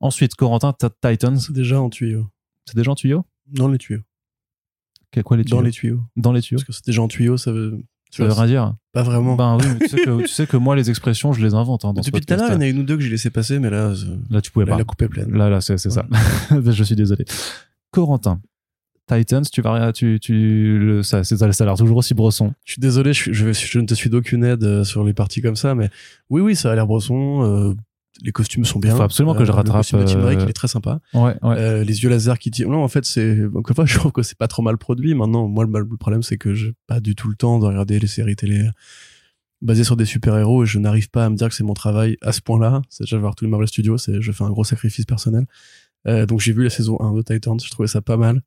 Ensuite, 0.00 0.34
Corentin, 0.34 0.72
Titans. 0.72 1.36
C'est 1.38 1.52
déjà 1.52 1.80
en 1.80 1.88
tuyau. 1.88 2.26
C'est 2.66 2.76
déjà 2.76 2.90
en 2.90 2.96
tuyau? 2.96 3.22
Dans 3.52 3.68
les 3.68 3.78
tuyaux. 3.78 4.00
Quoi 5.24 5.36
les 5.36 5.44
tuyaux 5.44 5.56
Dans 5.56 5.62
les 5.62 5.70
tuyaux. 5.70 6.02
Dans 6.16 6.32
les 6.32 6.42
tuyaux. 6.42 6.58
Parce 6.58 6.66
que 6.66 6.72
c'est 6.72 6.86
déjà 6.86 7.02
en 7.02 7.08
tuyau, 7.08 7.36
ça 7.36 7.52
veut. 7.52 7.82
Ça 8.10 8.24
veut 8.24 8.32
rien 8.32 8.46
dire. 8.46 8.74
Pas 8.92 9.02
vraiment. 9.02 9.36
Ben 9.36 9.56
oui, 9.56 9.66
mais 9.72 9.86
tu, 9.86 9.88
sais 9.88 10.04
que, 10.04 10.20
tu 10.22 10.28
sais 10.28 10.46
que 10.46 10.56
moi, 10.56 10.74
les 10.74 10.90
expressions, 10.90 11.32
je 11.32 11.44
les 11.44 11.54
invente. 11.54 11.84
Hein, 11.84 11.92
dans 11.92 12.00
Depuis 12.00 12.20
tout 12.20 12.34
à 12.34 12.36
l'heure, 12.36 12.48
il 12.50 12.54
y 12.54 12.56
en 12.56 12.60
a 12.60 12.66
une 12.66 12.80
ou 12.80 12.82
deux 12.82 12.96
que 12.96 13.02
j'ai 13.02 13.10
laissé 13.10 13.30
passer, 13.30 13.58
mais 13.60 13.70
là, 13.70 13.92
là 14.30 14.40
tu 14.40 14.50
pouvais 14.50 14.64
là, 14.64 14.72
pas. 14.72 14.78
La 14.78 14.84
coupe 14.84 15.00
est 15.02 15.08
pleine. 15.08 15.32
Là, 15.32 15.48
là, 15.48 15.60
c'est 15.60 15.78
ça. 15.78 16.06
je 16.50 16.82
suis 16.82 16.96
désolé. 16.96 17.24
Corentin, 17.92 18.40
Titans, 19.06 19.42
tu 19.42 19.62
vas 19.62 19.92
tu, 19.92 20.18
tu 20.20 20.78
le, 20.78 21.02
ça, 21.02 21.24
ça, 21.24 21.52
ça 21.52 21.64
a 21.64 21.66
l'air 21.66 21.76
toujours 21.76 21.96
aussi 21.96 22.14
brosson. 22.14 22.52
Je 22.64 22.72
suis 22.72 22.80
désolé, 22.80 23.12
je, 23.12 23.32
je, 23.32 23.52
je 23.52 23.78
ne 23.80 23.86
te 23.86 23.94
suis 23.94 24.10
d'aucune 24.10 24.44
aide 24.44 24.62
euh, 24.62 24.84
sur 24.84 25.04
les 25.04 25.12
parties 25.12 25.42
comme 25.42 25.56
ça, 25.56 25.74
mais 25.74 25.90
oui, 26.28 26.40
oui, 26.40 26.54
ça 26.54 26.70
a 26.70 26.74
l'air 26.74 26.86
brosson. 26.86 27.42
Euh, 27.42 27.74
les 28.22 28.32
costumes 28.32 28.64
sont 28.64 28.78
bien. 28.78 28.94
Faut 28.94 29.02
absolument 29.02 29.34
que 29.34 29.44
je 29.44 29.52
rattrape. 29.52 29.76
Le 29.76 29.80
costume 29.80 30.00
de 30.00 30.04
Tim 30.04 30.20
Drake, 30.20 30.40
il 30.42 30.48
est 30.48 30.52
très 30.52 30.68
sympa. 30.68 31.00
Ouais, 31.14 31.36
ouais. 31.42 31.56
Euh, 31.56 31.84
les 31.84 32.02
yeux 32.02 32.10
laser 32.10 32.38
qui 32.38 32.50
tirent. 32.50 32.68
Non, 32.68 32.82
en 32.82 32.88
fait, 32.88 33.04
c'est 33.04 33.46
encore 33.54 33.74
fois, 33.74 33.84
je 33.86 33.96
trouve 33.96 34.12
que 34.12 34.22
c'est 34.22 34.36
pas 34.38 34.48
trop 34.48 34.62
mal 34.62 34.76
produit. 34.78 35.14
Maintenant, 35.14 35.48
moi, 35.48 35.64
le, 35.64 35.70
le 35.72 35.96
problème, 35.96 36.22
c'est 36.22 36.36
que 36.36 36.54
j'ai 36.54 36.72
pas 36.86 37.00
du 37.00 37.14
tout 37.14 37.28
le 37.28 37.36
temps 37.36 37.58
de 37.58 37.66
regarder 37.66 37.98
les 37.98 38.06
séries 38.06 38.36
télé 38.36 38.68
basées 39.62 39.84
sur 39.84 39.96
des 39.96 40.04
super 40.04 40.36
héros 40.36 40.64
et 40.64 40.66
je 40.66 40.78
n'arrive 40.78 41.10
pas 41.10 41.24
à 41.24 41.30
me 41.30 41.36
dire 41.36 41.48
que 41.48 41.54
c'est 41.54 41.64
mon 41.64 41.74
travail 41.74 42.16
à 42.22 42.32
ce 42.32 42.40
point-là. 42.40 42.82
C'est 42.88 43.04
déjà 43.04 43.18
voir 43.18 43.34
tous 43.34 43.44
les 43.44 43.50
Marvel 43.50 43.68
Studios, 43.68 43.98
c'est 43.98 44.20
je 44.20 44.32
fais 44.32 44.44
un 44.44 44.50
gros 44.50 44.64
sacrifice 44.64 45.04
personnel. 45.04 45.46
Euh, 46.06 46.24
donc 46.26 46.40
j'ai 46.40 46.52
vu 46.52 46.64
la 46.64 46.70
saison 46.70 46.98
1 47.00 47.14
de 47.14 47.22
Titans, 47.22 47.58
je 47.62 47.70
trouvais 47.70 47.88
ça 47.88 48.00
pas 48.00 48.16
mal. 48.16 48.40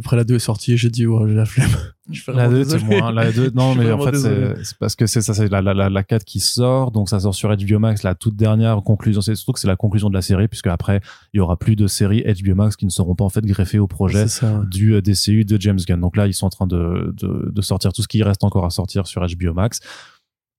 Après 0.00 0.16
la 0.16 0.24
2 0.24 0.34
est 0.34 0.38
sortie, 0.40 0.76
j'ai 0.76 0.90
dit 0.90 1.06
oh, 1.06 1.26
j'ai 1.28 1.34
la 1.34 1.44
flemme. 1.44 1.70
la 2.34 2.48
2 2.48 2.64
c'est 2.64 2.82
moins 2.82 3.12
la 3.12 3.32
2 3.32 3.52
non 3.54 3.74
mais 3.76 3.90
en 3.90 3.98
fait 3.98 4.14
c'est 4.16 4.76
parce 4.78 4.94
que 4.94 5.06
c'est 5.06 5.22
ça 5.22 5.32
c'est 5.32 5.48
la, 5.48 5.62
la, 5.62 5.88
la 5.88 6.02
4 6.02 6.22
qui 6.22 6.38
sort 6.38 6.90
donc 6.90 7.08
ça 7.08 7.18
sort 7.18 7.34
sur 7.34 7.48
HBO 7.56 7.78
Max 7.78 8.02
la 8.02 8.14
toute 8.14 8.36
dernière 8.36 8.82
conclusion 8.82 9.22
c'est 9.22 9.34
surtout 9.34 9.52
que 9.52 9.60
c'est 9.60 9.68
la 9.68 9.76
conclusion 9.76 10.10
de 10.10 10.14
la 10.14 10.20
série 10.20 10.46
puisque 10.46 10.66
après 10.66 11.00
il 11.32 11.38
y 11.38 11.40
aura 11.40 11.56
plus 11.56 11.76
de 11.76 11.86
séries 11.86 12.22
HBO 12.22 12.56
Max 12.56 12.76
qui 12.76 12.84
ne 12.84 12.90
seront 12.90 13.14
pas 13.14 13.24
en 13.24 13.30
fait 13.30 13.46
greffées 13.46 13.78
au 13.78 13.86
projet 13.86 14.26
du 14.70 15.00
DCU 15.00 15.46
de 15.46 15.58
James 15.58 15.78
Gunn. 15.78 16.00
Donc 16.00 16.18
là 16.18 16.26
ils 16.26 16.34
sont 16.34 16.44
en 16.44 16.50
train 16.50 16.66
de, 16.66 17.14
de, 17.16 17.50
de 17.50 17.62
sortir 17.62 17.92
tout 17.94 18.02
ce 18.02 18.08
qui 18.08 18.22
reste 18.22 18.44
encore 18.44 18.66
à 18.66 18.70
sortir 18.70 19.06
sur 19.06 19.24
HBO 19.26 19.54
Max. 19.54 19.80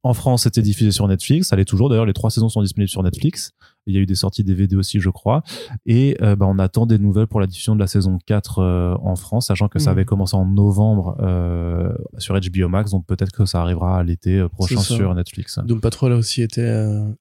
En 0.06 0.14
France, 0.14 0.44
c'était 0.44 0.62
diffusé 0.62 0.92
sur 0.92 1.08
Netflix. 1.08 1.48
Ça 1.48 1.56
l'est 1.56 1.66
toujours. 1.66 1.90
D'ailleurs, 1.90 2.06
les 2.06 2.14
trois 2.14 2.30
saisons 2.30 2.48
sont 2.48 2.62
disponibles 2.62 2.92
sur 2.92 3.02
Netflix. 3.02 3.54
Il 3.88 3.96
y 3.96 3.98
a 3.98 4.02
eu 4.02 4.06
des 4.06 4.14
sorties 4.14 4.44
DVD 4.44 4.76
aussi, 4.76 5.00
je 5.00 5.10
crois. 5.10 5.42
Et 5.88 6.16
euh, 6.22 6.36
bah, 6.36 6.46
on 6.48 6.60
attend 6.60 6.86
des 6.86 7.00
nouvelles 7.00 7.26
pour 7.26 7.40
la 7.40 7.48
diffusion 7.48 7.74
de 7.74 7.80
la 7.80 7.88
saison 7.88 8.20
4 8.28 8.60
euh, 8.60 8.96
en 9.02 9.16
France, 9.16 9.48
sachant 9.48 9.68
que 9.68 9.80
ça 9.80 9.90
avait 9.90 10.06
commencé 10.06 10.36
en 10.36 10.46
novembre 10.46 11.18
euh, 11.22 11.92
sur 12.20 12.40
HBO 12.40 12.70
Max. 12.70 12.92
Donc 12.92 13.08
peut-être 13.08 13.32
que 13.32 13.46
ça 13.46 13.64
arrivera 13.64 13.98
à 13.98 14.04
l'été 14.04 14.46
prochain 14.50 14.80
sur 14.80 15.16
Netflix. 15.16 15.58
Doom 15.66 15.82
Patrol 15.82 16.14
a 16.14 16.18
aussi 16.18 16.44
été 16.44 16.64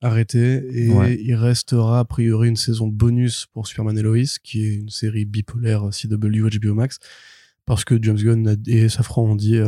arrêté. 0.03 0.62
Et 0.70 1.22
il 1.22 1.35
restera 1.37 2.01
a 2.01 2.05
priori 2.05 2.51
une 2.51 2.57
saison 2.57 2.87
bonus 2.87 3.47
pour 3.55 3.66
Superman 3.66 3.97
et 3.97 4.03
Lois, 4.03 4.39
qui 4.43 4.62
est 4.62 4.74
une 4.74 4.91
série 4.91 5.24
bipolaire 5.24 5.89
CW 5.89 6.51
HBO 6.61 6.74
Max. 6.74 6.99
Parce 7.64 7.87
que 7.87 7.99
James 8.03 8.18
Gunn 8.18 8.59
et 8.66 8.91
Safran 8.91 9.22
ont 9.22 9.37
dit 9.37 9.59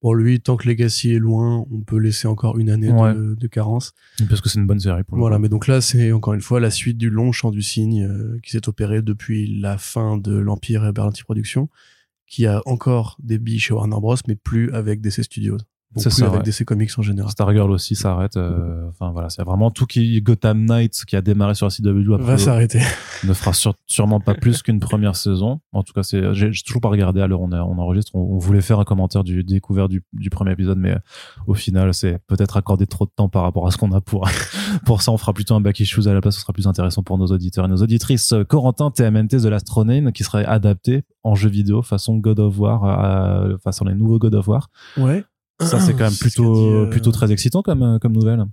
pour 0.00 0.14
lui, 0.14 0.40
tant 0.40 0.56
que 0.56 0.66
Legacy 0.66 1.12
est 1.12 1.18
loin, 1.18 1.66
on 1.70 1.80
peut 1.80 1.98
laisser 1.98 2.26
encore 2.26 2.58
une 2.58 2.70
année 2.70 2.88
de, 2.88 3.34
de, 3.34 3.46
carence. 3.46 3.92
Parce 4.28 4.40
que 4.40 4.48
c'est 4.48 4.58
une 4.58 4.66
bonne 4.66 4.80
série. 4.80 5.04
Pour 5.04 5.18
voilà, 5.18 5.38
mais 5.38 5.50
donc 5.50 5.66
là, 5.66 5.82
c'est 5.82 6.10
encore 6.12 6.32
une 6.32 6.40
fois 6.40 6.58
la 6.58 6.70
suite 6.70 6.96
du 6.96 7.10
long 7.10 7.32
chant 7.32 7.50
du 7.50 7.60
cygne 7.60 8.04
euh, 8.04 8.38
qui 8.42 8.52
s'est 8.52 8.66
opéré 8.68 9.02
depuis 9.02 9.60
la 9.60 9.76
fin 9.76 10.16
de 10.16 10.34
l'Empire 10.34 10.86
et 10.86 10.92
Berlanti 10.92 11.22
Productions, 11.22 11.68
qui 12.26 12.46
a 12.46 12.62
encore 12.64 13.18
des 13.22 13.38
billes 13.38 13.58
chez 13.58 13.74
Warner 13.74 13.96
Bros, 14.00 14.16
mais 14.26 14.36
plus 14.36 14.72
avec 14.72 15.02
DC 15.02 15.22
Studios. 15.22 15.58
Plus 15.92 16.08
ça, 16.08 16.26
avec 16.26 16.42
DC 16.42 16.64
Comics 16.64 16.90
en 16.98 17.02
général. 17.02 17.30
Stargirl 17.32 17.70
aussi 17.70 17.96
s'arrête. 17.96 18.36
Euh, 18.36 18.88
enfin 18.90 19.10
voilà, 19.10 19.28
c'est 19.28 19.42
vraiment 19.42 19.72
tout 19.72 19.86
qui 19.86 20.22
Gotham 20.22 20.64
Knights 20.64 21.04
qui 21.04 21.16
a 21.16 21.20
démarré 21.20 21.54
sur 21.54 21.66
la 21.66 21.70
CW 21.70 22.14
après 22.14 22.26
va 22.26 22.38
s'arrêter. 22.38 22.80
ne 23.24 23.32
fera 23.32 23.52
sûrement 23.86 24.20
pas 24.20 24.34
plus 24.34 24.62
qu'une 24.62 24.78
première 24.78 25.16
saison. 25.16 25.60
En 25.72 25.82
tout 25.82 25.92
cas, 25.92 26.04
c'est 26.04 26.32
j'ai 26.32 26.52
toujours 26.64 26.80
pas 26.80 26.88
regardé 26.88 27.20
l'heure 27.26 27.40
on, 27.40 27.52
on 27.52 27.78
enregistre. 27.78 28.14
On, 28.14 28.38
voulait 28.38 28.60
faire 28.60 28.78
un 28.78 28.84
commentaire 28.84 29.24
du 29.24 29.42
découvert 29.42 29.88
du, 29.88 30.04
du 30.12 30.30
premier 30.30 30.52
épisode, 30.52 30.78
mais 30.78 30.96
au 31.46 31.54
final, 31.54 31.92
c'est 31.92 32.18
peut-être 32.28 32.56
accordé 32.56 32.86
trop 32.86 33.04
de 33.04 33.10
temps 33.14 33.28
par 33.28 33.42
rapport 33.42 33.66
à 33.66 33.72
ce 33.72 33.76
qu'on 33.76 33.92
a 33.92 34.00
pour 34.00 34.28
pour 34.86 35.02
ça. 35.02 35.10
On 35.10 35.18
fera 35.18 35.32
plutôt 35.32 35.54
un 35.56 35.60
back 35.60 35.80
issues 35.80 36.06
à 36.06 36.14
la 36.14 36.20
place. 36.20 36.36
Ce 36.36 36.40
sera 36.42 36.52
plus 36.52 36.68
intéressant 36.68 37.02
pour 37.02 37.18
nos 37.18 37.26
auditeurs 37.26 37.64
et 37.64 37.68
nos 37.68 37.82
auditrices. 37.82 38.32
Corentin 38.48 38.92
TMNT 38.92 39.42
de 39.42 39.48
l'Astronane 39.48 40.12
qui 40.12 40.22
serait 40.22 40.44
adapté 40.44 41.02
en 41.24 41.34
jeu 41.34 41.50
vidéo 41.50 41.82
façon 41.82 42.16
God 42.16 42.38
of 42.38 42.58
War, 42.58 42.84
euh, 42.84 43.58
façon 43.58 43.84
les 43.84 43.94
nouveaux 43.94 44.18
God 44.18 44.34
of 44.36 44.48
War. 44.48 44.68
Ouais. 44.96 45.24
Ça, 45.60 45.80
c'est 45.80 45.92
quand 45.92 46.04
même 46.04 46.16
plutôt, 46.18 46.74
euh, 46.74 46.86
plutôt 46.86 47.12
très 47.12 47.30
excitant 47.32 47.62
comme, 47.62 47.82
euh, 47.82 47.98
comme 47.98 48.12
nouvelle. 48.12 48.44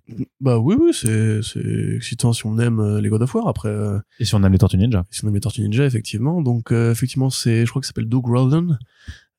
Bah 0.41 0.59
oui, 0.59 0.75
oui, 0.79 0.91
c'est, 0.93 1.41
c'est 1.41 1.95
excitant 1.95 2.33
si 2.33 2.45
on 2.45 2.57
aime 2.59 2.79
euh, 2.79 3.01
les 3.01 3.09
God 3.09 3.21
of 3.21 3.33
War. 3.33 3.47
Après, 3.47 3.73
Et 4.19 4.25
si 4.25 4.35
on 4.35 4.43
aime 4.43 4.51
les 4.51 4.57
Tortues 4.57 4.77
Ninja. 4.77 5.03
Si 5.09 5.23
on 5.23 5.27
aime 5.27 5.33
les 5.35 5.39
Tortues 5.39 5.61
Ninja, 5.61 5.85
effectivement. 5.85 6.41
Donc, 6.41 6.71
effectivement, 6.71 7.29
c'est, 7.29 7.65
je 7.65 7.69
crois 7.69 7.79
que 7.81 7.85
ça 7.85 7.89
s'appelle 7.89 8.09
Doug 8.09 8.25
Rolden, 8.25 8.77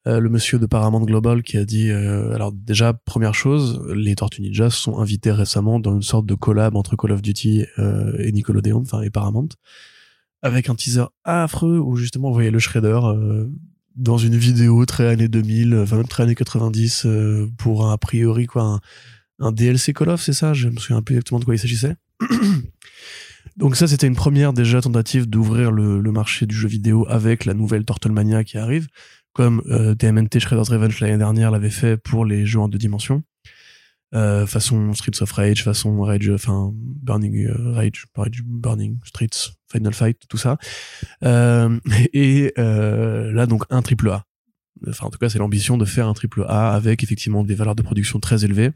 le 0.06 0.28
monsieur 0.30 0.58
de 0.58 0.64
Paramount 0.64 1.04
Global 1.04 1.42
qui 1.42 1.58
a 1.58 1.66
dit, 1.66 1.90
alors 1.90 2.52
déjà, 2.52 2.94
première 2.94 3.34
chose, 3.34 3.82
les 3.94 4.14
Tortues 4.14 4.40
Ninja 4.40 4.70
sont 4.70 4.98
invités 4.98 5.32
récemment 5.32 5.80
dans 5.80 5.94
une 5.94 6.02
sorte 6.02 6.24
de 6.24 6.34
collab 6.34 6.76
entre 6.76 6.96
Call 6.96 7.12
of 7.12 7.20
Duty 7.20 7.64
et 8.18 8.32
Nickelodeon, 8.32 8.80
enfin, 8.80 9.02
et 9.02 9.10
Paramount, 9.10 9.48
avec 10.40 10.70
un 10.70 10.74
teaser 10.74 11.04
affreux 11.24 11.78
où 11.78 11.96
justement, 11.96 12.28
vous 12.28 12.34
voyez 12.34 12.50
le 12.50 12.58
Shredder, 12.58 12.98
dans 13.98 14.16
une 14.16 14.36
vidéo 14.36 14.86
très 14.86 15.08
années 15.08 15.28
2000, 15.28 15.74
enfin 15.74 15.96
même 15.96 16.08
très 16.08 16.22
années 16.22 16.34
90, 16.34 17.04
euh, 17.04 17.50
pour 17.58 17.86
un, 17.86 17.92
a 17.92 17.98
priori 17.98 18.46
quoi, 18.46 18.80
un, 19.40 19.52
DLC 19.52 19.92
Call 19.92 20.08
of, 20.10 20.22
c'est 20.22 20.32
ça? 20.32 20.54
Je 20.54 20.68
me 20.68 20.76
souviens 20.76 21.02
plus 21.02 21.16
exactement 21.16 21.40
de 21.40 21.44
quoi 21.44 21.54
il 21.54 21.58
s'agissait. 21.58 21.96
Donc 23.56 23.74
ça, 23.74 23.88
c'était 23.88 24.06
une 24.06 24.14
première 24.14 24.52
déjà 24.52 24.80
tentative 24.80 25.28
d'ouvrir 25.28 25.72
le, 25.72 26.00
marché 26.12 26.46
du 26.46 26.54
jeu 26.54 26.68
vidéo 26.68 27.06
avec 27.08 27.44
la 27.44 27.54
nouvelle 27.54 27.84
Turtlemania 27.84 28.44
qui 28.44 28.56
arrive, 28.56 28.86
comme 29.32 29.62
euh, 29.66 29.94
TMNT 29.94 30.38
Shredder's 30.38 30.68
Revenge 30.68 31.00
l'année 31.00 31.18
dernière 31.18 31.50
l'avait 31.50 31.70
fait 31.70 31.96
pour 31.96 32.24
les 32.24 32.46
jeux 32.46 32.60
en 32.60 32.68
deux 32.68 32.78
dimensions. 32.78 33.24
Euh, 34.14 34.46
façon 34.46 34.94
Streets 34.94 35.22
of 35.22 35.30
Rage, 35.32 35.64
façon 35.64 36.00
Rage, 36.00 36.30
enfin 36.30 36.70
Burning 36.72 37.46
euh, 37.46 37.72
Rage, 37.72 38.06
Burning 38.44 38.98
Streets, 39.04 39.52
Final 39.70 39.92
Fight, 39.92 40.18
tout 40.28 40.38
ça. 40.38 40.56
Euh, 41.24 41.78
et 42.14 42.52
euh, 42.58 43.30
là 43.32 43.46
donc 43.46 43.64
un 43.68 43.82
triple 43.82 44.08
A. 44.08 44.24
Enfin 44.88 45.06
en 45.06 45.10
tout 45.10 45.18
cas 45.18 45.28
c'est 45.28 45.38
l'ambition 45.38 45.76
de 45.76 45.84
faire 45.84 46.08
un 46.08 46.14
triple 46.14 46.44
A 46.48 46.72
avec 46.72 47.02
effectivement 47.02 47.44
des 47.44 47.54
valeurs 47.54 47.74
de 47.74 47.82
production 47.82 48.18
très 48.18 48.44
élevées. 48.44 48.70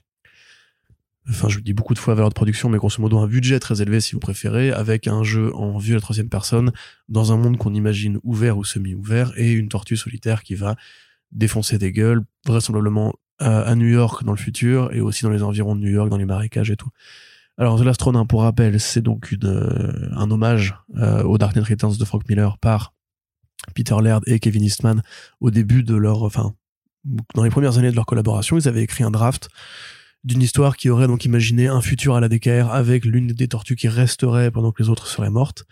Enfin 1.31 1.49
je 1.49 1.61
dis 1.61 1.73
beaucoup 1.73 1.95
de 1.95 1.99
fois 1.99 2.15
valeur 2.15 2.29
de 2.29 2.35
production, 2.35 2.69
mais 2.69 2.77
grosso 2.77 3.01
modo 3.01 3.19
un 3.19 3.27
budget 3.29 3.59
très 3.59 3.81
élevé 3.81 4.01
si 4.01 4.13
vous 4.13 4.21
préférez, 4.21 4.71
avec 4.71 5.07
un 5.07 5.23
jeu 5.23 5.55
en 5.55 5.79
vue 5.79 5.93
à 5.93 5.95
la 5.95 6.01
troisième 6.03 6.29
personne 6.29 6.73
dans 7.09 7.33
un 7.33 7.39
monde 7.39 7.57
qu'on 7.57 7.73
imagine 7.73 8.19
ouvert 8.23 8.59
ou 8.59 8.65
semi-ouvert 8.65 9.33
et 9.37 9.53
une 9.53 9.69
tortue 9.69 9.97
solitaire 9.97 10.43
qui 10.43 10.57
va 10.57 10.77
défoncer 11.31 11.79
des 11.79 11.93
gueules, 11.93 12.23
vraisemblablement 12.45 13.15
à 13.39 13.75
New 13.75 13.89
York 13.89 14.25
dans 14.25 14.33
le 14.33 14.39
futur 14.39 14.93
et 14.93 15.01
aussi 15.01 15.25
dans 15.25 15.31
les 15.31 15.43
environs 15.43 15.75
de 15.75 15.81
New 15.81 15.91
York, 15.91 16.09
dans 16.09 16.17
les 16.17 16.25
marécages 16.25 16.71
et 16.71 16.77
tout. 16.77 16.91
Alors 17.59 17.79
The 17.79 17.85
Last 17.85 18.01
Ronin, 18.03 18.25
pour 18.25 18.43
rappel, 18.43 18.81
c'est 18.81 19.03
donc 19.03 19.35
euh, 19.45 20.09
un 20.17 20.31
hommage 20.31 20.75
euh, 20.97 21.23
au 21.23 21.37
Dark 21.37 21.55
Knight 21.55 21.69
Returns 21.69 21.97
de 21.97 22.05
Frank 22.05 22.27
Miller 22.29 22.59
par 22.59 22.95
Peter 23.75 23.95
Laird 24.03 24.23
et 24.27 24.41
Kevin 24.41 24.65
Eastman 24.65 25.03
au 25.41 25.51
début 25.51 25.83
de 25.83 25.95
leur, 25.95 26.23
enfin, 26.23 26.55
dans 27.35 27.45
les 27.45 27.51
premières 27.51 27.79
années 27.79 27.91
de 27.91 27.97
leur 27.97 28.07
collaboration, 28.07 28.57
ils 28.57 28.69
avaient 28.69 28.83
écrit 28.83 29.05
un 29.05 29.11
draft 29.11 29.49
d'une 30.25 30.41
histoire 30.41 30.77
qui 30.77 30.89
aurait 30.89 31.09
donc 31.09 31.25
imaginé 31.25 31.69
un 31.69 31.81
futur 31.81 32.15
à 32.15 32.21
la 32.21 32.29
DKR 32.29 32.71
avec 32.71 33.05
l'une 33.05 33.29
des 33.29 33.49
tortues 33.49 33.77
qui 33.77 33.89
resterait 33.89 34.51
pendant 34.51 34.73
que 34.73 34.83
les 34.83 34.89
autres 34.89 35.07
seraient 35.07 35.31
mortes. 35.31 35.65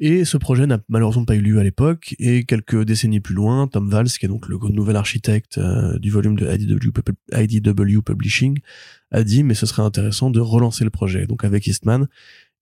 Et 0.00 0.24
ce 0.24 0.36
projet 0.36 0.66
n'a 0.66 0.78
malheureusement 0.88 1.24
pas 1.24 1.34
eu 1.34 1.40
lieu 1.40 1.58
à 1.58 1.64
l'époque, 1.64 2.14
et 2.20 2.44
quelques 2.44 2.84
décennies 2.84 3.20
plus 3.20 3.34
loin, 3.34 3.66
Tom 3.66 3.90
Valls, 3.90 4.08
qui 4.08 4.26
est 4.26 4.28
donc 4.28 4.46
le 4.48 4.56
nouvel 4.70 4.94
architecte 4.94 5.58
euh, 5.58 5.98
du 5.98 6.10
volume 6.10 6.36
de 6.36 6.48
IDW, 7.32 8.02
Publishing, 8.02 8.60
a 9.10 9.24
dit 9.24 9.42
mais 9.42 9.54
ce 9.54 9.66
serait 9.66 9.82
intéressant 9.82 10.30
de 10.30 10.38
relancer 10.38 10.84
le 10.84 10.90
projet. 10.90 11.26
Donc 11.26 11.44
avec 11.44 11.66
Eastman, 11.66 12.06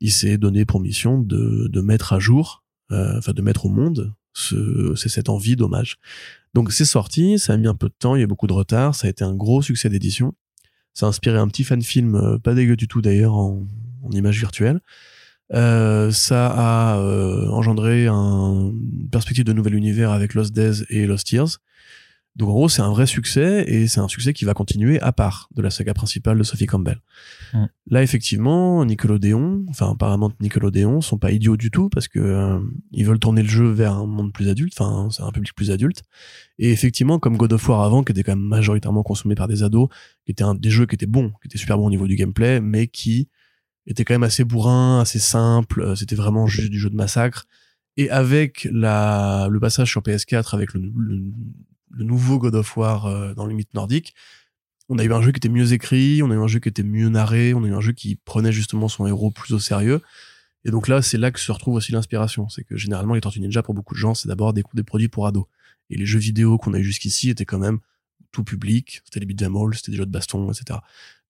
il 0.01 0.13
s'est 0.13 0.39
donné 0.39 0.65
pour 0.65 0.81
mission 0.81 1.21
de, 1.21 1.69
de 1.69 1.81
mettre 1.83 2.15
à 2.15 2.19
jour, 2.19 2.65
euh, 2.91 3.19
enfin 3.19 3.33
de 3.33 3.43
mettre 3.43 3.67
au 3.67 3.69
monde 3.69 4.15
ce, 4.33 4.95
c'est 4.97 5.09
cette 5.09 5.29
envie 5.29 5.57
d'hommage. 5.57 5.97
Donc 6.55 6.73
c'est 6.73 6.85
sorti, 6.87 7.39
ça 7.39 7.53
a 7.53 7.57
mis 7.59 7.67
un 7.67 7.75
peu 7.75 7.89
de 7.89 7.95
temps, 7.99 8.17
il 8.17 8.21
y 8.21 8.25
a 8.25 8.27
beaucoup 8.27 8.47
de 8.47 8.53
retard, 8.53 8.95
ça 8.95 9.09
a 9.09 9.11
été 9.11 9.25
un 9.25 9.35
gros 9.35 9.61
succès 9.61 9.91
d'édition. 9.91 10.35
Ça 10.95 11.05
a 11.05 11.11
inspiré 11.11 11.37
un 11.37 11.49
petit 11.49 11.65
fan 11.65 11.83
film, 11.83 12.15
euh, 12.15 12.39
pas 12.39 12.55
dégueu 12.55 12.77
du 12.77 12.89
tout 12.89 13.03
d'ailleurs, 13.03 13.35
en, 13.35 13.67
en 14.03 14.11
image 14.13 14.39
virtuelle. 14.39 14.81
Euh, 15.53 16.11
ça 16.11 16.49
a 16.49 16.99
euh, 16.99 17.49
engendré 17.49 18.09
un, 18.09 18.73
une 18.73 19.09
perspective 19.11 19.45
de 19.45 19.53
nouvel 19.53 19.75
univers 19.75 20.11
avec 20.11 20.35
Lost 20.35 20.55
Days 20.55 20.85
et 20.89 21.07
Lost 21.07 21.31
Years. 21.33 21.59
Donc 22.37 22.51
en 22.51 22.53
gros, 22.53 22.69
c'est 22.69 22.83
un 22.83 22.91
vrai 22.91 23.07
succès 23.07 23.65
et 23.67 23.87
c'est 23.87 24.01
un 24.01 24.09
succès 24.09 24.35
qui 24.35 24.45
va 24.45 24.53
continuer 24.53 25.01
à 25.01 25.11
part 25.11 25.49
de 25.55 25.63
la 25.63 25.71
saga 25.71 25.95
principale 25.95 26.37
de 26.37 26.43
Sophie 26.43 26.67
Campbell. 26.67 27.01
Mm. 27.55 27.65
Là, 27.87 28.03
effectivement, 28.03 28.85
Nickelodeon, 28.85 29.65
enfin 29.71 29.93
apparemment 29.93 30.31
Nickelodeon, 30.41 31.01
sont 31.01 31.17
pas 31.17 31.33
idiots 31.33 31.57
du 31.57 31.71
tout 31.71 31.89
parce 31.89 32.09
que 32.09 32.19
euh, 32.19 32.61
ils 32.93 33.07
veulent 33.07 33.19
tourner 33.19 33.43
le 33.43 33.49
jeu 33.49 33.71
vers 33.71 33.95
un 33.95 34.07
monde 34.07 34.35
plus 34.35 34.51
adulte, 34.51 34.75
enfin 34.79 35.09
c'est 35.11 35.23
un 35.23 35.33
public 35.33 35.55
plus 35.55 35.71
adulte. 35.71 36.03
Et 36.59 36.73
effectivement, 36.73 37.19
comme 37.19 37.39
God 37.39 37.55
of 37.55 37.67
War 37.71 37.83
avant, 37.83 38.05
qui 38.05 38.13
était 38.13 38.23
quand 38.23 38.37
même 38.37 38.47
majoritairement 38.47 39.03
consommé 39.03 39.35
par 39.35 39.49
des 39.49 39.63
ados, 39.63 39.89
qui 40.27 40.33
était 40.33 40.45
un 40.45 40.55
des 40.55 40.71
jeux 40.71 40.85
qui 40.85 40.95
étaient 40.95 41.07
bons, 41.07 41.31
qui 41.41 41.47
étaient 41.47 41.59
super 41.59 41.79
bons 41.79 41.87
au 41.87 41.91
niveau 41.91 42.07
du 42.07 42.17
gameplay, 42.17 42.61
mais 42.61 42.87
qui 42.87 43.29
était 43.87 44.05
quand 44.05 44.15
même 44.15 44.23
assez 44.23 44.45
bourrin, 44.45 45.01
assez 45.01 45.19
simple. 45.19 45.83
euh, 45.83 45.95
C'était 45.95 46.17
vraiment 46.17 46.47
juste 46.47 46.71
du 46.71 46.79
jeu 46.79 46.91
de 46.91 46.97
massacre. 46.97 47.47
Et 47.97 48.11
avec 48.11 48.69
la, 48.71 49.49
le 49.51 49.59
passage 49.61 49.91
sur 49.91 50.03
PS4, 50.03 50.55
avec 50.55 50.75
le, 50.75 50.81
le, 50.97 51.23
le 51.91 52.05
nouveau 52.05 52.39
God 52.39 52.55
of 52.55 52.77
War 52.77 53.07
euh, 53.07 53.35
dans 53.35 53.47
le 53.47 53.55
mythe 53.55 53.73
nordique, 53.75 54.15
on 54.89 54.99
a 54.99 55.05
eu 55.05 55.13
un 55.13 55.23
jeu 55.23 55.33
qui 55.33 55.39
était 55.39 55.49
mieux 55.49 55.73
écrit, 55.73 56.23
on 56.23 56.31
a 56.31 56.35
eu 56.35 56.39
un 56.39 56.47
jeu 56.47 56.61
qui 56.61 56.69
était 56.69 56.83
mieux 56.85 57.09
narré, 57.09 57.55
on 57.55 57.65
a 57.65 57.69
eu 57.69 57.75
un 57.75 57.81
jeu 57.81 57.93
qui 57.93 58.17
prenait 58.17 58.53
justement 58.53 58.89
son 58.89 59.07
héros 59.07 59.31
plus 59.31 59.53
au 59.55 59.59
sérieux. 59.59 60.01
Et 60.65 60.71
donc 60.71 60.89
là, 60.89 61.01
c'est 61.01 61.19
là 61.19 61.31
que 61.31 61.41
se 61.41 61.51
retrouve 61.53 61.75
aussi 61.75 61.93
l'inspiration. 61.93 62.49
C'est 62.49 62.65
que 62.65 62.77
généralement, 62.77 63.15
les 63.15 63.21
Tortues 63.21 63.41
Ninja, 63.41 63.63
pour 63.63 63.75
beaucoup 63.75 63.95
de 63.95 63.99
gens, 63.99 64.15
c'est 64.15 64.29
d'abord 64.29 64.53
des, 64.53 64.63
des 64.75 64.83
produits 64.83 65.09
pour 65.09 65.27
ados. 65.27 65.47
Et 65.91 65.97
les 65.97 66.07
jeux 66.07 66.19
vidéo 66.19 66.59
qu'on 66.59 66.75
a 66.75 66.79
eu 66.79 66.85
jusqu'ici 66.85 67.31
étaient 67.31 67.45
quand 67.45 67.59
même 67.59 67.79
tout 68.33 68.45
public. 68.45 69.01
C'était 69.05 69.21
les 69.21 69.27
beat'em 69.27 69.57
all, 69.57 69.75
c'était 69.75 69.93
des 69.93 69.97
jeux 69.99 70.07
de 70.07 70.11
baston, 70.11 70.51
etc. 70.51 70.79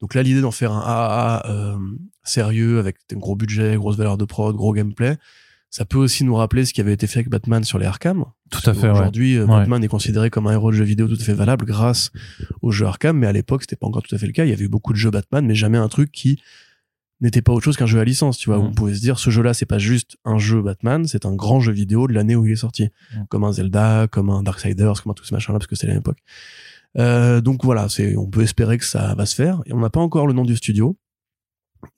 Donc 0.00 0.14
là, 0.14 0.22
l'idée 0.22 0.40
d'en 0.40 0.50
faire 0.50 0.72
un 0.72 0.80
AAA 0.80 1.46
euh, 1.46 1.78
sérieux, 2.22 2.78
avec 2.78 2.96
un 3.14 3.18
gros 3.18 3.36
budget, 3.36 3.76
grosse 3.76 3.96
valeur 3.96 4.18
de 4.18 4.24
prod, 4.24 4.54
gros 4.54 4.72
gameplay, 4.72 5.16
ça 5.70 5.84
peut 5.84 5.98
aussi 5.98 6.24
nous 6.24 6.34
rappeler 6.34 6.64
ce 6.64 6.72
qui 6.72 6.80
avait 6.80 6.92
été 6.92 7.06
fait 7.06 7.20
avec 7.20 7.28
Batman 7.28 7.64
sur 7.64 7.78
les 7.78 7.86
Arkham. 7.86 8.24
Tout 8.50 8.68
à 8.68 8.74
fait. 8.74 8.88
Aujourd'hui, 8.88 9.36
euh, 9.36 9.46
Ouais. 9.46 9.58
Batman 9.58 9.82
est 9.82 9.88
considéré 9.88 10.30
comme 10.30 10.46
un 10.46 10.52
héros 10.52 10.70
de 10.70 10.76
jeu 10.76 10.84
vidéo 10.84 11.08
tout 11.08 11.18
à 11.20 11.24
fait 11.24 11.34
valable 11.34 11.64
grâce 11.64 12.10
aux 12.62 12.70
jeux 12.70 12.86
Arkham, 12.86 13.18
mais 13.18 13.26
à 13.26 13.32
l'époque, 13.32 13.62
c'était 13.62 13.76
pas 13.76 13.86
encore 13.86 14.02
tout 14.02 14.14
à 14.14 14.18
fait 14.18 14.26
le 14.26 14.32
cas. 14.32 14.44
Il 14.44 14.50
y 14.50 14.52
avait 14.52 14.64
eu 14.64 14.68
beaucoup 14.68 14.92
de 14.92 14.98
jeux 14.98 15.10
Batman, 15.10 15.44
mais 15.44 15.54
jamais 15.54 15.78
un 15.78 15.88
truc 15.88 16.12
qui 16.12 16.40
n'était 17.20 17.42
pas 17.42 17.52
autre 17.52 17.64
chose 17.64 17.76
qu'un 17.76 17.86
jeu 17.86 17.98
à 17.98 18.04
licence, 18.04 18.38
tu 18.38 18.50
vois. 18.50 18.58
Mm. 18.58 18.66
On 18.66 18.72
pouvait 18.72 18.94
se 18.94 19.00
dire, 19.00 19.18
ce 19.18 19.30
jeu-là, 19.30 19.54
c'est 19.54 19.66
pas 19.66 19.78
juste 19.78 20.16
un 20.24 20.38
jeu 20.38 20.62
Batman, 20.62 21.06
c'est 21.06 21.24
un 21.26 21.34
grand 21.34 21.60
jeu 21.60 21.72
vidéo 21.72 22.06
de 22.08 22.12
l'année 22.12 22.36
où 22.36 22.44
il 22.46 22.52
est 22.52 22.56
sorti. 22.56 22.84
Mm. 23.14 23.24
Comme 23.28 23.44
un 23.44 23.52
Zelda, 23.52 24.06
comme 24.10 24.30
un 24.30 24.42
Darksiders, 24.42 25.02
comme 25.02 25.10
un 25.12 25.14
tout 25.14 25.24
ce 25.24 25.34
machin-là, 25.34 25.58
parce 25.58 25.66
que 25.66 25.76
c'est 25.76 25.86
la 25.86 25.94
même 25.94 26.00
époque. 26.00 26.18
Euh, 26.98 27.40
donc 27.40 27.64
voilà, 27.64 27.88
c'est, 27.88 28.16
on 28.16 28.26
peut 28.26 28.42
espérer 28.42 28.78
que 28.78 28.84
ça 28.84 29.14
va 29.14 29.26
se 29.26 29.34
faire. 29.34 29.60
Et 29.66 29.72
on 29.72 29.80
n'a 29.80 29.90
pas 29.90 30.00
encore 30.00 30.26
le 30.26 30.32
nom 30.32 30.44
du 30.44 30.56
studio. 30.56 30.96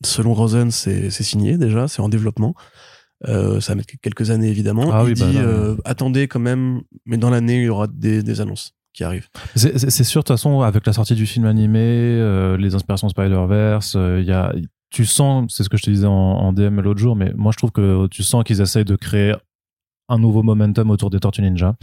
Selon 0.04 0.34
Rosen, 0.34 0.70
c'est, 0.70 1.10
signé 1.10 1.56
déjà, 1.56 1.88
c'est 1.88 2.02
en 2.02 2.08
développement. 2.08 2.54
Euh, 3.26 3.60
ça 3.60 3.72
va 3.72 3.76
mettre 3.76 3.94
quelques 4.00 4.30
années 4.30 4.48
évidemment. 4.48 4.90
Ah 4.92 5.02
il 5.02 5.08
oui, 5.08 5.14
bah 5.18 5.28
dit 5.28 5.38
euh, 5.38 5.76
attendez 5.84 6.28
quand 6.28 6.38
même, 6.38 6.82
mais 7.04 7.16
dans 7.16 7.30
l'année 7.30 7.56
il 7.56 7.64
y 7.64 7.68
aura 7.68 7.88
des, 7.88 8.22
des 8.22 8.40
annonces 8.40 8.74
qui 8.92 9.02
arrivent. 9.02 9.28
C'est 9.56 10.04
sûr, 10.04 10.20
de 10.20 10.26
toute 10.26 10.36
façon, 10.36 10.60
avec 10.60 10.86
la 10.86 10.92
sortie 10.92 11.14
du 11.14 11.26
film 11.26 11.46
animé, 11.46 12.56
les 12.58 12.74
inspirations 12.74 13.08
Spider-Verse, 13.08 13.94
il 13.94 14.24
y 14.24 14.32
a, 14.32 14.54
tu 14.90 15.04
sens, 15.04 15.52
c'est 15.54 15.64
ce 15.64 15.68
que 15.68 15.76
je 15.76 15.82
te 15.82 15.90
disais 15.90 16.06
en, 16.06 16.12
en 16.12 16.52
DM 16.52 16.80
l'autre 16.80 17.00
jour, 17.00 17.16
mais 17.16 17.32
moi 17.34 17.52
je 17.52 17.58
trouve 17.58 17.72
que 17.72 18.06
tu 18.08 18.22
sens 18.22 18.44
qu'ils 18.44 18.60
essayent 18.60 18.84
de 18.84 18.96
créer 18.96 19.34
un 20.08 20.18
nouveau 20.18 20.42
momentum 20.42 20.90
autour 20.90 21.10
des 21.10 21.20
Tortues 21.20 21.42
Ninja. 21.42 21.74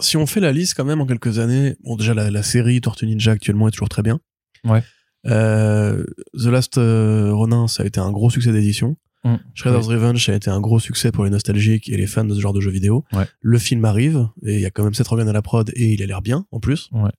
Si 0.00 0.16
on 0.16 0.26
fait 0.26 0.40
la 0.40 0.52
liste 0.52 0.74
quand 0.74 0.84
même 0.84 1.00
en 1.00 1.06
quelques 1.06 1.38
années, 1.38 1.76
bon 1.84 1.96
déjà 1.96 2.14
la, 2.14 2.30
la 2.30 2.42
série 2.42 2.80
Tortue 2.80 3.06
Ninja 3.06 3.32
actuellement 3.32 3.68
est 3.68 3.72
toujours 3.72 3.88
très 3.88 4.02
bien. 4.02 4.20
Ouais. 4.64 4.82
Euh, 5.26 6.04
The 6.34 6.46
Last 6.46 6.78
euh, 6.78 7.32
Ronin, 7.32 7.68
ça 7.68 7.82
a 7.82 7.86
été 7.86 8.00
un 8.00 8.10
gros 8.10 8.30
succès 8.30 8.52
d'édition. 8.52 8.96
Mm. 9.24 9.34
Shredder's 9.54 9.86
Revenge, 9.86 10.24
ça 10.24 10.32
a 10.32 10.34
été 10.34 10.50
un 10.50 10.60
gros 10.60 10.80
succès 10.80 11.12
pour 11.12 11.24
les 11.24 11.30
nostalgiques 11.30 11.88
et 11.88 11.96
les 11.96 12.06
fans 12.06 12.24
de 12.24 12.34
ce 12.34 12.40
genre 12.40 12.52
de 12.52 12.60
jeux 12.60 12.70
vidéo. 12.70 13.04
Ouais. 13.12 13.26
Le 13.40 13.58
film 13.58 13.84
arrive, 13.84 14.28
et 14.46 14.54
il 14.54 14.60
y 14.60 14.66
a 14.66 14.70
quand 14.70 14.84
même 14.84 14.94
Seth 14.94 15.08
Rogen 15.08 15.28
à 15.28 15.32
la 15.32 15.42
prod, 15.42 15.70
et 15.74 15.92
il 15.92 16.02
a 16.02 16.06
l'air 16.06 16.22
bien, 16.22 16.46
en 16.50 16.60
plus. 16.60 16.88
Ouais. 16.92 17.10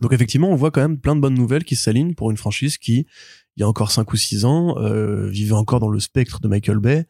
Donc 0.00 0.12
effectivement, 0.12 0.50
on 0.50 0.54
voit 0.54 0.70
quand 0.70 0.80
même 0.80 0.98
plein 0.98 1.16
de 1.16 1.20
bonnes 1.20 1.34
nouvelles 1.34 1.64
qui 1.64 1.74
s'alignent 1.74 2.14
pour 2.14 2.30
une 2.30 2.36
franchise 2.36 2.78
qui, 2.78 3.06
il 3.56 3.60
y 3.60 3.62
a 3.64 3.68
encore 3.68 3.90
5 3.90 4.12
ou 4.12 4.16
6 4.16 4.44
ans, 4.44 4.76
euh, 4.78 5.26
vivait 5.28 5.54
encore 5.54 5.80
dans 5.80 5.88
le 5.88 5.98
spectre 5.98 6.40
de 6.40 6.46
Michael 6.46 6.78
Bay, 6.78 7.06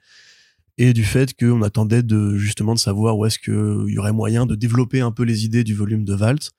et 0.79 0.93
du 0.93 1.05
fait 1.05 1.35
qu'on 1.39 1.62
attendait 1.62 2.03
de, 2.03 2.37
justement, 2.37 2.72
de 2.74 2.79
savoir 2.79 3.18
où 3.18 3.26
est-ce 3.26 3.39
qu'il 3.39 3.93
y 3.93 3.99
aurait 3.99 4.12
moyen 4.12 4.47
de 4.47 4.55
développer 4.55 5.01
un 5.01 5.11
peu 5.12 5.24
les 5.24 5.45
idées 5.45 5.64
du 5.64 5.74
volume 5.74 6.05
de 6.05 6.14
Valt. 6.14 6.53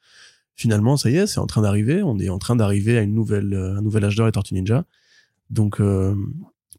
Finalement, 0.55 0.97
ça 0.97 1.09
y 1.09 1.15
est, 1.15 1.25
c'est 1.25 1.39
en 1.39 1.47
train 1.47 1.61
d'arriver. 1.61 2.03
On 2.03 2.19
est 2.19 2.27
en 2.29 2.37
train 2.37 2.55
d'arriver 2.57 2.97
à 2.97 3.01
une 3.01 3.13
nouvelle, 3.15 3.53
euh, 3.53 3.77
un 3.77 3.81
nouvel 3.81 4.03
âge 4.03 4.15
d'or, 4.17 4.25
les 4.25 4.31
Tortues 4.33 4.53
Ninja. 4.55 4.83
Donc, 5.49 5.79
euh, 5.79 6.13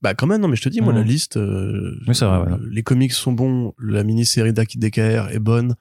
bah 0.03 0.15
quand 0.15 0.27
même, 0.27 0.41
non, 0.43 0.49
mais 0.49 0.57
je 0.57 0.63
te 0.63 0.69
dis, 0.69 0.81
moi, 0.83 0.93
Mhm. 0.93 0.99
la 0.99 1.05
liste, 1.05 1.37
euh, 1.39 1.97
Oui, 2.07 2.15
vrai, 2.15 2.27
ouais. 2.41 2.59
le- 2.59 2.69
les 2.69 2.83
comics 2.83 3.13
sont 3.13 3.33
bons, 3.33 3.73
la 3.79 4.05
mini-série 4.05 4.53
d'Ak- 4.53 4.77
DKR 4.79 5.31
est 5.33 5.39
bonne 5.39 5.75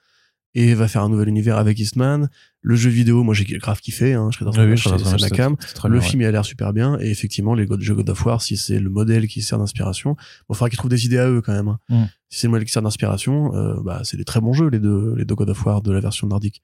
et 0.55 0.73
va 0.73 0.87
faire 0.87 1.03
un 1.03 1.09
nouvel 1.09 1.27
univers 1.29 1.57
avec 1.57 1.79
Eastman. 1.79 2.29
Le 2.61 2.75
jeu 2.75 2.89
vidéo, 2.89 3.23
moi, 3.23 3.33
j'ai 3.33 3.45
grave 3.45 3.79
kiffé, 3.79 4.13
hein, 4.15 4.29
Oui, 4.65 4.71
oui, 4.71 4.77
je 4.77 4.83
ça- 4.89 4.97
c'est 5.05 5.11
ma 5.21 5.27
c'est- 5.29 5.35
cam. 5.35 5.55
Le 5.93 5.99
bien, 5.99 6.09
film, 6.09 6.21
il 6.21 6.25
a 6.25 6.31
l'air 6.31 6.43
super 6.45 6.73
bien. 6.73 6.97
Et 6.99 7.09
effectivement, 7.11 7.53
les 7.53 7.67
jeux 7.79 7.95
God 7.95 8.09
of 8.09 8.25
War, 8.25 8.41
si 8.41 8.57
c'est 8.57 8.79
le 8.79 8.89
modèle 8.89 9.27
qui 9.27 9.41
sert 9.41 9.57
d'inspiration, 9.59 10.11
bon, 10.13 10.17
il 10.49 10.55
faudra 10.55 10.69
qu'ils 10.69 10.77
trouvent 10.77 10.89
des 10.91 11.05
idées 11.05 11.19
à 11.19 11.29
eux 11.29 11.41
quand 11.41 11.53
même. 11.53 11.67
hein. 11.67 11.79
Mm. 11.89 12.03
Si 12.29 12.39
c'est 12.39 12.47
le 12.47 12.51
modèle 12.51 12.65
qui 12.65 12.71
sert 12.73 12.81
d'inspiration, 12.81 13.55
euh, 13.55 13.75
bah, 13.83 14.01
c'est 14.03 14.17
des 14.17 14.25
très 14.25 14.41
bons 14.41 14.53
jeux, 14.53 14.69
les 14.69 14.79
deux, 14.79 15.13
les 15.17 15.25
deux 15.25 15.35
God 15.35 15.49
of 15.49 15.65
War 15.65 15.81
de 15.81 15.91
la 15.91 15.99
version 15.99 16.27
nordique. 16.27 16.61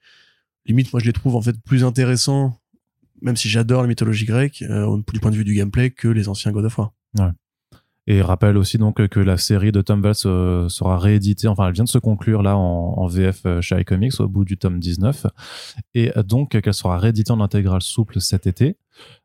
Limite, 0.66 0.92
moi, 0.92 1.00
je 1.00 1.06
les 1.06 1.14
trouve 1.14 1.36
en 1.36 1.42
fait 1.42 1.56
plus 1.64 1.84
intéressants, 1.84 2.60
même 3.22 3.36
si 3.38 3.50
j'adore 3.50 3.82
la 3.84 3.88
mythologie 3.88 4.26
grecque, 4.26 4.64
euh, 4.68 4.98
du 5.14 5.20
point 5.20 5.32
de 5.32 5.38
vue 5.38 5.44
du 5.46 5.54
gameplay, 5.54 5.92
que 5.92 6.08
les 6.08 6.28
anciens 6.28 6.52
God 6.52 6.66
of 6.66 6.78
War. 6.78 6.94
Et 8.08 8.22
rappelle 8.22 8.58
aussi 8.58 8.78
donc 8.78 9.08
que 9.08 9.20
la 9.20 9.38
série 9.38 9.72
de 9.72 9.82
Tom 9.82 10.02
Valls 10.02 10.14
euh, 10.26 10.70
sera 10.70 11.00
rééditée, 11.00 11.48
enfin 11.48 11.68
elle 11.68 11.74
vient 11.74 11.84
de 11.84 11.90
se 11.90 11.98
conclure 11.98 12.44
là 12.44 12.56
en, 12.56 13.08
VF 13.08 13.42
euh, 13.46 13.62
chez 13.62 13.80
iComics 13.82 14.20
au 14.20 14.28
bout 14.28 14.46
du 14.46 14.58
tome 14.58 14.80
19, 14.80 15.26
et 15.96 16.16
euh, 16.16 16.22
donc 16.22 16.60
qu'elle 16.62 16.74
sera 16.74 17.00
rééditée 17.00 17.32
en 17.32 17.42
intégrale 17.42 17.82
souple 17.82 18.22
cet 18.22 18.46
été. 18.46 18.78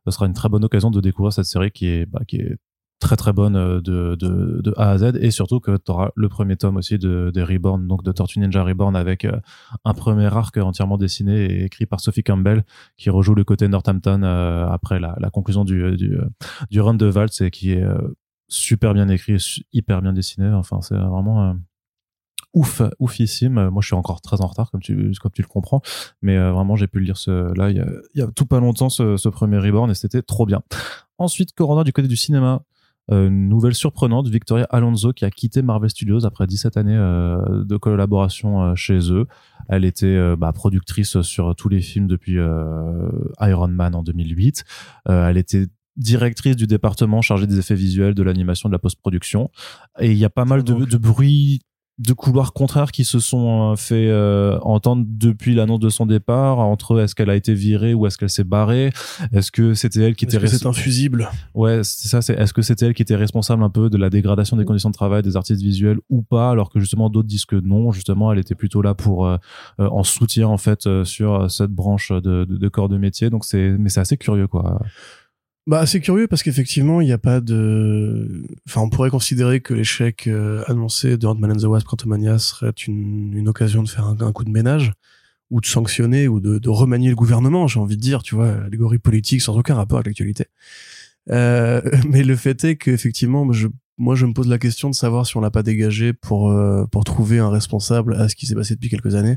Ce 0.07 0.11
sera 0.11 0.26
une 0.26 0.33
très 0.33 0.49
bonne 0.49 0.64
occasion 0.64 0.91
de 0.91 1.01
découvrir 1.01 1.33
cette 1.33 1.45
série 1.45 1.70
qui 1.70 1.89
est, 1.89 2.07
bah, 2.07 2.20
qui 2.26 2.37
est 2.37 2.57
très 3.01 3.16
très 3.16 3.35
bonne 3.35 3.55
de, 3.55 4.14
de, 4.14 4.61
de 4.62 4.74
A 4.78 4.91
à 4.91 4.99
Z, 4.99 5.12
et 5.20 5.31
surtout 5.31 5.61
que 5.61 5.76
tu 5.76 5.91
auras 5.91 6.11
le 6.16 6.28
premier 6.31 6.57
tome 6.57 6.76
aussi 6.76 6.99
de, 6.99 7.31
des 7.35 7.43
Reborn, 7.43 7.87
donc 7.87 8.03
de 8.03 8.12
Tortue 8.12 8.41
Ninja 8.41 8.62
Reborn 8.62 8.97
avec 8.97 9.26
un 9.85 9.95
premier 9.95 10.26
arc 10.26 10.57
entièrement 10.57 10.99
dessiné 10.99 11.45
et 11.45 11.64
écrit 11.64 11.87
par 11.87 12.01
Sophie 12.01 12.22
Campbell 12.22 12.64
qui 12.99 13.09
rejoue 13.09 13.35
le 13.35 13.45
côté 13.45 13.68
Northampton 13.68 14.22
après 14.22 15.01
la, 15.01 15.31
conclusion 15.33 15.64
du, 15.64 15.97
du, 15.97 16.81
run 16.81 16.95
de 16.95 17.07
Valls 17.07 17.31
et 17.41 17.51
qui 17.51 17.72
est 17.72 17.85
super 18.51 18.92
bien 18.92 19.09
écrit, 19.09 19.36
hyper 19.72 20.03
bien 20.03 20.12
dessiné. 20.12 20.48
Enfin, 20.48 20.80
c'est 20.82 20.96
vraiment 20.96 21.51
euh, 21.51 21.55
ouf, 22.53 22.82
oufissime. 22.98 23.70
Moi, 23.70 23.80
je 23.80 23.86
suis 23.86 23.96
encore 23.96 24.20
très 24.20 24.42
en 24.42 24.46
retard, 24.46 24.70
comme 24.70 24.82
tu, 24.82 25.12
comme 25.20 25.32
tu 25.32 25.42
le 25.42 25.48
comprends. 25.48 25.80
Mais 26.20 26.36
euh, 26.36 26.53
vraiment, 26.53 26.76
j'ai 26.76 26.86
pu 26.86 26.98
le 26.98 27.07
lire 27.07 27.16
ce, 27.16 27.55
là, 27.57 27.70
il 27.70 27.76
y 27.76 27.80
a, 27.80 27.86
y 28.14 28.22
a 28.22 28.26
tout 28.28 28.46
pas 28.46 28.61
longtemps, 28.61 28.90
ce, 28.90 29.16
ce 29.16 29.28
premier 29.28 29.59
Reborn, 29.59 29.90
et 29.90 29.94
c'était 29.94 30.22
trop 30.22 30.46
bien. 30.46 30.62
Ensuite, 31.18 31.53
Corona 31.55 31.84
du 31.84 31.92
côté 31.92 32.09
du 32.09 32.16
cinéma. 32.16 32.62
Euh, 33.11 33.26
une 33.26 33.48
nouvelle 33.48 33.74
surprenante, 33.74 34.28
Victoria 34.28 34.66
Alonso 34.70 35.12
qui 35.12 35.24
a 35.24 35.30
quitté 35.30 35.62
Marvel 35.62 35.90
Studios 35.90 36.26
après 36.26 36.46
17 36.46 36.76
années 36.76 36.96
euh, 36.96 37.64
de 37.64 37.76
collaboration 37.76 38.62
euh, 38.62 38.74
chez 38.76 39.11
eux. 39.11 39.26
Elle 39.68 39.84
était 39.84 40.07
euh, 40.07 40.36
bah, 40.36 40.53
productrice 40.53 41.20
sur 41.22 41.57
tous 41.57 41.68
les 41.68 41.80
films 41.80 42.07
depuis 42.07 42.38
euh, 42.38 43.09
Iron 43.40 43.68
Man 43.68 43.94
en 43.94 44.03
2008. 44.03 44.64
Euh, 45.09 45.28
elle 45.28 45.38
était 45.38 45.66
directrice 46.01 46.57
du 46.57 46.66
département 46.66 47.22
chargé 47.22 47.46
des 47.46 47.59
effets 47.59 47.74
visuels, 47.74 48.14
de 48.14 48.22
l'animation, 48.22 48.68
de 48.68 48.74
la 48.74 48.78
post-production. 48.78 49.51
Et 50.01 50.11
il 50.11 50.18
y 50.18 50.24
a 50.24 50.30
pas 50.30 50.44
mal 50.44 50.64
de, 50.64 50.96
bruits 50.96 51.61
de 51.98 52.14
couloirs 52.14 52.55
contraires 52.55 52.92
qui 52.92 53.05
se 53.05 53.18
sont 53.18 53.72
euh, 53.72 53.76
fait 53.76 54.09
euh, 54.09 54.59
entendre 54.62 55.05
depuis 55.07 55.55
l'annonce 55.55 55.80
de 55.80 55.90
son 55.90 56.07
départ. 56.07 56.59
Entre 56.59 56.98
est-ce 56.98 57.14
qu'elle 57.14 57.28
a 57.28 57.36
été 57.36 57.53
virée 57.53 57.92
ou 57.92 58.07
est-ce 58.07 58.16
qu'elle 58.16 58.30
s'est 58.30 58.42
barrée? 58.42 58.90
Est-ce 59.32 59.53
que 59.53 59.74
c'était 59.74 60.01
elle 60.01 60.16
qui 60.16 60.24
Est-ce 60.24 60.36
était 60.38 60.48
c'est 60.48 60.66
infusible? 60.66 61.28
Ouais 61.55 61.82
c'est 61.84 62.09
ça 62.09 62.22
c'est 62.22 62.32
est-ce 62.32 62.55
que 62.55 62.62
c'était 62.62 62.86
elle 62.86 62.94
qui 62.94 63.03
était 63.03 63.16
responsable 63.16 63.62
un 63.62 63.68
peu 63.68 63.90
de 63.90 63.98
la 63.98 64.09
dégradation 64.09 64.57
des 64.57 64.64
conditions 64.64 64.88
de 64.88 64.94
travail 64.94 65.22
des 65.22 65.36
artistes 65.36 65.61
visuels 65.61 65.98
ou 66.09 66.22
pas 66.22 66.51
alors 66.51 66.70
que 66.70 66.80
justement 66.80 67.11
d'autres 67.11 67.28
disent 67.28 67.44
que 67.44 67.57
non 67.57 67.92
justement 67.92 68.32
elle 68.32 68.38
était 68.38 68.55
plutôt 68.55 68.80
là 68.80 68.94
pour 68.94 69.26
euh, 69.26 69.36
en 69.78 70.03
soutien 70.03 70.48
en 70.48 70.57
fait 70.57 70.86
euh, 70.86 71.05
sur 71.05 71.51
cette 71.51 71.70
branche 71.70 72.12
de, 72.12 72.46
de, 72.46 72.57
de 72.57 72.68
corps 72.68 72.88
de 72.88 72.96
métier. 72.96 73.28
Donc 73.28 73.44
c'est 73.44 73.76
mais 73.78 73.90
c'est 73.90 74.01
assez 74.01 74.16
curieux 74.16 74.46
quoi 74.46 74.80
Bah, 75.67 75.87
c'est 75.87 76.01
curieux 76.01 76.27
parce 76.27 76.43
qu'effectivement, 76.43 77.01
il 77.01 77.07
n'y 77.07 77.13
a 77.13 77.19
pas 77.19 77.41
de. 77.41 78.45
Enfin, 78.67 78.81
on 78.81 78.89
pourrait 78.89 79.11
considérer 79.11 79.61
que 79.61 79.75
l'échec 79.75 80.27
euh, 80.27 80.65
annoncé 80.67 81.17
de 81.19 81.27
Ant-Man 81.27 81.53
and 81.53 81.57
the 81.57 81.65
Wasp 81.65 81.87
Quantumania 81.87 82.39
serait 82.39 82.71
une, 82.87 83.35
une 83.37 83.49
occasion 83.49 83.83
de 83.83 83.89
faire 83.89 84.07
un, 84.07 84.33
coup 84.33 84.45
de 84.45 84.51
ménage 84.51 84.93
ou 85.51 85.61
de 85.61 85.67
sanctionner 85.67 86.29
ou 86.29 86.41
de, 86.41 86.69
remanier 86.69 87.11
le 87.11 87.17
gouvernement, 87.17 87.67
j'ai 87.67 87.81
envie 87.81 87.97
de 87.97 88.01
dire, 88.01 88.23
tu 88.23 88.35
vois, 88.35 88.51
allégorie 88.65 88.99
politique 88.99 89.43
sans 89.43 89.57
aucun 89.57 89.75
rapport 89.75 89.99
avec 89.99 90.07
l'actualité. 90.07 90.47
Euh, 91.31 91.83
mais 92.09 92.23
le 92.23 92.37
fait 92.37 92.65
est 92.65 92.77
qu'effectivement, 92.77 93.53
je, 93.53 93.69
moi, 93.99 94.15
je 94.15 94.27
me 94.27 94.33
pose 94.33 94.49
la 94.49 94.59
question 94.59 94.89
de 94.89 94.95
savoir 94.95 95.27
si 95.27 95.37
on 95.37 95.41
l'a 95.41 95.51
pas 95.51 95.63
dégagé 95.63 96.13
pour, 96.13 96.51
euh, 96.51 96.87
pour 96.87 97.05
trouver 97.05 97.39
un 97.39 97.51
responsable 97.51 98.15
à 98.15 98.29
ce 98.29 98.35
qui 98.35 98.47
s'est 98.47 98.55
passé 98.55 98.75
depuis 98.75 98.89
quelques 98.89 99.15
années. 99.15 99.37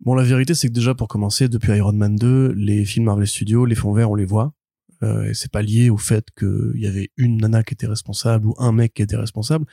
Bon, 0.00 0.14
la 0.14 0.22
vérité, 0.22 0.54
c'est 0.54 0.68
que 0.68 0.72
déjà, 0.72 0.94
pour 0.94 1.08
commencer, 1.08 1.48
depuis 1.48 1.72
Iron 1.72 1.92
Man 1.92 2.16
2, 2.16 2.52
les 2.52 2.84
films 2.84 3.06
Marvel 3.06 3.26
Studios, 3.26 3.64
les 3.64 3.74
fonds 3.74 3.92
verts, 3.92 4.10
on 4.10 4.14
les 4.14 4.24
voit. 4.24 4.52
Euh, 5.02 5.24
et 5.24 5.34
c'est 5.34 5.50
pas 5.50 5.62
lié 5.62 5.90
au 5.90 5.96
fait 5.96 6.28
qu'il 6.38 6.72
y 6.76 6.86
avait 6.86 7.10
une 7.16 7.38
nana 7.38 7.62
qui 7.62 7.74
était 7.74 7.86
responsable 7.86 8.46
ou 8.46 8.54
un 8.58 8.72
mec 8.72 8.94
qui 8.94 9.02
était 9.02 9.16
responsable. 9.16 9.66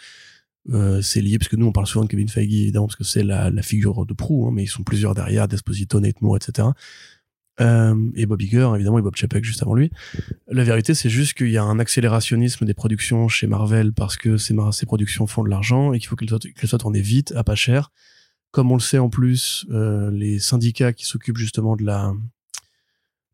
Euh, 0.71 1.01
c'est 1.01 1.21
lié 1.21 1.37
parce 1.37 1.49
que 1.49 1.55
nous 1.55 1.65
on 1.65 1.71
parle 1.71 1.87
souvent 1.87 2.03
de 2.03 2.09
Kevin 2.09 2.27
Feige 2.27 2.53
évidemment 2.53 2.87
parce 2.87 2.97
que 2.97 3.03
c'est 3.03 3.23
la, 3.23 3.51
figure 3.61 4.05
de 4.05 4.13
proue, 4.13 4.47
hein, 4.47 4.51
mais 4.53 4.63
ils 4.63 4.67
sont 4.67 4.83
plusieurs 4.83 5.15
derrière, 5.15 5.47
Desposito, 5.47 5.99
Nate 5.99 6.17
etc. 6.35 6.69
Euh, 7.61 8.11
et 8.15 8.25
Bob 8.25 8.41
Iger 8.41 8.69
évidemment 8.75 8.99
et 8.99 9.01
Bob 9.01 9.15
Chapek 9.15 9.43
juste 9.43 9.61
avant 9.61 9.73
lui. 9.73 9.91
La 10.47 10.63
vérité 10.63 10.93
c'est 10.93 11.09
juste 11.09 11.33
qu'il 11.33 11.49
y 11.49 11.57
a 11.57 11.63
un 11.63 11.79
accélérationnisme 11.79 12.65
des 12.65 12.73
productions 12.73 13.27
chez 13.27 13.47
Marvel 13.47 13.93
parce 13.93 14.17
que 14.17 14.37
ces, 14.37 14.55
productions 14.85 15.27
font 15.27 15.43
de 15.43 15.49
l'argent 15.49 15.93
et 15.93 15.99
qu'il 15.99 16.07
faut 16.07 16.15
qu'elles 16.15 16.29
soient, 16.29 16.39
qu'elles 16.39 16.69
soient 16.69 16.79
tournées 16.79 17.01
vite, 17.01 17.33
à 17.35 17.43
pas 17.43 17.55
cher. 17.55 17.91
Comme 18.51 18.71
on 18.71 18.75
le 18.75 18.81
sait 18.81 18.97
en 18.97 19.09
plus, 19.09 19.67
les 19.69 20.39
syndicats 20.39 20.91
qui 20.91 21.05
s'occupent 21.05 21.37
justement 21.37 21.75
de 21.75 21.83
la 21.83 22.13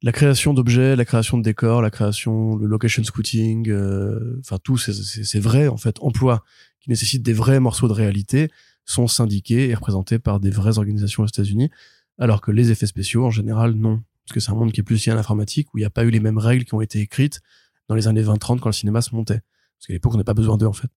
la 0.06 0.12
création 0.12 0.54
d'objets, 0.54 0.96
la 0.96 1.04
création 1.04 1.36
de 1.40 1.42
décors, 1.42 1.82
la 1.82 1.90
création, 1.90 2.58
le 2.58 2.68
location 2.68 3.04
scouting, 3.04 3.72
euh, 3.72 4.38
enfin 4.40 4.60
tout 4.64 4.78
c'est 4.78 5.40
vrai 5.40 5.68
en 5.68 5.78
fait, 5.78 5.98
emploi 6.00 6.44
qui 6.80 6.92
nécessitent 6.92 7.24
des 7.24 7.34
vrais 7.34 7.60
morceaux 7.60 7.88
de 7.88 7.94
réalité 7.94 8.52
sont 8.86 9.08
syndiqués 9.08 9.68
et 9.68 9.74
représentés 9.74 10.20
par 10.20 10.40
des 10.40 10.52
vraies 10.52 10.78
organisations 10.78 11.24
aux 11.24 11.28
États-Unis, 11.28 11.72
alors 12.20 12.42
que 12.42 12.52
les 12.52 12.70
effets 12.70 12.86
spéciaux 12.86 13.26
en 13.26 13.32
général 13.32 13.72
non, 13.74 14.04
parce 14.24 14.36
que 14.36 14.40
c'est 14.40 14.52
un 14.52 14.56
monde 14.56 14.72
qui 14.72 14.80
est 14.80 14.84
plus 14.84 15.04
lié 15.04 15.12
à 15.12 15.16
l'informatique 15.16 15.74
où 15.74 15.80
il 15.80 15.82
n'y 15.82 15.86
a 15.86 15.90
pas 15.90 16.04
eu 16.04 16.12
les 16.12 16.20
mêmes 16.20 16.38
règles 16.38 16.66
qui 16.66 16.76
ont 16.76 16.82
été 16.82 17.00
écrites 17.00 17.42
dans 17.90 17.96
les 17.96 18.08
années 18.08 18.22
20-30 18.22 18.60
quand 18.60 18.70
le 18.70 18.74
cinéma 18.74 19.02
se 19.02 19.16
montait, 19.16 19.42
parce 19.80 19.88
qu'à 19.88 19.94
l'époque 19.94 20.14
on 20.14 20.18
n'a 20.18 20.24
pas 20.24 20.36
besoin 20.36 20.58
d'eux 20.58 20.68
en 20.68 20.74
fait. 20.74 20.92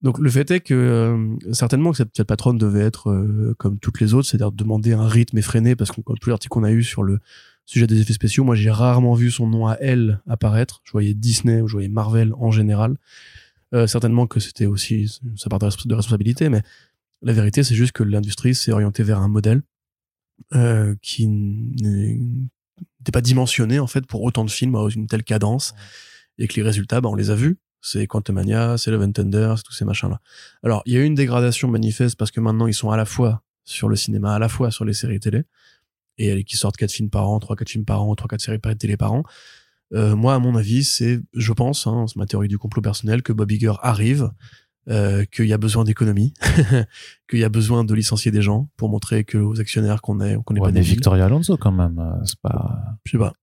Donc 0.00 0.18
le 0.18 0.30
fait 0.30 0.50
est 0.50 0.60
que 0.60 0.72
euh, 0.72 1.52
certainement 1.52 1.90
que 1.90 1.98
cette, 1.98 2.16
cette, 2.16 2.26
patronne 2.26 2.56
devait 2.56 2.80
être 2.80 3.10
euh, 3.10 3.54
comme 3.58 3.78
toutes 3.78 4.00
les 4.00 4.14
autres, 4.14 4.26
c'est-à-dire 4.26 4.52
demander 4.52 4.94
un 4.94 5.06
rythme 5.06 5.36
effréné, 5.36 5.76
parce 5.76 5.92
que 5.92 6.00
tous 6.00 6.28
les 6.28 6.32
articles 6.32 6.50
qu'on 6.50 6.64
a 6.64 6.72
eu 6.72 6.82
sur 6.82 7.02
le 7.02 7.20
sujet 7.64 7.86
des 7.86 8.00
effets 8.00 8.12
spéciaux, 8.12 8.44
moi 8.44 8.54
j'ai 8.54 8.70
rarement 8.70 9.14
vu 9.14 9.30
son 9.30 9.46
nom 9.46 9.66
à 9.66 9.76
elle 9.80 10.20
apparaître. 10.28 10.80
Je 10.84 10.92
voyais 10.92 11.14
Disney, 11.14 11.62
je 11.66 11.72
voyais 11.72 11.88
Marvel 11.88 12.32
en 12.34 12.50
général. 12.50 12.96
Euh, 13.74 13.86
certainement 13.86 14.26
que 14.26 14.40
c'était 14.40 14.66
aussi 14.66 15.20
sa 15.36 15.48
part 15.48 15.58
de, 15.58 15.94
responsabilité, 15.94 16.48
mais 16.48 16.62
la 17.22 17.32
vérité 17.32 17.62
c'est 17.62 17.74
juste 17.74 17.92
que 17.92 18.02
l'industrie 18.02 18.54
s'est 18.54 18.72
orientée 18.72 19.02
vers 19.02 19.20
un 19.20 19.28
modèle 19.28 19.62
euh, 20.54 20.94
qui 21.00 21.26
n'était 21.26 23.12
pas 23.12 23.22
dimensionné 23.22 23.78
en 23.78 23.86
fait 23.86 24.06
pour 24.06 24.22
autant 24.22 24.44
de 24.44 24.50
films 24.50 24.74
à 24.74 24.86
une 24.94 25.06
telle 25.06 25.24
cadence, 25.24 25.74
et 26.38 26.48
que 26.48 26.54
les 26.56 26.62
résultats, 26.62 27.00
bah, 27.00 27.08
on 27.08 27.14
les 27.14 27.30
a 27.30 27.34
vus 27.34 27.58
c'est 27.82 28.06
Quantumania, 28.06 28.78
c'est 28.78 28.90
Love 28.90 29.02
and 29.02 29.12
Thunder, 29.12 29.54
c'est 29.56 29.64
tous 29.64 29.72
ces 29.72 29.84
machins-là. 29.84 30.20
Alors, 30.62 30.82
il 30.86 30.94
y 30.94 30.96
a 30.96 31.00
eu 31.00 31.04
une 31.04 31.16
dégradation 31.16 31.68
manifeste 31.68 32.16
parce 32.16 32.30
que 32.30 32.40
maintenant, 32.40 32.68
ils 32.68 32.74
sont 32.74 32.90
à 32.90 32.96
la 32.96 33.04
fois 33.04 33.42
sur 33.64 33.88
le 33.88 33.96
cinéma, 33.96 34.34
à 34.34 34.38
la 34.38 34.48
fois 34.48 34.70
sur 34.70 34.84
les 34.84 34.92
séries 34.92 35.20
télé, 35.20 35.42
et 36.22 36.44
qui 36.44 36.56
sortent 36.56 36.76
quatre 36.76 36.92
films 36.92 37.10
par 37.10 37.28
an, 37.28 37.38
trois, 37.38 37.56
quatre 37.56 37.70
films 37.70 37.84
par 37.84 38.02
an, 38.02 38.14
trois, 38.14 38.28
quatre 38.28 38.40
séries 38.40 38.60
télé 38.78 38.96
par 38.96 39.12
an. 39.12 39.22
Euh, 39.94 40.16
moi, 40.16 40.34
à 40.34 40.38
mon 40.38 40.56
avis, 40.56 40.84
c'est, 40.84 41.20
je 41.34 41.52
pense, 41.52 41.86
hein, 41.86 42.06
c'est 42.08 42.16
ma 42.16 42.26
théorie 42.26 42.48
du 42.48 42.58
complot 42.58 42.82
personnel, 42.82 43.22
que 43.22 43.32
Bob 43.32 43.50
Iger 43.50 43.74
arrive, 43.82 44.30
euh, 44.88 45.24
qu'il 45.26 45.46
y 45.46 45.52
a 45.52 45.58
besoin 45.58 45.84
d'économie, 45.84 46.32
qu'il 47.30 47.38
y 47.38 47.44
a 47.44 47.48
besoin 47.48 47.84
de 47.84 47.94
licencier 47.94 48.30
des 48.30 48.42
gens 48.42 48.68
pour 48.76 48.88
montrer 48.88 49.24
que 49.24 49.38
aux 49.38 49.60
actionnaires 49.60 50.00
qu'on 50.00 50.20
est, 50.20 50.36
qu'on 50.44 50.54
est 50.54 50.60
ouais, 50.60 50.68
pas 50.68 50.72
des 50.72 50.80
Victoria 50.80 51.26
Alonso 51.26 51.56
quand 51.56 51.72
même, 51.72 51.98
euh, 51.98 52.24
c'est 52.24 52.40
pas. 52.40 52.80
Je 53.04 53.12
sais 53.12 53.18
pas. 53.18 53.34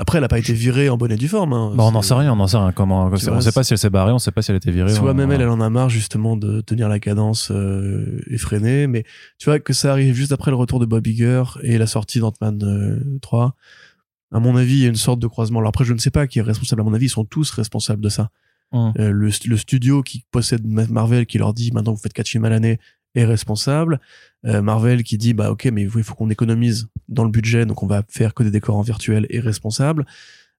Après, 0.00 0.18
elle 0.18 0.24
a 0.24 0.28
pas 0.28 0.38
été 0.38 0.52
virée 0.52 0.88
en 0.88 0.96
bonne 0.96 1.12
et 1.12 1.16
due 1.16 1.28
forme. 1.28 1.52
Hein. 1.52 1.72
Bah, 1.74 1.84
on 1.84 1.92
n'en 1.92 2.02
sait 2.02 2.14
rien, 2.14 2.32
on 2.32 2.36
n'en 2.36 2.46
sait 2.46 2.56
rien. 2.56 2.72
Comment, 2.72 3.06
on 3.06 3.16
sait 3.40 3.52
pas 3.52 3.62
si 3.62 3.72
elle 3.72 3.78
s'est 3.78 3.90
barrée, 3.90 4.12
on 4.12 4.18
sait 4.18 4.30
pas 4.30 4.42
si 4.42 4.50
elle 4.50 4.56
a 4.56 4.58
été 4.58 4.70
virée. 4.70 4.92
Soit 4.92 5.14
même 5.14 5.30
elle, 5.30 5.40
elle 5.40 5.48
en 5.48 5.60
a 5.60 5.70
marre 5.70 5.88
justement 5.88 6.36
de 6.36 6.60
tenir 6.60 6.88
la 6.88 6.98
cadence 6.98 7.50
euh, 7.50 8.22
effrénée. 8.30 8.86
Mais 8.86 9.04
tu 9.38 9.46
vois 9.46 9.58
que 9.58 9.72
ça 9.72 9.92
arrive 9.92 10.14
juste 10.14 10.32
après 10.32 10.50
le 10.50 10.56
retour 10.56 10.80
de 10.80 10.86
Bob 10.86 11.06
Iger 11.06 11.44
et 11.62 11.78
la 11.78 11.86
sortie 11.86 12.20
d'Ant-Man 12.20 13.18
3. 13.20 13.44
Euh, 13.44 14.36
à 14.36 14.40
mon 14.40 14.56
avis, 14.56 14.74
il 14.74 14.82
y 14.82 14.86
a 14.86 14.88
une 14.88 14.96
sorte 14.96 15.18
de 15.18 15.26
croisement. 15.26 15.58
Alors 15.58 15.68
après, 15.68 15.84
je 15.84 15.92
ne 15.92 15.98
sais 15.98 16.10
pas 16.10 16.26
qui 16.26 16.38
est 16.38 16.42
responsable. 16.42 16.80
À 16.80 16.84
mon 16.84 16.94
avis, 16.94 17.06
ils 17.06 17.10
sont 17.10 17.24
tous 17.24 17.50
responsables 17.50 18.02
de 18.02 18.08
ça. 18.08 18.30
Hum. 18.72 18.94
Euh, 18.98 19.10
le, 19.10 19.30
le, 19.44 19.56
studio 19.58 20.02
qui 20.02 20.24
possède 20.30 20.66
Marvel 20.66 21.26
qui 21.26 21.36
leur 21.36 21.52
dit 21.52 21.72
maintenant 21.72 21.92
vous 21.92 22.00
faites 22.00 22.14
quatre 22.14 22.28
films 22.28 22.46
à 22.46 22.48
l'année 22.48 22.78
est 23.14 23.24
responsable. 23.24 24.00
Euh, 24.44 24.62
Marvel 24.62 25.04
qui 25.04 25.18
dit 25.18 25.34
bah 25.34 25.50
ok 25.50 25.66
mais 25.72 25.82
il 25.82 26.02
faut 26.02 26.14
qu'on 26.14 26.30
économise 26.30 26.88
dans 27.08 27.22
le 27.22 27.30
budget 27.30 27.64
donc 27.64 27.84
on 27.84 27.86
va 27.86 28.02
faire 28.08 28.34
que 28.34 28.42
des 28.42 28.50
décors 28.50 28.76
en 28.76 28.82
virtuel 28.82 29.26
est 29.30 29.40
responsable. 29.40 30.04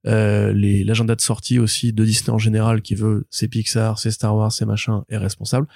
Euh, 0.06 0.54
l'agenda 0.56 1.16
de 1.16 1.22
sortie 1.22 1.60
aussi 1.60 1.94
de 1.94 2.04
Disney 2.04 2.30
en 2.30 2.38
général 2.38 2.82
qui 2.82 2.96
veut 2.96 3.26
c'est 3.30 3.48
Pixar, 3.48 4.00
c'est 4.00 4.12
Star 4.12 4.36
Wars, 4.36 4.52
c'est 4.52 4.66
machin 4.66 5.04
est 5.10 5.18
responsable. 5.18 5.68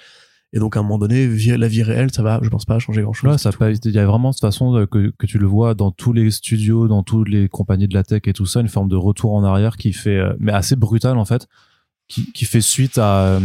Et 0.54 0.58
donc 0.58 0.76
à 0.76 0.80
un 0.80 0.82
moment 0.82 0.98
donné, 0.98 1.26
la 1.26 1.68
vie 1.68 1.82
réelle, 1.82 2.10
ça 2.10 2.22
va, 2.22 2.40
je 2.42 2.48
pense 2.48 2.64
pas 2.64 2.78
changer 2.78 3.02
grand 3.02 3.12
chose. 3.12 3.30
Ouais, 3.30 3.36
ça 3.36 3.52
pas, 3.52 3.70
il 3.70 3.90
y 3.90 3.98
a 3.98 4.06
vraiment 4.06 4.30
de 4.30 4.34
toute 4.34 4.40
façon 4.40 4.74
euh, 4.76 4.86
que, 4.86 5.12
que 5.18 5.26
tu 5.26 5.38
le 5.38 5.46
vois 5.46 5.74
dans 5.74 5.90
tous 5.90 6.14
les 6.14 6.30
studios, 6.30 6.88
dans 6.88 7.02
toutes 7.02 7.28
les 7.28 7.50
compagnies 7.50 7.88
de 7.88 7.92
la 7.94 8.02
tech 8.02 8.22
et 8.24 8.32
tout 8.32 8.46
ça, 8.46 8.60
une 8.60 8.68
forme 8.68 8.88
de 8.88 8.96
retour 8.96 9.34
en 9.34 9.44
arrière 9.44 9.76
qui 9.76 9.92
fait, 9.92 10.22
mais 10.38 10.52
assez 10.52 10.76
brutal 10.76 11.18
en 11.18 11.26
fait, 11.26 11.46
qui, 12.08 12.32
qui 12.32 12.46
fait 12.46 12.62
suite 12.62 12.96
à 12.96 13.38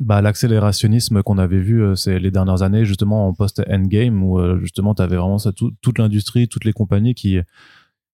bah, 0.00 0.22
l'accélérationnisme 0.22 1.22
qu'on 1.22 1.38
avait 1.38 1.60
vu 1.60 1.82
euh, 1.82 1.94
c'est 1.94 2.18
les 2.18 2.30
dernières 2.30 2.62
années 2.62 2.86
justement 2.86 3.28
en 3.28 3.34
post 3.34 3.62
endgame 3.70 4.22
où 4.22 4.38
euh, 4.38 4.58
justement 4.60 4.94
tu 4.94 5.02
avais 5.02 5.16
vraiment 5.16 5.38
ça, 5.38 5.52
toute 5.52 5.98
l'industrie 5.98 6.48
toutes 6.48 6.64
les 6.64 6.72
compagnies 6.72 7.14
qui 7.14 7.38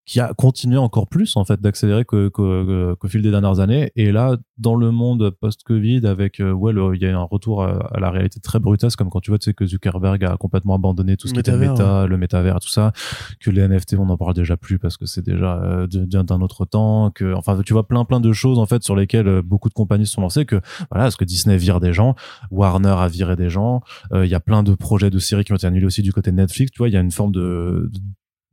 qui 0.07 0.21
a 0.21 0.33
continué 0.35 0.79
encore 0.79 1.09
plus 1.09 1.37
en 1.37 1.45
fait 1.45 1.61
d'accélérer 1.61 2.05
qu'au 2.05 2.31
que, 2.31 2.95
qu'au 2.95 3.09
fil 3.09 3.23
des 3.23 3.33
dernières 3.33 3.59
années. 3.59 3.91
Et 3.97 4.13
là 4.13 4.37
dans 4.57 4.77
le 4.77 4.91
monde 4.93 5.31
post-Covid 5.31 6.07
avec 6.07 6.41
euh, 6.41 6.53
ouais 6.53 6.73
il 6.95 7.03
y 7.03 7.07
a 7.07 7.19
un 7.19 7.23
retour 7.23 7.65
à, 7.65 7.91
la 7.99 8.11
réalité 8.11 8.41
très 8.41 8.61
brutasse 8.61 8.97
comme 8.97 9.11
quand 9.11 9.21
tu 9.21 9.31
vois 9.31 9.39
tu 9.39 9.47
sais 9.47 9.55
que 9.55 9.67
Zuckerberg 9.67 10.25
a 10.25 10.37
complètement 10.37 10.77
abandonné 10.77 11.17
tout 11.17 11.29
ce 11.29 11.35
qui 11.35 11.41
était 11.41 11.57
méta 11.57 12.07
le 12.07 12.17
métavers 12.17 12.61
tout 12.61 12.69
ça 12.69 12.93
que 13.41 13.51
les 13.51 13.67
NFT 13.67 13.95
on 13.99 14.07
n'en 14.07 14.17
parle 14.17 14.35
déjà 14.35 14.57
plus 14.57 14.79
parce 14.79 14.97
que 14.97 15.07
c'est 15.07 15.25
déjà 15.25 15.61
euh, 15.63 15.87
d'un 15.87 16.41
autre 16.41 16.65
temps 16.65 17.11
que 17.11 17.35
enfin 17.35 17.61
tu 17.65 17.73
vois 17.73 17.87
plein 17.87 18.05
plein 18.05 18.21
de 18.21 18.33
choses 18.33 18.59
en 18.59 18.67
fait 18.67 18.83
sur 18.83 18.97
lesquelles 18.97 19.29
euh, 19.29 19.43
beaucoup 19.43 19.69
de 19.69 19.75
compagnies 19.75 20.07
se 20.07 20.13
sont 20.13 20.23
lancées 20.23 20.47
que 20.47 20.61
voilà 20.91 21.09
est-ce 21.09 21.17
que 21.17 21.25
Disney 21.25 21.57
vire 21.57 21.81
des 21.81 21.93
gens 21.93 22.15
Warner 22.51 22.95
a 22.97 23.09
viré 23.09 23.37
des 23.37 23.51
gens 23.51 23.83
il 24.15 24.27
y 24.27 24.35
a 24.35 24.41
plein 24.41 24.63
de 24.63 24.75
projets 24.75 25.11
de 25.11 25.19
séries 25.19 25.45
qui 25.45 25.53
ont 25.53 25.57
été 25.57 25.67
annulés 25.67 25.87
aussi 25.87 26.03
du 26.03 26.13
côté 26.13 26.31
de 26.31 26.37
Netflix 26.37 26.71
tu 26.71 26.79
vois 26.79 26.89
il 26.89 26.95
y 26.95 26.97
a 26.97 27.01
une 27.01 27.11
forme 27.11 27.33
de 27.33 27.91
de 27.93 28.01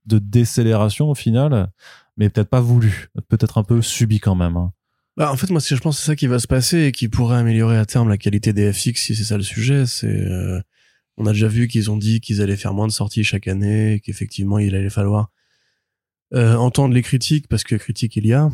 décélération 0.06 1.10
au 1.10 1.16
final, 1.16 1.70
mais 2.18 2.30
peut-être 2.30 2.50
pas 2.50 2.62
voulu, 2.62 3.10
peut-être 3.30 3.58
un 3.58 3.64
peu 3.64 3.82
subi 3.82 4.20
quand 4.20 4.36
même. 4.36 4.58
Hein. 4.58 4.72
Bah, 5.16 5.32
en 5.32 5.38
fait, 5.38 5.50
moi, 5.52 5.62
je 5.64 5.76
pense 5.76 5.98
que 5.98 6.02
c'est 6.02 6.12
ça 6.12 6.16
qui 6.16 6.28
va 6.28 6.40
se 6.40 6.48
passer 6.48 6.86
et 6.86 6.92
qui 6.92 7.08
pourrait 7.08 7.38
améliorer 7.38 7.78
à 7.78 7.86
terme 7.86 8.10
la 8.10 8.18
qualité 8.18 8.52
des 8.52 8.74
FX 8.74 8.96
si 8.96 9.16
c'est 9.16 9.24
ça 9.24 9.38
le 9.38 9.44
sujet. 9.44 9.86
C'est, 9.86 10.08
euh, 10.08 10.60
on 11.18 11.28
a 11.28 11.34
déjà 11.34 11.48
vu 11.48 11.68
qu'ils 11.68 11.92
ont 11.92 11.98
dit 11.98 12.20
qu'ils 12.20 12.42
allaient 12.42 12.58
faire 12.58 12.74
moins 12.74 12.88
de 12.88 12.92
sorties 12.92 13.24
chaque 13.24 13.48
année, 13.48 14.02
qu'effectivement 14.04 14.58
il 14.58 14.76
allait 14.76 14.90
falloir 14.90 15.30
euh, 16.34 16.56
entendre 16.56 16.94
les 16.94 17.02
critiques 17.02 17.48
parce 17.48 17.64
que 17.64 17.76
critiques 17.76 18.16
il 18.16 18.26
y 18.26 18.34
a. 18.34 18.50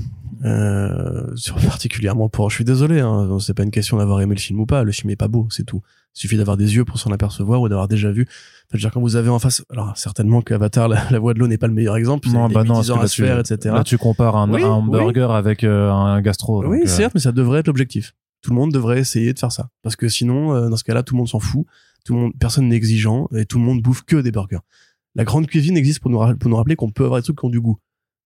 Euh, 0.45 1.35
sur 1.35 1.55
particulièrement 1.67 2.29
pour, 2.29 2.49
je 2.49 2.55
suis 2.55 2.63
désolé, 2.63 2.99
hein, 2.99 3.37
c'est 3.39 3.53
pas 3.53 3.63
une 3.63 3.71
question 3.71 3.97
d'avoir 3.97 4.21
aimé 4.21 4.35
le 4.35 4.39
film 4.39 4.59
ou 4.59 4.65
pas. 4.65 4.83
Le 4.83 4.91
film 4.91 5.09
est 5.09 5.15
pas 5.15 5.27
beau, 5.27 5.47
c'est 5.49 5.65
tout. 5.65 5.81
Il 6.15 6.19
suffit 6.21 6.37
d'avoir 6.37 6.57
des 6.57 6.75
yeux 6.75 6.85
pour 6.85 6.97
s'en 6.97 7.11
apercevoir 7.11 7.61
ou 7.61 7.69
d'avoir 7.69 7.87
déjà 7.87 8.11
vu. 8.11 8.27
Enfin, 8.69 8.79
dire, 8.79 8.91
quand 8.91 9.01
vous 9.01 9.15
avez 9.15 9.29
en 9.29 9.39
face, 9.39 9.63
alors 9.69 9.95
certainement 9.95 10.41
qu'Avatar, 10.41 10.87
la, 10.87 11.03
la 11.09 11.19
voie 11.19 11.33
de 11.33 11.39
l'eau 11.39 11.47
n'est 11.47 11.57
pas 11.57 11.67
le 11.67 11.73
meilleur 11.73 11.95
exemple. 11.95 12.27
Non, 12.29 12.49
bah 12.49 12.63
non, 12.63 12.79
à 12.79 13.07
se 13.07 13.21
faire, 13.21 13.39
etc. 13.39 13.75
Là, 13.75 13.83
tu 13.83 13.97
compares 13.97 14.35
un, 14.35 14.51
hamburger 14.51 15.31
avec 15.31 15.63
euh, 15.63 15.91
un 15.91 16.21
gastro. 16.21 16.65
Oui, 16.65 16.81
euh. 16.83 16.87
certes, 16.87 17.13
mais 17.13 17.21
ça 17.21 17.31
devrait 17.31 17.59
être 17.59 17.67
l'objectif. 17.67 18.13
Tout 18.41 18.51
le 18.51 18.55
monde 18.55 18.71
devrait 18.71 18.99
essayer 18.99 19.33
de 19.33 19.39
faire 19.39 19.51
ça, 19.51 19.69
parce 19.83 19.95
que 19.95 20.07
sinon, 20.07 20.53
euh, 20.53 20.69
dans 20.69 20.77
ce 20.77 20.83
cas-là, 20.83 21.03
tout 21.03 21.13
le 21.13 21.19
monde 21.19 21.27
s'en 21.27 21.39
fout. 21.39 21.65
Tout 22.05 22.13
le 22.13 22.19
monde, 22.21 22.31
personne 22.39 22.69
n'est 22.69 22.75
exigeant 22.75 23.27
et 23.35 23.45
tout 23.45 23.59
le 23.59 23.65
monde 23.65 23.81
bouffe 23.81 24.03
que 24.03 24.15
des 24.15 24.31
burgers. 24.31 24.59
La 25.15 25.23
grande 25.23 25.47
cuisine 25.47 25.77
existe 25.77 25.99
pour 25.99 26.11
nous, 26.11 26.19
rappeler 26.19 26.75
qu'on 26.75 26.91
peut 26.91 27.05
avoir 27.05 27.19
des 27.19 27.23
trucs 27.23 27.39
qui 27.39 27.45
ont 27.45 27.49
du 27.49 27.59
goût 27.59 27.79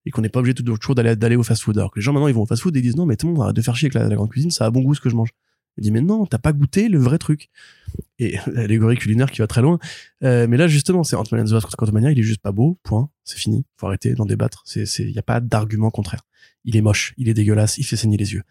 et 0.05 0.11
qu'on 0.11 0.21
n'est 0.21 0.29
pas 0.29 0.39
obligé 0.39 0.53
toujours 0.53 0.95
d'aller 0.95 1.35
au 1.35 1.43
fast-food. 1.43 1.77
Alors 1.77 1.91
que 1.91 1.99
les 1.99 2.03
gens 2.03 2.11
maintenant 2.11 2.27
ils 2.27 2.33
vont 2.33 2.41
au 2.41 2.45
fast-food 2.45 2.75
et 2.75 2.79
ils 2.79 2.83
disent 2.83 2.97
non 2.97 3.05
mais 3.05 3.15
tout 3.15 3.27
le 3.27 3.33
monde 3.33 3.43
arrête 3.43 3.55
de 3.55 3.61
faire 3.61 3.75
chier 3.75 3.89
avec 3.93 4.09
la 4.09 4.15
grande 4.15 4.29
cuisine, 4.29 4.51
ça 4.51 4.65
a 4.65 4.69
bon 4.69 4.81
goût 4.81 4.95
ce 4.95 5.01
que 5.01 5.09
je 5.09 5.15
mange. 5.15 5.29
Il 5.77 5.81
dit 5.81 5.91
mais 5.91 6.01
non, 6.01 6.25
t'as 6.25 6.37
pas 6.37 6.53
goûté 6.53 6.87
le 6.87 6.99
vrai 6.99 7.17
truc. 7.17 7.49
Et 8.19 8.37
l'allégorie 8.47 8.97
culinaire 8.97 9.31
qui 9.31 9.39
va 9.39 9.47
très 9.47 9.61
loin. 9.61 9.79
Euh, 10.23 10.45
mais 10.47 10.57
là 10.57 10.67
justement, 10.67 11.03
c'est 11.03 11.15
Ant-Man 11.15 11.41
and 11.41 11.59
the 11.59 11.75
contre 11.75 11.97
il 11.97 12.19
est 12.19 12.23
juste 12.23 12.41
pas 12.41 12.51
beau, 12.51 12.79
point, 12.83 13.09
c'est 13.23 13.37
fini. 13.37 13.65
Faut 13.77 13.87
arrêter 13.87 14.13
d'en 14.13 14.25
débattre. 14.25 14.61
C'est, 14.65 14.85
c'est, 14.85 15.11
a 15.17 15.21
pas 15.23 15.39
d'argument 15.39 15.89
contraire. 15.89 16.23
Il 16.65 16.77
est 16.77 16.81
moche, 16.81 17.13
il 17.17 17.27
est 17.27 17.33
dégueulasse, 17.33 17.77
il 17.77 17.83
fait 17.83 17.97
saigner 17.97 18.17
les 18.17 18.33
yeux. 18.33 18.43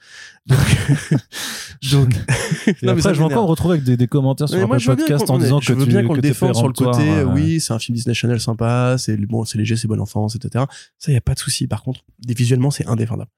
Donc, 0.47 0.59
donc. 1.93 2.14
non, 2.66 2.74
mais 2.82 2.90
après, 2.90 3.14
je 3.14 3.18
vais 3.18 3.24
encore 3.24 3.47
retrouver 3.47 3.74
avec 3.74 3.84
des, 3.84 3.97
des 3.97 4.07
commentaires 4.07 4.49
sur 4.49 4.59
le 4.59 4.84
podcast 4.84 5.30
en 5.30 5.38
disant 5.38 5.61
que 5.61 5.66
je 5.66 5.72
veux 5.72 5.86
bien 5.86 6.05
qu'on 6.05 6.14
le 6.14 6.20
défende 6.20 6.55
sur 6.55 6.66
le 6.66 6.74
côté. 6.74 7.22
Oui, 7.22 7.61
c'est 7.61 7.72
un 7.72 7.78
film 7.78 7.97
Disney 7.97 8.14
Channel 8.14 8.40
sympa, 8.40 8.97
c'est 8.99 9.16
bon, 9.16 9.45
c'est 9.45 9.59
léger, 9.59 9.76
c'est 9.76 9.88
bonne 9.88 10.01
enfance, 10.01 10.36
etc. 10.36 10.64
Ça 10.99 11.12
y 11.12 11.16
a 11.16 11.20
pas 11.20 11.34
de 11.34 11.38
souci. 11.38 11.66
Par 11.66 11.82
contre, 11.82 12.05
visuellement, 12.26 12.70
c'est 12.70 12.86
indéfendable 12.86 13.30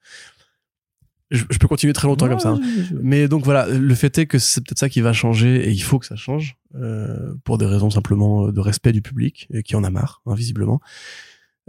je, 1.31 1.59
peux 1.59 1.69
continuer 1.69 1.93
très 1.93 2.07
longtemps 2.07 2.29
comme 2.29 2.39
ça. 2.39 2.51
Hein. 2.51 2.61
Mais 3.03 3.29
donc 3.29 3.45
voilà, 3.45 3.67
le 3.67 3.95
fait 3.95 4.17
est 4.19 4.27
que 4.27 4.39
c'est 4.39 4.61
peut-être 4.61 4.79
ça 4.79 4.89
qui 4.89 5.01
va 5.01 5.13
changer 5.13 5.69
et 5.69 5.71
il 5.71 5.83
faut 5.83 5.99
que 5.99 6.07
ça 6.07 6.17
change 6.17 6.57
euh, 6.75 7.35
pour 7.45 7.59
des 7.59 7.67
raisons 7.67 7.91
simplement 7.91 8.49
de 8.49 8.61
respect 8.61 8.93
du 8.93 9.03
public 9.03 9.49
et 9.53 9.63
qui 9.63 9.77
en 9.77 9.85
a 9.85 9.91
marre, 9.91 10.23
hein, 10.27 10.35
visiblement. 10.35 10.81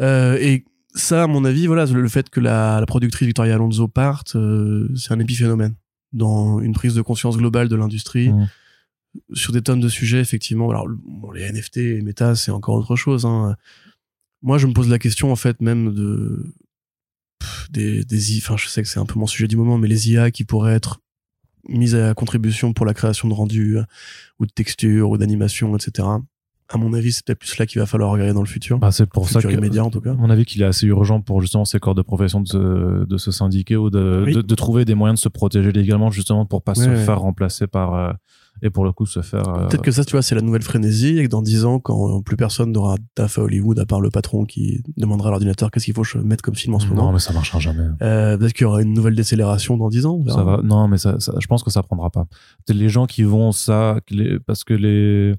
Euh, 0.02 0.38
et 0.40 0.66
ça, 0.96 1.24
à 1.24 1.28
mon 1.28 1.46
avis, 1.46 1.68
voilà, 1.68 1.86
le 1.86 2.08
fait 2.08 2.30
que 2.30 2.40
la, 2.40 2.80
la 2.80 2.86
productrice 2.86 3.28
Victoria 3.28 3.56
Alonso 3.56 3.88
parte, 3.88 4.36
euh, 4.36 4.90
c'est 4.96 5.12
un 5.14 5.20
épiphénomène 5.20 5.76
dans 6.14 6.60
une 6.60 6.74
prise 6.74 6.96
de 6.96 7.02
conscience 7.02 7.38
globale 7.38 7.68
de 7.68 7.76
l'industrie. 7.76 8.30
Mmh. 8.30 8.50
Sur 9.34 9.54
des 9.54 9.62
tonnes 9.62 9.80
de 9.80 9.90
sujets, 9.90 10.20
effectivement. 10.20 10.70
Alors, 10.70 10.88
bon, 10.90 11.32
les 11.32 11.50
NFT 11.50 11.78
et 11.78 12.02
méta, 12.02 12.36
c'est 12.36 12.52
encore 12.52 12.76
autre 12.76 12.96
chose. 12.96 13.26
Hein. 13.26 13.56
Moi, 14.42 14.58
je 14.58 14.68
me 14.68 14.74
pose 14.74 14.90
la 14.90 15.00
question, 15.00 15.32
en 15.32 15.36
fait, 15.36 15.62
même 15.62 15.94
de 15.94 16.54
des, 17.70 18.04
des 18.04 18.38
enfin 18.38 18.58
je 18.58 18.68
sais 18.68 18.82
que 18.82 18.88
c'est 18.88 19.00
un 19.00 19.06
peu 19.06 19.20
mon 19.20 19.28
sujet 19.28 19.48
du 19.48 19.58
moment 19.58 19.78
mais 19.78 19.88
les 19.88 20.10
IA 20.10 20.32
qui 20.32 20.46
pourraient 20.46 20.74
être 20.74 21.02
mise 21.68 21.96
à 21.96 22.14
contribution 22.14 22.74
pour 22.74 22.86
la 22.86 22.94
création 22.94 23.28
de 23.28 23.34
rendu 23.34 23.78
euh, 23.78 23.84
ou 24.40 24.46
de 24.46 24.52
texture 24.52 25.10
ou 25.10 25.18
d'animation, 25.18 25.76
etc. 25.76 26.08
À 26.74 26.78
mon 26.78 26.94
avis, 26.94 27.12
c'est 27.14 27.24
peut-être 27.26 27.40
plus 27.40 27.58
là 27.60 27.66
qu'il 27.68 27.80
va 27.80 27.86
falloir 27.86 28.10
regarder 28.10 28.34
dans 28.34 28.42
le 28.42 28.48
futur. 28.48 28.80
Bah, 28.80 28.92
c'est 28.92 29.06
pour 29.08 29.30
ça 29.30 29.40
futur 29.40 29.52
que, 29.52 29.56
immédiat 29.58 29.86
en 29.86 29.92
tout 29.92 30.02
cas. 30.02 30.12
à 30.12 30.16
mon 30.16 30.30
avis, 30.32 30.46
qu'il 30.46 30.62
est 30.64 30.66
assez 30.66 30.88
urgent 30.88 31.22
pour 31.22 31.40
justement 31.42 31.64
ces 31.66 31.80
corps 31.80 31.94
de 31.96 32.02
profession 32.02 32.42
de 32.42 32.48
se, 32.48 33.06
de 33.06 33.18
se 33.18 33.32
syndiquer 33.32 33.76
ou 33.78 33.90
de, 33.92 34.24
Oui. 34.26 34.34
de, 34.34 34.42
de 34.42 34.56
trouver 34.56 34.84
des 34.84 34.96
moyens 34.96 35.20
de 35.20 35.24
se 35.24 35.30
protéger 35.30 35.72
légalement 35.72 36.10
justement 36.10 36.46
pour 36.48 36.64
pas 36.64 36.74
se 36.74 36.90
Ouais, 36.90 36.96
faire 36.98 37.20
remplacer 37.20 37.68
par 37.68 37.94
euh, 37.94 38.14
et 38.64 38.70
pour 38.72 38.84
le 38.86 38.94
coup 38.94 39.06
se 39.06 39.22
faire. 39.22 39.48
euh, 39.50 39.68
Peut-être 39.68 39.84
que 39.84 39.92
ça, 39.92 40.04
tu 40.06 40.14
vois, 40.14 40.22
c'est 40.24 40.34
la 40.34 40.42
nouvelle 40.42 40.62
frénésie 40.64 41.20
et 41.20 41.24
que 41.26 41.30
dans 41.30 41.42
10 41.44 41.66
ans, 41.66 41.78
quand 41.80 42.22
plus 42.22 42.36
personne 42.38 42.72
n'aura 42.72 42.96
taf 43.14 43.38
à 43.38 43.42
Hollywood 43.44 43.78
à 43.78 43.86
part 43.86 44.02
le 44.02 44.10
patron 44.10 44.46
qui 44.46 44.82
demandera 44.98 45.28
à 45.28 45.32
l'ordinateur 45.32 45.70
qu'est-ce 45.70 45.86
qu'il 45.86 45.94
faut 45.94 46.04
mettre 46.24 46.42
comme 46.42 46.56
film 46.56 46.74
en 46.74 46.80
ce 46.80 46.88
non, 46.88 46.96
moment, 46.96 47.12
mais 47.12 47.20
ça 47.20 47.34
marchera 47.34 47.60
jamais. 47.60 47.84
euh, 48.02 48.38
peut-être 48.38 48.54
qu'il 48.54 48.64
y 48.64 48.68
aura 48.68 48.82
une 48.82 48.94
nouvelle 48.94 49.14
décélération 49.16 49.78
dans 49.78 49.90
10 49.90 50.06
ans. 50.08 50.24
Ça 50.30 50.44
va. 50.44 50.62
Non, 50.64 50.88
mais 50.88 50.98
ça, 50.98 51.20
ça- 51.20 51.34
je 51.40 51.46
pense 51.48 51.62
que 51.64 51.70
ça 51.70 51.84
prendra 51.84 52.10
pas. 52.10 52.26
Les 52.70 52.90
gens 52.90 53.06
qui 53.06 53.22
vont 53.24 53.52
ça, 53.52 54.00
les- 54.10 54.40
parce 54.40 54.64
que 54.64 54.74
les. 54.74 55.36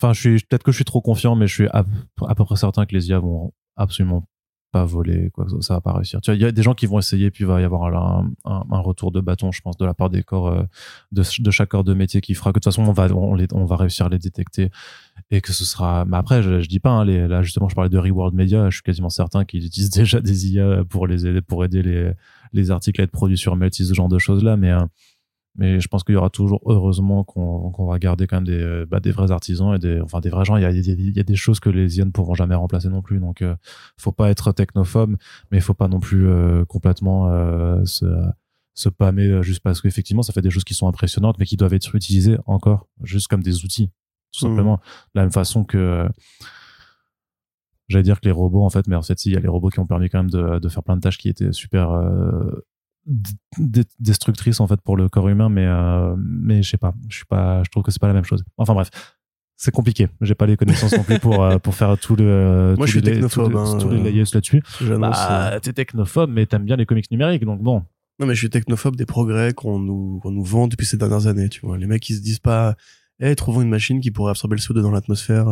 Enfin, 0.00 0.12
je 0.12 0.20
suis 0.20 0.46
peut-être 0.48 0.62
que 0.62 0.72
je 0.72 0.76
suis 0.76 0.84
trop 0.84 1.00
confiant, 1.00 1.36
mais 1.36 1.46
je 1.46 1.54
suis 1.54 1.68
à, 1.68 1.84
peu 1.84 2.44
près 2.44 2.56
certain 2.56 2.86
que 2.86 2.94
les 2.94 3.08
IA 3.08 3.18
vont 3.18 3.52
absolument 3.76 4.28
pas 4.72 4.84
voler, 4.84 5.30
quoi. 5.30 5.46
Ça, 5.60 5.74
va 5.74 5.80
pas 5.80 5.92
réussir. 5.92 6.20
Tu 6.20 6.30
vois, 6.30 6.36
il 6.36 6.42
y 6.42 6.44
a 6.44 6.52
des 6.52 6.62
gens 6.62 6.74
qui 6.74 6.86
vont 6.86 6.98
essayer, 6.98 7.30
puis 7.30 7.44
il 7.44 7.46
va 7.46 7.60
y 7.60 7.64
avoir 7.64 7.84
un, 7.84 8.30
un, 8.44 8.80
retour 8.80 9.10
de 9.10 9.20
bâton, 9.20 9.52
je 9.52 9.62
pense, 9.62 9.76
de 9.78 9.86
la 9.86 9.94
part 9.94 10.10
des 10.10 10.22
corps, 10.22 10.48
euh, 10.48 10.64
de, 11.12 11.50
chaque 11.50 11.70
corps 11.70 11.84
de 11.84 11.94
métier 11.94 12.20
qui 12.20 12.34
fera 12.34 12.50
que 12.50 12.58
de 12.58 12.64
toute 12.64 12.72
façon, 12.72 12.82
on 12.82 12.92
va, 12.92 13.08
on, 13.14 13.64
va 13.64 13.76
réussir 13.76 14.06
à 14.06 14.08
les 14.08 14.18
détecter 14.18 14.70
et 15.30 15.40
que 15.40 15.52
ce 15.52 15.64
sera. 15.64 16.04
Mais 16.04 16.16
après, 16.16 16.42
je, 16.42 16.60
je 16.60 16.68
dis 16.68 16.80
pas, 16.80 16.90
hein, 16.90 17.04
là 17.04 17.42
justement, 17.42 17.68
je 17.68 17.74
parlais 17.74 17.90
de 17.90 17.98
Reward 17.98 18.34
Media, 18.34 18.68
je 18.68 18.76
suis 18.76 18.82
quasiment 18.82 19.08
certain 19.08 19.44
qu'ils 19.44 19.64
utilisent 19.64 19.90
déjà 19.90 20.20
des 20.20 20.48
IA 20.48 20.84
pour 20.84 21.06
les 21.06 21.26
aider, 21.26 21.40
pour 21.40 21.64
aider 21.64 21.82
les 21.82 22.12
les 22.52 22.70
articles 22.70 23.00
à 23.00 23.04
être 23.04 23.10
produits 23.10 23.38
sur 23.38 23.56
Melty, 23.56 23.84
ce 23.84 23.94
genre 23.94 24.08
de 24.08 24.18
choses 24.18 24.42
là 24.42 24.56
mais 24.56 24.70
euh, 24.70 24.84
mais 25.58 25.80
je 25.80 25.88
pense 25.88 26.04
qu'il 26.04 26.14
y 26.14 26.18
aura 26.18 26.30
toujours 26.30 26.60
heureusement 26.66 27.24
qu'on 27.24 27.86
va 27.86 27.98
garder 27.98 28.26
quand 28.26 28.36
même 28.36 28.44
des 28.46 28.84
bah, 28.88 29.00
des 29.00 29.10
vrais 29.10 29.30
artisans 29.30 29.74
et 29.74 29.78
des 29.78 30.00
enfin 30.00 30.20
des 30.20 30.28
vrais 30.30 30.44
gens. 30.44 30.56
Il 30.56 30.62
y 30.62 30.66
a, 30.66 30.70
il 30.70 31.16
y 31.18 31.24
des 31.24 31.36
choses 31.36 31.60
que 31.60 31.70
les 31.70 31.98
IA 31.98 32.04
ne 32.04 32.10
pourront 32.10 32.34
jamais 32.34 32.54
remplacer 32.54 32.88
non 32.88 33.02
plus. 33.02 33.18
Donc 33.20 33.42
euh, 33.42 33.54
faut 33.96 34.12
pas 34.12 34.30
être 34.30 34.52
technophobe 34.52 35.16
mais 35.50 35.58
il 35.58 35.62
faut 35.62 35.74
pas 35.74 35.88
non 35.88 36.00
plus 36.00 36.28
euh, 36.28 36.64
complètement 36.64 37.28
euh, 37.30 37.84
se 37.84 38.06
se 38.74 38.88
pâmer 38.90 39.26
euh, 39.28 39.42
juste 39.42 39.60
parce 39.60 39.80
qu'effectivement 39.80 40.22
ça 40.22 40.32
fait 40.34 40.42
des 40.42 40.50
choses 40.50 40.64
qui 40.64 40.74
sont 40.74 40.86
impressionnantes 40.88 41.36
mais 41.38 41.46
qui 41.46 41.56
doivent 41.56 41.72
être 41.74 41.94
utilisées 41.94 42.36
encore 42.46 42.86
juste 43.02 43.28
comme 43.28 43.42
des 43.42 43.64
outils 43.64 43.90
tout 44.38 44.44
Mhm. 44.46 44.50
simplement. 44.50 44.76
De 44.76 44.80
la 45.14 45.22
même 45.22 45.32
façon 45.32 45.64
que 45.64 46.06
j'allais 47.88 48.02
dire 48.02 48.20
que 48.20 48.26
les 48.26 48.32
robots 48.32 48.64
en 48.64 48.70
fait 48.70 48.86
mais 48.88 48.96
en 48.96 49.02
fait 49.02 49.18
si 49.18 49.30
il 49.30 49.34
y 49.34 49.36
a 49.36 49.40
les 49.40 49.48
robots 49.48 49.70
qui 49.70 49.78
ont 49.78 49.86
permis 49.86 50.08
quand 50.10 50.18
même 50.18 50.30
de, 50.30 50.58
de 50.58 50.68
faire 50.68 50.82
plein 50.82 50.96
de 50.96 51.00
tâches 51.00 51.18
qui 51.18 51.28
étaient 51.28 51.52
super 51.52 51.90
euh, 51.92 52.66
d- 53.06 53.30
d- 53.58 53.82
destructrices 54.00 54.60
en 54.60 54.66
fait 54.66 54.80
pour 54.82 54.96
le 54.96 55.08
corps 55.08 55.28
humain 55.28 55.48
mais 55.48 55.64
euh, 55.66 56.14
mais 56.18 56.62
je 56.62 56.70
sais 56.70 56.76
pas. 56.78 56.94
Je 57.08 57.16
suis 57.16 57.24
pas 57.26 57.62
je 57.64 57.70
trouve 57.70 57.82
que 57.82 57.90
c'est 57.90 58.00
pas 58.00 58.08
la 58.08 58.14
même 58.14 58.24
chose. 58.24 58.44
Enfin 58.56 58.74
bref. 58.74 58.90
C'est 59.58 59.70
compliqué. 59.70 60.08
J'ai 60.20 60.34
pas 60.34 60.44
les 60.44 60.58
connaissances 60.58 60.94
non 60.94 61.02
plus 61.02 61.18
pour 61.18 61.42
euh, 61.42 61.58
pour 61.58 61.74
faire 61.74 61.96
tout 61.98 62.14
le 62.14 62.74
Moi, 62.76 62.84
je 62.86 62.90
suis 62.92 63.00
les- 63.00 63.12
technophobe, 63.12 63.52
les, 63.52 63.58
hein, 63.58 63.78
les 64.04 64.20
euh, 64.20 64.24
là-dessus. 64.34 64.62
bah 64.98 65.58
t'es 65.62 65.72
technophobe 65.72 66.30
mais 66.30 66.44
t'aimes 66.44 66.64
bien 66.64 66.76
les 66.76 66.84
comics 66.84 67.10
numériques 67.10 67.44
donc 67.44 67.62
bon. 67.62 67.82
Non, 68.18 68.26
mais 68.26 68.34
je 68.34 68.38
suis 68.40 68.50
technophobe 68.50 68.96
des 68.96 69.04
progrès 69.06 69.52
qu'on 69.52 69.78
nous, 69.78 70.20
qu'on 70.22 70.30
nous 70.30 70.42
vend 70.44 70.68
depuis 70.68 70.86
ces 70.86 70.96
dernières 70.96 71.26
années, 71.26 71.50
tu 71.50 71.60
vois. 71.66 71.76
Les 71.76 71.86
mecs, 71.86 72.08
ils 72.08 72.16
se 72.16 72.22
disent 72.22 72.38
pas, 72.38 72.74
eh, 73.20 73.34
trouvons 73.36 73.60
une 73.60 73.68
machine 73.68 74.00
qui 74.00 74.10
pourrait 74.10 74.30
absorber 74.30 74.56
le 74.56 74.60
CO2 74.62 74.80
dans 74.80 74.90
l'atmosphère, 74.90 75.48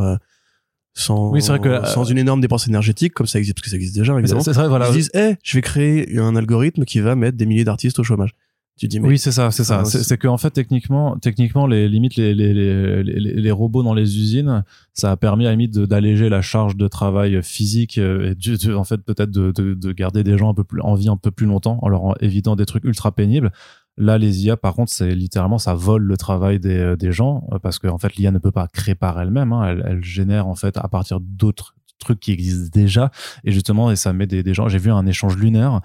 sans, 0.95 1.31
Oui, 1.31 1.43
c'est 1.43 1.49
vrai 1.49 1.61
que, 1.61 1.69
euh, 1.69 1.85
sans 1.85 2.05
une 2.05 2.19
énorme 2.19 2.41
dépense 2.41 2.69
énergétique, 2.69 3.13
comme 3.15 3.27
ça 3.27 3.39
existe, 3.39 3.57
parce 3.57 3.65
que 3.65 3.71
ça 3.71 3.77
existe 3.77 3.97
déjà, 3.97 4.17
évidemment. 4.19 4.41
c'est 4.41 4.53
vrai 4.53 4.69
voilà 4.69 4.87
Ils 4.87 4.93
se 4.93 4.97
disent, 4.97 5.11
eh, 5.15 5.35
je 5.43 5.57
vais 5.57 5.63
créer 5.63 6.19
un 6.19 6.37
algorithme 6.37 6.85
qui 6.85 7.01
va 7.01 7.17
mettre 7.17 7.37
des 7.37 7.47
milliers 7.47 7.65
d'artistes 7.65 7.99
au 7.99 8.05
chômage. 8.05 8.31
Tu 8.77 8.89
dis, 8.89 8.99
mais 8.99 9.07
Oui, 9.07 9.19
c'est 9.19 9.31
ça, 9.31 9.53
c'est 9.53 9.63
ça. 9.63 9.85
C'est 9.85 10.19
que 10.19 10.27
en 10.27 10.37
fait, 10.37 10.51
techniquement, 10.51 11.17
techniquement, 11.19 11.69
les 11.69 11.89
limites, 11.89 12.17
les, 12.17 12.35
les, 12.35 12.53
les, 12.53 13.03
les, 13.05 13.51
robots 13.53 13.85
dans 13.85 13.95
les 13.95 14.19
usines, 14.19 14.65
ça 14.95 15.13
a 15.13 15.17
permis 15.17 15.45
à 15.47 15.51
la 15.51 15.53
limite 15.53 15.79
d'alléger 15.79 16.29
la 16.29 16.43
charge 16.43 16.77
de 16.77 16.89
travail 16.89 17.41
physique 17.45 17.99
euh, 17.99 18.33
et 18.33 18.35
du- 18.35 18.57
de- 18.57 18.75
en 18.75 18.83
fait 18.83 18.99
peut-être 18.99 19.31
de, 19.31 19.53
de, 19.53 19.75
de 19.75 19.93
garder 19.93 20.25
des 20.25 20.37
gens 20.39 20.51
un 20.51 20.55
peu 20.55 20.65
plus 20.65 20.81
en 20.81 20.97
vie 20.97 21.09
un 21.09 21.17
peu 21.17 21.31
plus 21.31 21.47
longtemps 21.47 21.79
en 21.83 21.89
leur 21.89 22.03
en 22.03 22.15
évitant 22.21 22.57
des 22.57 22.67
trucs 22.67 22.83
ultra 22.83 23.13
pénibles. 23.13 23.53
Là, 23.97 24.19
les 24.19 24.45
IA, 24.45 24.57
par 24.57 24.75
contre, 24.75 24.93
c'est 24.93 25.15
littéralement 25.15 25.59
ça 25.59 25.75
vole 25.75 26.03
le 26.03 26.17
travail 26.17 26.59
des, 26.59 26.77
euh, 26.79 26.97
des 26.97 27.13
gens 27.13 27.47
euh, 27.53 27.59
parce 27.59 27.79
que 27.79 27.87
en 27.87 27.99
fait, 27.99 28.17
l'IA 28.17 28.33
ne 28.33 28.39
peut 28.39 28.51
pas 28.51 28.67
créer 28.69 28.95
par 28.95 29.21
elle-même. 29.21 29.53
Hein, 29.53 29.69
elle, 29.69 29.85
elle 29.87 30.05
génère 30.05 30.49
en 30.49 30.57
fait 30.57 30.77
à 30.77 30.89
partir 30.89 31.21
d'autres 31.21 31.75
trucs 32.01 32.21
qui 32.21 32.33
existent 32.33 32.71
déjà 32.73 33.11
et 33.45 33.53
justement 33.53 33.91
et 33.91 33.97
ça 33.97 34.13
met 34.13 34.27
des, 34.27 34.43
des 34.43 34.55
gens. 34.55 34.69
J'ai 34.69 34.79
vu 34.79 34.91
un 34.91 35.07
échange 35.07 35.37
lunaire 35.37 35.81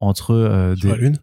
entre 0.00 0.32
euh, 0.34 0.74
des, 0.74 0.88
la 0.88 0.96
Lune? 0.96 1.18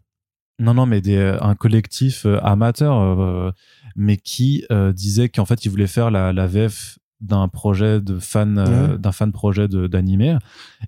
non, 0.59 0.73
non, 0.73 0.85
mais 0.85 1.01
des, 1.01 1.17
euh, 1.17 1.41
un 1.41 1.55
collectif 1.55 2.25
amateur, 2.41 2.99
euh, 2.99 3.51
mais 3.95 4.17
qui 4.17 4.65
euh, 4.71 4.93
disait 4.93 5.29
qu'en 5.29 5.45
fait, 5.45 5.65
il 5.65 5.69
voulait 5.69 5.87
faire 5.87 6.11
la, 6.11 6.33
la 6.33 6.47
VF 6.47 6.97
d'un 7.23 7.47
projet 7.47 8.01
de 8.01 8.19
fan, 8.19 8.57
euh, 8.59 8.97
d'un 8.97 9.11
fan 9.11 9.31
projet 9.31 9.67
d'animé, 9.67 10.37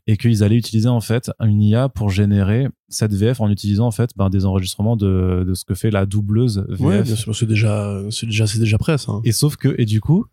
et 0.06 0.18
qu'ils 0.18 0.44
allaient 0.44 0.58
utiliser 0.58 0.90
en 0.90 1.02
fait 1.02 1.32
une 1.40 1.62
IA 1.62 1.90
pour 1.90 2.10
générer 2.10 2.68
cette 2.90 3.14
VF 3.14 3.42
en 3.42 3.50
utilisant 3.50 3.88
en 3.88 3.92
fait 3.92 4.12
ben, 4.16 4.30
des 4.30 4.46
enregistrements 4.46 4.96
de, 4.98 5.44
de 5.48 5.54
ce 5.54 5.66
que 5.66 5.74
fait 5.74 5.90
la 5.92 6.06
doubleuse 6.06 6.66
VF. 6.70 6.80
Ouais, 6.82 7.04
bien 7.04 7.16
sûr, 7.16 7.36
c'est 7.36 7.46
déjà, 7.48 8.00
c'est 8.12 8.26
déjà, 8.28 8.46
c'est 8.46 8.60
déjà 8.60 8.78
prêt, 8.78 8.98
ça. 8.98 9.14
hein. 9.14 9.22
Et 9.24 9.32
sauf 9.32 9.56
que, 9.56 9.74
et 9.80 9.86
du 9.86 10.02
coup, 10.02 10.26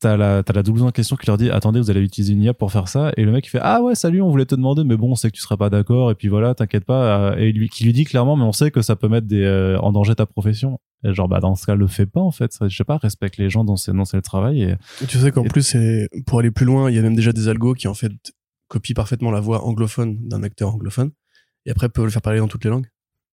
t'as 0.00 0.16
la, 0.16 0.42
t'as 0.42 0.52
la 0.52 0.62
doubleuse 0.62 0.84
en 0.84 0.90
question 0.90 1.16
qui 1.16 1.26
leur 1.26 1.36
dit, 1.36 1.50
attendez, 1.50 1.80
vous 1.80 1.90
allez 1.90 2.00
utiliser 2.00 2.32
une 2.32 2.42
IA 2.42 2.54
pour 2.54 2.70
faire 2.72 2.88
ça. 2.88 3.12
Et 3.16 3.24
le 3.24 3.32
mec, 3.32 3.46
il 3.46 3.50
fait, 3.50 3.58
ah 3.62 3.82
ouais, 3.82 3.94
salut, 3.94 4.20
on 4.22 4.30
voulait 4.30 4.46
te 4.46 4.54
demander, 4.54 4.84
mais 4.84 4.96
bon, 4.96 5.10
on 5.12 5.14
sait 5.14 5.30
que 5.30 5.36
tu 5.36 5.42
seras 5.42 5.56
pas 5.56 5.70
d'accord. 5.70 6.10
Et 6.10 6.14
puis 6.14 6.28
voilà, 6.28 6.54
t'inquiète 6.54 6.84
pas. 6.84 7.32
euh, 7.32 7.36
Et 7.36 7.52
lui, 7.52 7.68
qui 7.68 7.84
lui 7.84 7.92
dit 7.92 8.04
clairement, 8.04 8.36
mais 8.36 8.44
on 8.44 8.52
sait 8.52 8.70
que 8.70 8.82
ça 8.82 8.96
peut 8.96 9.08
mettre 9.08 9.26
des, 9.26 9.42
euh, 9.42 9.78
en 9.80 9.92
danger 9.92 10.14
ta 10.14 10.26
profession. 10.26 10.78
Et 11.04 11.12
genre, 11.12 11.28
bah, 11.28 11.40
dans 11.40 11.54
ce 11.56 11.66
cas, 11.66 11.74
le 11.74 11.86
fais 11.88 12.06
pas, 12.06 12.20
en 12.20 12.30
fait. 12.30 12.52
Je 12.68 12.76
sais 12.76 12.84
pas, 12.84 12.96
respecte 12.96 13.36
les 13.38 13.50
gens 13.50 13.64
dans 13.64 13.76
c'est, 13.76 13.92
dans 13.92 14.04
le 14.12 14.22
travail. 14.22 14.62
Et, 14.62 14.74
Et 15.02 15.06
tu 15.08 15.18
sais 15.18 15.32
qu'en 15.32 15.42
plus, 15.44 15.62
c'est, 15.62 16.08
pour 16.26 16.38
aller 16.38 16.50
plus 16.52 16.66
loin, 16.66 16.90
il 16.90 16.96
y 16.96 16.98
a 16.98 17.02
même 17.02 17.16
déjà 17.16 17.32
des 17.32 17.48
algos 17.48 17.74
qui, 17.74 17.88
en 17.88 17.94
fait, 17.94 18.12
copient 18.68 18.94
parfaitement 18.94 19.30
la 19.30 19.40
voix 19.40 19.64
anglophone 19.64 20.16
d'un 20.28 20.42
acteur 20.44 20.74
anglophone. 20.74 21.10
Et 21.66 21.70
après, 21.70 21.88
peuvent 21.88 22.04
le 22.04 22.10
faire 22.10 22.22
parler 22.22 22.38
dans 22.38 22.48
toutes 22.48 22.64
les 22.64 22.70
langues. 22.70 22.86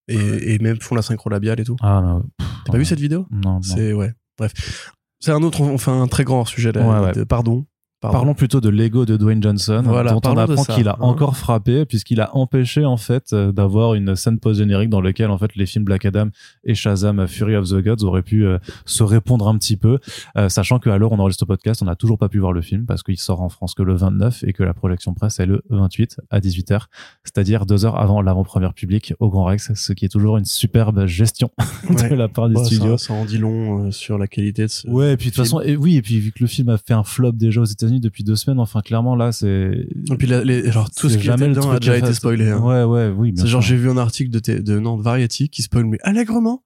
Et, 0.08 0.54
et 0.56 0.60
même 0.60 0.80
font 0.82 0.96
la 0.96 1.04
synchro 1.04 1.30
labiale 1.30 1.60
et 1.60 1.64
tout. 1.64 1.76
ah, 1.82 2.02
non. 2.02 2.24
T'as 2.66 2.72
pas 2.72 2.78
vu 2.80 2.86
cette 2.86 3.00
vidéo? 3.00 3.28
Non, 3.30 3.54
non. 3.56 3.62
C'est, 3.62 3.94
ouais. 3.94 4.12
Bref. 4.38 4.92
C'est 5.20 5.32
un 5.32 5.44
autre, 5.44 5.62
enfin, 5.62 6.02
un 6.02 6.08
très 6.08 6.24
grand 6.24 6.46
sujet 6.46 6.72
là. 6.72 7.12
Ouais, 7.12 7.26
pardon. 7.26 7.66
Pardon. 8.02 8.18
Parlons 8.20 8.34
plutôt 8.34 8.62
de 8.62 8.70
l'ego 8.70 9.06
de 9.06 9.18
Dwayne 9.18 9.44
Johnson, 9.44 9.82
Voilà, 9.86 10.12
dont 10.14 10.22
on 10.26 10.38
apprend 10.38 10.64
qu'il 10.64 10.88
a 10.88 11.02
encore 11.04 11.36
frappé, 11.36 11.86
puisqu'il 11.86 12.22
a 12.22 12.34
empêché 12.36 12.86
en 12.86 12.96
fait 12.96 13.34
euh, 13.34 13.52
d'avoir 13.52 13.94
une 13.94 14.16
scène 14.16 14.40
post-générique 14.40 14.90
dans 14.90 15.02
laquelle 15.02 15.30
en 15.32 15.38
fait 15.38 15.54
les 15.58 15.66
films 15.66 15.84
Black 15.84 16.06
Adam 16.06 16.28
et 16.64 16.76
Shazam 16.76 17.28
Fury 17.28 17.58
of 17.58 17.68
the 17.70 17.84
Gods 17.84 18.06
auraient 18.06 18.22
pu 18.22 18.46
euh, 18.46 18.58
se 18.86 19.04
répondre 19.04 19.48
un 19.50 19.58
petit 19.58 19.76
peu, 19.76 20.00
euh, 20.38 20.48
sachant 20.48 20.80
qu'à 20.80 20.98
l'heure 20.98 21.12
on 21.12 21.20
enregistre 21.20 21.44
le 21.44 21.48
podcast, 21.48 21.82
on 21.82 21.86
n'a 21.86 21.96
toujours 21.96 22.18
pas 22.18 22.30
pu 22.30 22.40
voir 22.40 22.54
le 22.54 22.62
film 22.62 22.86
parce 22.86 23.04
qu'il 23.04 23.18
sort 23.20 23.42
en 23.42 23.50
France 23.50 23.74
que 23.74 23.84
le 23.84 23.96
29 23.96 24.46
et 24.48 24.54
que 24.54 24.64
la 24.64 24.74
projection 24.74 25.14
presse 25.14 25.40
est 25.42 25.46
le 25.46 25.62
28 25.70 26.22
à 26.30 26.40
18h, 26.40 26.84
c'est-à-dire 27.26 27.66
deux 27.66 27.86
heures 27.86 28.00
avant 28.00 28.22
l'avant-première 28.22 28.74
publique 28.74 29.14
au 29.20 29.30
Grand 29.30 29.44
Rex, 29.44 29.74
ce 29.74 29.92
qui 29.92 30.06
est 30.06 30.10
toujours 30.10 30.38
une 30.38 30.46
superbe 30.46 31.06
gestion 31.06 31.52
Ouais. 31.90 32.10
de 32.10 32.16
la 32.16 32.30
part 32.30 32.48
des 32.48 32.56
Ouais, 32.56 32.64
studios. 32.64 32.98
ça, 32.98 33.08
ça 33.08 33.14
en 33.14 33.26
dit 33.26 33.38
long 33.40 33.88
euh, 33.88 33.92
sur 33.92 34.18
la 34.18 34.28
qualité 34.28 34.64
de 34.64 34.68
ce. 34.68 34.88
Ouais, 34.88 35.14
et 35.14 35.18
puis 35.18 35.32
de 35.32 35.36
toute 35.36 35.46
film. 35.46 35.60
façon, 35.60 35.62
et 35.70 35.76
oui, 35.76 35.98
et 35.98 36.02
puis 36.02 36.20
vu 36.20 36.32
que 36.32 36.40
le 36.40 36.48
film 36.48 36.70
a 36.70 36.78
fait 36.78 36.94
un 36.94 37.04
flop 37.04 37.34
déjà 37.34 37.60
aux 37.62 37.66
États-Unis 37.90 38.00
depuis 38.02 38.24
deux 38.24 38.36
semaines, 38.36 38.60
enfin 38.60 38.82
clairement 38.82 39.16
là, 39.16 39.32
c'est. 39.32 39.88
Et 40.12 40.16
puis, 40.18 40.28
les, 40.28 40.72
genre, 40.72 40.90
tout 40.90 41.10
ce 41.10 41.18
qui 41.18 41.28
était 41.30 41.48
dedans 41.48 41.72
a 41.72 41.80
déjà 41.80 41.98
été 41.98 42.14
spoilé. 42.14 42.50
hein. 42.50 42.60
Ouais, 42.60 42.84
ouais, 42.84 43.10
oui. 43.16 43.34
C'est 43.36 43.48
genre, 43.48 43.62
j'ai 43.62 43.76
vu 43.76 43.90
un 43.90 43.98
article 43.98 44.30
de, 44.32 44.60
de, 44.60 44.80
non, 44.80 44.98
de 44.98 45.04
Variety 45.04 45.50
qui 45.50 45.62
spoil, 45.62 45.86
mais 45.86 45.98
allègrement, 46.04 46.64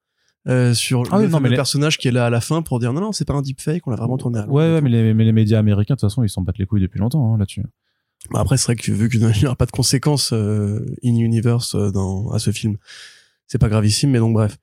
euh, 0.47 0.73
sur 0.73 1.03
Ah 1.11 1.17
le 1.17 1.23
non, 1.23 1.27
mais 1.27 1.29
fameux 1.29 1.49
les- 1.49 1.55
personnage 1.55 1.97
qui 1.97 2.07
est 2.07 2.11
là 2.11 2.25
à 2.25 2.29
la 2.29 2.41
fin 2.41 2.61
pour 2.61 2.79
dire 2.79 2.91
non, 2.93 3.01
non, 3.01 3.11
c'est 3.13 3.25
pas 3.25 3.33
un 3.33 3.41
deepfake, 3.41 3.87
on 3.87 3.91
l'a 3.91 3.97
vraiment 3.97 4.17
tourné 4.17 4.39
à 4.39 4.47
Ouais, 4.47 4.73
ouais, 4.73 4.81
mais 4.81 4.89
les, 4.89 5.13
mais 5.13 5.23
les 5.23 5.31
médias 5.31 5.59
américains, 5.59 5.93
de 5.95 5.99
toute 5.99 6.09
façon, 6.09 6.23
ils 6.23 6.29
s'en 6.29 6.41
battent 6.41 6.57
les 6.59 6.65
couilles 6.65 6.81
depuis 6.81 6.99
longtemps 6.99 7.33
hein, 7.33 7.37
là-dessus. 7.37 7.63
Bah, 8.31 8.39
Après, 8.41 8.57
c'est 8.57 8.65
vrai 8.65 8.75
que 8.75 8.91
vu 8.91 9.09
qu'il 9.09 9.19
n'y 9.25 9.45
aura 9.45 9.55
pas 9.55 9.65
de 9.65 9.71
conséquences 9.71 10.31
euh, 10.33 10.85
in-universe 11.03 11.75
euh, 11.75 11.91
dans, 11.91 12.29
à 12.31 12.39
ce 12.39 12.51
film, 12.51 12.77
c'est 13.47 13.57
pas 13.57 13.69
gravissime, 13.69 14.11
mais 14.11 14.19
donc 14.19 14.33
bref. 14.33 14.57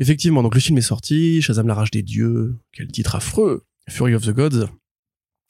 Effectivement, 0.00 0.42
donc 0.44 0.54
le 0.54 0.60
film 0.60 0.78
est 0.78 0.82
sorti, 0.82 1.42
Shazam 1.42 1.66
la 1.66 1.74
rage 1.74 1.90
des 1.90 2.02
dieux, 2.02 2.56
quel 2.72 2.86
titre 2.88 3.16
affreux, 3.16 3.64
Fury 3.88 4.14
of 4.14 4.22
the 4.24 4.30
Gods. 4.30 4.66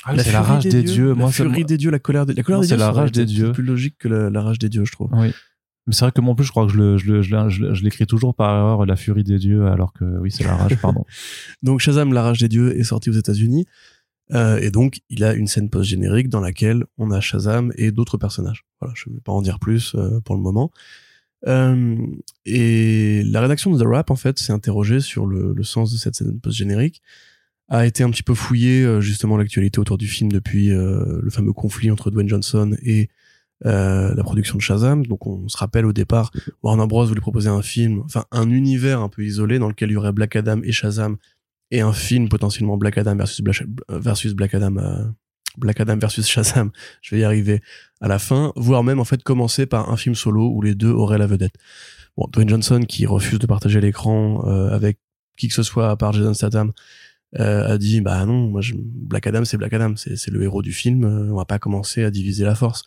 Ah 0.04 0.16
c'est 0.18 0.32
la 0.32 0.42
rage 0.42 0.64
des 0.64 0.82
dieux. 0.82 1.08
la 1.08 1.14
Moi, 1.14 1.32
c'est- 1.32 1.42
furie 1.42 1.64
des 1.64 1.76
dieux, 1.76 1.90
la 1.90 1.98
colère 1.98 2.24
des, 2.26 2.34
la 2.34 2.42
colère 2.42 2.60
des 2.60 2.66
c'est 2.68 2.74
dieux. 2.76 2.78
la 2.80 2.86
ça 2.86 2.92
aurait 2.92 3.00
rage 3.02 3.12
des 3.12 3.26
dieux. 3.26 3.52
Plus 3.52 3.64
logique 3.64 3.96
que 3.98 4.08
la, 4.08 4.30
la 4.30 4.42
rage 4.42 4.58
des 4.58 4.68
dieux, 4.68 4.84
je 4.84 4.92
trouve. 4.92 5.08
Oui. 5.12 5.32
Mais 5.86 5.94
c'est 5.94 6.04
vrai 6.04 6.12
que 6.12 6.20
moi, 6.20 6.32
en 6.32 6.34
plus, 6.34 6.44
je 6.44 6.50
crois 6.50 6.66
que 6.66 6.72
je 6.72 6.76
le, 6.78 6.98
je 6.98 7.06
le, 7.10 7.22
je 7.22 7.34
le- 7.34 7.48
je 7.48 7.60
le- 7.62 7.74
je 7.74 7.82
l'écris 7.82 8.06
toujours 8.06 8.34
par 8.34 8.50
erreur, 8.56 8.86
la 8.86 8.94
furie 8.96 9.24
des 9.24 9.38
dieux, 9.38 9.66
alors 9.66 9.92
que 9.92 10.04
oui, 10.20 10.30
c'est 10.30 10.44
la 10.44 10.54
rage, 10.54 10.76
pardon. 10.82 11.04
Donc 11.62 11.80
Shazam, 11.80 12.12
la 12.12 12.22
rage 12.22 12.38
des 12.40 12.48
dieux 12.48 12.78
est 12.78 12.84
sorti 12.84 13.10
aux 13.10 13.14
États-Unis. 13.14 13.66
Euh, 14.34 14.58
et 14.58 14.70
donc, 14.70 15.00
il 15.08 15.24
a 15.24 15.32
une 15.32 15.46
scène 15.46 15.70
post-générique 15.70 16.28
dans 16.28 16.40
laquelle 16.40 16.84
on 16.98 17.10
a 17.10 17.20
Shazam 17.20 17.72
et 17.76 17.90
d'autres 17.90 18.18
personnages. 18.18 18.66
Voilà, 18.80 18.92
je 18.96 19.08
ne 19.08 19.14
vais 19.14 19.20
pas 19.22 19.32
en 19.32 19.40
dire 19.40 19.58
plus 19.58 19.94
euh, 19.94 20.20
pour 20.20 20.36
le 20.36 20.42
moment. 20.42 20.70
Euh, 21.46 21.96
et 22.44 23.22
la 23.24 23.40
rédaction 23.40 23.70
de 23.74 23.82
The 23.82 23.86
Rap, 23.86 24.10
en 24.10 24.16
fait, 24.16 24.38
s'est 24.38 24.52
interrogée 24.52 25.00
sur 25.00 25.24
le, 25.26 25.54
le 25.56 25.62
sens 25.64 25.90
de 25.92 25.96
cette 25.96 26.14
scène 26.14 26.38
post-générique, 26.40 27.00
a 27.68 27.86
été 27.86 28.02
un 28.02 28.10
petit 28.10 28.22
peu 28.22 28.34
fouillé 28.34 28.82
euh, 28.82 29.00
justement 29.00 29.36
l'actualité 29.36 29.78
autour 29.78 29.98
du 29.98 30.06
film 30.06 30.32
depuis 30.32 30.70
euh, 30.70 31.20
le 31.22 31.30
fameux 31.30 31.52
conflit 31.52 31.90
entre 31.90 32.10
Dwayne 32.10 32.28
Johnson 32.28 32.76
et 32.82 33.08
euh, 33.66 34.14
la 34.14 34.22
production 34.22 34.56
de 34.56 34.62
Shazam. 34.62 35.04
Donc 35.06 35.26
on 35.26 35.48
se 35.48 35.56
rappelle 35.56 35.84
au 35.84 35.92
départ, 35.92 36.30
Warner 36.62 36.86
Bros 36.86 37.06
voulait 37.06 37.20
proposer 37.20 37.48
un 37.48 37.62
film, 37.62 38.02
enfin 38.04 38.24
un 38.30 38.50
univers 38.50 39.00
un 39.00 39.08
peu 39.08 39.24
isolé 39.24 39.58
dans 39.58 39.68
lequel 39.68 39.90
il 39.90 39.94
y 39.94 39.96
aurait 39.96 40.12
Black 40.12 40.36
Adam 40.36 40.60
et 40.62 40.72
Shazam 40.72 41.16
et 41.70 41.80
un 41.80 41.92
film 41.92 42.28
potentiellement 42.28 42.76
Black 42.76 42.98
Adam 42.98 43.16
versus 43.16 43.40
Black, 43.40 43.64
versus 43.88 44.34
Black 44.34 44.54
Adam 44.54 44.76
euh, 44.76 45.04
Black 45.56 45.80
Adam 45.80 45.96
versus 45.96 46.28
Shazam, 46.28 46.70
je 47.02 47.14
vais 47.14 47.22
y 47.22 47.24
arriver 47.24 47.60
à 48.00 48.06
la 48.06 48.20
fin, 48.20 48.52
voire 48.54 48.84
même 48.84 49.00
en 49.00 49.04
fait 49.04 49.22
commencer 49.24 49.66
par 49.66 49.90
un 49.90 49.96
film 49.96 50.14
solo 50.14 50.48
où 50.48 50.62
les 50.62 50.76
deux 50.76 50.92
auraient 50.92 51.18
la 51.18 51.26
vedette. 51.26 51.54
Bon, 52.16 52.28
Dwayne 52.32 52.48
Johnson 52.48 52.80
qui 52.86 53.06
refuse 53.06 53.40
de 53.40 53.46
partager 53.46 53.80
l'écran 53.80 54.46
euh, 54.46 54.70
avec 54.70 54.98
qui 55.36 55.48
que 55.48 55.54
ce 55.54 55.62
soit 55.62 55.90
à 55.90 55.96
part 55.96 56.12
Jason 56.12 56.34
Statham 56.34 56.72
a 57.34 57.78
dit 57.78 58.00
bah 58.00 58.24
non, 58.24 58.48
moi 58.48 58.60
je, 58.60 58.74
Black 58.76 59.26
Adam 59.26 59.44
c'est 59.44 59.56
Black 59.56 59.72
Adam, 59.72 59.94
c'est 59.96 60.28
le 60.28 60.42
héros 60.42 60.62
du 60.62 60.72
film, 60.72 61.04
on 61.04 61.36
va 61.36 61.44
pas 61.44 61.58
commencer 61.58 62.04
à 62.04 62.10
diviser 62.10 62.44
la 62.44 62.54
force 62.54 62.84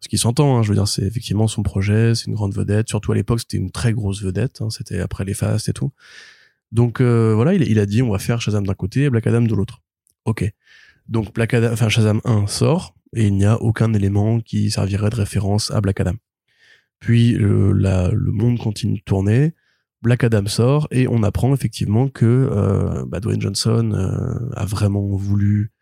ce 0.00 0.08
qui 0.08 0.18
s'entend, 0.18 0.56
hein, 0.56 0.62
je 0.62 0.68
veux 0.68 0.74
dire, 0.74 0.88
c'est 0.88 1.02
effectivement 1.02 1.48
son 1.48 1.62
projet, 1.62 2.14
c'est 2.14 2.26
une 2.26 2.34
grande 2.34 2.54
vedette. 2.54 2.88
Surtout 2.88 3.12
à 3.12 3.14
l'époque, 3.14 3.40
c'était 3.40 3.56
une 3.56 3.70
très 3.70 3.92
grosse 3.92 4.22
vedette. 4.22 4.60
Hein, 4.60 4.68
c'était 4.70 5.00
après 5.00 5.24
les 5.24 5.34
Fast 5.34 5.68
et 5.68 5.72
tout. 5.72 5.92
Donc 6.72 7.00
euh, 7.00 7.32
voilà, 7.34 7.54
il, 7.54 7.62
il, 7.62 7.78
a 7.78 7.86
dit 7.86 8.02
on 8.02 8.10
va 8.10 8.18
faire 8.18 8.40
Shazam 8.40 8.66
d'un 8.66 8.74
côté 8.74 9.04
et 9.04 9.10
Black 9.10 9.26
Adam 9.26 9.42
de 9.42 9.54
l'autre. 9.54 9.82
Ok. 10.24 10.48
Donc 11.08 11.32
Black 11.34 11.54
Adam, 11.54 11.72
enfin 11.72 11.88
Shazam 11.88 12.20
1 12.24 12.46
sort 12.46 12.94
et 13.14 13.26
il 13.26 13.34
n'y 13.34 13.44
a 13.44 13.60
aucun 13.62 13.92
élément 13.94 14.40
qui 14.40 14.70
servirait 14.70 15.10
de 15.10 15.16
référence 15.16 15.70
à 15.70 15.80
Black 15.80 16.00
Adam. 16.00 16.14
Puis 17.00 17.36
la, 17.38 18.10
le 18.10 18.32
monde 18.32 18.58
continue 18.58 18.98
de 18.98 19.04
tourner. 19.04 19.54
Black 20.02 20.24
Adam 20.24 20.46
sort 20.46 20.88
et 20.90 21.08
on 21.08 21.22
apprend 21.22 21.54
effectivement 21.54 22.08
que 22.08 22.24
euh, 22.26 23.04
bah, 23.06 23.20
Dwayne 23.20 23.40
Johnson 23.40 23.92
euh, 23.92 24.50
a 24.54 24.64
vraiment 24.64 25.06
voulu 25.16 25.72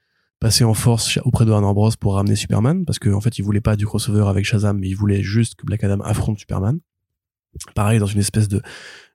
passer 0.41 0.65
en 0.65 0.75
force 0.75 1.19
auprès 1.25 1.45
de 1.45 1.51
Warner 1.51 1.73
Bros. 1.73 1.91
pour 1.99 2.15
ramener 2.15 2.37
Superman 2.37 2.85
parce 2.85 2.99
qu'en 2.99 3.15
en 3.15 3.21
fait 3.21 3.39
il 3.39 3.43
voulait 3.43 3.61
pas 3.61 3.77
du 3.77 3.87
crossover 3.87 4.27
avec 4.29 4.45
Shazam 4.45 4.79
mais 4.79 4.89
il 4.89 4.95
voulait 4.95 5.23
juste 5.23 5.57
que 5.57 5.67
Black 5.67 5.85
Adam 5.85 6.01
affronte 6.01 6.39
Superman. 6.39 6.81
Pareil 7.75 7.99
dans 7.99 8.07
une 8.07 8.21
espèce 8.21 8.49
de 8.49 8.63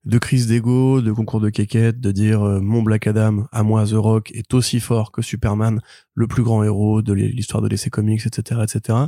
de 0.05 0.17
crise 0.17 0.47
d'ego 0.47 1.01
de 1.01 1.11
concours 1.11 1.41
de 1.41 1.49
quéquette 1.49 1.99
de 1.99 2.11
dire 2.11 2.41
euh, 2.41 2.59
mon 2.61 2.81
Black 2.81 3.07
Adam 3.07 3.47
à 3.51 3.63
moi 3.63 3.85
The 3.85 3.93
Rock 3.93 4.31
est 4.31 4.53
aussi 4.53 4.80
fort 4.80 5.11
que 5.11 5.21
Superman 5.21 5.81
le 6.13 6.27
plus 6.27 6.43
grand 6.43 6.63
héros 6.63 7.01
de 7.01 7.13
l'histoire 7.13 7.61
de 7.61 7.67
l'essai 7.67 7.89
comics 7.89 8.26
etc 8.26 8.61
etc 8.63 8.99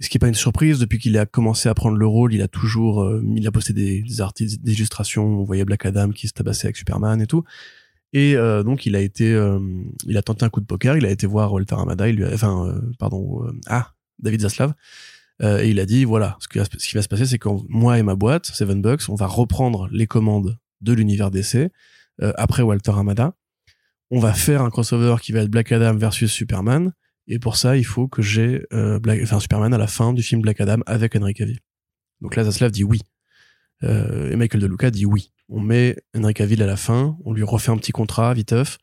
ce 0.00 0.08
qui 0.08 0.18
est 0.18 0.20
pas 0.20 0.28
une 0.28 0.34
surprise 0.34 0.78
depuis 0.78 0.98
qu'il 0.98 1.16
a 1.18 1.26
commencé 1.26 1.68
à 1.68 1.74
prendre 1.74 1.96
le 1.96 2.06
rôle 2.06 2.34
il 2.34 2.42
a 2.42 2.48
toujours 2.48 3.02
euh, 3.02 3.24
il 3.34 3.46
a 3.46 3.50
posté 3.50 3.72
des, 3.72 4.02
des 4.02 4.20
articles 4.20 4.56
d'illustration 4.62 5.24
on 5.24 5.44
voyait 5.44 5.64
Black 5.64 5.86
Adam 5.86 6.10
qui 6.10 6.28
se 6.28 6.32
tabassait 6.32 6.66
avec 6.66 6.76
Superman 6.76 7.20
et 7.20 7.26
tout 7.26 7.44
et 8.12 8.34
euh, 8.36 8.62
donc 8.62 8.86
il 8.86 8.96
a 8.96 9.00
été, 9.00 9.34
euh, 9.34 9.58
il 10.06 10.16
a 10.16 10.22
tenté 10.22 10.44
un 10.44 10.48
coup 10.48 10.60
de 10.60 10.66
poker, 10.66 10.96
il 10.96 11.04
a 11.04 11.10
été 11.10 11.26
voir 11.26 11.52
Walter 11.52 11.76
Amada, 11.78 12.08
il 12.08 12.16
lui 12.16 12.24
a, 12.24 12.32
enfin 12.32 12.66
euh, 12.66 12.80
pardon, 12.98 13.46
ah 13.66 13.92
David 14.18 14.40
Zaslav, 14.40 14.72
et 15.42 15.68
il 15.68 15.78
a 15.80 15.84
dit 15.84 16.04
voilà, 16.04 16.38
ce, 16.40 16.64
ce 16.64 16.88
qui 16.88 16.94
va 16.94 17.02
se 17.02 17.08
passer, 17.08 17.26
c'est 17.26 17.38
que 17.38 17.50
moi 17.68 17.98
et 17.98 18.02
ma 18.02 18.14
boîte 18.14 18.46
Seven 18.46 18.80
Bucks, 18.80 19.02
on 19.08 19.16
va 19.16 19.26
reprendre 19.26 19.88
les 19.92 20.06
commandes 20.06 20.56
de 20.80 20.92
l'univers 20.94 21.30
DC 21.30 21.70
après 22.20 22.62
Walter 22.62 22.92
Amada. 22.96 23.34
On 24.10 24.18
va 24.18 24.32
faire 24.32 24.62
un 24.62 24.70
crossover 24.70 25.16
qui 25.20 25.32
va 25.32 25.40
être 25.40 25.50
Black 25.50 25.72
Adam 25.72 25.94
versus 25.94 26.32
Superman, 26.32 26.94
et 27.28 27.38
pour 27.38 27.56
ça 27.56 27.76
il 27.76 27.84
faut 27.84 28.08
que 28.08 28.22
j'ai 28.22 28.62
enfin 28.72 29.40
Superman 29.40 29.74
à 29.74 29.78
la 29.78 29.86
fin 29.86 30.12
du 30.12 30.22
film 30.22 30.42
Black 30.42 30.60
Adam 30.60 30.78
avec 30.86 31.16
Henry 31.16 31.34
Cavill. 31.34 31.58
Donc 32.20 32.36
là 32.36 32.44
Zaslav 32.44 32.70
dit 32.70 32.84
oui, 32.84 33.00
et 33.82 34.36
Michael 34.36 34.60
DeLuca 34.60 34.90
dit 34.90 35.06
oui 35.06 35.32
on 35.48 35.60
met 35.60 35.96
Henry 36.14 36.34
Cavill 36.34 36.62
à 36.62 36.66
la 36.66 36.76
fin, 36.76 37.16
on 37.24 37.32
lui 37.32 37.42
refait 37.42 37.70
un 37.70 37.76
petit 37.76 37.92
contrat, 37.92 38.34
viteuf, 38.34 38.78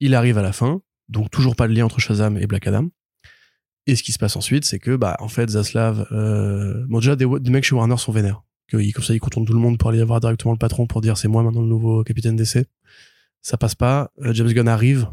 il 0.00 0.14
arrive 0.14 0.38
à 0.38 0.42
la 0.42 0.52
fin, 0.52 0.82
donc 1.08 1.30
toujours 1.30 1.56
pas 1.56 1.68
de 1.68 1.72
lien 1.72 1.84
entre 1.84 2.00
Shazam 2.00 2.36
et 2.38 2.46
Black 2.46 2.66
Adam. 2.66 2.88
Et 3.86 3.96
ce 3.96 4.02
qui 4.02 4.12
se 4.12 4.18
passe 4.18 4.36
ensuite, 4.36 4.64
c'est 4.64 4.78
que, 4.78 4.94
bah, 4.94 5.16
en 5.18 5.28
fait, 5.28 5.50
Zaslav, 5.50 6.06
euh, 6.12 6.84
bon, 6.88 6.98
déjà, 6.98 7.16
des, 7.16 7.26
mecs 7.26 7.64
chez 7.64 7.74
Warner 7.74 7.96
sont 7.96 8.12
vénères. 8.12 8.42
Comme 8.70 9.04
ça, 9.04 9.12
ils 9.12 9.20
contournent 9.20 9.44
tout 9.44 9.52
le 9.52 9.58
monde 9.58 9.76
pour 9.76 9.90
aller 9.90 10.02
voir 10.02 10.20
directement 10.20 10.52
le 10.52 10.58
patron 10.58 10.86
pour 10.86 11.02
dire 11.02 11.18
c'est 11.18 11.28
moi 11.28 11.42
maintenant 11.42 11.60
le 11.60 11.68
nouveau 11.68 12.04
capitaine 12.04 12.36
d'essai. 12.36 12.64
Ça 13.42 13.58
passe 13.58 13.74
pas. 13.74 14.10
Euh, 14.22 14.32
James 14.32 14.50
Gunn 14.50 14.68
arrive. 14.68 15.08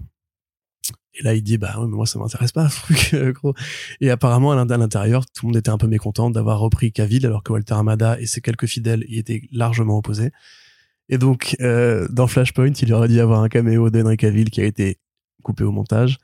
Et 1.16 1.24
là, 1.24 1.34
il 1.34 1.44
dit, 1.44 1.58
bah, 1.58 1.80
ouais, 1.80 1.88
mais 1.88 1.96
moi, 1.96 2.06
ça 2.06 2.20
m'intéresse 2.20 2.52
pas, 2.52 2.68
truc, 2.70 3.12
euh, 3.14 3.32
gros. 3.32 3.54
Et 4.02 4.10
apparemment, 4.10 4.52
à 4.52 4.56
l'intérieur, 4.56 5.26
tout 5.26 5.46
le 5.46 5.48
monde 5.48 5.58
était 5.58 5.70
un 5.70 5.78
peu 5.78 5.88
mécontent 5.88 6.30
d'avoir 6.30 6.60
repris 6.60 6.92
Cavill, 6.92 7.26
alors 7.26 7.44
que 7.44 7.52
Walter 7.52 7.74
Amada 7.74 8.20
et 8.20 8.26
ses 8.26 8.42
quelques 8.42 8.68
fidèles 8.68 9.04
y 9.08 9.18
étaient 9.18 9.42
largement 9.52 9.98
opposés. 9.98 10.32
Et 11.10 11.18
donc, 11.18 11.56
euh, 11.60 12.08
dans 12.10 12.28
Flashpoint, 12.28 12.74
il 12.82 12.94
aurait 12.94 13.08
dû 13.08 13.20
avoir 13.20 13.42
un 13.42 13.50
caméo 13.50 13.90
d'Henry 13.90 14.18
Cavill 14.18 14.50
qui 14.52 14.62
a 14.62 14.66
été 14.66 15.00
coupé 15.44 15.64
au 15.64 15.72
montage. 15.72 16.18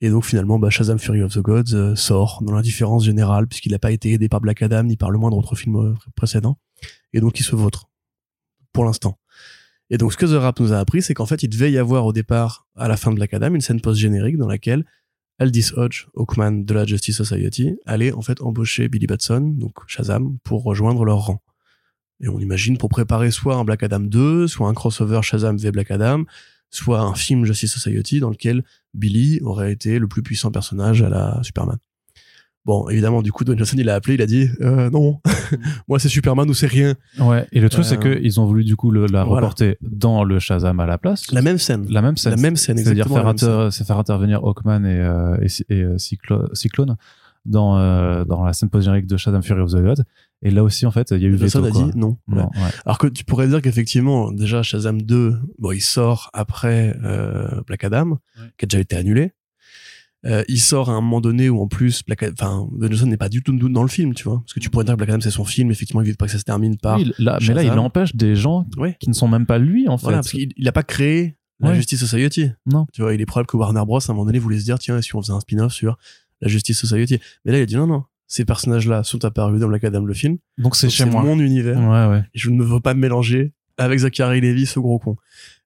Et 0.00 0.08
donc 0.08 0.24
finalement, 0.24 0.58
bah, 0.58 0.70
Shazam 0.70 0.98
Fury 0.98 1.22
of 1.22 1.34
the 1.34 1.40
Gods 1.40 1.74
euh, 1.74 1.94
sort 1.94 2.42
dans 2.42 2.54
l'indifférence 2.54 3.04
générale 3.04 3.46
puisqu'il 3.46 3.72
n'a 3.72 3.78
pas 3.78 3.92
été 3.92 4.12
aidé 4.12 4.28
par 4.28 4.40
Black 4.40 4.62
Adam 4.62 4.84
ni 4.84 4.96
par 4.96 5.10
le 5.10 5.18
moindre 5.18 5.36
autre 5.36 5.56
film 5.56 5.76
euh, 5.76 5.94
précédent. 6.16 6.58
Et 7.12 7.20
donc 7.20 7.38
il 7.38 7.42
se 7.42 7.54
vautre 7.54 7.90
pour 8.72 8.84
l'instant. 8.84 9.19
Et 9.90 9.98
donc 9.98 10.12
ce 10.12 10.16
que 10.16 10.26
The 10.26 10.40
Rap 10.40 10.60
nous 10.60 10.72
a 10.72 10.78
appris, 10.78 11.02
c'est 11.02 11.14
qu'en 11.14 11.26
fait 11.26 11.42
il 11.42 11.48
devait 11.48 11.72
y 11.72 11.78
avoir 11.78 12.06
au 12.06 12.12
départ, 12.12 12.66
à 12.76 12.88
la 12.88 12.96
fin 12.96 13.10
de 13.10 13.16
Black 13.16 13.34
Adam, 13.34 13.54
une 13.54 13.60
scène 13.60 13.80
post-générique 13.80 14.36
dans 14.36 14.46
laquelle 14.46 14.84
Aldis 15.38 15.72
Hodge, 15.74 16.06
Hawkman 16.14 16.64
de 16.64 16.74
la 16.74 16.84
Justice 16.84 17.16
Society, 17.16 17.76
allait 17.86 18.12
en 18.12 18.22
fait 18.22 18.40
embaucher 18.42 18.88
Billy 18.88 19.06
Batson, 19.06 19.40
donc 19.40 19.74
Shazam, 19.86 20.38
pour 20.44 20.62
rejoindre 20.62 21.04
leur 21.04 21.18
rang. 21.18 21.42
Et 22.20 22.28
on 22.28 22.38
imagine 22.38 22.76
pour 22.76 22.90
préparer 22.90 23.30
soit 23.30 23.56
un 23.56 23.64
Black 23.64 23.82
Adam 23.82 24.00
2, 24.00 24.46
soit 24.46 24.68
un 24.68 24.74
crossover 24.74 25.20
Shazam 25.22 25.56
v 25.56 25.70
Black 25.72 25.90
Adam, 25.90 26.24
soit 26.68 27.00
un 27.00 27.14
film 27.14 27.44
Justice 27.44 27.72
Society 27.72 28.20
dans 28.20 28.30
lequel 28.30 28.62
Billy 28.94 29.40
aurait 29.40 29.72
été 29.72 29.98
le 29.98 30.06
plus 30.06 30.22
puissant 30.22 30.50
personnage 30.50 31.02
à 31.02 31.08
la 31.08 31.40
Superman. 31.42 31.78
Bon, 32.66 32.88
évidemment, 32.90 33.22
du 33.22 33.32
coup, 33.32 33.44
Dwayne 33.44 33.58
Johnson, 33.58 33.76
il 33.78 33.88
a 33.88 33.94
appelé, 33.94 34.14
il 34.14 34.22
a 34.22 34.26
dit 34.26 34.48
euh, 34.60 34.90
non, 34.90 35.20
moi 35.88 35.98
c'est 35.98 36.10
Superman 36.10 36.48
ou 36.48 36.54
c'est 36.54 36.66
rien. 36.66 36.94
Ouais. 37.18 37.46
Et 37.52 37.60
le 37.60 37.70
truc, 37.70 37.84
c'est 37.84 37.96
euh, 37.96 38.14
que 38.14 38.20
ils 38.22 38.38
ont 38.38 38.44
voulu 38.44 38.64
du 38.64 38.76
coup 38.76 38.90
le, 38.90 39.06
la 39.06 39.24
reporter 39.24 39.76
dans 39.80 40.24
le 40.24 40.38
Shazam 40.38 40.78
à 40.78 40.86
la 40.86 40.98
place. 40.98 41.30
La 41.32 41.42
même 41.42 41.58
scène. 41.58 41.86
La 41.88 42.02
même 42.02 42.16
scène. 42.16 42.34
La 42.34 42.40
même 42.40 42.56
scène. 42.56 42.76
C'est-à-dire 42.76 43.06
faire, 43.06 43.72
faire, 43.72 43.98
intervenir 43.98 44.44
Hawkman 44.44 44.84
et, 44.84 45.00
euh, 45.00 45.36
et, 45.70 45.74
et 45.74 45.86
Cyclone 45.98 46.96
dans 47.44 47.78
euh, 47.78 48.24
dans 48.24 48.44
la 48.44 48.52
scène 48.52 48.68
post-générique 48.68 49.06
de 49.06 49.16
Shazam 49.16 49.42
Fury 49.42 49.60
of 49.60 49.72
the 49.72 49.82
God 49.82 50.04
et 50.42 50.50
là 50.50 50.62
aussi 50.62 50.86
en 50.86 50.90
fait 50.90 51.10
il 51.10 51.22
y 51.22 51.24
a 51.24 51.28
eu 51.28 51.36
veto 51.36 51.64
a 51.64 51.70
dit 51.70 51.90
non, 51.94 52.18
non 52.28 52.50
alors 52.84 52.98
que 52.98 53.06
tu 53.06 53.24
pourrais 53.24 53.48
dire 53.48 53.62
qu'effectivement 53.62 54.30
déjà 54.30 54.62
Shazam 54.62 55.00
2 55.00 55.38
bon 55.58 55.72
il 55.72 55.80
sort 55.80 56.30
après 56.32 56.96
euh, 57.02 57.62
Black 57.66 57.84
Adam 57.84 58.18
qui 58.58 58.64
a 58.64 58.66
déjà 58.66 58.80
été 58.80 58.96
annulé 58.96 59.32
euh, 60.26 60.44
il 60.48 60.60
sort 60.60 60.90
à 60.90 60.92
un 60.92 61.00
moment 61.00 61.20
donné 61.20 61.48
où 61.48 61.60
en 61.60 61.66
plus 61.66 62.02
Black 62.04 62.24
enfin 62.32 62.68
Johnson 62.78 63.06
n'est 63.06 63.16
pas 63.16 63.28
du 63.30 63.42
tout 63.42 63.52
dans 63.52 63.82
le 63.82 63.88
film 63.88 64.12
tu 64.14 64.24
vois 64.24 64.40
parce 64.40 64.52
que 64.52 64.60
tu 64.60 64.68
pourrais 64.68 64.84
dire 64.84 64.94
que 64.94 64.98
Black 64.98 65.10
Adam 65.10 65.20
c'est 65.20 65.30
son 65.30 65.44
film 65.44 65.70
effectivement 65.70 66.02
il 66.02 66.08
veut 66.08 66.14
pas 66.14 66.26
que 66.26 66.32
ça 66.32 66.38
se 66.38 66.44
termine 66.44 66.76
par 66.76 66.98
oui, 66.98 67.12
là, 67.18 67.38
mais 67.40 67.54
là 67.54 67.62
il 67.62 67.70
empêche 67.72 68.14
des 68.14 68.36
gens 68.36 68.66
qui 68.98 69.08
ne 69.08 69.14
sont 69.14 69.28
même 69.28 69.46
pas 69.46 69.58
lui 69.58 69.88
en 69.88 69.96
fait 69.96 70.10
parce 70.10 70.30
qu'il 70.30 70.68
a 70.68 70.72
pas 70.72 70.82
créé 70.82 71.36
la 71.60 71.74
Justice 71.74 72.00
Society 72.00 72.50
non 72.66 72.86
tu 72.92 73.02
vois 73.02 73.14
il 73.14 73.20
est 73.20 73.26
probable 73.26 73.46
que 73.46 73.56
Warner 73.56 73.82
Bros 73.86 73.98
à 73.98 74.02
un 74.08 74.14
moment 74.14 74.26
donné 74.26 74.38
voulait 74.38 74.58
se 74.58 74.64
dire 74.64 74.78
tiens 74.78 75.00
si 75.00 75.14
on 75.16 75.22
faisait 75.22 75.32
un 75.32 75.40
spin-off 75.40 75.72
sur 75.72 75.96
la 76.40 76.48
Justice 76.48 76.78
Society. 76.78 77.18
Mais 77.44 77.52
là, 77.52 77.58
il 77.58 77.62
a 77.62 77.66
dit 77.66 77.76
non, 77.76 77.86
non. 77.86 78.04
Ces 78.26 78.44
personnages-là 78.44 79.02
sont 79.02 79.24
apparus 79.24 79.60
dans 79.60 79.68
Black 79.68 79.84
Adam 79.84 80.04
le 80.04 80.14
film. 80.14 80.38
Donc 80.58 80.76
c'est 80.76 80.88
chez 80.88 81.04
moi. 81.04 81.22
mon 81.22 81.38
univers. 81.38 81.78
Ouais, 81.78 82.06
ouais. 82.06 82.22
je 82.32 82.50
ne 82.50 82.62
veux 82.62 82.80
pas 82.80 82.94
me 82.94 83.00
mélanger 83.00 83.52
avec 83.76 83.98
Zachary 83.98 84.40
Levy, 84.40 84.66
ce 84.66 84.78
gros 84.78 84.98
con. 84.98 85.16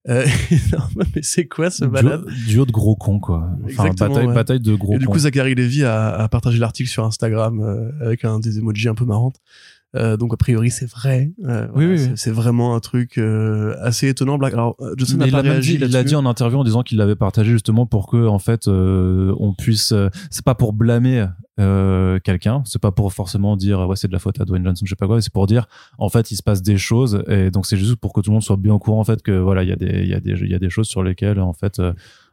Euh, 0.08 0.26
mais 0.96 1.22
c'est 1.22 1.46
quoi 1.46 1.70
ce 1.70 1.84
malade? 1.84 2.24
Duo 2.46 2.66
de 2.66 2.72
gros 2.72 2.96
cons, 2.96 3.20
quoi. 3.20 3.50
Enfin, 3.64 3.90
bataille, 3.98 4.26
bataille 4.26 4.60
de 4.60 4.74
gros 4.74 4.94
Et 4.94 4.98
du 4.98 5.06
coup, 5.06 5.18
Zachary 5.18 5.54
Levy 5.54 5.84
a, 5.84 6.14
a 6.14 6.28
partagé 6.28 6.58
l'article 6.58 6.90
sur 6.90 7.04
Instagram 7.04 7.60
euh, 7.60 7.90
avec 8.04 8.24
un 8.24 8.38
des 8.38 8.58
emojis 8.58 8.88
un 8.88 8.94
peu 8.94 9.04
marrantes. 9.04 9.40
Euh, 9.96 10.16
donc 10.16 10.34
a 10.34 10.36
priori 10.36 10.70
c'est 10.70 10.90
vrai. 10.90 11.30
Euh, 11.44 11.68
oui, 11.74 11.86
oui, 11.86 12.10
C'est 12.16 12.32
vraiment 12.32 12.74
un 12.74 12.80
truc 12.80 13.16
euh, 13.18 13.76
assez 13.80 14.08
étonnant. 14.08 14.38
Alors 14.38 14.76
Johnson 14.96 15.18
n'a 15.18 15.28
pas 15.28 15.40
réagi. 15.40 15.78
Dit, 15.78 15.84
il 15.84 15.96
a 15.96 16.02
dit 16.02 16.16
en 16.16 16.26
interview 16.26 16.58
en 16.58 16.64
disant 16.64 16.82
qu'il 16.82 16.98
l'avait 16.98 17.14
partagé 17.14 17.52
justement 17.52 17.86
pour 17.86 18.08
que 18.08 18.26
en 18.26 18.38
fait 18.38 18.66
on 18.66 19.54
puisse. 19.56 19.94
c'est 20.30 20.44
pas 20.44 20.54
pour 20.54 20.72
blâmer 20.72 21.26
quelqu'un, 21.56 22.62
c'est 22.64 22.80
pas 22.80 22.90
pour 22.92 23.12
forcément 23.12 23.56
dire 23.56 23.80
ouais 23.86 23.96
c'est 23.96 24.08
de 24.08 24.12
la 24.12 24.18
faute 24.18 24.40
à 24.40 24.44
Dwayne 24.44 24.64
Johnson, 24.64 24.84
je 24.84 24.90
sais 24.90 24.96
pas 24.96 25.06
quoi. 25.06 25.20
C'est 25.20 25.32
pour 25.32 25.46
dire 25.46 25.66
en 25.98 26.08
fait 26.08 26.30
il 26.30 26.36
se 26.36 26.42
passe 26.42 26.62
des 26.62 26.78
choses 26.78 27.22
et 27.28 27.50
donc 27.50 27.66
c'est 27.66 27.76
juste 27.76 27.96
pour 27.96 28.12
que 28.12 28.20
tout 28.20 28.30
le 28.30 28.34
monde 28.34 28.42
soit 28.42 28.56
bien 28.56 28.74
au 28.74 28.78
courant 28.78 29.00
en 29.00 29.04
fait 29.04 29.22
que 29.22 29.32
voilà 29.32 29.62
il 29.62 29.68
y 29.68 29.72
a 29.72 29.76
des 29.76 30.02
il 30.02 30.08
y 30.08 30.14
a 30.14 30.20
des 30.20 30.32
il 30.32 30.50
y 30.50 30.54
a 30.54 30.58
des 30.58 30.70
choses 30.70 30.88
sur 30.88 31.02
lesquelles 31.02 31.40
en 31.40 31.52
fait 31.52 31.80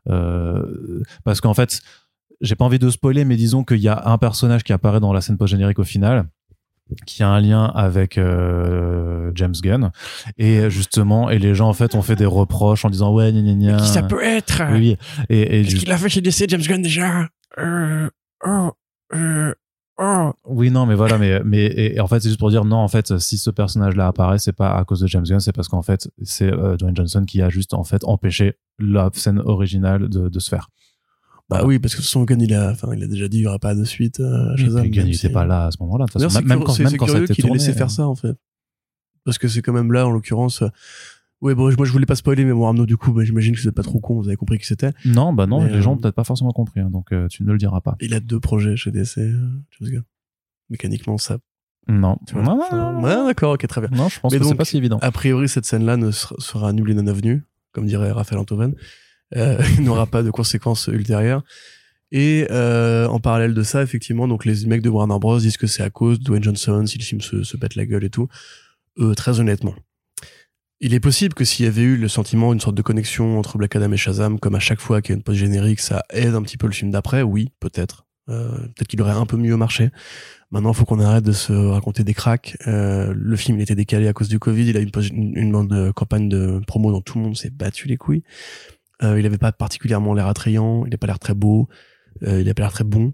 parce 0.05 1.41
qu'en 1.41 1.53
fait 1.53 1.81
j'ai 2.41 2.55
pas 2.55 2.65
envie 2.65 2.79
de 2.79 2.89
spoiler 2.89 3.25
mais 3.25 3.35
disons 3.35 3.63
qu'il 3.63 3.77
y 3.77 3.87
a 3.87 4.03
un 4.05 4.17
personnage 4.17 4.63
qui 4.63 4.73
apparaît 4.73 4.99
dans 4.99 5.13
la 5.13 5.21
scène 5.21 5.37
post 5.37 5.51
générique 5.51 5.79
au 5.79 5.83
final 5.83 6.25
qui 7.05 7.23
a 7.23 7.29
un 7.29 7.39
lien 7.39 7.65
avec 7.65 8.17
euh, 8.17 9.31
James 9.35 9.53
Gunn 9.61 9.91
et 10.37 10.69
justement 10.69 11.29
et 11.29 11.39
les 11.39 11.55
gens 11.55 11.69
en 11.69 11.73
fait 11.73 11.95
ont 11.95 12.01
fait 12.01 12.15
des 12.15 12.25
reproches 12.25 12.85
en 12.85 12.89
disant 12.89 13.13
ouais 13.13 13.31
gna, 13.31 13.41
gna, 13.41 13.53
gna. 13.53 13.77
qui 13.77 13.87
ça 13.87 14.03
peut 14.03 14.23
être? 14.23 14.61
Oui 14.73 14.97
et, 15.29 15.59
et 15.59 15.63
qu'est-ce 15.63 15.75
qu'il 15.75 15.91
a 15.91 15.97
fait 15.97 16.09
chez 16.09 16.21
DC 16.21 16.49
James 16.49 16.61
Gunn 16.61 16.81
déjà? 16.81 17.27
Euh, 17.57 18.09
oh, 18.45 18.71
euh, 19.13 19.53
oh. 19.99 20.31
oui 20.45 20.71
non 20.71 20.85
mais 20.85 20.95
voilà 20.95 21.17
mais 21.17 21.41
mais 21.43 21.65
et, 21.65 21.99
en 21.99 22.07
fait 22.07 22.19
c'est 22.21 22.29
juste 22.29 22.39
pour 22.39 22.49
dire 22.49 22.65
non 22.65 22.77
en 22.77 22.87
fait 22.87 23.17
si 23.19 23.37
ce 23.37 23.49
personnage 23.49 23.95
là 23.95 24.07
apparaît 24.07 24.39
c'est 24.39 24.53
pas 24.55 24.71
à 24.77 24.83
cause 24.85 24.99
de 25.01 25.07
James 25.07 25.23
Gunn 25.25 25.39
c'est 25.39 25.51
parce 25.53 25.67
qu'en 25.67 25.81
fait 25.81 26.09
c'est 26.23 26.51
euh, 26.51 26.77
Dwayne 26.77 26.95
Johnson 26.95 27.23
qui 27.25 27.41
a 27.41 27.49
juste 27.49 27.73
en 27.73 27.83
fait 27.83 28.03
empêché 28.03 28.55
la 28.79 29.09
scène 29.13 29.39
originale 29.39 30.09
de, 30.09 30.29
de 30.29 30.39
se 30.39 30.49
faire 30.49 30.69
Bah 31.49 31.63
oui, 31.65 31.79
parce 31.79 31.95
que 31.95 32.01
son 32.01 32.23
Gunn, 32.23 32.39
il 32.41 32.53
a, 32.53 32.71
enfin, 32.71 32.87
il 32.95 33.03
a 33.03 33.07
déjà 33.07 33.27
dit, 33.27 33.39
il 33.39 33.43
y 33.43 33.47
aura 33.47 33.59
pas 33.59 33.75
de 33.75 33.83
suite. 33.83 34.21
Euh, 34.21 34.53
Oui, 34.55 34.63
Shazam, 34.63 34.83
Gunn, 34.87 35.03
même 35.03 35.07
il 35.09 35.15
si- 35.17 35.25
était 35.25 35.33
pas 35.33 35.45
là 35.45 35.65
à 35.65 35.71
ce 35.71 35.77
moment-là. 35.81 36.05
Même 36.15 36.29
curieux- 36.29 36.63
quand, 36.63 36.79
même 36.79 36.97
quand 36.97 37.07
ça 37.07 37.17
a 37.17 37.21
été 37.23 37.33
qu'il 37.33 37.43
ait 37.45 37.47
tourné. 37.49 37.59
laissé 37.59 37.73
faire 37.73 37.91
ça, 37.91 38.07
en 38.07 38.15
fait. 38.15 38.37
Parce 39.25 39.37
que 39.37 39.49
c'est 39.49 39.61
quand 39.61 39.73
même 39.73 39.91
là, 39.91 40.07
en 40.07 40.11
l'occurrence. 40.11 40.63
Euh, 41.41 41.45
Ouais, 41.45 41.55
bon, 41.55 41.73
moi 41.75 41.85
je 41.85 41.91
voulais 41.91 42.05
pas 42.05 42.15
spoiler, 42.15 42.45
mais 42.45 42.53
bon, 42.53 42.65
Arnaud, 42.65 42.85
du 42.85 42.97
coup, 42.97 43.11
bah, 43.11 43.23
j'imagine 43.23 43.55
que 43.55 43.61
vous 43.61 43.67
êtes 43.67 43.75
pas 43.75 43.83
trop 43.83 43.99
con, 43.99 44.21
vous 44.21 44.27
avez 44.27 44.37
compris 44.37 44.59
qui 44.59 44.65
c'était. 44.65 44.91
Non, 45.05 45.33
bah 45.33 45.47
non, 45.47 45.61
Mais, 45.61 45.71
les 45.71 45.81
gens 45.81 45.91
euh, 45.91 45.93
ont 45.95 45.97
peut-être 45.97 46.15
pas 46.15 46.23
forcément 46.23 46.51
compris, 46.51 46.81
hein, 46.81 46.89
donc 46.91 47.11
euh, 47.11 47.27
tu 47.27 47.43
ne 47.43 47.51
le 47.51 47.57
diras 47.57 47.81
pas. 47.81 47.95
Il 47.99 48.13
a 48.13 48.19
deux 48.19 48.39
projets 48.39 48.75
chez 48.75 48.91
DC, 48.91 49.17
euh, 49.17 49.31
James 49.79 49.91
Gunn. 49.91 50.03
Mécaniquement, 50.69 51.17
ça. 51.17 51.37
Non. 51.87 52.17
vois. 52.31 52.43
Non, 52.43 52.59
non, 52.71 52.93
non, 52.93 53.03
ouais, 53.03 53.27
d'accord, 53.27 53.53
ok, 53.53 53.65
très 53.67 53.81
bien. 53.81 53.89
Non, 53.91 54.07
je 54.07 54.19
pense 54.19 54.31
Mais 54.31 54.39
que 54.39 54.45
c'est 54.45 54.55
pas 54.55 54.65
si 54.65 54.77
évident. 54.77 54.99
A 55.01 55.11
priori, 55.11 55.49
cette 55.49 55.65
scène-là 55.65 55.97
ne 55.97 56.11
sera, 56.11 56.35
sera 56.37 56.73
nulle 56.73 56.91
et 56.91 56.93
non 56.93 57.07
avenue, 57.07 57.43
comme 57.71 57.85
dirait 57.85 58.11
Raphaël 58.11 58.39
Antoven. 58.39 58.75
Euh, 59.35 59.61
il 59.77 59.83
n'aura 59.83 60.05
pas 60.05 60.23
de 60.23 60.31
conséquences 60.31 60.87
ultérieures. 60.87 61.43
Et 62.11 62.45
euh, 62.51 63.07
en 63.07 63.19
parallèle 63.19 63.53
de 63.53 63.63
ça, 63.63 63.81
effectivement, 63.81 64.27
donc 64.27 64.45
les 64.45 64.65
mecs 64.65 64.81
de 64.81 64.89
Warner 64.89 65.17
Bros 65.19 65.39
disent 65.39 65.57
que 65.57 65.67
c'est 65.67 65.83
à 65.83 65.89
cause 65.89 66.19
de 66.19 66.25
Dwayne 66.25 66.43
Johnson 66.43 66.85
si 66.85 66.97
le 66.97 67.03
film 67.03 67.21
se, 67.21 67.43
se 67.43 67.57
pète 67.57 67.75
la 67.75 67.85
gueule 67.85 68.03
et 68.03 68.09
tout. 68.09 68.27
Euh, 68.99 69.13
très 69.13 69.39
honnêtement, 69.39 69.73
il 70.81 70.93
est 70.93 70.99
possible 70.99 71.33
que 71.33 71.45
s'il 71.45 71.65
y 71.65 71.67
avait 71.67 71.83
eu 71.83 71.95
le 71.95 72.07
sentiment, 72.07 72.51
une 72.51 72.59
sorte 72.59 72.75
de 72.75 72.81
connexion 72.81 73.37
entre 73.37 73.57
Black 73.57 73.75
Adam 73.75 73.91
et 73.91 73.97
Shazam, 73.97 74.39
comme 74.39 74.55
à 74.55 74.59
chaque 74.59 74.79
fois 74.79 75.01
qu'il 75.01 75.11
y 75.11 75.13
a 75.13 75.17
une 75.17 75.23
pause 75.23 75.37
générique, 75.37 75.79
ça 75.79 76.03
aide 76.09 76.33
un 76.33 76.41
petit 76.41 76.57
peu 76.57 76.65
le 76.65 76.73
film 76.73 76.89
d'après. 76.91 77.21
Oui, 77.21 77.51
peut-être. 77.59 78.07
Euh, 78.29 78.49
peut-être 78.57 78.87
qu'il 78.87 79.01
aurait 79.01 79.11
un 79.11 79.25
peu 79.25 79.37
mieux 79.37 79.55
marché. 79.55 79.91
Maintenant, 80.49 80.71
il 80.71 80.75
faut 80.75 80.85
qu'on 80.85 80.99
arrête 80.99 81.23
de 81.23 81.31
se 81.31 81.53
raconter 81.53 82.03
des 82.03 82.13
cracks. 82.13 82.57
Euh, 82.67 83.13
le 83.15 83.35
film, 83.37 83.59
il 83.59 83.61
était 83.61 83.75
décalé 83.75 84.07
à 84.07 84.13
cause 84.13 84.27
du 84.27 84.39
Covid. 84.39 84.67
Il 84.67 84.75
a 84.75 84.81
eu 84.81 84.89
une, 85.11 85.37
une, 85.37 85.93
campagne 85.93 86.27
de 86.27 86.59
promo 86.65 86.91
dont 86.91 87.01
tout 87.01 87.17
le 87.17 87.23
monde 87.23 87.37
s'est 87.37 87.51
battu 87.51 87.87
les 87.87 87.97
couilles. 87.97 88.23
Euh, 89.03 89.19
il 89.19 89.25
avait 89.25 89.37
pas 89.37 89.51
particulièrement 89.51 90.13
l'air 90.13 90.27
attrayant. 90.27 90.85
Il 90.85 90.91
n'a 90.91 90.97
pas 90.97 91.07
l'air 91.07 91.19
très 91.19 91.33
beau. 91.33 91.69
Euh, 92.23 92.41
il 92.41 92.47
n'a 92.47 92.53
pas 92.53 92.63
l'air 92.63 92.73
très 92.73 92.83
bon. 92.83 93.13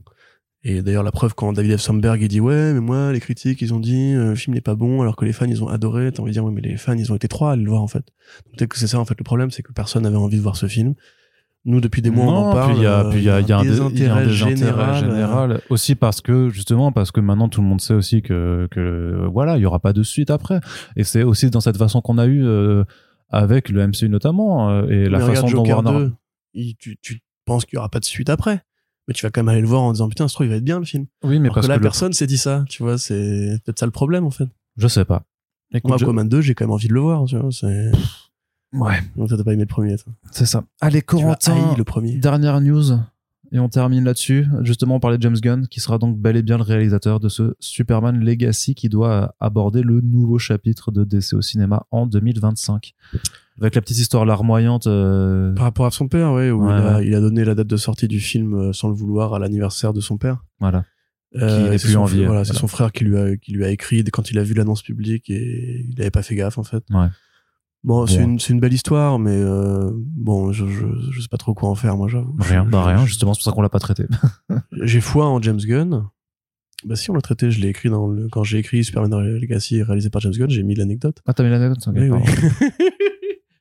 Et 0.69 0.81
d'ailleurs, 0.81 1.03
la 1.03 1.11
preuve, 1.14 1.34
quand 1.34 1.53
David 1.53 1.77
F. 1.77 1.81
Sandberg, 1.81 2.22
il 2.22 2.27
dit, 2.27 2.41
ouais, 2.41 2.73
mais 2.73 2.81
moi, 2.81 3.14
les 3.14 3.22
critiques, 3.22 3.61
ils 3.61 3.73
ont 3.73 3.80
dit, 3.80 4.14
euh, 4.14 4.30
le 4.31 4.35
film 4.35 4.53
n'est 4.53 4.61
pas 4.61 4.76
bon, 4.76 5.02
alors 5.02 5.15
que 5.15 5.23
les 5.23 5.31
fans, 5.31 5.45
ils 5.45 5.64
ont 5.64 5.69
adoré. 5.69 6.11
T'as 6.11 6.22
envie 6.22 6.31
de 6.31 6.34
dire, 6.34 6.44
ouais, 6.44 6.52
mais 6.52 6.60
les 6.61 6.76
fans, 6.76 6.98
ils 6.98 7.10
ont 7.11 7.15
été 7.15 7.27
trois 7.30 7.53
à 7.53 7.56
le 7.56 7.69
voir, 7.69 7.81
en 7.81 7.88
fait. 7.88 8.03
Peut-être 8.57 8.69
que 8.69 8.77
c'est 8.77 8.88
ça, 8.88 8.99
en 8.99 9.06
fait, 9.06 9.15
le 9.18 9.23
problème, 9.23 9.49
c'est 9.49 9.64
que 9.64 9.72
personne 9.72 10.03
n'avait 10.03 10.18
envie 10.18 10.35
de 10.38 10.41
voir 10.41 10.57
ce 10.57 10.65
film. 10.68 10.94
Nous, 11.64 11.80
depuis 11.81 12.02
des 12.02 12.10
mois, 12.10 12.26
on 12.26 12.35
en 12.49 12.53
parle. 12.53 12.72
puis 12.73 12.80
il 12.80 12.84
y 12.84 12.88
a, 12.88 12.99
euh, 13.06 13.10
puis 13.10 13.22
y 13.23 13.30
a, 13.30 13.39
il 13.41 13.48
y 13.48 13.52
a 13.53 13.57
un, 13.60 13.64
désintérêt 13.64 14.26
désintérêt 14.26 14.56
général, 14.56 14.95
général, 15.03 15.52
euh, 15.53 15.57
aussi 15.69 15.95
parce 15.95 16.22
que 16.22 16.48
justement 16.49 16.91
parce 16.94 17.11
que 17.11 17.19
maintenant 17.19 17.49
tout 17.49 17.60
le 17.61 17.68
monde 17.68 17.81
sait 17.81 17.94
aussi 17.94 18.22
que 18.22 18.69
que 18.72 18.80
euh, 18.80 19.27
voilà 19.27 19.57
il 19.57 19.64
y 19.64 19.65
aura 19.65 19.80
pas 19.80 19.91
de 19.91 20.02
suite 20.02 20.30
après 20.30 20.61
et 20.95 21.03
c'est 21.03 21.23
aussi 21.23 21.49
dans 21.49 21.60
cette 21.60 21.76
façon 21.76 21.99
qu'on 21.99 22.19
a 22.19 22.26
eu 22.26 22.45
euh, 22.45 22.85
avec 23.30 23.68
le 23.68 23.85
MCU 23.85 24.07
notamment 24.07 24.69
euh, 24.69 24.88
et 24.88 25.10
la 25.10 25.19
façon 25.35 25.48
dont 25.57 25.64
Warner 25.73 25.91
2, 26.06 26.14
il- 26.53 26.76
tu, 26.77 26.95
tu 27.02 27.19
penses 27.44 27.65
qu'il 27.65 27.76
y 27.76 27.80
aura 27.80 27.89
pas 27.89 27.99
de 27.99 28.06
suite 28.06 28.30
après. 28.30 28.61
Mais 29.07 29.13
tu 29.13 29.25
vas 29.25 29.29
quand 29.29 29.41
même 29.41 29.49
aller 29.49 29.61
le 29.61 29.67
voir 29.67 29.81
en 29.84 29.91
disant, 29.93 30.09
putain, 30.09 30.27
ce 30.27 30.34
truc, 30.34 30.47
il 30.47 30.49
va 30.49 30.55
être 30.57 30.63
bien, 30.63 30.79
le 30.79 30.85
film. 30.85 31.05
oui 31.23 31.39
mais 31.39 31.47
Alors 31.47 31.55
parce 31.55 31.67
que 31.67 31.71
là, 31.71 31.75
que 31.77 31.79
le- 31.81 31.84
personne 31.84 32.13
s'est 32.13 32.27
dit 32.27 32.38
ça, 32.38 32.65
tu 32.69 32.84
vois, 32.84 32.97
c'est 32.97 33.59
peut-être 33.63 33.79
ça 33.79 33.85
le 33.85 33.91
problème, 33.91 34.25
en 34.25 34.31
fait. 34.31 34.47
je 34.77 34.88
sais 34.88 35.05
pas 35.05 35.23
Écoute, 35.73 35.89
Moi, 35.89 35.97
je- 35.97 36.05
Aquaman 36.05 36.27
2, 36.29 36.41
j'ai 36.41 36.55
quand 36.55 36.65
même 36.65 36.71
envie 36.71 36.88
de 36.88 36.93
le 36.93 36.99
voir, 37.01 37.25
tu 37.25 37.38
vois, 37.38 37.49
c'est... 37.51 37.91
ouais 38.73 38.99
Donc, 39.15 39.29
t'as 39.29 39.43
pas 39.43 39.53
aimé 39.53 39.63
le 39.63 39.67
premier, 39.67 39.97
toi. 39.97 40.13
c'est 40.31 40.45
ça 40.45 40.63
allez 40.81 41.01
Tu 41.01 41.17
as 41.17 41.21
Corentin 41.21 41.75
le 41.77 41.84
premier. 41.84 42.17
Dernière 42.17 42.59
news, 42.61 42.84
et 43.53 43.59
on 43.59 43.69
termine 43.69 44.03
là-dessus. 44.03 44.45
Justement, 44.63 44.95
on 44.95 44.99
parlait 44.99 45.17
de 45.17 45.23
James 45.23 45.38
Gunn, 45.41 45.67
qui 45.69 45.79
sera 45.79 45.97
donc 45.97 46.17
bel 46.19 46.35
et 46.35 46.41
bien 46.41 46.57
le 46.57 46.63
réalisateur 46.63 47.21
de 47.21 47.29
ce 47.29 47.55
Superman 47.61 48.19
Legacy 48.19 48.75
qui 48.75 48.89
doit 48.89 49.35
aborder 49.39 49.84
le 49.84 50.01
nouveau 50.01 50.38
chapitre 50.38 50.91
de 50.91 51.05
DC 51.05 51.31
au 51.34 51.41
cinéma 51.41 51.85
en 51.91 52.07
2025. 52.07 52.93
Avec 53.59 53.75
la 53.75 53.81
petite 53.81 53.97
histoire 53.97 54.25
larmoyante. 54.25 54.88
euh, 54.88 55.53
Par 55.55 55.63
rapport 55.65 55.85
à 55.88 55.91
son 55.91 56.07
père, 56.07 56.31
ouais, 56.34 56.51
où 56.51 56.65
Ouais, 56.65 56.73
il, 56.79 56.85
a, 56.85 56.95
ouais. 56.97 57.07
il 57.07 57.15
a 57.15 57.19
donné 57.19 57.43
la 57.43 57.55
date 57.55 57.67
de 57.67 57.77
sortie 57.77 58.07
du 58.07 58.19
film 58.19 58.53
euh, 58.53 58.73
sans 58.73 58.88
le 58.89 58.93
vouloir 58.95 59.34
à 59.34 59.39
l'anniversaire 59.39 59.93
de 59.93 60.01
son 60.01 60.17
père. 60.17 60.43
Voilà. 60.59 60.85
Euh, 61.35 61.77
c'est 61.77 61.88
son 61.89 62.05
frère- 62.07 62.25
Voilà, 62.27 62.45
c'est 62.45 62.51
voilà. 62.53 62.59
son 62.61 62.67
frère 62.67 62.91
qui 62.91 63.03
lui 63.03 63.17
a 63.17 63.35
qui 63.35 63.51
lui 63.51 63.65
a 63.65 63.69
écrit 63.69 64.03
quand 64.05 64.31
il 64.31 64.39
a 64.39 64.43
vu 64.43 64.53
l'annonce 64.53 64.81
publique 64.81 65.29
et 65.29 65.85
il 65.89 65.99
avait 66.01 66.09
pas 66.11 66.21
fait 66.23 66.35
gaffe 66.35 66.57
en 66.57 66.63
fait. 66.63 66.84
Ouais. 66.89 67.07
Bon, 67.84 68.05
c'est 68.07 68.23
une 68.23 68.39
c'est 68.39 68.53
une 68.53 68.59
belle 68.59 68.73
histoire, 68.73 69.19
mais 69.19 69.35
euh, 69.35 69.91
bon, 69.93 70.51
je, 70.51 70.65
je 70.67 70.85
je 71.11 71.21
sais 71.21 71.27
pas 71.29 71.38
trop 71.38 71.53
quoi 71.53 71.69
en 71.69 71.75
faire, 71.75 71.95
moi 71.97 72.07
j'avoue. 72.07 72.35
Rien, 72.39 72.63
Je- 72.65 72.69
bah 72.71 72.85
rien, 72.85 73.05
justement, 73.05 73.34
c'est 73.34 73.39
pour 73.39 73.43
ça 73.45 73.51
qu'on 73.51 73.61
l'a 73.61 73.69
pas 73.69 73.79
traité. 73.79 74.05
J'ai 74.84 75.01
foi 75.01 75.27
en 75.27 75.41
James 75.41 75.59
Gunn. 75.59 76.05
Bah 76.85 76.95
si 76.95 77.09
on 77.11 77.13
l'a 77.13 77.21
traité, 77.21 77.49
je 77.51 77.59
l'ai 77.59 77.69
écrit 77.69 77.89
dans 77.89 78.07
le 78.07 78.27
quand 78.29 78.43
j'ai 78.43 78.59
écrit 78.59 78.84
Superman 78.84 79.19
Legacy 79.19 79.84
réalisé 79.84 80.09
par 80.09 80.21
James 80.21 80.34
Gunn, 80.34 80.49
j'ai 80.49 80.63
mis 80.63 80.75
l'anecdote. 80.75 81.17
Ah, 81.25 81.34
t'as 81.34 81.43
mis 81.43 81.49
l'anecdote? 81.49 81.84
Ok, 81.88 81.95
Oui, 81.97 82.09
oui. 82.09 82.19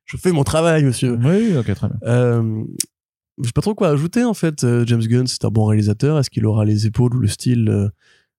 je 0.06 0.16
fais 0.16 0.32
mon 0.32 0.44
travail, 0.44 0.84
monsieur. 0.84 1.18
Oui, 1.22 1.56
ok, 1.56 1.74
très 1.74 1.88
bien. 1.88 1.98
Euh, 2.04 2.64
je 3.38 3.46
sais 3.46 3.52
pas 3.52 3.60
trop 3.60 3.74
quoi 3.74 3.88
ajouter 3.90 4.24
en 4.24 4.34
fait. 4.34 4.64
Euh, 4.64 4.84
James 4.86 5.02
Gunn, 5.02 5.26
c'est 5.26 5.44
un 5.44 5.50
bon 5.50 5.66
réalisateur. 5.66 6.18
Est-ce 6.18 6.30
qu'il 6.30 6.46
aura 6.46 6.64
les 6.64 6.86
épaules 6.86 7.14
ou 7.14 7.18
le 7.20 7.28
style 7.28 7.68
euh, 7.68 7.88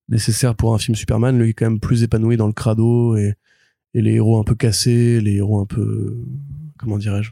nécessaire 0.10 0.56
pour 0.56 0.74
un 0.74 0.78
film 0.80 0.96
Superman? 0.96 1.38
Lui, 1.38 1.50
est 1.50 1.54
quand 1.54 1.66
même 1.70 1.80
plus 1.80 2.04
épanoui 2.04 2.36
dans 2.38 2.48
le 2.48 2.54
crado 2.54 3.16
et, 3.16 3.36
et 3.94 4.02
les 4.02 4.14
héros 4.16 4.40
un 4.40 4.44
peu 4.44 4.56
cassés, 4.56 5.22
les 5.22 5.36
héros 5.36 5.60
un 5.62 5.66
peu 5.66 6.18
comment 6.78 6.98
dirais-je? 6.98 7.32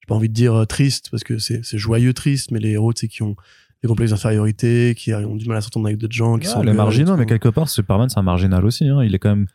J'ai 0.00 0.06
pas 0.08 0.14
envie 0.14 0.28
de 0.28 0.34
dire 0.34 0.54
euh, 0.54 0.64
triste 0.66 1.08
parce 1.10 1.24
que 1.24 1.38
c'est 1.38 1.62
joyeux 1.78 2.12
triste, 2.14 2.50
mais 2.52 2.60
les 2.60 2.70
héros 2.70 2.92
tu 2.92 3.00
sais 3.00 3.08
qui 3.08 3.22
ont 3.22 3.36
des 3.82 3.88
complexes 3.88 4.12
d'infériorité, 4.12 4.94
qui 4.96 5.12
ont 5.12 5.36
du 5.36 5.46
mal 5.46 5.58
à 5.58 5.60
s'entendre 5.60 5.86
avec 5.86 5.98
d'autres 5.98 6.14
gens, 6.14 6.38
qui 6.38 6.46
Ah, 6.46 6.52
sont 6.52 6.62
les 6.62 6.72
marginaux, 6.72 7.16
mais 7.18 7.26
quelque 7.26 7.50
part, 7.50 7.68
Superman, 7.68 8.08
c'est 8.08 8.18
un 8.18 8.22
marginal 8.22 8.64
aussi. 8.64 8.88
Hein. 8.88 9.02
Il 9.04 9.14
est 9.14 9.18
quand 9.18 9.28
même. 9.30 9.46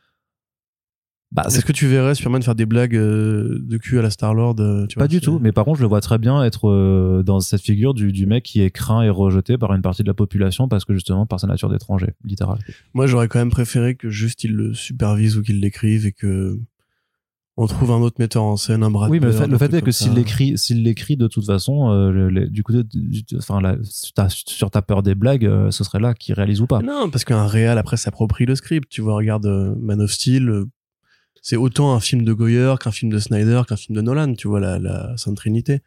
Bah, 1.32 1.44
c'est 1.48 1.58
Est-ce 1.60 1.66
que 1.66 1.72
tu 1.72 1.86
verrais 1.86 2.16
Superman 2.16 2.42
faire 2.42 2.56
des 2.56 2.66
blagues 2.66 2.96
euh, 2.96 3.60
de 3.62 3.78
cul 3.78 4.00
à 4.00 4.02
la 4.02 4.10
Star 4.10 4.34
Lord 4.34 4.56
euh, 4.60 4.88
tu 4.88 4.96
Pas 4.96 5.02
vois, 5.02 5.08
du 5.08 5.22
tout, 5.22 5.38
mais 5.40 5.52
par 5.52 5.64
contre, 5.64 5.78
je 5.78 5.84
le 5.84 5.88
vois 5.88 6.02
très 6.02 6.18
bien 6.18 6.44
être 6.44 6.68
euh, 6.70 7.22
dans 7.22 7.40
cette 7.40 7.62
figure 7.62 7.94
du, 7.94 8.12
du 8.12 8.26
mec 8.26 8.44
qui 8.44 8.62
est 8.62 8.72
craint 8.72 9.04
et 9.04 9.10
rejeté 9.12 9.58
par 9.60 9.72
une 9.76 9.84
partie 9.84 10.02
de 10.02 10.08
la 10.08 10.16
population 10.16 10.68
parce 10.68 10.86
que 10.86 10.94
justement 10.96 11.28
par 11.28 11.40
sa 11.40 11.46
nature 11.46 11.70
d'étranger, 11.70 12.08
littéral. 12.24 12.58
Moi, 12.96 13.06
j'aurais 13.06 13.28
quand 13.28 13.38
même 13.38 13.52
préféré 13.52 13.94
que 13.96 14.10
juste 14.10 14.44
il 14.44 14.54
le 14.54 14.74
supervise 14.74 15.38
ou 15.38 15.44
qu'il 15.44 15.60
l'écrive 15.60 16.08
et 16.08 16.12
que 16.14 16.58
on 17.58 17.68
trouve 17.68 17.92
un 17.92 17.98
autre 18.00 18.16
metteur 18.20 18.42
en 18.44 18.56
scène, 18.56 18.84
un 18.84 18.90
Brad 18.90 19.12
oui, 19.12 19.20
mais 19.20 19.28
le 19.28 19.34
fait, 19.34 19.46
le 19.68 19.78
est 19.78 19.82
que 19.82 19.92
s'il 19.92 20.14
l'écrit, 20.14 20.58
s'il 20.58 20.82
l'écrit 20.82 21.18
de 21.18 21.28
toute 21.28 21.46
façon, 21.46 21.92
euh, 21.92 22.10
le- 22.10 22.30
le- 22.30 22.48
du 22.48 22.64
coup, 22.64 22.72
de- 22.72 22.84
du- 22.90 23.22
enfin, 23.38 23.60
sur 23.84 24.14
ta- 24.14 24.30
sur 24.30 24.72
ta 24.72 24.82
peur 24.82 25.04
des 25.04 25.14
blagues, 25.14 25.46
euh, 25.46 25.70
ce 25.70 25.84
serait 25.84 26.00
là 26.00 26.14
qu'il 26.14 26.34
réalise 26.36 26.62
ou 26.62 26.68
pas. 26.68 26.82
Non, 26.82 27.10
parce 27.12 27.26
qu'un 27.26 27.46
réal 27.46 27.78
après 27.78 27.98
s'approprie 27.98 28.46
le 28.46 28.56
script. 28.56 28.88
Tu 28.90 29.02
vois, 29.02 29.14
regarde 29.16 29.46
Man 29.80 30.00
of 30.02 30.10
Steel, 30.10 30.64
c'est 31.42 31.56
autant 31.56 31.94
un 31.94 32.00
film 32.00 32.24
de 32.24 32.34
Goyer 32.34 32.76
qu'un 32.80 32.92
film 32.92 33.12
de 33.12 33.20
Snyder 33.20 33.62
qu'un 33.68 33.76
film 33.76 33.96
de 33.96 34.02
Nolan. 34.02 34.34
Tu 34.36 34.48
vois 34.48 34.60
la, 34.60 34.80
la 34.80 35.16
Sainte 35.18 35.38
Trinité 35.38 35.82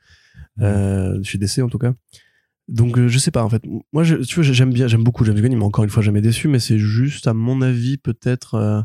euh, 0.60 1.22
chez 1.22 1.38
DC 1.38 1.58
en 1.58 1.68
tout 1.68 1.78
cas. 1.78 1.94
Donc 2.68 2.98
euh, 2.98 3.08
je 3.08 3.18
sais 3.18 3.30
pas 3.30 3.42
en 3.42 3.50
fait. 3.50 3.62
Moi, 3.92 4.04
je, 4.04 4.16
tu 4.16 4.36
vois, 4.36 4.44
j'aime 4.44 4.72
bien, 4.72 4.86
j'aime 4.86 5.04
beaucoup 5.04 5.24
James 5.24 5.40
Gunn. 5.40 5.52
Il 5.52 5.58
m'a 5.58 5.64
encore 5.64 5.84
une 5.84 5.90
fois 5.90 6.02
jamais 6.02 6.20
déçu, 6.20 6.48
mais 6.48 6.58
c'est 6.58 6.78
juste 6.78 7.26
à 7.26 7.34
mon 7.34 7.60
avis 7.60 7.98
peut-être 7.98 8.54
euh, 8.54 8.80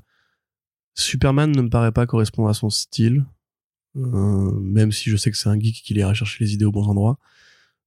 Superman 0.96 1.52
ne 1.52 1.62
me 1.62 1.70
paraît 1.70 1.92
pas 1.92 2.06
correspondre 2.06 2.50
à 2.50 2.54
son 2.54 2.70
style. 2.70 3.26
Euh, 3.96 4.52
même 4.60 4.92
si 4.92 5.10
je 5.10 5.18
sais 5.18 5.32
que 5.32 5.38
c'est 5.38 5.50
un 5.50 5.60
geek 5.60 5.82
qui 5.84 5.94
ira 5.94 6.14
chercher 6.14 6.44
les 6.44 6.54
idées 6.54 6.66
aux 6.66 6.72
bons 6.72 6.88
endroits. 6.88 7.18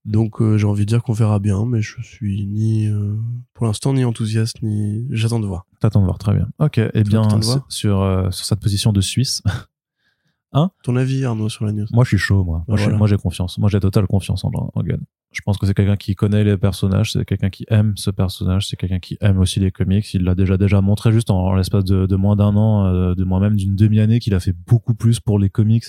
Donc 0.06 0.40
euh, 0.40 0.56
j'ai 0.56 0.66
envie 0.66 0.84
de 0.86 0.88
dire 0.88 1.02
qu'on 1.02 1.12
verra 1.12 1.38
bien, 1.38 1.66
mais 1.66 1.82
je 1.82 2.00
suis 2.02 2.46
ni 2.46 2.86
euh, 2.88 3.16
pour 3.52 3.66
l'instant 3.66 3.92
ni 3.92 4.04
enthousiaste 4.04 4.62
ni 4.62 5.06
j'attends 5.10 5.40
de 5.40 5.46
voir. 5.46 5.66
T'attends 5.80 6.00
de 6.00 6.06
voir, 6.06 6.18
très 6.18 6.34
bien. 6.34 6.48
Ok, 6.58 6.78
eh 6.78 7.02
bien, 7.04 7.28
sur, 7.68 8.00
euh, 8.00 8.30
sur 8.30 8.44
cette 8.46 8.60
position 8.60 8.92
de 8.92 9.00
Suisse, 9.00 9.42
Ton 10.82 10.96
avis 10.96 11.24
Arnaud 11.24 11.48
sur 11.48 11.64
la 11.64 11.70
news? 11.72 11.86
Moi 11.92 12.02
je 12.02 12.08
suis 12.08 12.18
chaud, 12.18 12.42
moi. 12.42 12.64
Moi, 12.66 12.76
Voilà. 12.76 13.06
j'ai 13.06 13.16
confiance. 13.16 13.56
Moi 13.58 13.68
j'ai 13.68 13.78
totale 13.78 14.06
confiance 14.08 14.44
en, 14.44 14.50
en 14.74 14.82
Gunn. 14.82 15.00
Je 15.30 15.42
pense 15.42 15.58
que 15.58 15.64
c'est 15.66 15.74
quelqu'un 15.74 15.96
qui 15.96 16.16
connaît 16.16 16.42
les 16.42 16.56
personnages, 16.56 17.12
c'est 17.12 17.24
quelqu'un 17.24 17.50
qui 17.50 17.64
aime 17.68 17.92
ce 17.96 18.10
personnage, 18.10 18.66
c'est 18.66 18.74
quelqu'un 18.76 18.98
qui 18.98 19.16
aime 19.20 19.38
aussi 19.38 19.60
les 19.60 19.70
comics. 19.70 20.12
Il 20.12 20.24
l'a 20.24 20.34
déjà 20.34 20.56
déjà 20.56 20.80
montré 20.80 21.12
juste 21.12 21.30
en, 21.30 21.38
en 21.38 21.54
l'espace 21.54 21.84
de, 21.84 22.06
de 22.06 22.16
moins 22.16 22.34
d'un 22.34 22.56
an, 22.56 23.14
de 23.14 23.24
moins 23.24 23.38
même 23.38 23.54
d'une 23.54 23.76
demi-année, 23.76 24.18
qu'il 24.18 24.34
a 24.34 24.40
fait 24.40 24.54
beaucoup 24.66 24.94
plus 24.94 25.20
pour 25.20 25.38
les 25.38 25.50
comics, 25.50 25.84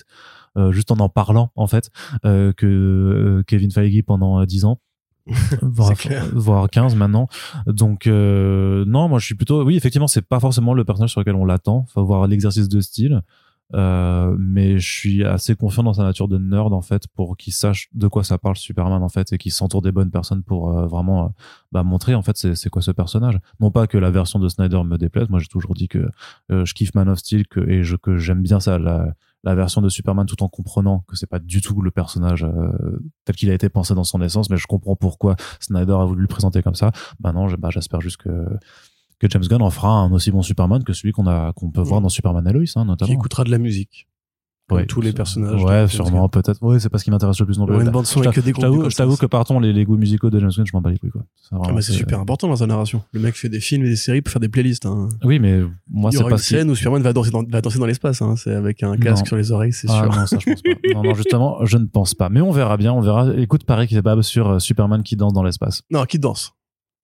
juste 0.71 0.91
en 0.91 0.99
en 0.99 1.09
parlant 1.09 1.51
en 1.55 1.67
fait, 1.67 1.89
euh, 2.25 2.53
que 2.53 2.65
euh, 2.65 3.43
Kevin 3.47 3.71
Feige 3.71 4.03
pendant 4.03 4.39
euh, 4.39 4.45
10 4.45 4.65
ans. 4.65 4.79
voire, 5.61 5.93
voire 6.33 6.69
15 6.69 6.95
maintenant. 6.95 7.27
Donc 7.67 8.07
euh, 8.07 8.83
non, 8.87 9.07
moi 9.07 9.19
je 9.19 9.25
suis 9.25 9.35
plutôt 9.35 9.63
oui, 9.63 9.75
effectivement, 9.75 10.07
c'est 10.07 10.23
pas 10.23 10.39
forcément 10.39 10.73
le 10.73 10.83
personnage 10.83 11.11
sur 11.11 11.21
lequel 11.21 11.35
on 11.35 11.45
l'attend, 11.45 11.85
faut 11.93 12.03
voir 12.03 12.27
l'exercice 12.27 12.67
de 12.69 12.81
style. 12.81 13.21
Euh, 13.73 14.35
mais 14.37 14.79
je 14.79 14.93
suis 14.93 15.23
assez 15.23 15.55
confiant 15.55 15.83
dans 15.83 15.93
sa 15.93 16.03
nature 16.03 16.27
de 16.27 16.37
nerd 16.37 16.73
en 16.73 16.81
fait 16.81 17.07
pour 17.07 17.37
qu'il 17.37 17.53
sache 17.53 17.87
de 17.93 18.09
quoi 18.09 18.25
ça 18.25 18.37
parle 18.37 18.57
Superman 18.57 19.01
en 19.01 19.07
fait 19.07 19.31
et 19.31 19.37
qu'il 19.37 19.53
s'entoure 19.53 19.81
des 19.81 19.93
bonnes 19.93 20.11
personnes 20.11 20.43
pour 20.43 20.77
euh, 20.77 20.87
vraiment 20.87 21.23
euh, 21.25 21.27
bah, 21.71 21.83
montrer 21.83 22.13
en 22.13 22.21
fait 22.21 22.35
c'est 22.35 22.69
quoi 22.69 22.81
ce 22.81 22.91
personnage 22.91 23.39
non 23.61 23.71
pas 23.71 23.87
que 23.87 23.97
la 23.97 24.11
version 24.11 24.39
de 24.39 24.49
Snyder 24.49 24.83
me 24.83 24.97
déplaise 24.97 25.29
moi 25.29 25.39
j'ai 25.39 25.47
toujours 25.47 25.73
dit 25.73 25.87
que 25.87 26.09
euh, 26.51 26.65
je 26.65 26.73
kiffe 26.73 26.93
Man 26.95 27.07
of 27.07 27.19
Steel 27.19 27.47
que, 27.47 27.61
et 27.61 27.83
je, 27.83 27.95
que 27.95 28.17
j'aime 28.17 28.41
bien 28.41 28.59
ça 28.59 28.77
la, 28.77 29.13
la 29.43 29.55
version 29.55 29.81
de 29.81 29.89
Superman 29.89 30.25
tout 30.27 30.43
en 30.43 30.47
comprenant 30.49 31.03
que 31.07 31.15
c'est 31.15 31.25
pas 31.27 31.39
du 31.39 31.61
tout 31.61 31.81
le 31.81 31.89
personnage 31.91 32.43
euh, 32.43 32.99
tel 33.25 33.35
qu'il 33.35 33.49
a 33.49 33.53
été 33.53 33.69
pensé 33.69 33.95
dans 33.95 34.03
son 34.03 34.21
essence 34.21 34.49
mais 34.49 34.57
je 34.57 34.67
comprends 34.67 34.95
pourquoi 34.95 35.35
Snyder 35.59 35.93
a 35.93 36.05
voulu 36.05 36.21
le 36.21 36.27
présenter 36.27 36.61
comme 36.61 36.75
ça. 36.75 36.91
Maintenant 37.23 37.47
je- 37.47 37.55
bah, 37.55 37.69
j'espère 37.71 38.01
juste 38.01 38.17
que 38.17 38.45
que 39.19 39.27
James 39.29 39.43
Gunn 39.43 39.61
en 39.61 39.69
fera 39.69 39.89
un 39.89 40.11
aussi 40.13 40.31
bon 40.31 40.41
Superman 40.41 40.83
que 40.83 40.93
celui 40.93 41.11
qu'on 41.11 41.27
a 41.27 41.53
qu'on 41.53 41.69
peut 41.71 41.81
voir 41.81 42.01
dans 42.01 42.09
Superman 42.09 42.43
Lois 42.51 42.61
hein, 42.75 42.81
Qui 42.81 42.87
notamment. 42.87 43.13
écoutera 43.13 43.43
de 43.43 43.51
la 43.51 43.57
musique. 43.59 44.07
Ouais. 44.75 44.85
tous 44.85 45.01
les 45.01 45.13
personnages. 45.13 45.63
Ouais, 45.63 45.87
sûrement, 45.87 46.27
peut-être. 46.29 46.61
Ouais, 46.63 46.79
c'est 46.79 46.89
pas 46.89 46.97
ce 46.97 47.03
qui 47.03 47.11
m'intéresse 47.11 47.39
le 47.39 47.45
plus 47.45 47.57
non 47.59 47.65
plus. 47.65 47.75
Ouais, 47.75 47.83
une 47.83 47.89
bande 47.89 48.05
son 48.05 48.21
Je 48.23 48.29
avec 48.29 48.35
que 48.35 48.41
des 48.45 48.51
groupes 48.51 48.89
je 48.89 48.95
t'avoue 48.95 49.17
que 49.17 49.25
partons 49.25 49.59
les, 49.59 49.73
les 49.73 49.83
goûts 49.85 49.97
musicaux 49.97 50.29
de 50.29 50.39
James 50.39 50.51
Gunn, 50.55 50.65
je 50.65 50.71
m'en 50.73 50.81
bats 50.81 50.89
les 50.91 50.97
couilles, 50.97 51.11
quoi. 51.11 51.23
C'est 51.41 51.55
Ah, 51.55 51.81
c'est 51.81 51.91
super 51.93 52.19
important 52.19 52.47
dans 52.47 52.55
sa 52.55 52.67
narration. 52.67 53.01
Le 53.11 53.19
mec 53.19 53.35
fait 53.35 53.49
des 53.49 53.59
films 53.59 53.83
et 53.85 53.89
des 53.89 53.95
séries 53.95 54.21
pour 54.21 54.31
faire 54.31 54.39
des 54.39 54.49
playlists. 54.49 54.85
Hein. 54.85 55.09
Oui, 55.23 55.39
mais 55.39 55.61
moi, 55.89 56.09
Il 56.11 56.13
y 56.13 56.17
c'est 56.17 56.21
aura 56.21 56.29
pas 56.29 56.35
une 56.35 56.41
qui- 56.41 56.47
scène 56.47 56.69
où 56.69 56.75
Superman 56.75 57.01
va 57.01 57.13
danser 57.13 57.31
dans, 57.31 57.43
va 57.43 57.61
danser 57.61 57.79
dans 57.79 57.85
l'espace. 57.85 58.21
Hein. 58.21 58.35
C'est 58.37 58.53
avec 58.53 58.83
un 58.83 58.95
casque 58.97 59.21
Non. 59.23 59.25
sur 59.25 59.35
les 59.37 59.51
oreilles, 59.51 59.73
c'est 59.73 59.87
Ah 59.89 60.03
sûr. 60.03 60.05
non, 60.15 60.25
ça 60.25 60.37
je 60.39 60.45
pense 60.51 60.61
pas. 60.61 60.69
Non, 60.95 61.03
non, 61.03 61.13
justement, 61.13 61.65
je 61.65 61.77
ne 61.77 61.85
pense 61.85 62.13
pas. 62.13 62.29
Mais 62.29 62.41
on 62.41 62.51
verra 62.51 62.77
bien, 62.77 62.93
on 62.93 63.01
verra. 63.01 63.33
Écoute, 63.37 63.63
pareil 63.65 63.87
est 63.95 64.01
pas 64.01 64.21
sur 64.21 64.49
euh, 64.49 64.59
Superman 64.59 65.03
qui 65.03 65.15
danse 65.15 65.33
dans 65.33 65.43
l'espace. 65.43 65.83
Non, 65.91 66.05
qui 66.05 66.19
danse. 66.19 66.53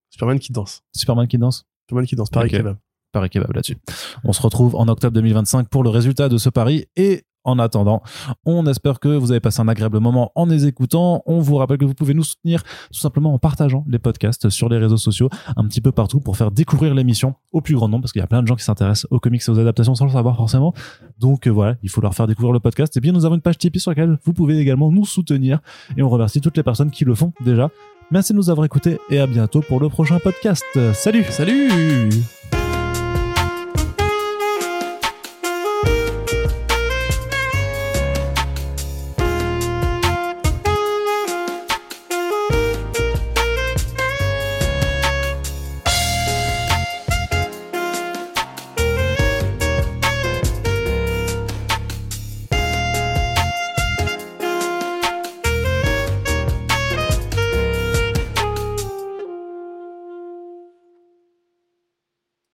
Superman 0.09 0.39
qui 0.39 0.51
danse. 0.51 0.81
Superman 0.95 1.27
qui 1.27 1.37
danse? 1.37 1.65
Superman 1.87 2.05
qui 2.07 2.15
danse. 2.15 2.29
Pareil 2.29 2.49
kebab. 2.51 2.77
Paris 3.13 3.29
Kebab 3.29 3.53
là-dessus. 3.55 3.77
On 4.25 4.33
se 4.33 4.41
retrouve 4.41 4.75
en 4.75 4.87
octobre 4.89 5.13
2025 5.13 5.69
pour 5.69 5.81
le 5.83 5.89
résultat 5.89 6.27
de 6.27 6.37
ce 6.37 6.49
pari 6.49 6.85
et 6.97 7.23
en 7.47 7.57
attendant, 7.59 8.03
on 8.45 8.67
espère 8.67 8.99
que 8.99 9.07
vous 9.07 9.31
avez 9.31 9.39
passé 9.39 9.61
un 9.61 9.67
agréable 9.67 9.99
moment 9.99 10.31
en 10.35 10.45
les 10.45 10.67
écoutant. 10.67 11.23
On 11.25 11.39
vous 11.39 11.55
rappelle 11.55 11.77
que 11.77 11.85
vous 11.85 11.93
pouvez 11.93 12.13
nous 12.13 12.23
soutenir 12.23 12.61
tout 12.63 12.99
simplement 12.99 13.33
en 13.33 13.39
partageant 13.39 13.85
les 13.87 13.99
podcasts 13.99 14.49
sur 14.49 14.69
les 14.69 14.77
réseaux 14.77 14.97
sociaux 14.97 15.29
un 15.55 15.65
petit 15.65 15.81
peu 15.81 15.91
partout 15.91 16.19
pour 16.19 16.35
faire 16.37 16.51
découvrir 16.51 16.93
l'émission 16.93 17.35
au 17.53 17.61
plus 17.61 17.75
grand 17.75 17.87
nombre 17.87 18.03
parce 18.03 18.11
qu'il 18.11 18.19
y 18.19 18.23
a 18.23 18.27
plein 18.27 18.43
de 18.43 18.47
gens 18.47 18.55
qui 18.55 18.65
s'intéressent 18.65 19.07
aux 19.11 19.19
comics 19.19 19.41
et 19.47 19.49
aux 19.49 19.59
adaptations 19.59 19.95
sans 19.95 20.05
le 20.05 20.11
savoir 20.11 20.35
forcément. 20.35 20.73
Donc 21.17 21.47
euh, 21.47 21.49
voilà, 21.49 21.75
il 21.83 21.89
faut 21.89 22.01
leur 22.01 22.13
faire 22.13 22.27
découvrir 22.27 22.51
le 22.51 22.59
podcast. 22.59 22.95
Et 22.97 22.99
bien 22.99 23.13
nous 23.13 23.25
avons 23.25 23.35
une 23.35 23.41
page 23.41 23.57
Tipeee 23.57 23.79
sur 23.79 23.91
laquelle 23.91 24.17
vous 24.25 24.33
pouvez 24.33 24.59
également 24.59 24.91
nous 24.91 25.05
soutenir 25.05 25.59
et 25.95 26.03
on 26.03 26.09
remercie 26.09 26.41
toutes 26.41 26.57
les 26.57 26.63
personnes 26.63 26.91
qui 26.91 27.05
le 27.05 27.15
font 27.15 27.31
déjà. 27.45 27.69
Merci 28.11 28.33
de 28.33 28.37
nous 28.37 28.49
avoir 28.49 28.65
écoutés 28.65 28.99
et 29.09 29.19
à 29.19 29.27
bientôt 29.27 29.61
pour 29.61 29.79
le 29.79 29.87
prochain 29.87 30.19
podcast. 30.19 30.65
Salut 30.93 31.23
Salut 31.29 32.09